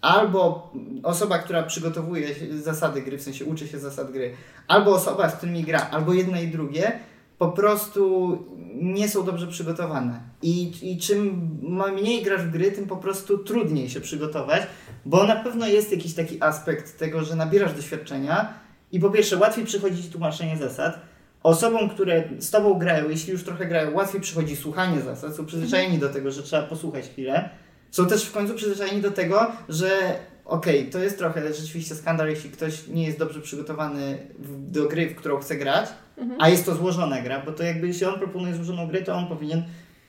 albo 0.00 0.72
osoba, 1.02 1.38
która 1.38 1.62
przygotowuje 1.62 2.28
zasady 2.62 3.02
gry, 3.02 3.18
w 3.18 3.22
sensie 3.22 3.44
uczy 3.44 3.68
się 3.68 3.78
zasad 3.78 4.12
gry, 4.12 4.34
albo 4.68 4.94
osoba, 4.94 5.30
z 5.30 5.36
którymi 5.36 5.64
gra, 5.64 5.90
albo 5.90 6.12
jedno 6.12 6.40
i 6.40 6.48
drugie, 6.48 6.92
po 7.38 7.48
prostu 7.48 8.38
nie 8.74 9.08
są 9.08 9.24
dobrze 9.24 9.46
przygotowane. 9.46 10.20
I, 10.42 10.72
I 10.82 10.98
czym 10.98 11.50
mniej 11.96 12.22
grasz 12.22 12.42
w 12.42 12.50
gry, 12.50 12.72
tym 12.72 12.86
po 12.86 12.96
prostu 12.96 13.38
trudniej 13.38 13.90
się 13.90 14.00
przygotować, 14.00 14.62
bo 15.04 15.24
na 15.24 15.36
pewno 15.36 15.66
jest 15.66 15.92
jakiś 15.92 16.14
taki 16.14 16.42
aspekt 16.42 16.98
tego, 16.98 17.24
że 17.24 17.36
nabierasz 17.36 17.74
doświadczenia 17.74 18.67
i 18.92 19.00
po 19.00 19.10
pierwsze 19.10 19.36
łatwiej 19.36 19.64
przychodzi 19.64 20.02
ci 20.02 20.10
tłumaczenie 20.10 20.56
zasad, 20.56 21.00
osobom, 21.42 21.88
które 21.88 22.24
z 22.38 22.50
tobą 22.50 22.74
grają, 22.74 23.08
jeśli 23.08 23.32
już 23.32 23.44
trochę 23.44 23.66
grają, 23.66 23.94
łatwiej 23.94 24.20
przychodzi 24.20 24.56
słuchanie 24.56 25.00
zasad, 25.00 25.36
są 25.36 25.46
przyzwyczajeni 25.46 25.98
do 25.98 26.08
tego, 26.08 26.30
że 26.30 26.42
trzeba 26.42 26.62
posłuchać 26.62 27.04
chwilę. 27.04 27.48
Są 27.90 28.06
też 28.06 28.24
w 28.24 28.32
końcu 28.32 28.54
przyzwyczajeni 28.54 29.02
do 29.02 29.10
tego, 29.10 29.52
że 29.68 30.18
okej, 30.44 30.78
okay, 30.78 30.92
to 30.92 30.98
jest 30.98 31.18
trochę 31.18 31.54
rzeczywiście 31.54 31.94
skandal, 31.94 32.28
jeśli 32.28 32.50
ktoś 32.50 32.88
nie 32.88 33.06
jest 33.06 33.18
dobrze 33.18 33.40
przygotowany 33.40 34.18
do 34.48 34.88
gry, 34.88 35.08
w 35.08 35.16
którą 35.16 35.38
chce 35.38 35.56
grać, 35.56 35.88
mhm. 36.16 36.40
a 36.42 36.48
jest 36.48 36.66
to 36.66 36.74
złożona 36.74 37.22
gra, 37.22 37.42
bo 37.46 37.52
to 37.52 37.62
jakby 37.62 37.86
jeśli 37.86 38.06
on 38.06 38.18
proponuje 38.18 38.54
złożoną 38.54 38.86
grę, 38.86 39.02
to 39.02 39.14
on 39.14 39.26
powinien 39.26 39.62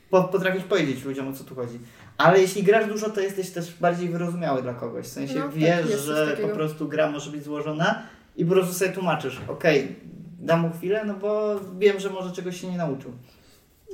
po, 0.10 0.24
potrafić 0.24 0.64
powiedzieć 0.64 1.04
ludziom 1.04 1.28
o 1.28 1.34
co 1.34 1.44
tu 1.44 1.56
chodzi. 1.56 1.80
Ale 2.18 2.42
jeśli 2.42 2.64
grasz 2.64 2.88
dużo, 2.88 3.10
to 3.10 3.22
jesteś 3.22 3.50
też 3.50 3.74
bardziej 3.80 4.10
wyrozumiały 4.10 4.62
dla 4.62 4.74
kogoś. 4.74 5.06
W 5.06 5.10
sensie 5.10 5.36
no, 5.36 5.42
tak, 5.42 5.54
wiesz, 5.54 5.88
tak, 5.88 6.00
że 6.00 6.38
po 6.42 6.48
prostu 6.48 6.88
gra 6.88 7.12
może 7.12 7.32
być 7.32 7.44
złożona 7.44 8.04
i 8.40 8.46
po 8.46 8.52
prostu 8.52 8.74
sobie 8.74 8.92
tłumaczysz, 8.92 9.42
okej, 9.48 9.84
okay, 9.84 9.96
dam 10.40 10.60
mu 10.60 10.70
chwilę, 10.72 11.04
no 11.06 11.14
bo 11.14 11.60
wiem, 11.80 12.00
że 12.00 12.10
może 12.10 12.32
czegoś 12.32 12.62
się 12.62 12.72
nie 12.72 12.78
nauczył. 12.78 13.12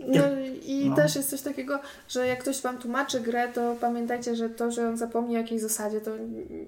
No 0.07 0.23
i 0.65 0.89
no. 0.89 0.95
też 0.95 1.15
jest 1.15 1.29
coś 1.29 1.41
takiego, 1.41 1.79
że 2.07 2.27
jak 2.27 2.39
ktoś 2.39 2.61
Wam 2.61 2.77
tłumaczy 2.77 3.21
grę, 3.21 3.47
to 3.47 3.75
pamiętajcie, 3.81 4.35
że 4.35 4.49
to, 4.49 4.71
że 4.71 4.89
on 4.89 4.97
zapomni 4.97 5.35
o 5.35 5.39
jakiejś 5.39 5.61
zasadzie, 5.61 6.01
to 6.01 6.11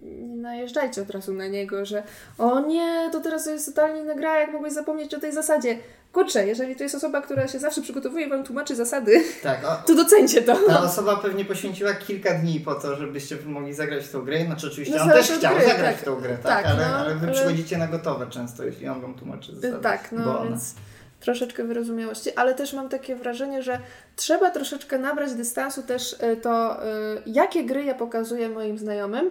nie 0.01 0.37
najeżdżajcie 0.37 1.01
od 1.01 1.09
razu 1.09 1.33
na 1.33 1.47
niego, 1.47 1.85
że 1.85 2.03
o 2.37 2.59
nie, 2.59 3.09
to 3.11 3.19
teraz 3.19 3.45
jest 3.45 3.65
totalnie 3.65 4.01
inna 4.01 4.15
gra, 4.15 4.39
jak 4.39 4.53
mogłeś 4.53 4.73
zapomnieć 4.73 5.13
o 5.13 5.19
tej 5.19 5.33
zasadzie. 5.33 5.77
Kurczę, 6.11 6.47
jeżeli 6.47 6.75
to 6.75 6.84
jest 6.84 6.95
osoba, 6.95 7.21
która 7.21 7.47
się 7.47 7.59
zawsze 7.59 7.81
przygotowuje, 7.81 8.29
Wam 8.29 8.43
tłumaczy 8.43 8.75
zasady, 8.75 9.23
tak, 9.43 9.65
o, 9.65 9.88
to 9.88 9.95
docencie 9.95 10.41
to. 10.41 10.55
Ta 10.67 10.81
osoba 10.81 11.15
pewnie 11.15 11.45
poświęciła 11.45 11.93
kilka 11.93 12.34
dni 12.34 12.59
po 12.59 12.75
to, 12.75 12.95
żebyście 12.95 13.38
mogli 13.45 13.73
zagrać 13.73 14.05
w 14.05 14.11
tą 14.11 14.21
grę. 14.21 14.45
Znaczy 14.45 14.67
oczywiście 14.67 14.95
no, 14.95 15.03
on 15.03 15.09
też 15.09 15.31
chciał 15.31 15.55
gry, 15.55 15.67
zagrać 15.67 15.95
tak, 15.95 16.01
w 16.01 16.05
tą 16.05 16.15
grę, 16.15 16.38
tak, 16.43 16.63
tak 16.63 16.65
ale, 16.65 16.89
no, 16.89 16.95
ale 16.95 17.15
Wy 17.15 17.31
przychodzicie 17.31 17.77
na 17.77 17.88
gotowe 17.88 18.27
często, 18.29 18.63
jeśli 18.63 18.88
on 18.88 19.01
Wam 19.01 19.13
tłumaczy 19.13 19.55
zasady. 19.55 19.84
Tak, 19.84 20.11
no 20.11 20.43
więc 20.43 20.75
troszeczkę 21.19 21.63
wyrozumiałości, 21.63 22.34
ale 22.35 22.55
też 22.55 22.73
mam 22.73 22.89
takie 22.89 23.15
wrażenie, 23.15 23.63
że 23.63 23.79
trzeba 24.15 24.51
troszeczkę 24.51 24.97
nabrać 24.97 25.34
dystansu 25.34 25.84
też 25.84 26.13
y, 26.13 26.38
to, 26.41 26.84
y, 26.85 26.88
jakie 27.25 27.63
gry 27.63 27.84
ja 27.84 27.95
pokazuję 27.95 28.49
moim 28.49 28.77
znajomym 28.77 29.29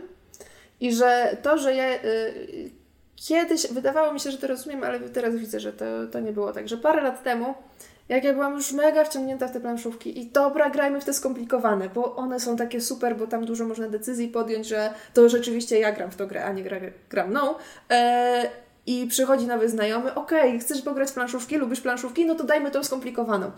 i 0.81 0.95
że 0.95 1.37
to, 1.43 1.59
że 1.59 1.75
ja 1.75 1.95
y, 1.95 2.71
kiedyś, 3.17 3.67
wydawało 3.73 4.13
mi 4.13 4.21
się, 4.21 4.31
że 4.31 4.39
to 4.39 4.47
rozumiem, 4.47 4.85
ale 4.85 5.01
teraz 5.01 5.37
widzę, 5.37 5.61
że 5.61 5.73
to, 5.73 5.85
to 6.13 6.21
nie 6.21 6.33
było 6.33 6.53
tak, 6.53 6.69
że 6.69 6.77
parę 6.77 7.03
lat 7.03 7.23
temu 7.23 7.55
jak 8.09 8.25
ja 8.25 8.33
byłam 8.33 8.55
już 8.55 8.73
mega 8.73 9.05
wciągnięta 9.05 9.49
w 9.49 9.53
te 9.53 9.61
planszówki 9.61 10.21
i 10.21 10.27
dobra, 10.27 10.71
grajmy 10.71 11.01
w 11.01 11.05
te 11.05 11.15
skomplikowane, 11.15 11.89
bo 11.89 12.17
one 12.17 12.41
są 12.41 12.57
takie 12.57 12.81
super, 12.81 13.17
bo 13.17 13.27
tam 13.27 13.45
dużo 13.45 13.65
można 13.65 13.89
decyzji 13.89 14.29
podjąć, 14.29 14.67
że 14.67 14.91
to 15.15 15.29
rzeczywiście 15.29 15.79
ja 15.79 15.93
gram 15.93 16.11
w 16.11 16.17
to 16.17 16.27
grę, 16.27 16.45
a 16.45 16.53
nie 16.53 16.63
gra, 16.63 16.77
gram 17.11 17.33
no. 17.33 17.59
Eee, 17.91 18.49
i 18.87 19.07
przychodzi 19.07 19.47
nowy 19.47 19.69
znajomy, 19.69 20.15
okej, 20.15 20.49
okay, 20.49 20.59
chcesz 20.59 20.83
pograć 20.83 21.11
w 21.11 21.15
planszówki, 21.15 21.57
lubisz 21.57 21.81
planszówki, 21.81 22.27
no 22.27 22.35
to 22.35 22.45
dajmy 22.45 22.71
tą 22.71 22.85
skomplikowaną. 22.85 23.51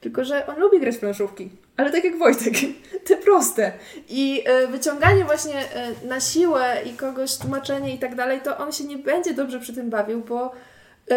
Tylko, 0.00 0.24
że 0.24 0.46
on 0.46 0.58
lubi 0.58 0.80
grać 0.80 0.96
w 0.96 0.98
planszówki, 0.98 1.50
ale 1.76 1.90
tak 1.92 2.04
jak 2.04 2.18
Wojtek, 2.18 2.54
te 3.06 3.16
proste. 3.16 3.72
I 4.08 4.44
y, 4.64 4.66
wyciąganie 4.66 5.24
właśnie 5.24 5.60
y, 6.04 6.06
na 6.06 6.20
siłę 6.20 6.76
i 6.86 6.92
kogoś 6.92 7.36
tłumaczenie 7.36 7.94
i 7.94 7.98
tak 7.98 8.14
dalej, 8.14 8.40
to 8.40 8.58
on 8.58 8.72
się 8.72 8.84
nie 8.84 8.98
będzie 8.98 9.34
dobrze 9.34 9.60
przy 9.60 9.74
tym 9.74 9.90
bawił, 9.90 10.20
bo 10.20 10.52
y, 11.10 11.14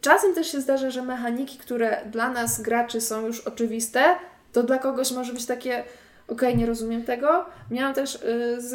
czasem 0.00 0.34
też 0.34 0.52
się 0.52 0.60
zdarza, 0.60 0.90
że 0.90 1.02
mechaniki, 1.02 1.58
które 1.58 2.00
dla 2.12 2.30
nas 2.30 2.60
graczy 2.60 3.00
są 3.00 3.26
już 3.26 3.40
oczywiste, 3.40 4.04
to 4.52 4.62
dla 4.62 4.78
kogoś 4.78 5.12
może 5.12 5.32
być 5.32 5.46
takie 5.46 5.84
okej, 6.28 6.48
okay, 6.48 6.56
nie 6.56 6.66
rozumiem 6.66 7.04
tego. 7.04 7.44
Miałam 7.70 7.94
też 7.94 8.18
z 8.58 8.74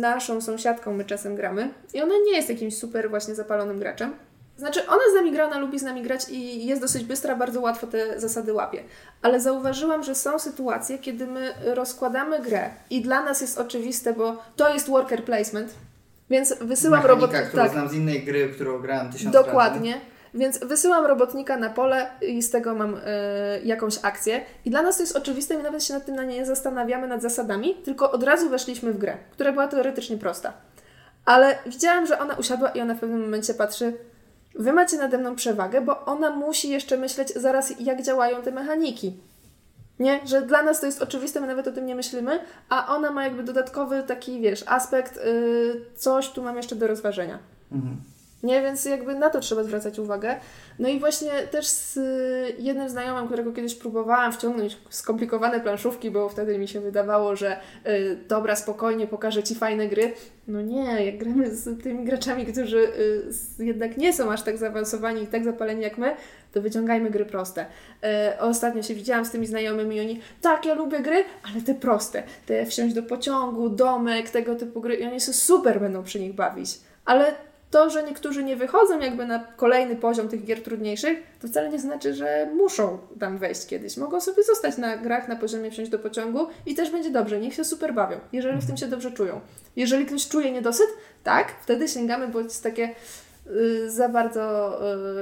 naszą 0.00 0.40
sąsiadką, 0.40 0.92
my 0.92 1.04
czasem 1.04 1.36
gramy 1.36 1.70
i 1.94 2.02
ona 2.02 2.14
nie 2.24 2.36
jest 2.36 2.48
jakimś 2.48 2.76
super 2.76 3.10
właśnie 3.10 3.34
zapalonym 3.34 3.78
graczem. 3.78 4.14
Znaczy, 4.60 4.86
ona 4.88 5.02
z 5.12 5.14
nami 5.14 5.32
gra, 5.32 5.46
ona 5.46 5.58
lubi 5.58 5.78
z 5.78 5.82
nami 5.82 6.02
grać 6.02 6.28
i 6.28 6.66
jest 6.66 6.82
dosyć 6.82 7.04
bystra, 7.04 7.36
bardzo 7.36 7.60
łatwo 7.60 7.86
te 7.86 8.20
zasady 8.20 8.52
łapie. 8.52 8.82
Ale 9.22 9.40
zauważyłam, 9.40 10.02
że 10.02 10.14
są 10.14 10.38
sytuacje, 10.38 10.98
kiedy 10.98 11.26
my 11.26 11.54
rozkładamy 11.64 12.40
grę 12.40 12.70
i 12.90 13.02
dla 13.02 13.24
nas 13.24 13.40
jest 13.40 13.58
oczywiste, 13.58 14.12
bo 14.12 14.36
to 14.56 14.74
jest 14.74 14.88
worker 14.88 15.24
placement, 15.24 15.74
więc 16.30 16.54
wysyłam 16.60 17.06
robotnika. 17.06 17.46
którą 17.46 17.62
tak, 17.62 17.72
znam 17.72 17.88
z 17.88 17.94
innej 17.94 18.22
gry, 18.22 18.48
którą 18.48 18.78
grałam 18.78 19.12
tysiąc 19.12 19.34
Dokładnie. 19.34 19.92
Razy. 19.92 20.04
Więc 20.34 20.58
wysyłam 20.58 21.06
robotnika 21.06 21.56
na 21.56 21.70
pole 21.70 22.10
i 22.22 22.42
z 22.42 22.50
tego 22.50 22.74
mam 22.74 22.94
y, 22.94 23.00
jakąś 23.64 23.98
akcję. 24.02 24.40
I 24.64 24.70
dla 24.70 24.82
nas 24.82 24.96
to 24.96 25.02
jest 25.02 25.16
oczywiste, 25.16 25.56
my 25.56 25.62
nawet 25.62 25.84
się 25.84 25.94
nad 25.94 26.06
tym 26.06 26.14
na 26.14 26.24
nie 26.24 26.46
zastanawiamy, 26.46 27.08
nad 27.08 27.22
zasadami, 27.22 27.74
tylko 27.74 28.10
od 28.10 28.22
razu 28.22 28.50
weszliśmy 28.50 28.92
w 28.92 28.98
grę, 28.98 29.16
która 29.32 29.52
była 29.52 29.68
teoretycznie 29.68 30.18
prosta. 30.18 30.52
Ale 31.24 31.58
widziałam, 31.66 32.06
że 32.06 32.18
ona 32.18 32.34
usiadła 32.34 32.68
i 32.68 32.80
ona 32.80 32.94
w 32.94 33.00
pewnym 33.00 33.20
momencie 33.20 33.54
patrzy, 33.54 33.92
wy 34.54 34.72
macie 34.72 34.96
nade 34.96 35.18
mną 35.18 35.36
przewagę, 35.36 35.80
bo 35.80 36.04
ona 36.04 36.30
musi 36.30 36.70
jeszcze 36.70 36.96
myśleć 36.96 37.28
zaraz, 37.34 37.80
jak 37.80 38.02
działają 38.02 38.42
te 38.42 38.50
mechaniki. 38.50 39.16
Nie? 39.98 40.20
Że 40.26 40.42
dla 40.42 40.62
nas 40.62 40.80
to 40.80 40.86
jest 40.86 41.02
oczywiste, 41.02 41.40
my 41.40 41.46
nawet 41.46 41.68
o 41.68 41.72
tym 41.72 41.86
nie 41.86 41.94
myślimy, 41.94 42.40
a 42.68 42.96
ona 42.96 43.10
ma 43.10 43.24
jakby 43.24 43.42
dodatkowy 43.42 44.02
taki, 44.02 44.40
wiesz, 44.40 44.64
aspekt, 44.66 45.16
yy, 45.16 45.84
coś 45.96 46.30
tu 46.30 46.42
mam 46.42 46.56
jeszcze 46.56 46.76
do 46.76 46.86
rozważenia. 46.86 47.38
Mhm. 47.72 47.96
Nie, 48.42 48.62
więc 48.62 48.84
jakby 48.84 49.14
na 49.14 49.30
to 49.30 49.40
trzeba 49.40 49.64
zwracać 49.64 49.98
uwagę. 49.98 50.36
No 50.78 50.88
i 50.88 51.00
właśnie 51.00 51.30
też 51.30 51.66
z 51.66 51.98
jednym 52.58 52.88
znajomym, 52.88 53.26
którego 53.26 53.52
kiedyś 53.52 53.74
próbowałam 53.74 54.32
wciągnąć 54.32 54.78
skomplikowane 54.90 55.60
planszówki, 55.60 56.10
bo 56.10 56.28
wtedy 56.28 56.58
mi 56.58 56.68
się 56.68 56.80
wydawało, 56.80 57.36
że 57.36 57.56
y, 57.86 58.18
dobra, 58.28 58.56
spokojnie, 58.56 59.06
pokażę 59.06 59.42
Ci 59.42 59.54
fajne 59.54 59.88
gry. 59.88 60.12
No 60.48 60.62
nie, 60.62 61.04
jak 61.04 61.18
gramy 61.18 61.54
z 61.54 61.82
tymi 61.82 62.04
graczami, 62.04 62.46
którzy 62.46 62.78
y, 63.58 63.64
jednak 63.64 63.96
nie 63.96 64.12
są 64.12 64.32
aż 64.32 64.42
tak 64.42 64.58
zaawansowani 64.58 65.22
i 65.22 65.26
tak 65.26 65.44
zapaleni 65.44 65.82
jak 65.82 65.98
my, 65.98 66.16
to 66.52 66.62
wyciągajmy 66.62 67.10
gry 67.10 67.24
proste. 67.24 67.66
Y, 68.34 68.40
ostatnio 68.40 68.82
się 68.82 68.94
widziałam 68.94 69.24
z 69.24 69.30
tymi 69.30 69.46
znajomymi 69.46 69.96
i 69.96 70.00
oni, 70.00 70.20
tak, 70.40 70.66
ja 70.66 70.74
lubię 70.74 71.00
gry, 71.00 71.24
ale 71.52 71.62
te 71.62 71.74
proste, 71.74 72.22
te 72.46 72.66
wsiąść 72.66 72.94
do 72.94 73.02
pociągu, 73.02 73.68
domek, 73.68 74.30
tego 74.30 74.54
typu 74.54 74.80
gry 74.80 74.94
i 74.94 75.04
oni 75.04 75.20
się 75.20 75.32
super 75.32 75.80
będą 75.80 76.02
przy 76.02 76.20
nich 76.20 76.34
bawić. 76.34 76.80
Ale 77.04 77.34
to, 77.70 77.90
że 77.90 78.02
niektórzy 78.02 78.44
nie 78.44 78.56
wychodzą 78.56 79.00
jakby 79.00 79.26
na 79.26 79.38
kolejny 79.56 79.96
poziom 79.96 80.28
tych 80.28 80.44
gier 80.44 80.62
trudniejszych, 80.62 81.18
to 81.40 81.48
wcale 81.48 81.68
nie 81.68 81.78
znaczy, 81.78 82.14
że 82.14 82.48
muszą 82.54 82.98
tam 83.20 83.38
wejść 83.38 83.66
kiedyś. 83.66 83.96
Mogą 83.96 84.20
sobie 84.20 84.42
zostać 84.42 84.78
na 84.78 84.96
grach 84.96 85.28
na 85.28 85.36
poziomie 85.36 85.70
wsiąść 85.70 85.90
do 85.90 85.98
pociągu 85.98 86.46
i 86.66 86.74
też 86.74 86.90
będzie 86.90 87.10
dobrze. 87.10 87.40
Niech 87.40 87.54
się 87.54 87.64
super 87.64 87.94
bawią, 87.94 88.20
jeżeli 88.32 88.60
w 88.60 88.66
tym 88.66 88.76
się 88.76 88.86
dobrze 88.86 89.12
czują. 89.12 89.40
Jeżeli 89.76 90.06
ktoś 90.06 90.28
czuje 90.28 90.52
niedosyt, 90.52 90.88
tak, 91.24 91.54
wtedy 91.62 91.88
sięgamy, 91.88 92.28
bo 92.28 92.40
jest 92.40 92.62
takie 92.62 92.94
y, 93.46 93.90
za 93.90 94.08
bardzo 94.08 94.74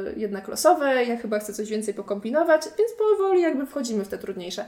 y, 0.08 0.14
jednak 0.16 0.48
losowe, 0.48 1.04
ja 1.04 1.16
chyba 1.16 1.38
chcę 1.38 1.52
coś 1.52 1.68
więcej 1.70 1.94
pokombinować, 1.94 2.62
więc 2.78 2.92
powoli 2.92 3.42
jakby 3.42 3.66
wchodzimy 3.66 4.04
w 4.04 4.08
te 4.08 4.18
trudniejsze. 4.18 4.64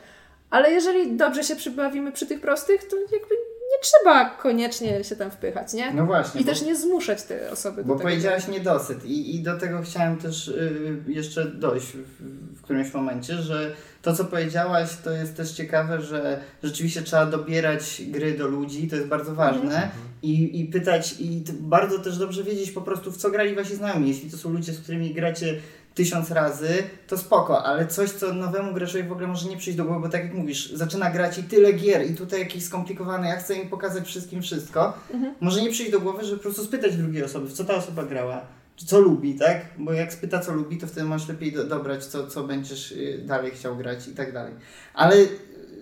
Ale 0.51 0.71
jeżeli 0.71 1.13
dobrze 1.13 1.45
się 1.45 1.57
przybawimy 1.57 2.13
przy 2.13 2.27
tych 2.27 2.41
prostych, 2.41 2.85
to 2.85 2.97
jakby 2.97 3.35
nie 3.71 3.79
trzeba 3.83 4.31
koniecznie 4.31 5.05
się 5.05 5.17
tam 5.17 5.31
wpychać, 5.31 5.73
nie? 5.73 5.95
No 5.95 6.07
właśnie. 6.07 6.41
I 6.41 6.45
też 6.45 6.63
nie 6.63 6.77
zmuszać 6.77 7.23
tej 7.23 7.49
osoby 7.49 7.77
do 7.77 7.89
bo 7.89 7.95
tego. 7.95 8.09
Bo 8.09 8.11
powiedziałaś 8.11 8.49
niedosyt 8.49 9.05
i, 9.05 9.37
i 9.37 9.43
do 9.43 9.59
tego 9.59 9.83
chciałem 9.83 10.17
też 10.17 10.49
y, 10.49 10.97
jeszcze 11.07 11.45
dojść 11.45 11.87
w, 11.87 12.57
w 12.57 12.63
którymś 12.63 12.95
momencie, 12.95 13.35
że 13.35 13.73
to, 14.03 14.17
co 14.17 14.25
powiedziałaś, 14.25 14.89
to 15.05 15.11
jest 15.11 15.37
też 15.37 15.53
ciekawe, 15.53 16.01
że 16.01 16.41
rzeczywiście 16.63 17.03
trzeba 17.03 17.27
dobierać 17.27 18.03
gry 18.07 18.39
do 18.39 18.49
ludzi, 18.49 18.89
to 18.89 18.97
jest 18.97 19.09
bardzo 19.09 19.35
ważne. 19.35 19.75
Mhm. 19.75 19.91
I, 20.23 20.61
I 20.61 20.65
pytać, 20.65 21.15
i 21.21 21.45
bardzo 21.61 21.99
też 21.99 22.19
dobrze 22.19 22.45
wiedzieć 22.45 22.71
po 22.71 22.81
prostu, 22.81 23.13
w 23.13 23.17
co 23.17 23.31
grali 23.31 23.55
wasi 23.55 23.77
znajomi. 23.77 24.09
Jeśli 24.09 24.31
to 24.31 24.37
są 24.37 24.51
ludzie, 24.51 24.73
z 24.73 24.81
którymi 24.81 25.15
gracie 25.15 25.61
tysiąc 26.01 26.31
razy, 26.31 26.69
to 27.07 27.19
spoko, 27.19 27.65
ale 27.65 27.87
coś, 27.87 28.11
co 28.11 28.35
nowemu 28.35 28.75
graczowi 28.75 29.05
w 29.05 29.13
ogóle 29.13 29.27
może 29.27 29.49
nie 29.49 29.57
przyjść 29.57 29.77
do 29.77 29.85
głowy, 29.85 30.01
bo 30.01 30.09
tak 30.09 30.25
jak 30.25 30.35
mówisz, 30.35 30.73
zaczyna 30.73 31.11
grać 31.11 31.39
i 31.39 31.43
tyle 31.43 31.73
gier 31.73 32.11
i 32.11 32.15
tutaj 32.15 32.41
jakieś 32.41 32.65
skomplikowane, 32.65 33.29
ja 33.29 33.37
chcę 33.37 33.55
im 33.55 33.69
pokazać 33.69 34.07
wszystkim 34.07 34.43
wszystko, 34.43 34.93
mhm. 35.15 35.35
może 35.41 35.63
nie 35.63 35.71
przyjść 35.71 35.93
do 35.93 36.01
głowy, 36.01 36.25
żeby 36.25 36.37
po 36.37 36.43
prostu 36.43 36.65
spytać 36.65 36.97
drugiej 36.97 37.25
osoby, 37.25 37.49
w 37.49 37.53
co 37.53 37.65
ta 37.65 37.75
osoba 37.75 38.05
grała, 38.05 38.47
co 38.77 39.01
lubi, 39.01 39.35
tak? 39.35 39.65
Bo 39.79 39.93
jak 39.93 40.13
spyta, 40.13 40.39
co 40.39 40.53
lubi, 40.53 40.79
to 40.79 40.87
wtedy 40.87 41.07
masz 41.07 41.29
lepiej 41.29 41.53
do, 41.53 41.65
dobrać, 41.65 42.05
co, 42.05 42.27
co 42.27 42.45
będziesz 42.45 42.93
y, 42.93 43.23
dalej 43.27 43.51
chciał 43.51 43.77
grać 43.77 44.09
i 44.09 44.13
tak 44.13 44.33
dalej. 44.33 44.53
Ale 44.95 45.17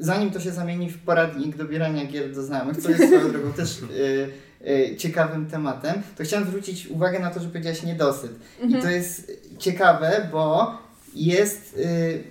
zanim 0.01 0.31
to 0.31 0.41
się 0.41 0.51
zamieni 0.51 0.91
w 0.91 0.99
poradnik 0.99 1.57
dobierania 1.57 2.07
gier 2.07 2.35
do 2.35 2.43
znajomych, 2.43 2.77
co 2.77 2.91
jest 2.91 3.05
swoją 3.07 3.33
drogą 3.33 3.53
też... 3.53 3.81
Yy, 3.81 4.49
ciekawym 4.97 5.47
tematem, 5.47 6.03
to 6.17 6.25
chciałam 6.25 6.47
zwrócić 6.47 6.87
uwagę 6.87 7.19
na 7.19 7.31
to, 7.31 7.41
że 7.41 7.49
powiedziałaś 7.49 7.83
niedosyt. 7.83 8.31
Mhm. 8.61 8.81
I 8.81 8.83
to 8.83 8.91
jest 8.91 9.33
ciekawe, 9.59 10.29
bo 10.33 10.73
jest 11.15 11.77
y, 11.77 12.25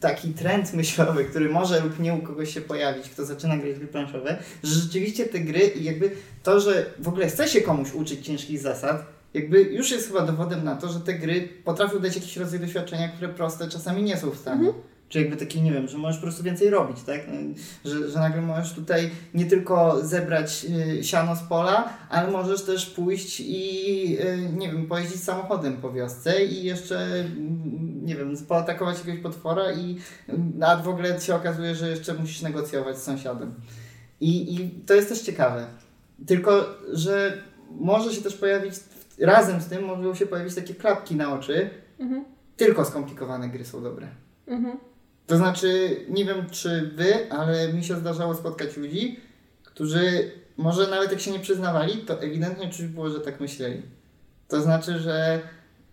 taki 0.00 0.28
trend 0.28 0.74
myślowy, 0.74 1.24
który 1.24 1.48
może 1.48 1.80
lub 1.80 1.98
nie 1.98 2.14
u 2.14 2.22
kogoś 2.22 2.54
się 2.54 2.60
pojawić, 2.60 3.10
kto 3.10 3.24
zaczyna 3.24 3.56
grać 3.56 3.74
gry 3.74 3.86
planszowe, 3.86 4.38
że 4.62 4.74
rzeczywiście 4.74 5.26
te 5.26 5.40
gry 5.40 5.60
i 5.60 5.84
jakby 5.84 6.10
to, 6.42 6.60
że 6.60 6.86
w 6.98 7.08
ogóle 7.08 7.28
chce 7.28 7.48
się 7.48 7.60
komuś 7.60 7.94
uczyć 7.94 8.26
ciężkich 8.26 8.60
zasad, 8.60 9.06
jakby 9.34 9.62
już 9.62 9.90
jest 9.90 10.08
chyba 10.08 10.20
dowodem 10.20 10.64
na 10.64 10.76
to, 10.76 10.88
że 10.88 11.00
te 11.00 11.14
gry 11.14 11.48
potrafią 11.64 11.98
dać 11.98 12.14
jakiś 12.14 12.36
rodzaj 12.36 12.60
doświadczenia, 12.60 13.08
które 13.08 13.28
proste 13.28 13.68
czasami 13.68 14.02
nie 14.02 14.16
są 14.16 14.30
w 14.30 14.38
stanie. 14.38 14.66
Mhm. 14.66 14.84
Czy 15.12 15.20
jakby 15.20 15.36
taki, 15.36 15.62
nie 15.62 15.72
wiem, 15.72 15.88
że 15.88 15.98
możesz 15.98 16.16
po 16.16 16.22
prostu 16.22 16.42
więcej 16.42 16.70
robić, 16.70 17.02
tak? 17.02 17.20
Że, 17.84 18.10
że 18.10 18.18
nagle 18.18 18.42
możesz 18.42 18.72
tutaj 18.72 19.10
nie 19.34 19.46
tylko 19.46 20.04
zebrać 20.06 20.66
y, 20.98 21.04
siano 21.04 21.36
z 21.36 21.42
pola, 21.42 21.92
ale 22.10 22.30
możesz 22.30 22.62
też 22.64 22.86
pójść 22.86 23.40
i, 23.40 24.18
y, 24.20 24.48
nie 24.56 24.72
wiem, 24.72 24.86
pojeździć 24.86 25.22
samochodem 25.22 25.76
po 25.76 25.92
wiosce 25.92 26.44
i 26.44 26.64
jeszcze, 26.64 26.98
mm, 27.04 28.00
nie 28.06 28.16
wiem, 28.16 28.36
poatakować 28.48 28.98
jakiegoś 28.98 29.20
potwora 29.20 29.72
i 29.72 29.98
y, 30.28 30.64
a 30.66 30.76
w 30.76 30.88
ogóle 30.88 31.20
się 31.20 31.34
okazuje, 31.34 31.74
że 31.74 31.88
jeszcze 31.90 32.14
musisz 32.14 32.42
negocjować 32.42 32.98
z 32.98 33.02
sąsiadem. 33.02 33.54
I, 34.20 34.54
I 34.54 34.70
to 34.70 34.94
jest 34.94 35.08
też 35.08 35.20
ciekawe. 35.20 35.66
Tylko, 36.26 36.64
że 36.92 37.42
może 37.70 38.12
się 38.14 38.22
też 38.22 38.34
pojawić, 38.34 38.74
razem 39.20 39.60
z 39.60 39.66
tym 39.66 39.84
mogą 39.84 40.14
się 40.14 40.26
pojawić 40.26 40.54
takie 40.54 40.74
klapki 40.74 41.16
na 41.16 41.34
oczy, 41.34 41.70
Mhm. 41.98 42.24
tylko 42.56 42.84
skomplikowane 42.84 43.48
gry 43.48 43.64
są 43.64 43.82
dobre. 43.82 44.08
Mhm. 44.46 44.91
To 45.32 45.36
znaczy, 45.38 45.96
nie 46.08 46.24
wiem 46.24 46.50
czy 46.50 46.90
wy, 46.94 47.30
ale 47.30 47.72
mi 47.72 47.84
się 47.84 47.96
zdarzało 47.96 48.34
spotkać 48.34 48.76
ludzi, 48.76 49.20
którzy 49.64 50.30
może 50.56 50.86
nawet 50.90 51.10
jak 51.12 51.20
się 51.20 51.30
nie 51.30 51.40
przyznawali, 51.40 51.98
to 51.98 52.22
ewidentnie 52.22 52.70
czuć 52.70 52.82
było, 52.86 53.10
że 53.10 53.20
tak 53.20 53.40
myśleli. 53.40 53.82
To 54.48 54.60
znaczy, 54.60 54.98
że 54.98 55.40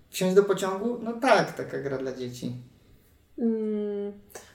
wsiąść 0.10 0.36
do 0.36 0.44
pociągu? 0.44 1.00
No 1.04 1.14
tak, 1.14 1.54
taka 1.58 1.80
gra 1.80 1.98
dla 1.98 2.14
dzieci. 2.14 2.56
Mm, 3.38 4.12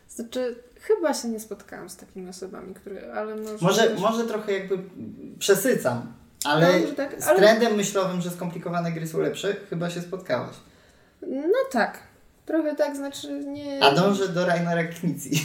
znaczy, 0.08 0.56
chyba 0.80 1.14
się 1.14 1.28
nie 1.28 1.40
spotkałam 1.40 1.90
z 1.90 1.96
takimi 1.96 2.28
osobami, 2.28 2.74
które, 2.74 3.12
ale 3.14 3.36
może... 3.36 3.56
Może, 3.60 3.82
też- 3.88 4.00
może 4.00 4.24
trochę 4.24 4.52
jakby 4.52 4.78
przesycam, 5.38 6.12
ale 6.44 6.80
No, 6.80 6.94
tak, 6.96 7.22
z 7.22 7.26
ale- 7.28 7.38
trendem 7.38 7.74
myślowym, 7.74 8.20
że 8.20 8.30
skomplikowane 8.30 8.92
gry 8.92 9.06
są 9.06 9.20
lepsze, 9.20 9.56
chyba 9.70 9.90
się 9.90 10.00
spotkałaś. 10.00 10.56
No 11.26 11.58
tak. 11.72 12.13
Trochę 12.46 12.76
tak, 12.76 12.96
znaczy 12.96 13.44
nie... 13.46 13.84
A 13.84 13.94
dążę 13.94 14.28
do 14.28 14.46
Rainera 14.46 14.84
Knici. 14.84 15.30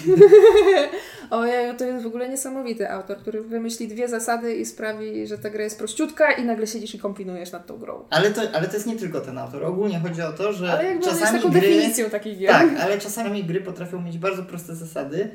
Ojej, 1.30 1.76
to 1.78 1.86
jest 1.86 2.04
w 2.04 2.08
ogóle 2.08 2.30
niesamowity 2.30 2.92
autor, 2.92 3.18
który 3.18 3.42
wymyśli 3.42 3.88
dwie 3.88 4.08
zasady 4.08 4.56
i 4.56 4.66
sprawi, 4.66 5.28
że 5.28 5.38
ta 5.38 5.50
gra 5.50 5.64
jest 5.64 5.78
prościutka 5.78 6.32
i 6.32 6.46
nagle 6.46 6.68
siedzisz 6.68 6.96
i 6.96 7.00
kombinujesz 7.00 7.52
nad 7.52 7.66
tą 7.66 7.78
grą. 7.78 8.06
Ale 8.10 8.32
to, 8.32 8.42
ale 8.54 8.68
to 8.68 8.74
jest 8.74 8.86
nie 8.88 8.96
tylko 8.96 9.22
ten 9.22 9.38
autor. 9.38 9.64
Ogólnie 9.64 10.00
chodzi 10.00 10.22
o 10.22 10.34
to, 10.34 10.54
że 10.54 10.72
Ale 10.72 10.86
jakby 10.86 11.04
on 11.06 11.10
jest 11.10 11.22
czasami 11.22 11.40
taką 11.40 11.52
gry... 11.52 11.62
definicją 11.62 12.10
takich 12.10 12.38
gier. 12.38 12.52
Tak, 12.52 12.70
ale 12.82 12.98
czasami 13.00 13.44
gry 13.44 13.62
potrafią 13.62 14.02
mieć 14.02 14.18
bardzo 14.18 14.44
proste 14.44 14.76
zasady 14.76 15.30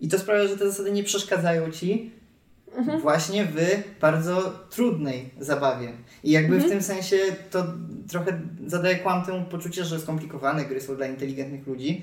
i 0.00 0.08
to 0.08 0.18
sprawia, 0.18 0.46
że 0.46 0.56
te 0.56 0.70
zasady 0.70 0.92
nie 0.92 1.04
przeszkadzają 1.04 1.70
ci 1.70 2.18
Mhm. 2.76 3.00
właśnie 3.00 3.44
w 3.44 3.56
bardzo 4.00 4.52
trudnej 4.70 5.30
zabawie. 5.40 5.92
I 6.24 6.30
jakby 6.30 6.54
Mhm. 6.54 6.70
w 6.70 6.72
tym 6.72 6.82
sensie 6.82 7.16
to 7.50 7.64
trochę 8.10 8.40
zadaje 8.66 8.96
kłam 8.96 9.24
temu 9.24 9.44
poczucie, 9.50 9.84
że 9.84 10.00
skomplikowane 10.00 10.64
gry 10.64 10.80
są 10.80 10.96
dla 10.96 11.06
inteligentnych 11.06 11.66
ludzi. 11.66 12.02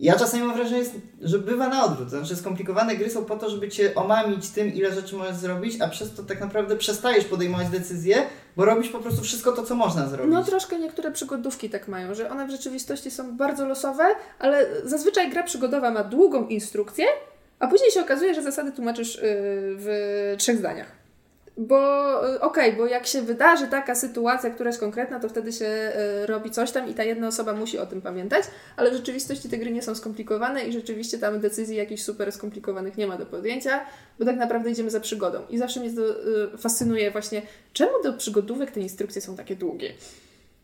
Ja 0.00 0.16
czasami 0.18 0.42
mam 0.42 0.56
wrażenie, 0.56 0.84
że 1.20 1.38
bywa 1.38 1.68
na 1.68 1.84
odwrót. 1.84 2.10
To 2.10 2.16
znaczy 2.18 2.36
skomplikowane 2.36 2.96
gry 2.96 3.10
są 3.10 3.24
po 3.24 3.36
to, 3.36 3.50
żeby 3.50 3.68
cię 3.68 3.94
omamić 3.94 4.48
tym, 4.50 4.74
ile 4.74 4.94
rzeczy 4.94 5.16
możesz 5.16 5.36
zrobić, 5.36 5.80
a 5.80 5.88
przez 5.88 6.14
to 6.14 6.22
tak 6.22 6.40
naprawdę 6.40 6.76
przestajesz 6.76 7.24
podejmować 7.24 7.68
decyzje, 7.68 8.16
bo 8.56 8.64
robisz 8.64 8.88
po 8.88 8.98
prostu 8.98 9.22
wszystko 9.22 9.52
to, 9.52 9.62
co 9.62 9.74
można 9.74 10.08
zrobić. 10.08 10.32
No 10.34 10.44
troszkę 10.44 10.78
niektóre 10.78 11.12
przygodówki 11.12 11.70
tak 11.70 11.88
mają, 11.88 12.14
że 12.14 12.30
one 12.30 12.46
w 12.46 12.50
rzeczywistości 12.50 13.10
są 13.10 13.36
bardzo 13.36 13.66
losowe, 13.66 14.04
ale 14.38 14.66
zazwyczaj 14.84 15.30
gra 15.30 15.42
przygodowa 15.42 15.90
ma 15.90 16.04
długą 16.04 16.46
instrukcję, 16.46 17.04
a 17.58 17.66
później 17.66 17.90
się 17.90 18.00
okazuje, 18.00 18.34
że 18.34 18.42
zasady 18.42 18.72
tłumaczysz 18.72 19.14
yy, 19.16 19.22
w 19.78 20.34
trzech 20.38 20.58
zdaniach. 20.58 21.01
Bo 21.56 21.78
yy, 22.26 22.40
okej, 22.40 22.72
bo 22.72 22.86
jak 22.86 23.06
się 23.06 23.22
wydarzy 23.22 23.66
taka 23.66 23.94
sytuacja, 23.94 24.50
która 24.50 24.68
jest 24.68 24.80
konkretna, 24.80 25.20
to 25.20 25.28
wtedy 25.28 25.52
się 25.52 25.64
yy, 25.64 26.26
robi 26.26 26.50
coś 26.50 26.70
tam 26.70 26.88
i 26.88 26.94
ta 26.94 27.04
jedna 27.04 27.28
osoba 27.28 27.52
musi 27.52 27.78
o 27.78 27.86
tym 27.86 28.02
pamiętać, 28.02 28.44
ale 28.76 28.90
w 28.90 28.94
rzeczywistości 28.94 29.48
te 29.48 29.58
gry 29.58 29.70
nie 29.70 29.82
są 29.82 29.94
skomplikowane 29.94 30.64
i 30.64 30.72
rzeczywiście 30.72 31.18
tam 31.18 31.40
decyzji 31.40 31.76
jakichś 31.76 32.02
super 32.02 32.32
skomplikowanych 32.32 32.96
nie 32.96 33.06
ma 33.06 33.18
do 33.18 33.26
podjęcia, 33.26 33.80
bo 34.18 34.24
tak 34.24 34.36
naprawdę 34.36 34.70
idziemy 34.70 34.90
za 34.90 35.00
przygodą. 35.00 35.42
I 35.50 35.58
zawsze 35.58 35.80
mnie 35.80 35.92
to 35.92 36.02
yy, 36.02 36.58
fascynuje 36.58 37.10
właśnie, 37.10 37.42
czemu 37.72 37.92
do 38.02 38.12
przygodówek 38.12 38.70
te 38.70 38.80
instrukcje 38.80 39.22
są 39.22 39.36
takie 39.36 39.56
długie. 39.56 39.94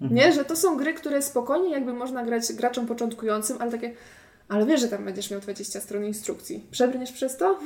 Nie, 0.00 0.32
że 0.32 0.44
to 0.44 0.56
są 0.56 0.76
gry, 0.76 0.94
które 0.94 1.22
spokojnie 1.22 1.70
jakby 1.70 1.92
można 1.92 2.24
grać 2.24 2.52
graczom 2.52 2.86
początkującym, 2.86 3.56
ale 3.60 3.70
takie, 3.70 3.94
ale 4.48 4.66
wiesz, 4.66 4.80
że 4.80 4.88
tam 4.88 5.04
będziesz 5.04 5.30
miał 5.30 5.40
20 5.40 5.80
stron 5.80 6.04
instrukcji. 6.04 6.66
Przebrniesz 6.70 7.12
przez 7.12 7.36
to? 7.36 7.58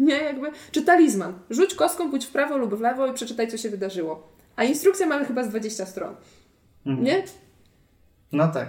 Nie, 0.00 0.14
jakby. 0.14 0.50
Czy 0.72 0.82
talizman. 0.82 1.32
Rzuć 1.50 1.74
kostką, 1.74 2.10
pójdź 2.10 2.26
w 2.26 2.30
prawo 2.30 2.56
lub 2.56 2.74
w 2.74 2.80
lewo 2.80 3.06
i 3.06 3.14
przeczytaj, 3.14 3.48
co 3.48 3.56
się 3.56 3.70
wydarzyło. 3.70 4.28
A 4.56 4.64
instrukcja 4.64 5.06
mamy 5.06 5.24
chyba 5.24 5.44
z 5.44 5.48
20 5.48 5.86
stron. 5.86 6.14
Mhm. 6.86 7.06
Nie? 7.06 7.24
No 8.32 8.48
tak. 8.48 8.68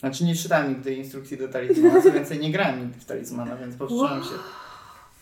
Znaczy 0.00 0.24
nie 0.24 0.34
czytałem 0.34 0.68
nigdy 0.68 0.94
instrukcji 0.94 1.36
do 1.36 1.48
talizmana, 1.48 2.02
co 2.02 2.12
więcej 2.12 2.38
nie 2.38 2.52
grałem 2.52 2.80
nigdy 2.80 3.00
w 3.00 3.04
talizmana, 3.04 3.56
więc 3.56 3.76
powstrzymam 3.76 4.22
się. 4.22 4.34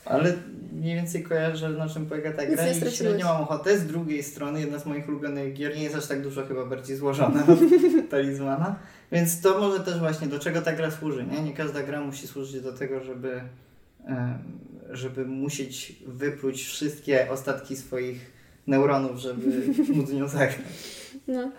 Ale 0.04 0.34
mniej 0.72 0.96
więcej 0.96 1.22
kojarzę, 1.22 1.68
na 1.68 1.88
czym 1.88 2.06
polega 2.06 2.32
ta 2.32 2.46
gra 2.46 2.68
i 2.68 2.90
średnio 2.90 3.26
mam 3.26 3.42
ochotę. 3.42 3.78
Z 3.78 3.86
drugiej 3.86 4.22
strony 4.22 4.60
jedna 4.60 4.78
z 4.78 4.86
moich 4.86 5.08
ulubionych 5.08 5.54
gier 5.54 5.76
nie 5.76 5.82
jest 5.82 5.96
aż 5.96 6.06
tak 6.06 6.22
dużo, 6.22 6.46
chyba 6.46 6.66
bardziej 6.66 6.96
złożona 6.96 7.42
od 7.42 7.58
talizmana. 8.10 8.76
Więc 9.12 9.40
to 9.40 9.60
może 9.60 9.80
też 9.80 9.98
właśnie 9.98 10.28
do 10.28 10.38
czego 10.38 10.62
ta 10.62 10.72
gra 10.72 10.90
służy, 10.90 11.26
nie? 11.26 11.42
Nie 11.42 11.54
każda 11.54 11.82
gra 11.82 12.00
musi 12.00 12.26
służyć 12.26 12.62
do 12.62 12.72
tego, 12.72 13.04
żeby, 13.04 13.40
żeby 14.92 15.24
musieć 15.24 15.96
wypluć 16.06 16.62
wszystkie 16.62 17.30
ostatki 17.30 17.76
swoich 17.76 18.32
neuronów, 18.66 19.18
żeby 19.18 19.50
móc 19.96 20.12
nią 20.12 20.28
zagrać. 20.28 20.58
No. 21.28 21.52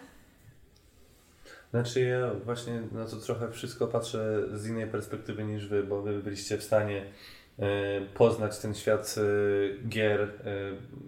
Znaczy 1.73 2.01
ja 2.01 2.34
właśnie 2.45 2.81
na 2.91 3.05
to 3.05 3.15
trochę 3.15 3.51
wszystko 3.51 3.88
patrzę 3.88 4.43
z 4.53 4.68
innej 4.68 4.88
perspektywy 4.88 5.43
niż 5.43 5.68
wy, 5.68 5.84
bo 5.84 6.01
wy 6.01 6.19
byliście 6.19 6.57
w 6.57 6.64
stanie 6.64 7.05
e, 7.60 7.65
poznać 8.14 8.60
ten 8.60 8.73
świat 8.73 9.15
e, 9.18 9.88
gier, 9.88 10.22
e, 10.22 10.30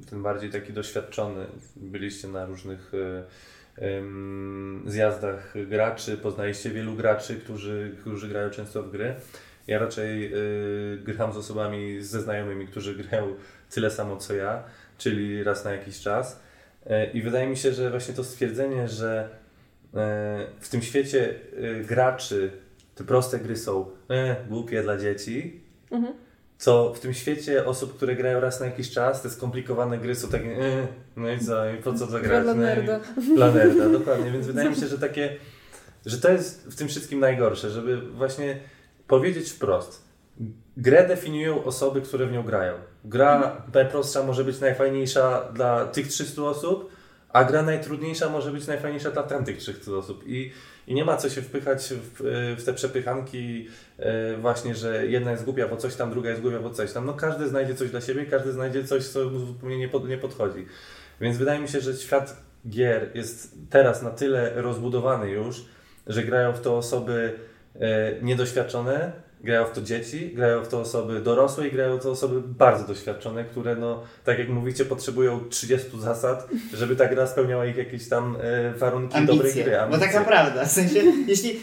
ten 0.09 0.23
bardziej 0.23 0.49
taki 0.49 0.73
doświadczony. 0.73 1.45
Byliście 1.75 2.27
na 2.27 2.45
różnych 2.45 2.91
zjazdach 4.85 5.53
graczy, 5.67 6.17
poznaliście 6.17 6.69
wielu 6.69 6.93
graczy, 6.93 7.35
którzy, 7.35 7.95
którzy 8.01 8.27
grają 8.27 8.49
często 8.49 8.83
w 8.83 8.91
gry. 8.91 9.15
Ja 9.67 9.79
raczej 9.79 10.25
e, 10.25 10.37
gram 11.03 11.33
z 11.33 11.37
osobami, 11.37 12.01
ze 12.01 12.21
znajomymi, 12.21 12.67
którzy 12.67 12.95
grają 12.95 13.35
tyle 13.71 13.91
samo 13.91 14.17
co 14.17 14.33
ja, 14.33 14.63
czyli 14.97 15.43
raz 15.43 15.65
na 15.65 15.71
jakiś 15.71 15.99
czas. 15.99 16.39
E, 16.87 17.11
I 17.11 17.21
wydaje 17.21 17.47
mi 17.47 17.57
się, 17.57 17.73
że 17.73 17.89
właśnie 17.89 18.13
to 18.13 18.23
stwierdzenie, 18.23 18.87
że 18.87 19.29
e, 19.93 20.47
w 20.59 20.69
tym 20.69 20.81
świecie 20.81 21.35
e, 21.79 21.83
graczy 21.83 22.51
te 22.95 23.03
proste 23.03 23.39
gry 23.39 23.57
są 23.57 23.85
e, 24.09 24.35
głupie 24.49 24.81
dla 24.83 24.97
dzieci, 24.97 25.61
Mhm. 25.91 26.13
co 26.57 26.93
w 26.93 26.99
tym 26.99 27.13
świecie 27.13 27.65
osób, 27.65 27.95
które 27.97 28.15
grają 28.15 28.39
raz 28.39 28.59
na 28.59 28.65
jakiś 28.65 28.91
czas, 28.91 29.21
te 29.21 29.29
skomplikowane 29.29 29.97
gry 29.97 30.15
są 30.15 30.27
takie 30.29 30.45
e, 30.51 30.87
no 31.15 31.29
i 31.31 31.39
co, 31.39 31.69
i 31.69 31.77
po 31.77 31.93
co 31.93 32.07
to 32.07 32.11
Gra 32.11 32.21
grać? 32.21 32.43
dla 32.43 32.53
No 32.53 32.61
nerda. 32.61 32.99
Dla 33.35 33.51
nerda, 33.51 33.89
dokładnie. 33.89 34.31
Więc 34.31 34.47
wydaje 34.47 34.69
mi 34.69 34.75
się, 34.75 34.87
że 34.93 34.97
takie, 34.99 35.35
że 36.05 36.17
to 36.17 36.31
jest 36.31 36.67
w 36.67 36.75
tym 36.75 36.87
wszystkim 36.87 37.19
najgorsze, 37.19 37.69
żeby 37.69 38.01
właśnie 38.01 38.59
powiedzieć 39.07 39.51
wprost. 39.51 40.05
Grę 40.77 41.07
definiują 41.07 41.63
osoby, 41.63 42.01
które 42.01 42.25
w 42.25 42.31
nią 42.31 42.43
grają. 42.43 42.73
Gra 43.05 43.61
najprostsza 43.73 44.23
może 44.23 44.43
być 44.43 44.59
najfajniejsza 44.59 45.51
dla 45.53 45.85
tych 45.85 46.07
300 46.07 46.41
osób, 46.41 46.91
a 47.29 47.43
gra 47.43 47.61
najtrudniejsza 47.61 48.29
może 48.29 48.51
być 48.51 48.67
najfajniejsza 48.67 49.11
dla 49.11 49.23
tamtych 49.23 49.57
300 49.57 49.91
osób. 49.91 50.23
I, 50.27 50.51
i 50.87 50.93
nie 50.93 51.05
ma 51.05 51.17
co 51.17 51.29
się 51.29 51.41
wpychać 51.41 51.93
w, 51.93 52.55
w 52.57 52.65
te 52.65 52.73
przepychanki 52.73 53.67
e, 53.97 54.37
właśnie, 54.37 54.75
że 54.75 55.07
jedna 55.07 55.31
jest 55.31 55.43
głupia, 55.43 55.67
bo 55.67 55.77
coś 55.77 55.95
tam, 55.95 56.09
druga 56.09 56.29
jest 56.29 56.41
głupia, 56.41 56.59
bo 56.59 56.69
coś 56.69 56.93
tam. 56.93 57.05
No 57.05 57.13
każdy 57.13 57.47
znajdzie 57.47 57.75
coś 57.75 57.91
dla 57.91 58.01
siebie, 58.01 58.25
każdy 58.25 58.51
znajdzie 58.51 58.83
coś, 58.83 59.07
co 59.07 59.29
mu 59.29 59.39
zupełnie 59.39 59.77
nie, 59.77 59.89
pod, 59.89 60.07
nie 60.07 60.17
podchodzi. 60.17 60.65
Więc 61.21 61.37
wydaje 61.37 61.59
mi 61.59 61.67
się, 61.67 61.81
że 61.81 61.93
świat 61.93 62.37
gier 62.69 63.11
jest 63.13 63.55
teraz 63.69 64.01
na 64.01 64.09
tyle 64.09 64.61
rozbudowany 64.61 65.29
już, 65.29 65.65
że 66.07 66.23
grają 66.23 66.53
w 66.53 66.61
to 66.61 66.77
osoby 66.77 67.39
niedoświadczone, 68.21 69.11
grają 69.45 69.65
w 69.65 69.71
to 69.71 69.81
dzieci, 69.81 70.31
grają 70.35 70.63
w 70.63 70.67
to 70.67 70.79
osoby 70.79 71.21
dorosłe 71.21 71.67
i 71.67 71.71
grają 71.71 71.97
w 71.97 72.03
to 72.03 72.11
osoby 72.11 72.41
bardzo 72.41 72.87
doświadczone, 72.87 73.43
które 73.43 73.75
no, 73.75 74.03
tak 74.23 74.39
jak 74.39 74.49
mówicie, 74.49 74.85
potrzebują 74.85 75.39
30 75.49 76.01
zasad, 76.01 76.47
żeby 76.73 76.95
ta 76.95 77.07
gra 77.07 77.27
spełniała 77.27 77.65
ich 77.65 77.75
jakieś 77.75 78.09
tam 78.09 78.37
e, 78.41 78.73
warunki 78.73 79.25
dobrej 79.25 79.39
ambicje. 79.39 79.63
gry. 79.63 79.73
Bo 79.73 79.81
ambicje. 79.81 80.07
taka 80.07 80.23
prawda. 80.25 80.65
W 80.65 80.71
sensie, 80.71 80.99
jeśli 81.27 81.59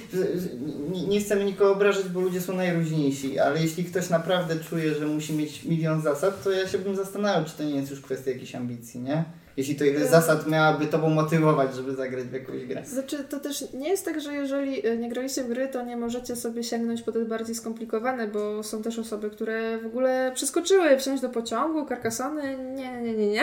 nie, 1.09 1.21
chcemy 1.21 1.45
nikogo 1.45 1.73
obrażać, 1.73 2.09
bo 2.09 2.21
ludzie 2.21 2.41
są 2.41 2.57
najróżniejsi, 2.57 3.39
ale 3.39 3.61
jeśli 3.63 3.85
ktoś 3.85 4.11
naprawdę 4.11 4.57
czuje, 4.57 4.95
że 4.95 5.07
musi 5.07 5.33
mieć 5.33 5.65
milion 5.65 6.03
zasad, 6.03 6.45
to 6.45 6.51
ja 6.51 6.69
się 6.69 6.79
bym 6.79 6.97
zastanawiał, 6.97 7.45
czy 7.45 7.57
to 7.57 7.63
nie 7.63 7.77
jest 7.77 7.91
już 7.91 8.01
kwestia 8.01 8.31
jakiejś 8.31 8.55
ambicji, 8.55 9.01
nie? 9.01 9.25
Jeśli 9.57 9.77
to 9.77 9.85
ile 9.85 10.07
zasad 10.09 10.47
miałaby 10.47 10.87
tobą 10.87 11.11
motywować, 11.11 11.75
żeby 11.77 11.95
zagrać 11.95 12.25
w 12.25 12.33
jakąś 12.33 12.65
grę. 12.65 12.83
Znaczy, 12.87 13.25
to 13.25 13.41
też 13.41 13.65
nie 13.75 13.89
jest 13.89 14.05
tak, 14.05 14.21
że 14.21 14.35
jeżeli 14.35 14.87
y, 14.87 14.99
nie 14.99 15.09
graliście 15.09 15.45
w 15.45 15.49
gry, 15.49 15.69
to 15.69 15.83
nie 15.83 15.97
możecie 15.97 16.37
sobie 16.37 16.65
sięgnąć 16.65 17.03
po 17.03 17.13
te 17.13 17.25
bardziej 17.25 17.55
skomplikowane, 17.55 18.29
bo 18.29 18.63
są 18.63 18.83
też 18.83 18.99
osoby, 18.99 19.31
które 19.31 19.79
w 19.79 19.87
ogóle 19.87 20.33
przeskoczyły 20.35 20.99
wsiąść 20.99 21.23
do 21.23 21.29
pociągu, 21.29 21.87
karkasony, 21.87 22.59
nie, 22.75 23.03
nie, 23.03 23.13
nie, 23.15 23.27
nie. 23.27 23.43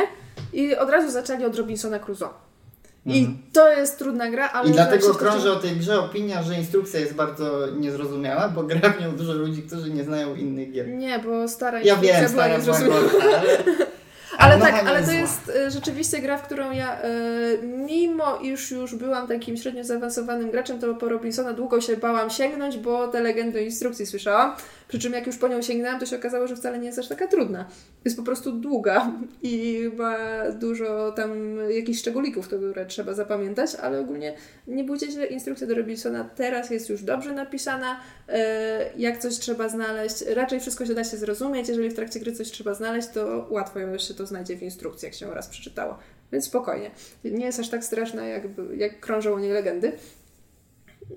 I 0.54 0.76
od 0.76 0.90
razu 0.90 1.12
zaczęli 1.12 1.46
od 1.46 1.56
Robinsona 1.56 2.00
Crusoe. 2.00 2.30
I 3.06 3.20
Mhm. 3.20 3.38
to 3.54 3.70
jest 3.70 3.98
trudna 3.98 4.32
gra, 4.32 4.50
ale... 4.50 4.70
I 4.70 4.72
dlatego 4.74 5.14
krąży 5.16 5.52
o 5.52 5.56
tej 5.56 5.72
grze 5.72 6.00
opinia, 6.00 6.44
że 6.44 6.56
instrukcja 6.56 7.00
jest 7.00 7.14
bardzo 7.14 7.68
niezrozumiała, 7.80 8.50
bo 8.50 8.64
gra 8.64 8.90
w 8.90 9.02
nią 9.02 9.16
dużo 9.16 9.34
ludzi, 9.34 9.62
którzy 9.64 9.90
nie 9.92 10.04
znają 10.04 10.36
innych 10.36 10.72
gier. 10.72 10.88
Nie, 10.88 11.20
bo 11.20 11.48
stara 11.48 11.82
Ja 11.82 11.94
instrukcja 11.94 12.22
wiem, 12.22 12.32
była 12.32 12.44
stara 12.44 12.58
niezrozumiała. 12.58 13.02
była 13.02 13.24
ale... 13.24 13.48
Ale 14.40 14.60
tak, 14.60 14.88
ale 14.88 15.04
to 15.04 15.12
jest 15.12 15.52
e, 15.56 15.72
rzeczywiście 15.72 16.20
gra, 16.20 16.38
w 16.38 16.42
którą 16.42 16.72
ja, 16.72 17.02
e, 17.02 17.08
mimo 17.64 18.38
iż 18.38 18.72
już 18.72 18.96
byłam 18.96 19.28
takim 19.28 19.58
średnio 19.58 19.84
zaawansowanym 19.84 20.52
graczem, 20.52 20.80
to 20.80 20.96
po 20.96 21.10
Robinsona 21.10 21.54
długo 21.54 21.82
się 21.82 21.98
bałam 21.98 22.30
sięgnąć, 22.30 22.78
bo 22.78 23.08
te 23.08 23.22
legendy 23.22 23.64
instrukcji 23.64 24.06
słyszałam. 24.06 24.56
Przy 24.90 25.00
czym 25.00 25.14
jak 25.14 25.28
już 25.28 25.38
po 25.38 25.48
nią 25.48 25.62
sięgnęłam, 25.62 26.00
to 26.00 26.06
się 26.06 26.16
okazało, 26.16 26.48
że 26.48 26.56
wcale 26.56 26.80
nie 26.80 26.86
jest 26.86 27.00
aż 27.00 27.08
taka 27.08 27.28
trudna. 27.28 27.66
Jest 28.06 28.18
po 28.18 28.24
prostu 28.24 28.52
długa 28.52 29.12
i 29.44 29.84
ma 29.98 30.18
dużo 30.52 31.12
tam 31.12 31.58
jakichś 31.70 32.00
szczególików, 32.00 32.48
które 32.48 32.86
trzeba 32.86 33.14
zapamiętać, 33.14 33.76
ale 33.76 34.00
ogólnie 34.00 34.34
nie 34.68 34.84
bójcie 34.84 35.12
się, 35.12 35.26
instrukcja 35.26 35.68
do 35.68 35.76
Robinsona 35.76 36.30
teraz 36.36 36.70
jest 36.70 36.90
już 36.90 37.04
dobrze 37.04 37.34
napisana. 37.34 38.00
E, 38.28 38.90
Jak 38.98 39.18
coś 39.18 39.40
trzeba 39.40 39.70
znaleźć, 39.70 40.22
raczej 40.22 40.60
wszystko 40.60 40.86
się 40.86 40.94
da 40.94 41.04
się 41.04 41.18
zrozumieć. 41.18 41.70
Jeżeli 41.70 41.90
w 41.90 41.96
trakcie 41.96 42.20
gry 42.20 42.32
coś 42.32 42.52
trzeba 42.52 42.74
znaleźć, 42.74 43.08
to 43.08 43.48
łatwo 43.50 43.98
się 43.98 44.14
to 44.14 44.26
znajdzie 44.26 44.58
w 44.58 44.64
instrukcji, 44.64 45.06
jak 45.06 45.16
się 45.16 45.34
raz 45.34 45.48
przeczytało. 45.48 45.98
Więc 46.32 46.46
spokojnie. 46.46 46.92
Nie 47.24 47.46
jest 47.46 47.60
aż 47.60 47.70
tak 47.70 47.84
straszna, 47.84 48.26
jak, 48.26 48.44
jak 48.78 49.00
krążą 49.00 49.34
o 49.34 49.40
niej 49.40 49.52
legendy. 49.52 49.92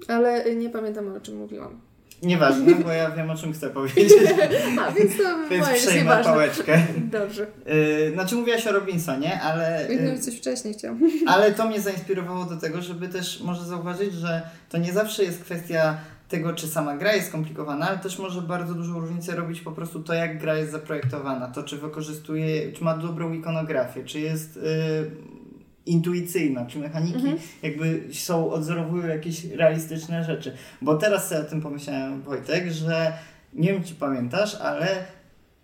Ale 0.09 0.55
nie 0.57 0.70
pamiętam 0.70 1.16
o 1.16 1.20
czym 1.20 1.36
mówiłam. 1.36 1.91
Nieważne, 2.23 2.74
bo 2.85 2.93
ja 2.93 3.11
wiem 3.11 3.31
o 3.31 3.36
czym 3.36 3.53
chcę 3.53 3.70
powiedzieć, 3.70 4.12
A, 4.81 4.93
więc 4.93 5.16
to 5.16 5.23
więc 5.51 5.69
przejmę 5.69 6.01
nieważne. 6.01 6.32
pałeczkę. 6.32 6.82
Dobrze. 6.97 7.47
Yy, 7.66 8.12
znaczy 8.15 8.35
mówiłaś 8.35 8.66
o 8.66 8.73
Robinsonie, 8.73 9.40
ale... 9.40 9.86
Yy, 9.90 10.19
coś 10.19 10.39
wcześniej 10.39 10.74
chciał. 10.74 10.97
Ale 11.27 11.53
to 11.53 11.69
mnie 11.69 11.81
zainspirowało 11.81 12.44
do 12.44 12.57
tego, 12.57 12.82
żeby 12.82 13.09
też 13.09 13.40
może 13.40 13.65
zauważyć, 13.65 14.15
że 14.15 14.43
to 14.69 14.78
nie 14.78 14.93
zawsze 14.93 15.24
jest 15.24 15.43
kwestia 15.44 15.97
tego, 16.28 16.53
czy 16.53 16.69
sama 16.69 16.97
gra 16.97 17.12
jest 17.12 17.28
skomplikowana, 17.28 17.89
ale 17.89 17.99
też 17.99 18.19
może 18.19 18.43
bardzo 18.43 18.74
dużą 18.74 19.01
różnicę 19.01 19.36
robić 19.36 19.61
po 19.61 19.73
prostu 19.73 20.03
to, 20.03 20.15
jak 20.15 20.39
gra 20.39 20.57
jest 20.57 20.73
zaprojektowana, 20.73 21.47
to 21.49 21.62
czy 21.62 21.78
wykorzystuje, 21.78 22.73
czy 22.73 22.85
ma 22.85 22.97
dobrą 22.97 23.32
ikonografię, 23.32 24.05
czy 24.05 24.20
jest 24.20 24.57
y, 24.57 24.61
intuicyjna, 25.87 26.67
czy 26.67 26.79
mechaniki 26.79 27.15
Mhm. 27.15 27.39
jakby 27.63 28.03
są, 28.13 28.51
odzorowują 28.51 29.07
jakieś 29.07 29.45
realistyczne 29.45 30.25
rzeczy. 30.25 30.57
Bo 30.83 30.97
teraz 30.97 31.29
sobie 31.29 31.41
o 31.41 31.45
tym 31.45 31.61
pomyślałem, 31.61 32.23
Wojtek, 32.23 32.73
że 32.73 33.13
nie 33.55 33.73
wiem, 33.73 33.85
czy 33.85 33.95
pamiętasz, 33.95 34.55
ale 34.55 35.05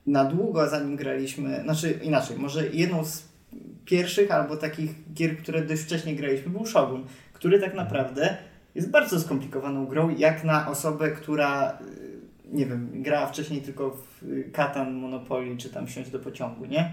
na 0.06 0.24
długo 0.24 0.68
zanim 0.68 0.96
graliśmy, 0.96 1.60
znaczy 1.62 1.98
inaczej, 2.02 2.36
może 2.38 2.68
jedną 2.68 3.04
z 3.04 3.28
pierwszych 3.84 4.30
albo 4.30 4.56
takich 4.56 5.12
gier, 5.14 5.38
które 5.38 5.62
dość 5.62 5.82
wcześnie 5.82 6.14
graliśmy, 6.16 6.50
był 6.52 6.66
Shogun, 6.66 7.04
który 7.32 7.60
tak 7.60 7.74
naprawdę 7.74 8.36
jest 8.74 8.90
bardzo 8.90 9.20
skomplikowaną 9.20 9.86
grą, 9.86 10.08
jak 10.08 10.44
na 10.44 10.68
osobę, 10.70 11.10
która 11.10 11.78
y, 11.80 12.54
nie 12.56 12.66
wiem, 12.66 13.02
grała 13.02 13.26
wcześniej 13.26 13.62
tylko 13.62 13.90
w 13.90 14.24
Katan, 14.52 14.94
Monopoly, 14.94 15.56
czy 15.56 15.68
tam 15.70 15.86
wsiąść 15.86 16.10
do 16.10 16.18
pociągu, 16.18 16.64
nie? 16.64 16.92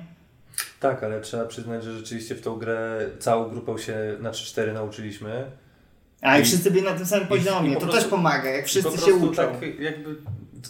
Tak, 0.79 1.03
ale 1.03 1.21
trzeba 1.21 1.45
przyznać, 1.45 1.83
że 1.83 1.97
rzeczywiście 1.97 2.35
w 2.35 2.41
tą 2.41 2.55
grę 2.55 3.09
całą 3.19 3.49
grupą 3.49 3.77
się 3.77 3.95
na 4.19 4.31
3-4 4.31 4.73
nauczyliśmy. 4.73 5.51
A 6.21 6.37
i, 6.37 6.41
I- 6.41 6.45
wszyscy 6.45 6.71
byli 6.71 6.83
na 6.83 6.93
tym 6.93 7.05
samym 7.05 7.27
poziomie, 7.27 7.73
po 7.73 7.79
to 7.79 7.85
prostu- 7.85 8.01
też 8.01 8.09
pomaga, 8.09 8.49
jak 8.49 8.65
wszyscy 8.65 8.91
po 8.91 8.97
się 9.05 9.13
uczą. 9.13 9.35
Tak 9.35 9.79
jakby 9.79 10.15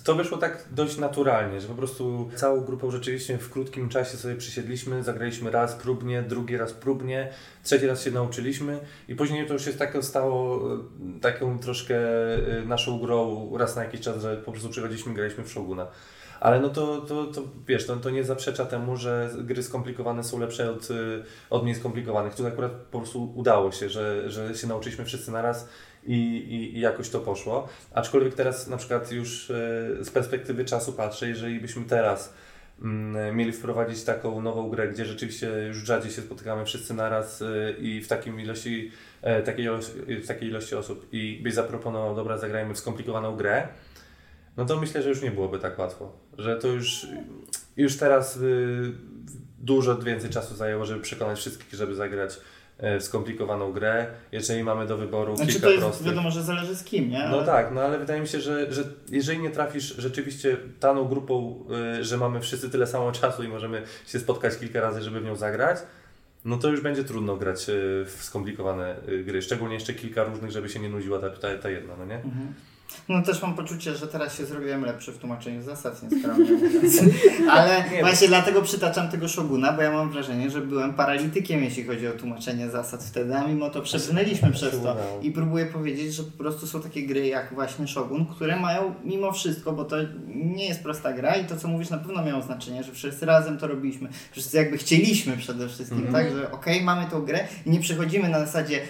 to 0.04 0.16
wyszło 0.16 0.38
tak 0.38 0.66
dość 0.72 0.98
naturalnie, 0.98 1.62
że 1.62 1.68
po 1.68 1.74
prostu 1.74 2.30
całą 2.36 2.62
grupą 2.62 2.92
rzeczywiście 2.92 3.38
w 3.38 3.50
krótkim 3.50 3.90
czasie 3.90 4.18
sobie 4.18 4.36
przysiedliśmy, 4.36 5.04
zagraliśmy 5.04 5.52
raz 5.52 5.76
próbnie, 5.76 6.22
drugi 6.22 6.58
raz 6.58 6.74
próbnie, 6.74 7.30
trzeci 7.64 7.88
raz 7.88 8.04
się 8.04 8.12
nauczyliśmy 8.12 8.80
i 9.08 9.16
później 9.16 9.48
to 9.48 9.54
już 9.54 9.66
się 9.66 9.74
tak 9.74 9.98
stało 10.02 10.62
e, 10.74 10.80
taką 11.22 11.60
troszkę 11.60 11.96
e, 12.58 12.66
naszą 12.66 13.00
grą 13.00 13.52
raz 13.58 13.76
na 13.76 13.84
jakiś 13.84 14.02
czas, 14.02 14.22
że 14.22 14.38
po 14.38 14.52
prostu 14.52 14.70
przychodziliśmy 14.70 15.12
i 15.12 15.16
graliśmy 15.16 15.44
w 15.44 15.50
Shoguna. 15.50 15.88
Ale 16.40 16.60
no 16.60 16.70
to, 16.70 17.02
to, 17.02 17.26
to 17.26 17.42
wiesz, 17.68 17.88
to, 17.88 17.96
to 17.96 18.10
nie 18.10 18.24
zaprzecza 18.24 18.66
temu, 18.66 18.98
że 18.98 19.30
gry 19.38 19.64
skomplikowane 19.64 20.24
są 20.24 20.40
lepsze 20.40 20.72
od, 20.72 20.92
y, 20.92 21.24
od 21.50 21.64
mniej 21.64 21.76
skomplikowanych. 21.76 22.36
Tu 22.36 22.48
akurat 22.48 22.72
po 22.72 23.00
prostu 23.00 23.34
udało 23.36 23.72
się, 23.72 23.90
że, 23.90 24.30
że 24.32 24.56
się 24.56 24.68
nauczyliśmy 24.68 25.06
wszyscy 25.06 25.32
naraz 25.32 25.70
i, 26.06 26.14
i, 26.38 26.78
i 26.78 26.80
jakoś 26.80 27.10
to 27.10 27.20
poszło. 27.20 27.68
Aczkolwiek 27.94 28.34
teraz 28.34 28.68
na 28.68 28.78
przykład 28.78 29.12
już 29.12 29.50
y, 29.50 29.54
z 30.02 30.10
perspektywy 30.10 30.66
czasu 30.66 30.94
patrzę, 30.94 31.28
jeżeli 31.28 31.60
byśmy 31.60 31.86
teraz 31.86 32.34
mm, 32.82 33.36
mieli 33.36 33.52
wprowadzić 33.52 34.04
taką 34.04 34.42
nową 34.42 34.70
grę, 34.70 34.88
gdzie 34.88 35.06
rzeczywiście 35.06 35.48
już 35.68 35.78
rzadziej 35.78 36.12
się 36.12 36.22
spotykamy 36.22 36.66
wszyscy 36.66 36.94
naraz 36.94 37.42
y, 37.42 37.76
i 37.80 38.02
w 38.02 38.08
takim 38.08 38.40
ilości, 38.40 38.92
e, 39.22 39.42
takiej, 39.42 39.68
w 40.24 40.28
takiej 40.28 40.50
ilości 40.50 40.76
osób 40.76 41.08
i 41.12 41.40
byś 41.44 41.54
zaproponował, 41.54 42.16
dobra, 42.16 42.38
zagrajmy 42.38 42.74
w 42.74 42.80
skomplikowaną 42.80 43.36
grę, 43.36 43.68
no 44.58 44.66
to 44.66 44.78
myślę, 44.80 45.02
że 45.04 45.10
już 45.10 45.22
nie 45.22 45.32
byłoby 45.32 45.60
tak 45.60 45.80
łatwo. 45.80 46.12
Że 46.38 46.56
to 46.56 46.68
już, 46.68 47.08
już 47.78 47.98
teraz 47.98 48.38
y, 48.38 48.92
dużo 49.60 49.98
więcej 49.98 50.30
czasu 50.30 50.56
zajęło, 50.56 50.86
żeby 50.86 51.02
przekonać 51.02 51.40
wszystkich, 51.40 51.74
żeby 51.74 51.96
zagrać 51.96 52.40
e, 52.78 53.00
w 53.00 53.04
skomplikowaną 53.04 53.72
grę. 53.74 54.08
Jeżeli 54.32 54.64
mamy 54.64 54.88
do 54.88 54.98
wyboru 54.98 55.36
Znaczy 55.36 55.52
kilka 55.52 55.68
to 55.68 55.72
jest, 55.74 55.84
prostych. 55.86 56.08
wiadomo, 56.08 56.32
że 56.32 56.44
zależy 56.44 56.76
z 56.76 56.84
kim, 56.84 57.10
nie? 57.10 57.20
No 57.20 57.38
Ale- 57.38 57.46
tak, 57.46 57.72
no 57.74 57.82
ale 57.82 58.00
wydaje 58.00 58.22
mi 58.22 58.28
się, 58.28 58.42
że, 58.42 58.74
że 58.74 58.84
jeżeli 59.12 59.40
nie 59.40 59.50
trafisz 59.50 59.96
rzeczywiście 59.98 60.58
daną 60.82 61.06
grupą, 61.06 61.66
y, 62.00 62.04
że 62.04 62.18
mamy 62.18 62.42
wszyscy 62.42 62.70
tyle 62.70 62.88
samo 62.88 63.12
czasu 63.12 63.44
i 63.44 63.48
możemy 63.48 63.84
się 64.08 64.20
spotkać 64.20 64.58
kilka 64.58 64.82
razy, 64.82 65.02
żeby 65.02 65.20
w 65.20 65.24
nią 65.26 65.36
zagrać, 65.36 65.78
no 66.46 66.58
to 66.58 66.70
już 66.70 66.82
będzie 66.82 67.04
trudno 67.04 67.38
grać 67.38 67.70
y, 67.70 68.06
w 68.06 68.18
skomplikowane 68.24 68.96
y, 69.10 69.24
gry. 69.24 69.42
Szczególnie 69.42 69.74
jeszcze 69.76 69.94
kilka 69.94 70.24
różnych, 70.24 70.52
żeby 70.52 70.70
się 70.70 70.80
nie 70.80 70.90
nudziła 70.90 71.20
ta, 71.20 71.30
ta, 71.30 71.58
ta 71.58 71.70
jedna, 71.70 71.96
no 71.98 72.06
nie? 72.06 72.16
Mhm. 72.16 72.54
No 73.10 73.22
też 73.22 73.42
mam 73.42 73.56
poczucie, 73.56 73.96
że 73.96 74.08
teraz 74.08 74.38
się 74.38 74.46
zrobiłem 74.46 74.86
lepszy 74.86 75.12
w 75.12 75.18
tłumaczeniu 75.18 75.62
zasad, 75.62 76.04
mówiąc. 76.04 76.24
Ale 77.52 77.84
Nie, 77.92 78.00
właśnie 78.02 78.28
dlatego 78.28 78.62
przytaczam 78.62 79.10
tego 79.10 79.28
Shoguna, 79.28 79.74
bo 79.74 79.82
ja 79.82 79.92
mam 79.92 80.10
wrażenie, 80.12 80.50
że 80.50 80.62
byłem 80.62 80.94
paralitykiem, 80.94 81.64
jeśli 81.64 81.84
chodzi 81.84 82.08
o 82.08 82.12
tłumaczenie 82.12 82.70
zasad 82.70 83.04
wtedy, 83.04 83.36
a 83.36 83.48
mimo 83.48 83.70
to 83.70 83.82
przebrnęliśmy 83.82 84.52
przez 84.52 84.72
to. 84.72 84.78
udało. 84.78 85.20
I 85.22 85.32
próbuję 85.32 85.66
powiedzieć, 85.66 86.14
że 86.14 86.24
po 86.24 86.38
prostu 86.38 86.68
są 86.68 86.82
takie 86.82 87.04
gry 87.08 87.28
jak 87.28 87.54
właśnie 87.54 87.88
Shogun, 87.88 88.26
które 88.26 88.60
mają 88.60 88.94
mimo 89.04 89.32
wszystko, 89.32 89.72
bo 89.74 89.86
to 89.86 89.96
nie 90.36 90.66
jest 90.68 90.84
prosta 90.84 91.14
gra 91.14 91.36
i 91.36 91.46
to 91.46 91.58
co 91.58 91.68
mówisz 91.68 91.90
na 91.90 91.98
pewno 91.98 92.24
miało 92.24 92.42
znaczenie, 92.42 92.84
że 92.84 92.92
wszyscy 92.92 93.26
razem 93.26 93.58
to 93.58 93.68
robiliśmy. 93.68 94.10
Wszyscy 94.32 94.58
jakby 94.58 94.78
chcieliśmy 94.78 95.38
przede 95.38 95.68
wszystkim, 95.70 96.06
Mhm. 96.06 96.14
tak, 96.26 96.36
że 96.36 96.52
okej, 96.52 96.82
mamy 96.84 97.06
tą 97.12 97.22
grę 97.22 97.48
i 97.66 97.70
nie 97.70 97.80
przychodzimy 97.80 98.30
na 98.30 98.40
zasadzie 98.40 98.82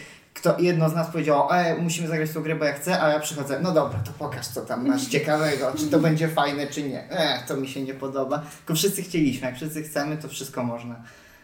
kto 0.46 0.62
jedno 0.62 0.90
z 0.90 0.96
nas 0.96 1.08
powiedziało, 1.08 1.58
e, 1.58 1.76
musimy 1.76 2.08
zagrać 2.08 2.32
tą 2.32 2.42
grę, 2.42 2.56
bo 2.56 2.66
ja 2.66 2.74
chcę, 2.74 3.02
a 3.02 3.10
ja 3.10 3.20
przychodzę, 3.20 3.60
no 3.62 3.72
dobra, 3.72 4.00
to 4.00 4.12
pokaż 4.20 4.48
co 4.48 4.62
tam 4.62 4.88
masz 4.88 5.06
ciekawego, 5.06 5.72
czy 5.78 5.88
to 5.88 6.00
będzie 6.00 6.28
fajne, 6.28 6.68
czy 6.68 6.84
nie. 6.84 7.10
E, 7.10 7.44
to 7.48 7.58
mi 7.58 7.68
się 7.68 7.82
nie 7.82 7.94
podoba. 7.94 8.44
Tylko 8.58 8.76
wszyscy 8.76 9.04
chcieliśmy, 9.04 9.48
jak 9.48 9.56
wszyscy 9.56 9.84
chcemy, 9.84 10.18
to 10.18 10.28
wszystko 10.28 10.64
można. 10.64 10.96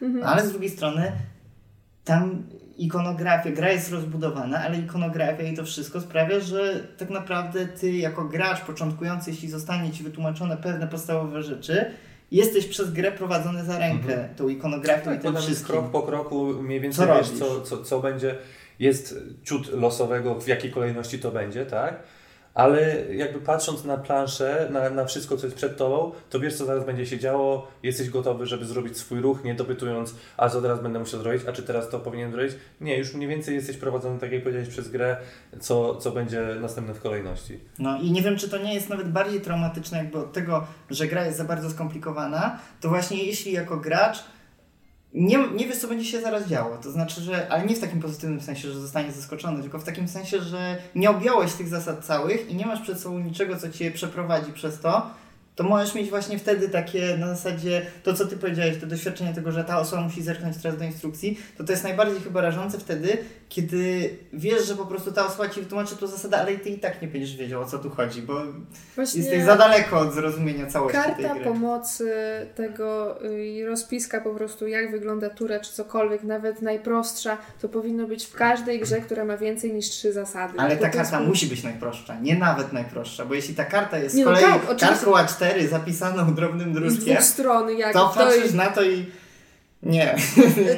No, 0.01 0.25
ale 0.25 0.47
z 0.47 0.51
drugiej 0.51 0.69
strony 0.69 1.11
tam 2.03 2.43
ikonografia, 2.77 3.51
gra 3.51 3.71
jest 3.71 3.91
rozbudowana, 3.91 4.59
ale 4.59 4.77
ikonografia 4.77 5.43
i 5.43 5.55
to 5.55 5.65
wszystko 5.65 6.01
sprawia, 6.01 6.39
że 6.39 6.87
tak 6.97 7.09
naprawdę 7.09 7.65
ty 7.65 7.91
jako 7.91 8.25
gracz 8.25 8.61
początkujący, 8.61 9.31
jeśli 9.31 9.49
zostanie 9.49 9.91
ci 9.91 10.03
wytłumaczone 10.03 10.57
pewne 10.57 10.87
podstawowe 10.87 11.43
rzeczy, 11.43 11.91
jesteś 12.31 12.67
przez 12.67 12.91
grę 12.93 13.11
prowadzony 13.11 13.65
za 13.65 13.79
rękę 13.79 14.29
tą 14.37 14.49
ikonografią 14.49 15.11
i 15.11 15.13
Tak, 15.13 15.17
bo 15.17 15.23
tym 15.23 15.33
jest 15.33 15.45
wszystkim. 15.45 15.75
krok 15.75 15.91
po 15.91 16.01
kroku 16.01 16.53
mniej 16.61 16.81
więcej 16.81 17.07
Co 17.07 17.15
wiesz, 17.15 17.29
co, 17.29 17.61
co, 17.61 17.83
co 17.83 17.99
będzie. 17.99 18.37
Jest 18.79 19.19
ciut 19.43 19.71
losowego, 19.73 20.39
w 20.39 20.47
jakiej 20.47 20.71
kolejności 20.71 21.19
to 21.19 21.31
będzie, 21.31 21.65
tak? 21.65 22.03
Ale 22.53 23.05
jakby 23.15 23.39
patrząc 23.39 23.83
na 23.83 23.97
planszę, 23.97 24.67
na, 24.71 24.89
na 24.89 25.05
wszystko, 25.05 25.37
co 25.37 25.45
jest 25.45 25.57
przed 25.57 25.77
tobą, 25.77 26.11
to 26.29 26.39
wiesz, 26.39 26.55
co 26.55 26.65
zaraz 26.65 26.85
będzie 26.85 27.05
się 27.05 27.19
działo, 27.19 27.67
jesteś 27.83 28.09
gotowy, 28.09 28.45
żeby 28.45 28.65
zrobić 28.65 28.97
swój 28.97 29.21
ruch, 29.21 29.43
nie 29.43 29.55
dopytując, 29.55 30.15
a 30.37 30.49
co 30.49 30.61
teraz 30.61 30.81
będę 30.81 30.99
musiał 30.99 31.19
zrobić, 31.19 31.41
a 31.47 31.51
czy 31.51 31.63
teraz 31.63 31.89
to 31.89 31.99
powinien 31.99 32.31
zrobić. 32.31 32.51
Nie, 32.81 32.97
już 32.97 33.13
mniej 33.13 33.29
więcej 33.29 33.55
jesteś 33.55 33.77
prowadzony, 33.77 34.19
tak 34.19 34.31
jak 34.31 34.43
powiedziałeś, 34.43 34.69
przez 34.69 34.89
grę, 34.89 35.17
co, 35.59 35.95
co 35.95 36.11
będzie 36.11 36.41
następne 36.61 36.93
w 36.93 37.01
kolejności. 37.01 37.59
No 37.79 37.99
i 38.01 38.11
nie 38.11 38.21
wiem, 38.21 38.37
czy 38.37 38.49
to 38.49 38.57
nie 38.57 38.73
jest 38.73 38.89
nawet 38.89 39.11
bardziej 39.11 39.41
traumatyczne 39.41 39.97
jakby 39.97 40.17
od 40.17 40.33
tego, 40.33 40.67
że 40.89 41.07
gra 41.07 41.25
jest 41.25 41.37
za 41.37 41.43
bardzo 41.43 41.69
skomplikowana, 41.69 42.59
to 42.81 42.89
właśnie 42.89 43.23
jeśli 43.23 43.51
jako 43.51 43.77
gracz 43.77 44.23
nie, 45.13 45.37
nie 45.55 45.67
wiesz, 45.67 45.77
co 45.77 45.87
będzie 45.87 46.05
się 46.05 46.21
zaraz 46.21 46.47
działo. 46.47 46.77
To 46.77 46.91
znaczy, 46.91 47.21
że, 47.21 47.51
ale 47.51 47.65
nie 47.65 47.75
w 47.75 47.79
takim 47.79 48.01
pozytywnym 48.01 48.41
sensie, 48.41 48.71
że 48.71 48.79
zostanie 48.79 49.11
zaskoczony, 49.11 49.61
tylko 49.61 49.79
w 49.79 49.83
takim 49.83 50.07
sensie, 50.07 50.39
że 50.39 50.77
nie 50.95 51.09
objąłeś 51.09 51.53
tych 51.53 51.67
zasad 51.67 52.05
całych 52.05 52.49
i 52.49 52.55
nie 52.55 52.65
masz 52.65 52.81
przed 52.81 52.99
sobą 52.99 53.19
niczego, 53.19 53.57
co 53.57 53.69
cię 53.69 53.91
przeprowadzi 53.91 54.53
przez 54.53 54.79
to, 54.79 55.11
to 55.55 55.63
możesz 55.63 55.95
mieć 55.95 56.09
właśnie 56.09 56.39
wtedy 56.39 56.69
takie 56.69 57.17
na 57.17 57.27
zasadzie 57.35 57.81
to, 58.03 58.13
co 58.13 58.27
ty 58.27 58.37
powiedziałeś, 58.37 58.77
to 58.81 58.87
doświadczenie 58.87 59.33
tego, 59.33 59.51
że 59.51 59.63
ta 59.63 59.79
osoba 59.79 60.01
musi 60.01 60.23
zerknąć 60.23 60.57
teraz 60.57 60.77
do 60.77 60.83
instrukcji, 60.85 61.39
to 61.57 61.63
to 61.63 61.71
jest 61.71 61.83
najbardziej 61.83 62.19
chyba 62.21 62.41
rażące 62.41 62.79
wtedy, 62.79 63.17
kiedy 63.49 64.09
wiesz, 64.33 64.67
że 64.67 64.75
po 64.75 64.85
prostu 64.85 65.11
ta 65.11 65.25
osoba 65.25 65.49
ci 65.49 65.59
wytłumaczy 65.61 65.95
tą 65.97 66.07
zasadę, 66.07 66.37
ale 66.37 66.57
ty 66.57 66.69
i 66.69 66.79
tak 66.79 67.01
nie 67.01 67.07
będziesz 67.07 67.35
wiedział, 67.37 67.61
o 67.61 67.65
co 67.65 67.79
tu 67.79 67.89
chodzi, 67.89 68.21
bo 68.21 68.41
Właśnie 68.95 69.21
jesteś 69.21 69.43
za 69.43 69.55
daleko 69.57 69.99
od 69.99 70.13
zrozumienia 70.13 70.65
całości 70.67 70.97
tej 71.01 71.15
karta 71.23 71.35
gry. 71.35 71.43
pomocy 71.43 72.11
tego 72.55 73.17
y, 73.25 73.45
i 73.47 73.65
rozpiska 73.65 74.21
po 74.21 74.29
prostu 74.35 74.67
jak 74.67 74.91
wygląda 74.91 75.29
tura 75.29 75.59
czy 75.59 75.73
cokolwiek, 75.73 76.23
nawet 76.23 76.61
najprostsza, 76.61 77.37
to 77.61 77.69
powinno 77.69 78.07
być 78.07 78.25
w 78.25 78.33
każdej 78.33 78.79
grze, 78.79 79.01
która 79.01 79.25
ma 79.25 79.37
więcej 79.37 79.73
niż 79.73 79.89
trzy 79.89 80.13
zasady. 80.13 80.53
Ale 80.59 80.75
ta 80.77 80.89
to 80.89 80.97
jest- 80.97 81.11
karta 81.11 81.19
musi 81.27 81.47
być 81.47 81.63
najprostsza, 81.63 82.19
nie 82.19 82.35
nawet 82.35 82.73
najprostsza, 82.73 83.25
bo 83.25 83.33
jeśli 83.33 83.55
ta 83.55 83.65
karta 83.65 83.97
jest 83.97 84.15
Nie, 84.15 84.23
z 84.23 84.25
no 84.25 84.31
kolei 84.31 84.43
tak, 84.45 84.61
oczywiście. 84.63 84.87
kartką 84.87 85.15
A4 85.45 85.67
zapisaną 85.67 86.33
drobnym 86.33 86.71
z 86.71 86.75
druczkiem, 86.75 87.03
dwóch 87.15 87.23
stron, 87.23 87.69
jak 87.77 87.93
to 87.93 88.07
to 88.09 88.19
patrzysz 88.19 88.51
i... 88.53 88.55
na 88.55 88.65
to 88.67 88.83
i 88.83 89.05
nie. 89.83 90.15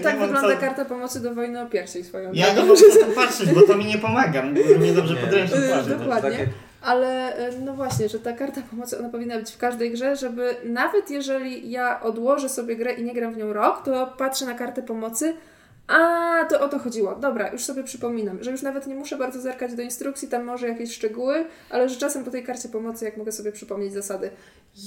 Tak 0.03 0.15
nie 0.19 0.25
wygląda 0.27 0.55
co- 0.55 0.57
karta 0.61 0.85
pomocy 0.85 1.19
do 1.19 1.33
wojny 1.33 1.61
o 1.61 1.65
pierścień 1.65 2.03
swoją 2.03 2.33
Ja 2.33 2.53
nie 2.53 2.61
na 2.61 2.67
to 3.05 3.11
patrzeć, 3.15 3.49
bo 3.51 3.61
to 3.61 3.77
mi 3.77 3.85
nie 3.85 3.97
pomaga. 3.97 4.41
Mnie 4.79 4.93
dobrze 4.93 5.15
podręcznik 5.15 5.59
Y, 5.63 5.69
parzy. 5.69 5.89
dokładnie. 5.89 6.31
takie- 6.31 6.47
Ale 6.81 7.35
e, 7.37 7.51
no 7.59 7.73
właśnie, 7.73 8.09
że 8.09 8.19
ta 8.19 8.33
karta 8.33 8.61
pomocy 8.69 8.99
ona 8.99 9.09
powinna 9.09 9.37
być 9.39 9.51
w 9.51 9.57
każdej 9.57 9.91
grze, 9.91 10.15
żeby 10.15 10.55
nawet 10.65 11.09
jeżeli 11.11 11.71
ja 11.71 12.01
odłożę 12.01 12.49
sobie 12.49 12.75
grę 12.75 12.93
i 12.93 13.03
nie 13.03 13.13
gram 13.13 13.33
w 13.33 13.37
nią 13.37 13.53
rok, 13.53 13.81
to 13.85 14.13
patrzę 14.17 14.45
na 14.45 14.53
kartę 14.53 14.81
pomocy. 14.83 15.33
A, 15.87 16.45
to 16.49 16.61
o 16.61 16.69
to 16.69 16.79
chodziło. 16.79 17.15
Dobra, 17.15 17.51
już 17.51 17.63
sobie 17.63 17.83
przypominam, 17.83 18.43
że 18.43 18.51
już 18.51 18.61
nawet 18.61 18.87
nie 18.87 18.95
muszę 18.95 19.17
bardzo 19.17 19.41
zerkać 19.41 19.75
do 19.75 19.81
instrukcji, 19.81 20.27
tam 20.27 20.43
może 20.43 20.67
jakieś 20.67 20.95
szczegóły, 20.95 21.45
ale 21.69 21.89
że 21.89 21.95
czasem 21.95 22.23
po 22.23 22.31
tej 22.31 22.43
karcie 22.43 22.69
pomocy, 22.69 23.05
jak 23.05 23.17
mogę 23.17 23.31
sobie 23.31 23.51
przypomnieć 23.51 23.93
zasady. 23.93 24.29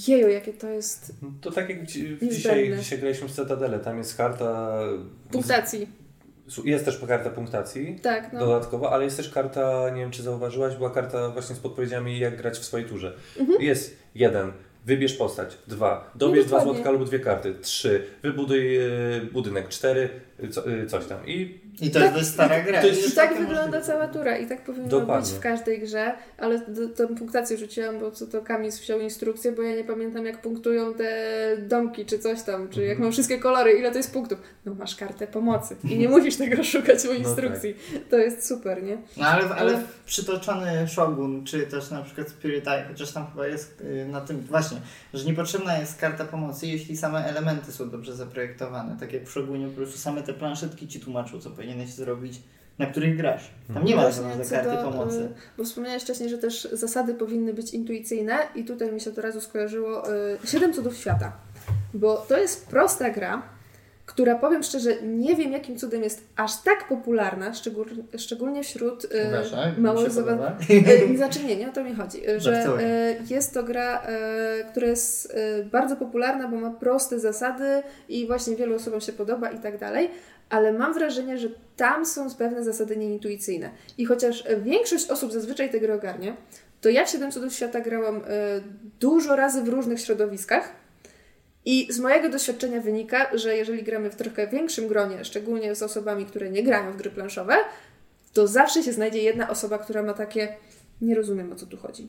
Jeju, 0.07 0.27
jakie 0.29 0.53
to 0.53 0.69
jest 0.69 1.11
To 1.41 1.51
tak 1.51 1.69
jak 1.69 1.83
dzi- 1.85 2.17
dzisiaj, 2.21 2.77
dzisiaj 2.79 2.99
graliśmy 2.99 3.27
w 3.27 3.31
Citadele, 3.35 3.79
tam 3.79 3.97
jest 3.97 4.17
karta... 4.17 4.79
punktacji. 5.31 5.87
Jest 6.63 6.85
też 6.85 7.05
karta 7.07 7.29
punktacji. 7.29 7.99
Tak, 8.03 8.33
no. 8.33 8.39
Dodatkowo, 8.39 8.91
ale 8.91 9.03
jest 9.03 9.17
też 9.17 9.29
karta, 9.29 9.89
nie 9.89 10.01
wiem 10.01 10.11
czy 10.11 10.23
zauważyłaś, 10.23 10.75
była 10.75 10.89
karta 10.89 11.29
właśnie 11.29 11.55
z 11.55 11.59
podpowiedziami 11.59 12.19
jak 12.19 12.37
grać 12.37 12.57
w 12.59 12.65
swojej 12.65 12.87
turze. 12.89 13.13
Jest 13.59 13.97
jeden, 14.15 14.51
wybierz 14.87 15.13
postać, 15.13 15.57
dwa, 15.67 16.11
dobierz 16.15 16.45
dwa 16.45 16.63
złotka 16.63 16.91
lub 16.91 17.05
dwie 17.05 17.19
karty, 17.19 17.55
trzy, 17.61 18.03
wybuduj 18.23 18.77
e, 18.77 18.89
budynek, 19.31 19.69
cztery, 19.69 20.09
e, 20.43 20.47
co, 20.47 20.71
e, 20.71 20.85
coś 20.85 21.05
tam. 21.05 21.27
I 21.27 21.59
I 21.81 21.91
to 21.91 21.99
jest 21.99 22.13
dość 22.13 22.25
stara 22.27 22.61
gra. 22.61 22.81
to 22.81 22.87
jest- 22.87 23.01
jest 23.01 23.13
I 23.13 23.15
tak 23.15 23.29
wygląda 23.29 23.55
możliwe. 23.65 23.81
cała 23.81 24.07
tura 24.07 24.37
i 24.37 24.47
tak 24.47 24.61
powinno 24.63 24.87
Dokładnie. 24.87 25.29
być 25.29 25.37
w 25.37 25.39
każdej 25.39 25.79
grze, 25.79 26.11
ale 26.37 26.59
tę 26.95 27.07
punktację 27.07 27.57
rzuciłam, 27.57 27.99
bo 27.99 28.11
co 28.11 28.27
to 28.27 28.41
Kamis 28.41 28.79
wziął 28.79 28.99
instrukcję, 28.99 29.51
bo 29.51 29.61
ja 29.61 29.75
nie 29.75 29.83
pamiętam 29.83 30.25
jak 30.25 30.41
punktują 30.41 30.93
te 30.93 31.11
domki 31.59 32.05
czy 32.05 32.19
coś 32.19 32.41
tam, 32.43 32.69
czy 32.69 32.85
jak 32.85 32.99
mam 32.99 33.11
wszystkie 33.11 33.39
kolory, 33.39 33.71
ile 33.71 33.91
to 33.91 33.97
jest 33.97 34.13
punktów. 34.13 34.39
No 34.65 34.73
masz 34.75 34.95
kartę 34.95 35.27
pomocy 35.27 35.75
i 35.83 35.97
nie 35.97 36.09
musisz 36.09 36.35
tego 36.35 36.63
szukać 36.73 36.99
w 36.99 37.13
instrukcji. 37.19 37.75
To 38.09 38.17
jest 38.17 38.47
super, 38.47 38.83
nie? 38.83 38.97
No 39.17 39.25
ale, 39.27 39.43
ale 39.45 39.59
Ale- 39.59 39.83
przytoczony 40.05 40.87
Shogun, 40.87 41.45
czy 41.45 41.59
też 41.67 41.91
na 41.91 42.01
przykład 42.01 42.29
Spirit 42.29 42.67
Eye, 42.67 42.85
chociaż 42.87 43.11
tam 43.11 43.27
chyba 43.31 43.47
jest 43.47 43.81
y, 43.81 44.05
na 44.11 44.21
tym 44.21 44.39
właśnie, 44.41 44.77
że 45.13 45.25
niepotrzebna 45.25 45.77
jest 45.77 45.99
karta 45.99 46.25
pomocy, 46.25 46.67
jeśli 46.67 46.97
same 46.97 47.25
elementy 47.25 47.71
są 47.71 47.89
dobrze 47.89 48.15
zaprojektowane. 48.15 48.97
Tak 48.99 49.13
jak 49.13 49.23
w 49.23 49.31
Shogunie 49.31 49.67
po 49.67 49.73
prostu 49.75 49.97
same 49.97 50.23
te 50.23 50.33
planszetki 50.33 50.87
ci 50.87 50.99
tłumaczą, 50.99 51.39
co 51.39 51.49
powinieneś 51.67 51.93
zrobić, 51.93 52.41
na 52.79 52.85
których 52.85 53.17
grasz. 53.17 53.51
Tam 53.73 53.85
nie 53.85 53.95
ma 53.95 54.01
Właśnie 54.01 54.23
żadnej 54.23 54.47
co 54.47 54.55
karty 54.55 54.71
do, 54.71 54.77
pomocy. 54.91 55.17
y, 55.19 55.29
Bo 55.57 55.63
wspomniałeś 55.63 56.03
wcześniej, 56.03 56.29
że 56.29 56.37
też 56.37 56.67
zasady 56.71 57.13
powinny 57.13 57.53
być 57.53 57.73
intuicyjne 57.73 58.37
i 58.55 58.65
tutaj 58.65 58.91
mi 58.91 59.01
się 59.01 59.09
od 59.09 59.17
razu 59.17 59.41
skojarzyło 59.41 60.13
y, 60.13 60.37
Siedem 60.47 60.73
Cudów 60.73 60.97
Świata. 60.97 61.31
Bo 61.93 62.17
to 62.29 62.37
jest 62.37 62.67
prosta 62.67 63.09
gra, 63.09 63.41
która 64.05 64.35
powiem 64.35 64.63
szczerze, 64.63 65.01
nie 65.01 65.35
wiem 65.35 65.51
jakim 65.51 65.77
cudem 65.77 66.03
jest 66.03 66.27
aż 66.35 66.61
tak 66.61 66.87
popularna, 66.87 67.53
szczegól, 67.53 67.85
szczególnie 68.17 68.63
wśród 68.63 69.05
y, 69.05 69.09
zaawansowanych. 69.49 70.15
podoba. 70.15 70.57
Y, 71.13 71.17
Znaczy 71.17 71.43
nie, 71.43 71.55
nie 71.55 71.69
o 71.69 71.73
to 71.73 71.83
mi 71.83 71.95
chodzi. 71.95 72.29
y, 72.29 72.39
Że 72.39 72.65
y, 73.29 73.33
jest 73.33 73.53
to 73.53 73.63
gra, 73.63 74.01
y, 74.61 74.65
która 74.71 74.87
jest 74.87 75.33
y, 75.61 75.65
bardzo 75.65 75.95
popularna, 75.95 76.47
bo 76.47 76.57
ma 76.57 76.69
proste 76.71 77.19
zasady 77.19 77.83
i 78.09 78.27
właśnie 78.27 78.55
wielu 78.55 78.75
osobom 78.75 79.01
się 79.01 79.13
podoba 79.13 79.49
i 79.51 79.59
tak 79.59 79.77
dalej, 79.79 80.09
ale 80.49 80.73
mam 80.73 80.93
wrażenie, 80.93 81.37
że 81.37 81.49
tam 81.75 82.05
są 82.05 82.35
pewne 82.35 82.63
zasady 82.63 82.97
nieintuicyjne. 82.97 83.69
I 83.97 84.05
chociaż 84.05 84.43
większość 84.63 85.09
osób 85.09 85.31
zazwyczaj 85.31 85.69
grę 85.69 85.93
ogarnie, 85.93 86.35
to 86.81 86.89
ja 86.89 87.05
w 87.05 87.09
Siedem 87.09 87.31
Cudów 87.31 87.53
Świata 87.53 87.81
grałam 87.81 88.15
y, 88.15 88.21
dużo 88.99 89.35
razy 89.35 89.63
w 89.63 89.67
różnych 89.67 90.01
środowiskach 90.01 90.71
i 91.65 91.93
z 91.93 91.99
mojego 91.99 92.29
doświadczenia 92.29 92.81
wynika, 92.81 93.37
że 93.37 93.57
jeżeli 93.57 93.83
gramy 93.83 94.09
w 94.09 94.15
trochę 94.15 94.47
większym 94.47 94.87
gronie, 94.87 95.25
szczególnie 95.25 95.75
z 95.75 95.83
osobami, 95.83 96.25
które 96.25 96.49
nie 96.49 96.63
grają 96.63 96.91
w 96.91 96.97
gry 96.97 97.11
planszowe, 97.11 97.55
to 98.33 98.47
zawsze 98.47 98.83
się 98.83 98.93
znajdzie 98.93 99.21
jedna 99.21 99.49
osoba, 99.49 99.77
która 99.77 100.03
ma 100.03 100.13
takie 100.13 100.55
nie 101.01 101.15
rozumiem 101.15 101.51
o 101.51 101.55
co 101.55 101.65
tu 101.65 101.77
chodzi. 101.77 102.07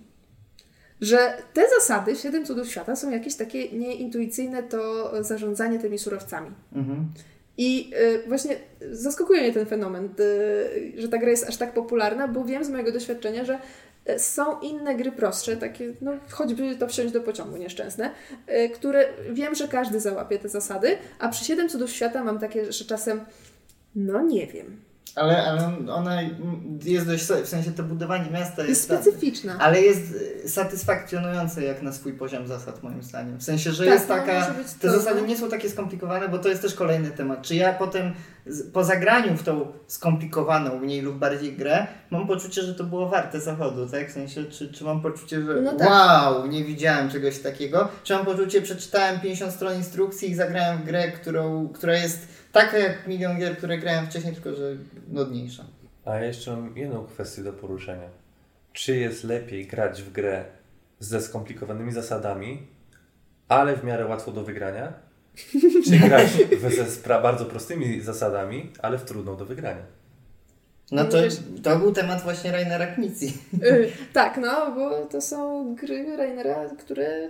Że 1.00 1.42
te 1.54 1.62
zasady, 1.78 2.16
Siedem 2.16 2.46
Cudów 2.46 2.68
Świata, 2.68 2.96
są 2.96 3.10
jakieś 3.10 3.34
takie 3.34 3.72
nieintuicyjne 3.72 4.62
to 4.62 5.12
zarządzanie 5.24 5.78
tymi 5.78 5.98
surowcami. 5.98 6.50
Mhm. 6.72 7.08
I 7.58 7.90
y, 8.00 8.28
właśnie 8.28 8.56
zaskakuje 8.92 9.40
mnie 9.40 9.52
ten 9.52 9.66
fenomen, 9.66 10.08
y, 10.20 10.92
że 11.00 11.08
ta 11.08 11.18
gra 11.18 11.30
jest 11.30 11.48
aż 11.48 11.56
tak 11.56 11.74
popularna, 11.74 12.28
bo 12.28 12.44
wiem 12.44 12.64
z 12.64 12.70
mojego 12.70 12.92
doświadczenia, 12.92 13.44
że 13.44 13.58
y, 14.10 14.18
są 14.18 14.60
inne 14.60 14.94
gry 14.94 15.12
prostsze, 15.12 15.56
takie, 15.56 15.92
no 16.00 16.12
choćby 16.30 16.76
to 16.76 16.88
wsiąść 16.88 17.12
do 17.12 17.20
pociągu 17.20 17.56
nieszczęsne, 17.56 18.10
które 18.74 19.08
wiem, 19.30 19.54
że 19.54 19.68
każdy 19.68 20.00
załapie 20.00 20.38
te 20.38 20.48
zasady, 20.48 20.96
a 21.18 21.28
przy 21.28 21.44
Siedem 21.44 21.68
Cudów 21.68 21.90
Świata 21.90 22.24
mam 22.24 22.38
takie, 22.38 22.72
że 22.72 22.84
czasem, 22.84 23.20
no 23.94 24.22
nie 24.22 24.46
wiem, 24.46 24.80
Ale, 25.14 25.42
ale 25.46 25.72
ona 25.92 26.20
jest 26.84 27.06
dość, 27.06 27.24
w 27.24 27.48
sensie 27.48 27.72
to 27.72 27.82
budowanie 27.82 28.30
miasta 28.30 28.62
jest 28.62 28.68
jest, 28.68 28.88
tam- 28.88 29.02
specyficzna. 29.02 29.56
ale 29.60 29.80
jest 29.80 30.00
y, 30.44 30.48
satysfakcjonujące 30.48 31.64
jak 31.64 31.82
na 31.82 31.92
swój 31.92 32.12
poziom 32.12 32.46
zasad 32.46 32.82
moim 32.82 33.02
zdaniem. 33.02 33.38
W 33.38 33.42
sensie, 33.42 33.72
że 33.72 33.84
Tak, 33.84 33.94
jest 33.94 34.08
no, 34.08 34.14
taka, 34.14 34.54
te 34.80 34.90
zasady 34.90 35.22
nie 35.22 35.36
są 35.38 35.48
takie 35.50 35.70
skomplikowane, 35.70 36.28
bo 36.28 36.38
to 36.38 36.48
jest 36.48 36.62
też 36.62 36.74
kolejny 36.74 37.10
temat. 37.10 37.42
Czy 37.42 37.54
ja 37.54 37.72
potem 37.72 38.12
po 38.72 38.84
zagraniu 38.84 39.36
w 39.36 39.42
tą 39.42 39.66
skomplikowaną 39.86 40.78
mniej 40.78 41.00
lub 41.00 41.16
bardziej 41.18 41.52
grę, 41.56 41.86
mam 42.10 42.26
poczucie, 42.26 42.62
że 42.62 42.74
to 42.74 42.84
było 42.84 43.08
warte 43.08 43.40
zachodu, 43.40 43.86
tak? 43.86 44.10
W 44.10 44.12
sensie, 44.12 44.44
czy, 44.44 44.72
czy 44.72 44.84
mam 44.84 45.00
poczucie, 45.02 45.42
że 45.42 45.54
No 45.60 45.72
tak. 45.72 45.88
wow, 45.90 46.46
nie 46.46 46.64
widziałem 46.64 47.10
czegoś 47.10 47.38
takiego, 47.38 47.88
czy 48.04 48.14
mam 48.14 48.24
poczucie, 48.26 48.62
przeczytałem 48.62 49.20
50 49.20 49.52
stron 49.52 49.74
instrukcji 49.76 50.30
i 50.30 50.34
zagrałem 50.34 50.78
w 50.78 50.84
grę, 50.84 51.12
którą, 51.12 51.68
która 51.68 51.96
jest 51.96 52.28
taka 52.52 52.78
jak 52.78 53.06
milion 53.06 53.38
gier, 53.38 53.56
które 53.56 53.78
grałem 53.78 54.06
wcześniej, 54.06 54.34
tylko 54.34 54.54
że 54.54 54.76
nudniejsza. 55.08 55.64
A 56.04 56.14
ja 56.14 56.24
jeszcze 56.24 56.50
mam 56.50 56.76
jedną 56.78 57.06
kwestię 57.06 57.42
do 57.42 57.52
poruszenia. 57.52 58.08
Czy 58.72 58.96
jest 58.96 59.24
lepiej 59.24 59.66
grać 59.66 60.02
w 60.02 60.12
grę 60.12 60.44
ze 61.00 61.20
skomplikowanymi 61.20 61.92
zasadami, 61.92 62.66
ale 63.48 63.76
w 63.76 63.84
miarę 63.84 64.06
łatwo 64.06 64.32
do 64.32 64.44
wygrania? 64.44 64.92
Czy 65.90 65.98
grać 65.98 66.26
w- 66.28 66.74
ze 66.74 66.84
spra- 66.84 67.22
bardzo 67.22 67.44
prostymi 67.44 68.00
zasadami, 68.00 68.72
ale 68.82 68.98
w 68.98 69.04
trudną 69.04 69.36
do 69.36 69.44
wygrania? 69.44 69.82
No 70.92 71.04
to, 71.04 71.22
Wiesz- 71.22 71.42
to 71.62 71.78
był 71.78 71.92
temat 71.92 72.22
właśnie 72.22 72.52
Rainera 72.52 72.86
Knicji. 72.86 73.38
Y, 73.62 73.92
tak, 74.12 74.36
no, 74.36 74.72
bo 74.74 75.06
to 75.06 75.20
są 75.20 75.74
gry 75.74 76.16
Rainera, 76.16 76.68
które 76.78 77.28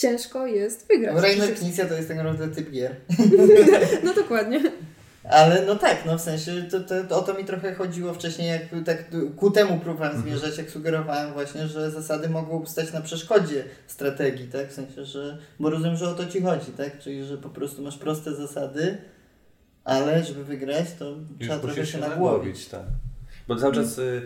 ciężko 0.00 0.46
jest 0.46 0.86
wygrać. 0.88 1.14
No, 1.14 1.20
Rainer 1.20 1.54
Knizia 1.54 1.86
to 1.86 1.94
jest 1.94 2.08
tak 2.08 2.16
naprawdę 2.16 2.48
typ 2.48 2.70
gier. 2.70 2.96
No 4.04 4.14
dokładnie. 4.14 4.60
Ale 5.30 5.66
no 5.66 5.76
tak, 5.76 6.06
no 6.06 6.18
w 6.18 6.20
sensie 6.20 6.62
to, 6.70 6.80
to, 6.80 7.04
to 7.04 7.18
o 7.18 7.22
to 7.22 7.34
mi 7.34 7.44
trochę 7.44 7.74
chodziło 7.74 8.14
wcześniej, 8.14 8.48
jak 8.48 8.62
tak 8.84 9.04
ku 9.36 9.50
temu 9.50 9.78
próbowałem 9.78 10.16
Mhm. 10.16 10.38
zmierzać, 10.38 10.58
jak 10.58 10.70
sugerowałem 10.70 11.32
właśnie, 11.32 11.66
że 11.66 11.90
zasady 11.90 12.28
mogą 12.28 12.66
stać 12.66 12.92
na 12.92 13.00
przeszkodzie 13.00 13.64
strategii, 13.86 14.48
tak? 14.48 14.68
W 14.70 14.72
sensie, 14.72 15.04
że, 15.04 15.38
bo 15.60 15.70
rozumiem, 15.70 15.96
że 15.96 16.08
o 16.08 16.14
to 16.14 16.26
ci 16.26 16.42
chodzi, 16.42 16.72
tak? 16.76 16.98
Czyli, 16.98 17.24
że 17.24 17.38
po 17.38 17.48
prostu 17.48 17.82
masz 17.82 17.98
proste 17.98 18.34
zasady, 18.34 18.98
ale 19.84 20.24
żeby 20.24 20.44
wygrać, 20.44 20.86
to 20.98 21.14
trzeba 21.40 21.54
Już 21.54 21.62
trochę 21.62 21.66
musisz 21.80 21.86
się 21.86 21.92
się 21.92 21.98
nagłowić. 21.98 22.32
nagłowić, 22.38 22.66
tak. 22.68 22.82
Bo 23.50 23.56
cały 23.56 23.74
czas 23.74 23.98
y, 23.98 24.22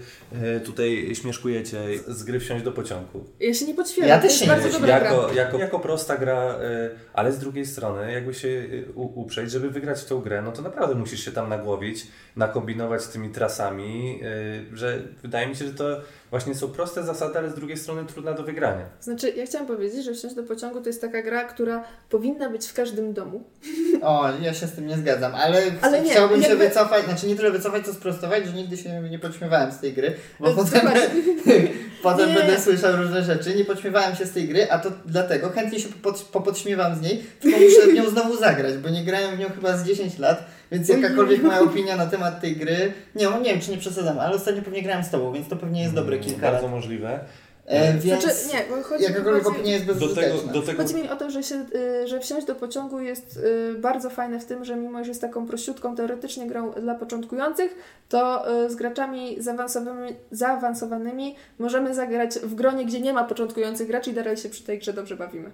y, 0.56 0.60
tutaj 0.60 1.10
śmieszkujecie 1.14 1.80
z 2.08 2.24
gry 2.24 2.40
wsiąść 2.40 2.64
do 2.64 2.72
pociągu. 2.72 3.24
Ja 3.40 3.54
się 3.54 3.66
nie 3.66 3.74
podświelam. 3.74 4.08
Ja 4.10 4.18
też 4.18 4.38
się 4.38 4.46
nie 4.46 4.70
dobra. 4.72 4.98
Jako, 4.98 5.32
jako, 5.32 5.58
jako 5.58 5.80
prosta 5.80 6.16
gra, 6.16 6.54
y, 6.54 6.90
ale 7.14 7.32
z 7.32 7.38
drugiej 7.38 7.66
strony, 7.66 8.12
jakby 8.12 8.34
się 8.34 8.48
y, 8.48 8.84
u- 8.94 9.20
uprzeć, 9.20 9.50
żeby 9.50 9.70
wygrać 9.70 10.00
w 10.00 10.04
tą 10.06 10.20
grę, 10.20 10.42
no 10.42 10.52
to 10.52 10.62
naprawdę 10.62 10.94
musisz 10.94 11.24
się 11.24 11.32
tam 11.32 11.48
nagłowić, 11.48 12.06
nakombinować 12.36 13.02
z 13.02 13.08
tymi 13.08 13.30
trasami, 13.30 14.20
y, 14.72 14.76
że 14.76 15.02
wydaje 15.22 15.46
mi 15.46 15.56
się, 15.56 15.64
że 15.64 15.74
to 15.74 16.00
właśnie 16.34 16.54
są 16.54 16.68
proste 16.68 17.02
zasady, 17.02 17.38
ale 17.38 17.50
z 17.50 17.54
drugiej 17.54 17.76
strony 17.76 18.04
trudna 18.06 18.32
do 18.32 18.42
wygrania. 18.42 18.84
Znaczy, 19.00 19.30
ja 19.36 19.46
chciałam 19.46 19.66
powiedzieć, 19.66 20.04
że 20.04 20.14
Wsiąść 20.14 20.34
do 20.34 20.42
pociągu 20.42 20.80
to 20.80 20.88
jest 20.88 21.00
taka 21.00 21.22
gra, 21.22 21.44
która 21.44 21.84
powinna 22.10 22.50
być 22.50 22.66
w 22.66 22.74
każdym 22.74 23.12
domu. 23.12 23.44
O, 24.02 24.28
ja 24.42 24.54
się 24.54 24.66
z 24.66 24.72
tym 24.72 24.86
nie 24.86 24.96
zgadzam, 24.96 25.34
ale, 25.34 25.62
Ale 25.80 26.02
nie, 26.02 26.10
chciałbym 26.10 26.42
się 26.42 26.48
jakby- 26.48 26.68
wycofać, 26.68 27.04
znaczy 27.04 27.26
nie 27.26 27.36
tyle 27.36 27.50
wycofać, 27.50 27.86
co 27.86 27.94
sprostować, 27.94 28.46
że 28.46 28.52
nigdy 28.52 28.76
się 28.76 29.00
nie 29.10 29.18
podśmiewałem 29.18 29.72
z 29.72 29.78
tej 29.78 29.92
gry, 29.92 30.14
bo 30.40 30.50
E, 30.50 30.54
potem, 30.54 30.80
potem 32.02 32.28
Nie. 32.28 32.34
będę 32.34 32.60
słyszał 32.60 32.96
różne 32.96 33.22
rzeczy, 33.24 33.54
nie 33.54 33.64
podśmiewałem 33.64 34.16
się 34.16 34.26
z 34.26 34.32
tej 34.32 34.48
gry, 34.48 34.70
a 34.70 34.78
to 34.78 34.90
dlatego 35.06 35.50
chętnie 35.50 35.80
się 35.80 35.88
popod, 35.88 36.22
popodśmiewam 36.22 36.94
z 36.96 37.00
niej, 37.00 37.24
tylko 37.40 37.58
muszę 37.58 37.86
w 37.90 37.94
nią 37.94 38.10
znowu 38.10 38.36
zagrać, 38.36 38.76
bo 38.78 38.88
nie 38.88 39.04
grałem 39.04 39.36
w 39.36 39.38
nią 39.38 39.46
chyba 39.54 39.76
z 39.76 39.84
10 39.86 40.18
lat, 40.18 40.44
więc 40.72 40.88
jakakolwiek 40.88 41.42
moja 41.48 41.60
opinia 41.60 41.96
na 41.96 42.06
temat 42.06 42.40
tej 42.40 42.56
gry, 42.56 42.92
nie, 43.14 43.26
nie 43.26 43.50
wiem 43.50 43.60
czy 43.60 43.70
nie 43.70 43.78
przesadzam, 43.78 44.20
ale 44.20 44.36
ostatnio 44.36 44.62
pewnie 44.62 44.82
grałem 44.82 45.04
z 45.04 45.10
tobą, 45.10 45.32
więc 45.32 45.48
to 45.48 45.56
pewnie 45.56 45.82
jest 45.82 45.94
dobre 45.94 46.18
kilka 46.18 46.50
Bardzo 46.50 46.62
lat. 46.62 46.70
możliwe. 46.70 47.20
E, 47.66 47.92
więc 47.92 48.22
Znaczy, 48.22 48.38
nie, 48.52 48.76
bo 48.76 48.82
chodzi, 48.82 49.04
jakakolwiek 49.04 49.42
chodzi, 49.42 49.56
opinia 49.56 49.72
jest 49.72 49.86
Do 49.86 49.94
tego, 49.94 50.36
do 50.52 50.62
tego 50.62 50.82
chodzi 50.82 50.94
mi 50.94 51.08
o 51.08 51.16
to, 51.16 51.30
że, 51.30 51.42
się, 51.42 51.66
y, 51.74 52.08
że 52.08 52.20
wsiąść 52.20 52.46
do 52.46 52.54
pociągu 52.54 53.00
jest 53.00 53.36
y, 53.36 53.74
bardzo 53.78 54.10
fajne 54.10 54.40
w 54.40 54.44
tym, 54.44 54.64
że 54.64 54.76
mimo, 54.76 55.04
że 55.04 55.10
jest 55.10 55.20
taką 55.20 55.46
prościutką 55.46 55.96
teoretycznie 55.96 56.46
grą 56.46 56.70
dla 56.70 56.94
początkujących, 56.94 57.74
to 58.08 58.52
y, 58.64 58.70
z 58.70 58.74
graczami 58.74 59.42
zaawansowanymi, 59.42 60.16
zaawansowanymi 60.30 61.36
możemy 61.58 61.94
zagrać 61.94 62.34
w 62.34 62.54
gronie, 62.54 62.84
gdzie 62.84 63.00
nie 63.00 63.12
ma 63.12 63.24
początkujących 63.24 63.88
graczy 63.88 64.10
i 64.10 64.14
dalej 64.14 64.36
się 64.36 64.48
przy 64.48 64.64
tej 64.64 64.78
grze 64.78 64.92
dobrze 64.92 65.16
bawimy. 65.16 65.50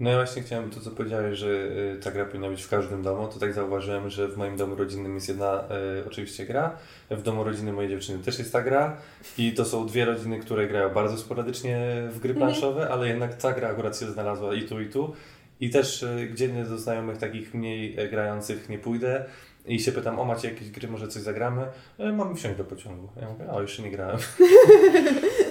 No 0.00 0.10
ja 0.10 0.16
właśnie 0.16 0.42
chciałem 0.42 0.70
to, 0.70 0.80
co 0.80 0.90
powiedziałeś, 0.90 1.38
że 1.38 1.46
y, 1.48 1.98
ta 2.02 2.10
gra 2.10 2.24
powinna 2.24 2.48
być 2.48 2.62
w 2.62 2.68
każdym 2.68 3.02
domu, 3.02 3.28
to 3.28 3.38
tak 3.40 3.52
zauważyłem, 3.52 4.10
że 4.10 4.28
w 4.28 4.36
moim 4.36 4.56
domu 4.56 4.74
rodzinnym 4.74 5.14
jest 5.14 5.28
jedna 5.28 5.64
y, 6.00 6.06
oczywiście 6.06 6.46
gra, 6.46 6.76
w 7.10 7.22
domu 7.22 7.44
rodzinnym 7.44 7.74
mojej 7.74 7.90
dziewczyny 7.90 8.18
też 8.24 8.38
jest 8.38 8.52
ta 8.52 8.62
gra 8.62 8.96
i 9.38 9.52
to 9.52 9.64
są 9.64 9.86
dwie 9.86 10.04
rodziny, 10.04 10.38
które 10.38 10.66
grają 10.68 10.88
bardzo 10.90 11.16
sporadycznie 11.18 11.78
w 12.10 12.18
gry 12.20 12.32
Mhm. 12.32 12.36
planszowe, 12.50 12.88
ale 12.88 13.08
jednak 13.08 13.34
ta 13.34 13.52
gra 13.52 13.68
akurat 13.68 13.98
się 13.98 14.06
znalazła 14.06 14.54
i 14.54 14.62
tu 14.62 14.80
i 14.80 14.88
tu 14.88 15.12
i 15.60 15.70
też 15.70 16.02
y, 16.02 16.28
gdzie 16.32 16.48
nie 16.48 16.64
do 16.64 16.78
znajomych 16.78 17.18
takich 17.18 17.54
mniej 17.54 17.98
e, 18.00 18.08
grających 18.08 18.68
nie 18.68 18.78
pójdę 18.78 19.24
i 19.66 19.80
się 19.80 19.92
pytam, 19.92 20.18
o 20.20 20.24
macie 20.24 20.48
jakieś 20.50 20.70
gry, 20.70 20.88
może 20.88 21.08
coś 21.08 21.22
zagramy? 21.22 21.66
E, 21.98 22.12
mamy 22.12 22.34
wsiąść 22.34 22.58
do 22.58 22.64
pociągu. 22.64 23.08
Ja 23.20 23.28
mówię, 23.28 23.50
o 23.50 23.62
jeszcze 23.62 23.82
nie 23.82 23.90
grałem. 23.90 24.18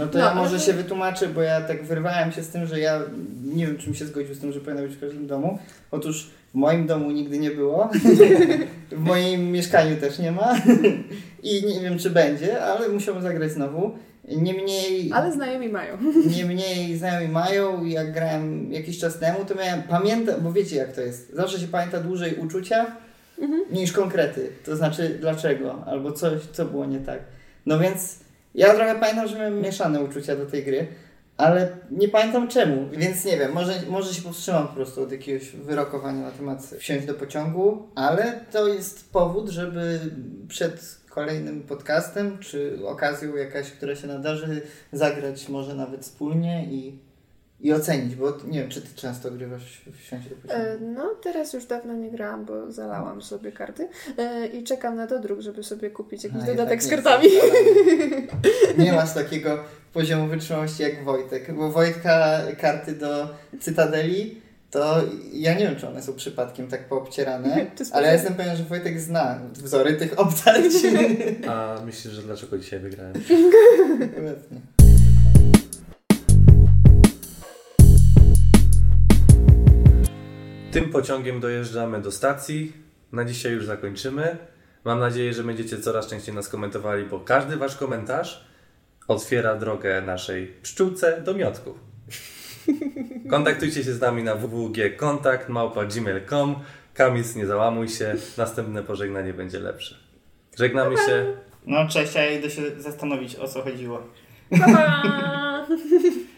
No 0.00 0.06
to 0.06 0.18
No, 0.18 0.24
ja 0.24 0.34
może 0.34 0.60
się 0.60 0.72
wytłumaczę, 0.72 1.28
bo 1.28 1.42
ja 1.42 1.60
tak 1.60 1.84
wyrwałem 1.84 2.32
się 2.32 2.42
z 2.42 2.48
tym, 2.48 2.66
że 2.66 2.80
ja 2.80 3.00
nie 3.54 3.66
wiem, 3.66 3.78
czym 3.78 3.94
się 3.94 4.06
zgodził 4.06 4.34
z 4.34 4.40
tym, 4.40 4.52
że 4.52 4.60
powinno 4.60 4.82
być 4.82 4.96
w 4.96 5.00
każdym 5.00 5.26
domu. 5.26 5.58
Otóż 5.90 6.30
w 6.50 6.54
moim 6.54 6.86
domu 6.86 7.10
nigdy 7.10 7.38
nie 7.38 7.50
było, 7.50 7.90
w 8.92 8.98
moim 8.98 9.52
mieszkaniu 9.52 9.96
też 9.96 10.18
nie 10.18 10.32
ma 10.32 10.54
i 11.42 11.66
nie 11.66 11.80
wiem, 11.80 11.98
czy 11.98 12.10
będzie, 12.10 12.62
ale 12.64 12.88
musiałbym 12.88 13.22
zagrać 13.22 13.52
znowu. 13.52 13.92
Niemniej, 14.28 15.10
Ale 15.12 15.32
znajomi 15.32 15.68
mają. 15.68 15.98
niemniej 16.36 16.96
znajomi 16.96 17.28
mają, 17.32 17.84
jak 17.84 18.12
grałem 18.12 18.72
jakiś 18.72 18.98
czas 18.98 19.18
temu, 19.18 19.44
to 19.44 19.54
miałem, 19.54 19.82
pamiętam, 19.82 20.34
bo 20.40 20.52
wiecie 20.52 20.76
jak 20.76 20.92
to 20.92 21.00
jest, 21.00 21.34
zawsze 21.34 21.58
się 21.60 21.66
pamięta 21.66 22.00
dłużej 22.00 22.34
uczucia 22.34 22.86
niż 23.72 23.92
konkrety, 23.92 24.50
to 24.64 24.76
znaczy 24.76 25.18
dlaczego, 25.20 25.84
albo 25.86 26.12
coś, 26.12 26.42
co 26.52 26.64
było 26.64 26.86
nie 26.86 26.98
tak. 27.00 27.18
No 27.66 27.78
więc 27.78 28.18
ja 28.54 28.74
trochę 28.74 28.94
pamiętam, 28.94 29.28
że 29.28 29.36
miałem 29.38 29.60
mieszane 29.60 30.00
uczucia 30.02 30.36
do 30.36 30.46
tej 30.46 30.64
gry, 30.64 30.86
ale 31.36 31.68
nie 31.90 32.08
pamiętam 32.08 32.48
czemu, 32.48 32.88
więc 32.92 33.24
nie 33.24 33.38
wiem, 33.38 33.52
może, 33.52 33.72
może 33.88 34.14
się 34.14 34.22
powstrzymam 34.22 34.68
po 34.68 34.74
prostu 34.74 35.02
od 35.02 35.12
jakiegoś 35.12 35.50
wyrokowania 35.50 36.22
na 36.22 36.30
temat 36.30 36.62
wsiąść 36.78 37.06
do 37.06 37.14
pociągu, 37.14 37.88
ale 37.94 38.40
to 38.52 38.68
jest 38.68 39.12
powód, 39.12 39.48
żeby 39.48 40.00
przed 40.48 41.00
kolejnym 41.10 41.62
podcastem, 41.62 42.38
czy 42.38 42.78
okazją 42.86 43.36
jakaś, 43.36 43.70
która 43.70 43.96
się 43.96 44.06
nadarzy, 44.06 44.62
zagrać 44.92 45.48
może 45.48 45.74
nawet 45.74 46.02
wspólnie 46.02 46.64
i, 46.64 46.98
i 47.62 47.72
ocenić, 47.72 48.14
bo 48.14 48.32
nie 48.48 48.60
wiem, 48.60 48.70
czy 48.70 48.82
ty 48.82 48.88
często 48.94 49.30
grywasz 49.30 49.82
do 49.86 49.92
pociągu. 49.92 50.26
E, 50.48 50.78
No, 50.80 51.14
teraz 51.22 51.52
już 51.52 51.64
dawno 51.64 51.94
nie 51.94 52.10
grałam, 52.10 52.44
bo 52.44 52.72
zalałam 52.72 53.22
sobie 53.22 53.52
karty 53.52 53.88
e, 54.18 54.46
i 54.46 54.64
czekam 54.64 54.96
na 54.96 55.06
dodruk, 55.06 55.40
żeby 55.40 55.62
sobie 55.62 55.90
kupić 55.90 56.24
jakiś 56.24 56.42
A, 56.42 56.46
dodatek 56.46 56.82
z 56.82 56.90
kartami. 56.90 57.28
Nie 58.78 58.92
masz 58.92 59.14
takiego 59.14 59.58
poziomu 59.92 60.26
wytrzymałości 60.26 60.82
jak 60.82 61.04
Wojtek, 61.04 61.54
bo 61.54 61.70
Wojtka 61.70 62.40
karty 62.60 62.92
do 62.92 63.28
Cytadeli, 63.60 64.40
to 64.70 64.96
ja 65.32 65.54
nie 65.54 65.60
wiem, 65.66 65.76
czy 65.76 65.88
one 65.88 66.02
są 66.02 66.14
przypadkiem 66.14 66.68
tak 66.68 66.88
poobcierane, 66.88 67.66
ale 67.92 68.06
ja 68.06 68.12
jestem 68.12 68.34
pewien, 68.34 68.56
że 68.56 68.64
Wojtek 68.64 69.00
zna 69.00 69.38
wzory 69.52 69.94
tych 69.94 70.18
obtarć. 70.20 70.72
A 71.48 71.76
myślisz, 71.86 72.14
że 72.14 72.22
dlaczego 72.22 72.58
dzisiaj 72.58 72.80
wygrałem? 72.80 73.14
Obecnie. 74.18 74.79
Tym 80.70 80.90
pociągiem 80.90 81.40
dojeżdżamy 81.40 82.00
do 82.00 82.12
stacji. 82.12 82.72
Na 83.12 83.24
dzisiaj 83.24 83.52
już 83.52 83.66
zakończymy. 83.66 84.36
Mam 84.84 84.98
nadzieję, 84.98 85.32
że 85.32 85.44
będziecie 85.44 85.78
coraz 85.78 86.06
częściej 86.06 86.34
nas 86.34 86.48
komentowali, 86.48 87.04
bo 87.04 87.20
każdy 87.20 87.56
wasz 87.56 87.76
komentarz 87.76 88.44
otwiera 89.08 89.56
drogę 89.56 90.02
naszej 90.02 90.46
pszczółce 90.62 91.22
do 91.22 91.34
miotków. 91.34 91.78
Kontaktujcie 93.30 93.84
się 93.84 93.92
z 93.92 94.00
nami 94.00 94.22
na 94.22 94.34
www.kontakt.gmail.com 94.34 96.56
Kamis, 96.94 97.36
nie 97.36 97.46
załamuj 97.46 97.88
się. 97.88 98.14
Następne 98.38 98.82
pożegnanie 98.82 99.34
będzie 99.34 99.60
lepsze. 99.60 99.94
Żegnamy 100.58 100.96
się. 100.96 101.36
No 101.66 101.88
cześć, 101.88 102.14
ja 102.14 102.30
idę 102.30 102.50
się 102.50 102.80
zastanowić 102.80 103.36
o 103.36 103.48
co 103.48 103.62
chodziło. 103.62 104.02
Pa, 104.50 104.72
pa! 104.72 105.66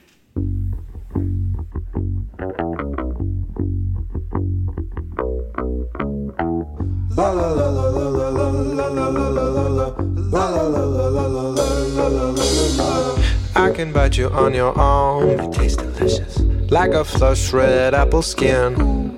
I 13.54 13.70
can 13.72 13.92
bite 13.92 14.18
you 14.18 14.28
on 14.30 14.54
your 14.54 14.76
arm. 14.76 15.28
It 15.28 15.52
tastes 15.52 15.76
delicious. 15.76 16.40
Like 16.70 16.90
a 16.90 17.04
flush 17.04 17.52
red 17.52 17.94
apple 17.94 18.22
skin. 18.22 19.16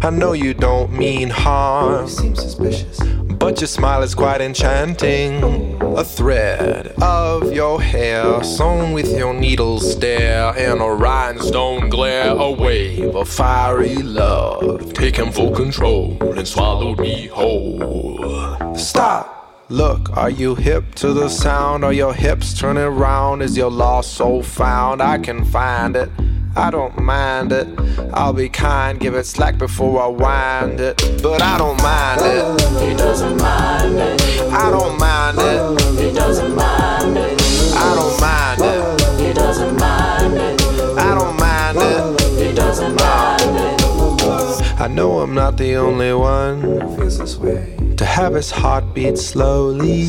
I 0.00 0.08
know 0.08 0.32
you 0.32 0.54
don't 0.54 0.90
mean 0.92 1.28
harm. 1.28 2.04
You 2.04 2.10
seem 2.10 2.34
suspicious. 2.34 2.98
But 3.44 3.60
your 3.60 3.68
smile 3.68 4.02
is 4.02 4.14
quite 4.14 4.40
enchanting. 4.40 5.44
A 5.82 6.02
thread 6.02 6.86
of 7.02 7.52
your 7.52 7.78
hair 7.78 8.42
sewn 8.42 8.94
with 8.94 9.14
your 9.14 9.34
needle 9.34 9.80
stare 9.80 10.56
and 10.56 10.80
a 10.80 10.86
rhinestone 10.86 11.90
glare. 11.90 12.30
A 12.30 12.50
wave 12.50 13.14
of 13.14 13.28
fiery 13.28 13.96
love 13.96 14.94
taking 14.94 15.30
full 15.30 15.50
control 15.50 16.16
and 16.22 16.48
swallowed 16.48 17.00
me 17.00 17.26
whole. 17.26 18.74
Stop. 18.74 19.66
Look, 19.68 20.16
are 20.16 20.30
you 20.30 20.54
hip 20.54 20.94
to 20.94 21.12
the 21.12 21.28
sound? 21.28 21.84
Are 21.84 21.92
your 21.92 22.14
hips 22.14 22.58
turning 22.58 22.96
round? 22.96 23.42
Is 23.42 23.58
your 23.58 23.70
lost 23.70 24.14
soul 24.14 24.42
found? 24.42 25.02
I 25.02 25.18
can 25.18 25.44
find 25.44 25.96
it. 25.96 26.08
I 26.56 26.70
don't 26.70 26.96
mind 27.02 27.52
it. 27.52 27.66
I'll 28.12 28.32
be 28.32 28.48
kind, 28.48 29.00
give 29.00 29.14
it 29.14 29.26
slack 29.26 29.58
before 29.58 30.00
I 30.00 30.06
wind 30.06 30.80
it. 30.80 30.96
But 31.22 31.42
I 31.42 31.58
don't 31.58 31.82
mind 31.82 32.20
it. 32.22 32.88
He 32.88 32.94
doesn't 32.94 33.38
mind 33.38 33.96
it. 33.96 34.20
I 34.52 34.70
don't 34.70 34.98
mind 34.98 35.38
it. 35.38 36.00
He 36.00 36.12
doesn't 36.12 36.54
mind 36.54 37.16
it. 37.16 37.40
I 37.74 37.94
don't 37.96 38.20
mind 38.20 38.60
it. 38.62 39.26
He 39.26 39.32
doesn't 39.32 39.76
mind 39.80 40.34
it. 40.34 40.62
I 40.96 41.14
don't 41.14 41.36
mind 41.40 41.78
it. 41.78 42.20
He 42.46 42.54
doesn't 42.54 42.94
mind 43.00 43.56
it. 43.58 44.80
I 44.80 44.86
know 44.86 45.20
I'm 45.20 45.34
not 45.34 45.56
the 45.56 45.74
only 45.74 46.12
one 46.14 46.60
who 46.60 46.96
feels 46.96 47.18
this 47.18 47.36
way. 47.36 47.74
To 47.96 48.04
have 48.04 48.34
his 48.34 48.50
heart 48.52 48.94
beat 48.94 49.18
slowly. 49.18 50.04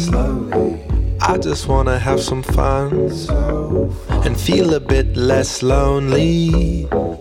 I 1.27 1.39
just 1.39 1.67
wanna 1.67 1.97
have 1.97 2.21
some 2.21 2.43
fun 2.43 3.09
and 4.25 4.39
feel 4.39 4.75
a 4.75 4.79
bit 4.79 5.17
less 5.17 5.63
lonely. 5.63 6.85
But 6.91 7.13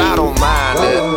I 0.00 0.16
don't 0.16 0.40
mind 0.40 0.78
it. 0.80 1.11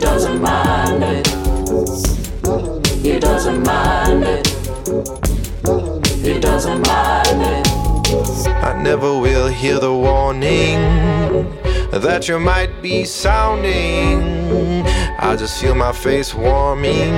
Doesn't 0.00 0.40
mind 0.40 1.02
it. 1.04 1.26
He 3.02 3.18
doesn't 3.18 3.62
mind 3.62 4.24
it. 4.24 4.46
He 6.24 6.40
doesn't 6.40 6.86
mind 6.86 7.42
it. 7.42 7.68
I 8.48 8.80
never 8.82 9.18
will 9.18 9.48
hear 9.48 9.78
the 9.78 9.92
warning. 9.92 10.80
that 11.92 12.28
you 12.28 12.38
might 12.38 12.80
be 12.80 13.04
sounding. 13.04 14.86
I 15.18 15.36
just 15.36 15.60
feel 15.60 15.74
my 15.74 15.92
face 15.92 16.34
warming 16.34 17.12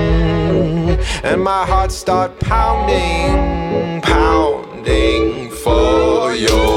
and 1.23 1.41
my 1.41 1.65
heart 1.65 1.91
start 1.91 2.37
pounding, 2.39 4.01
pounding 4.01 5.49
for 5.51 6.33
your 6.33 6.72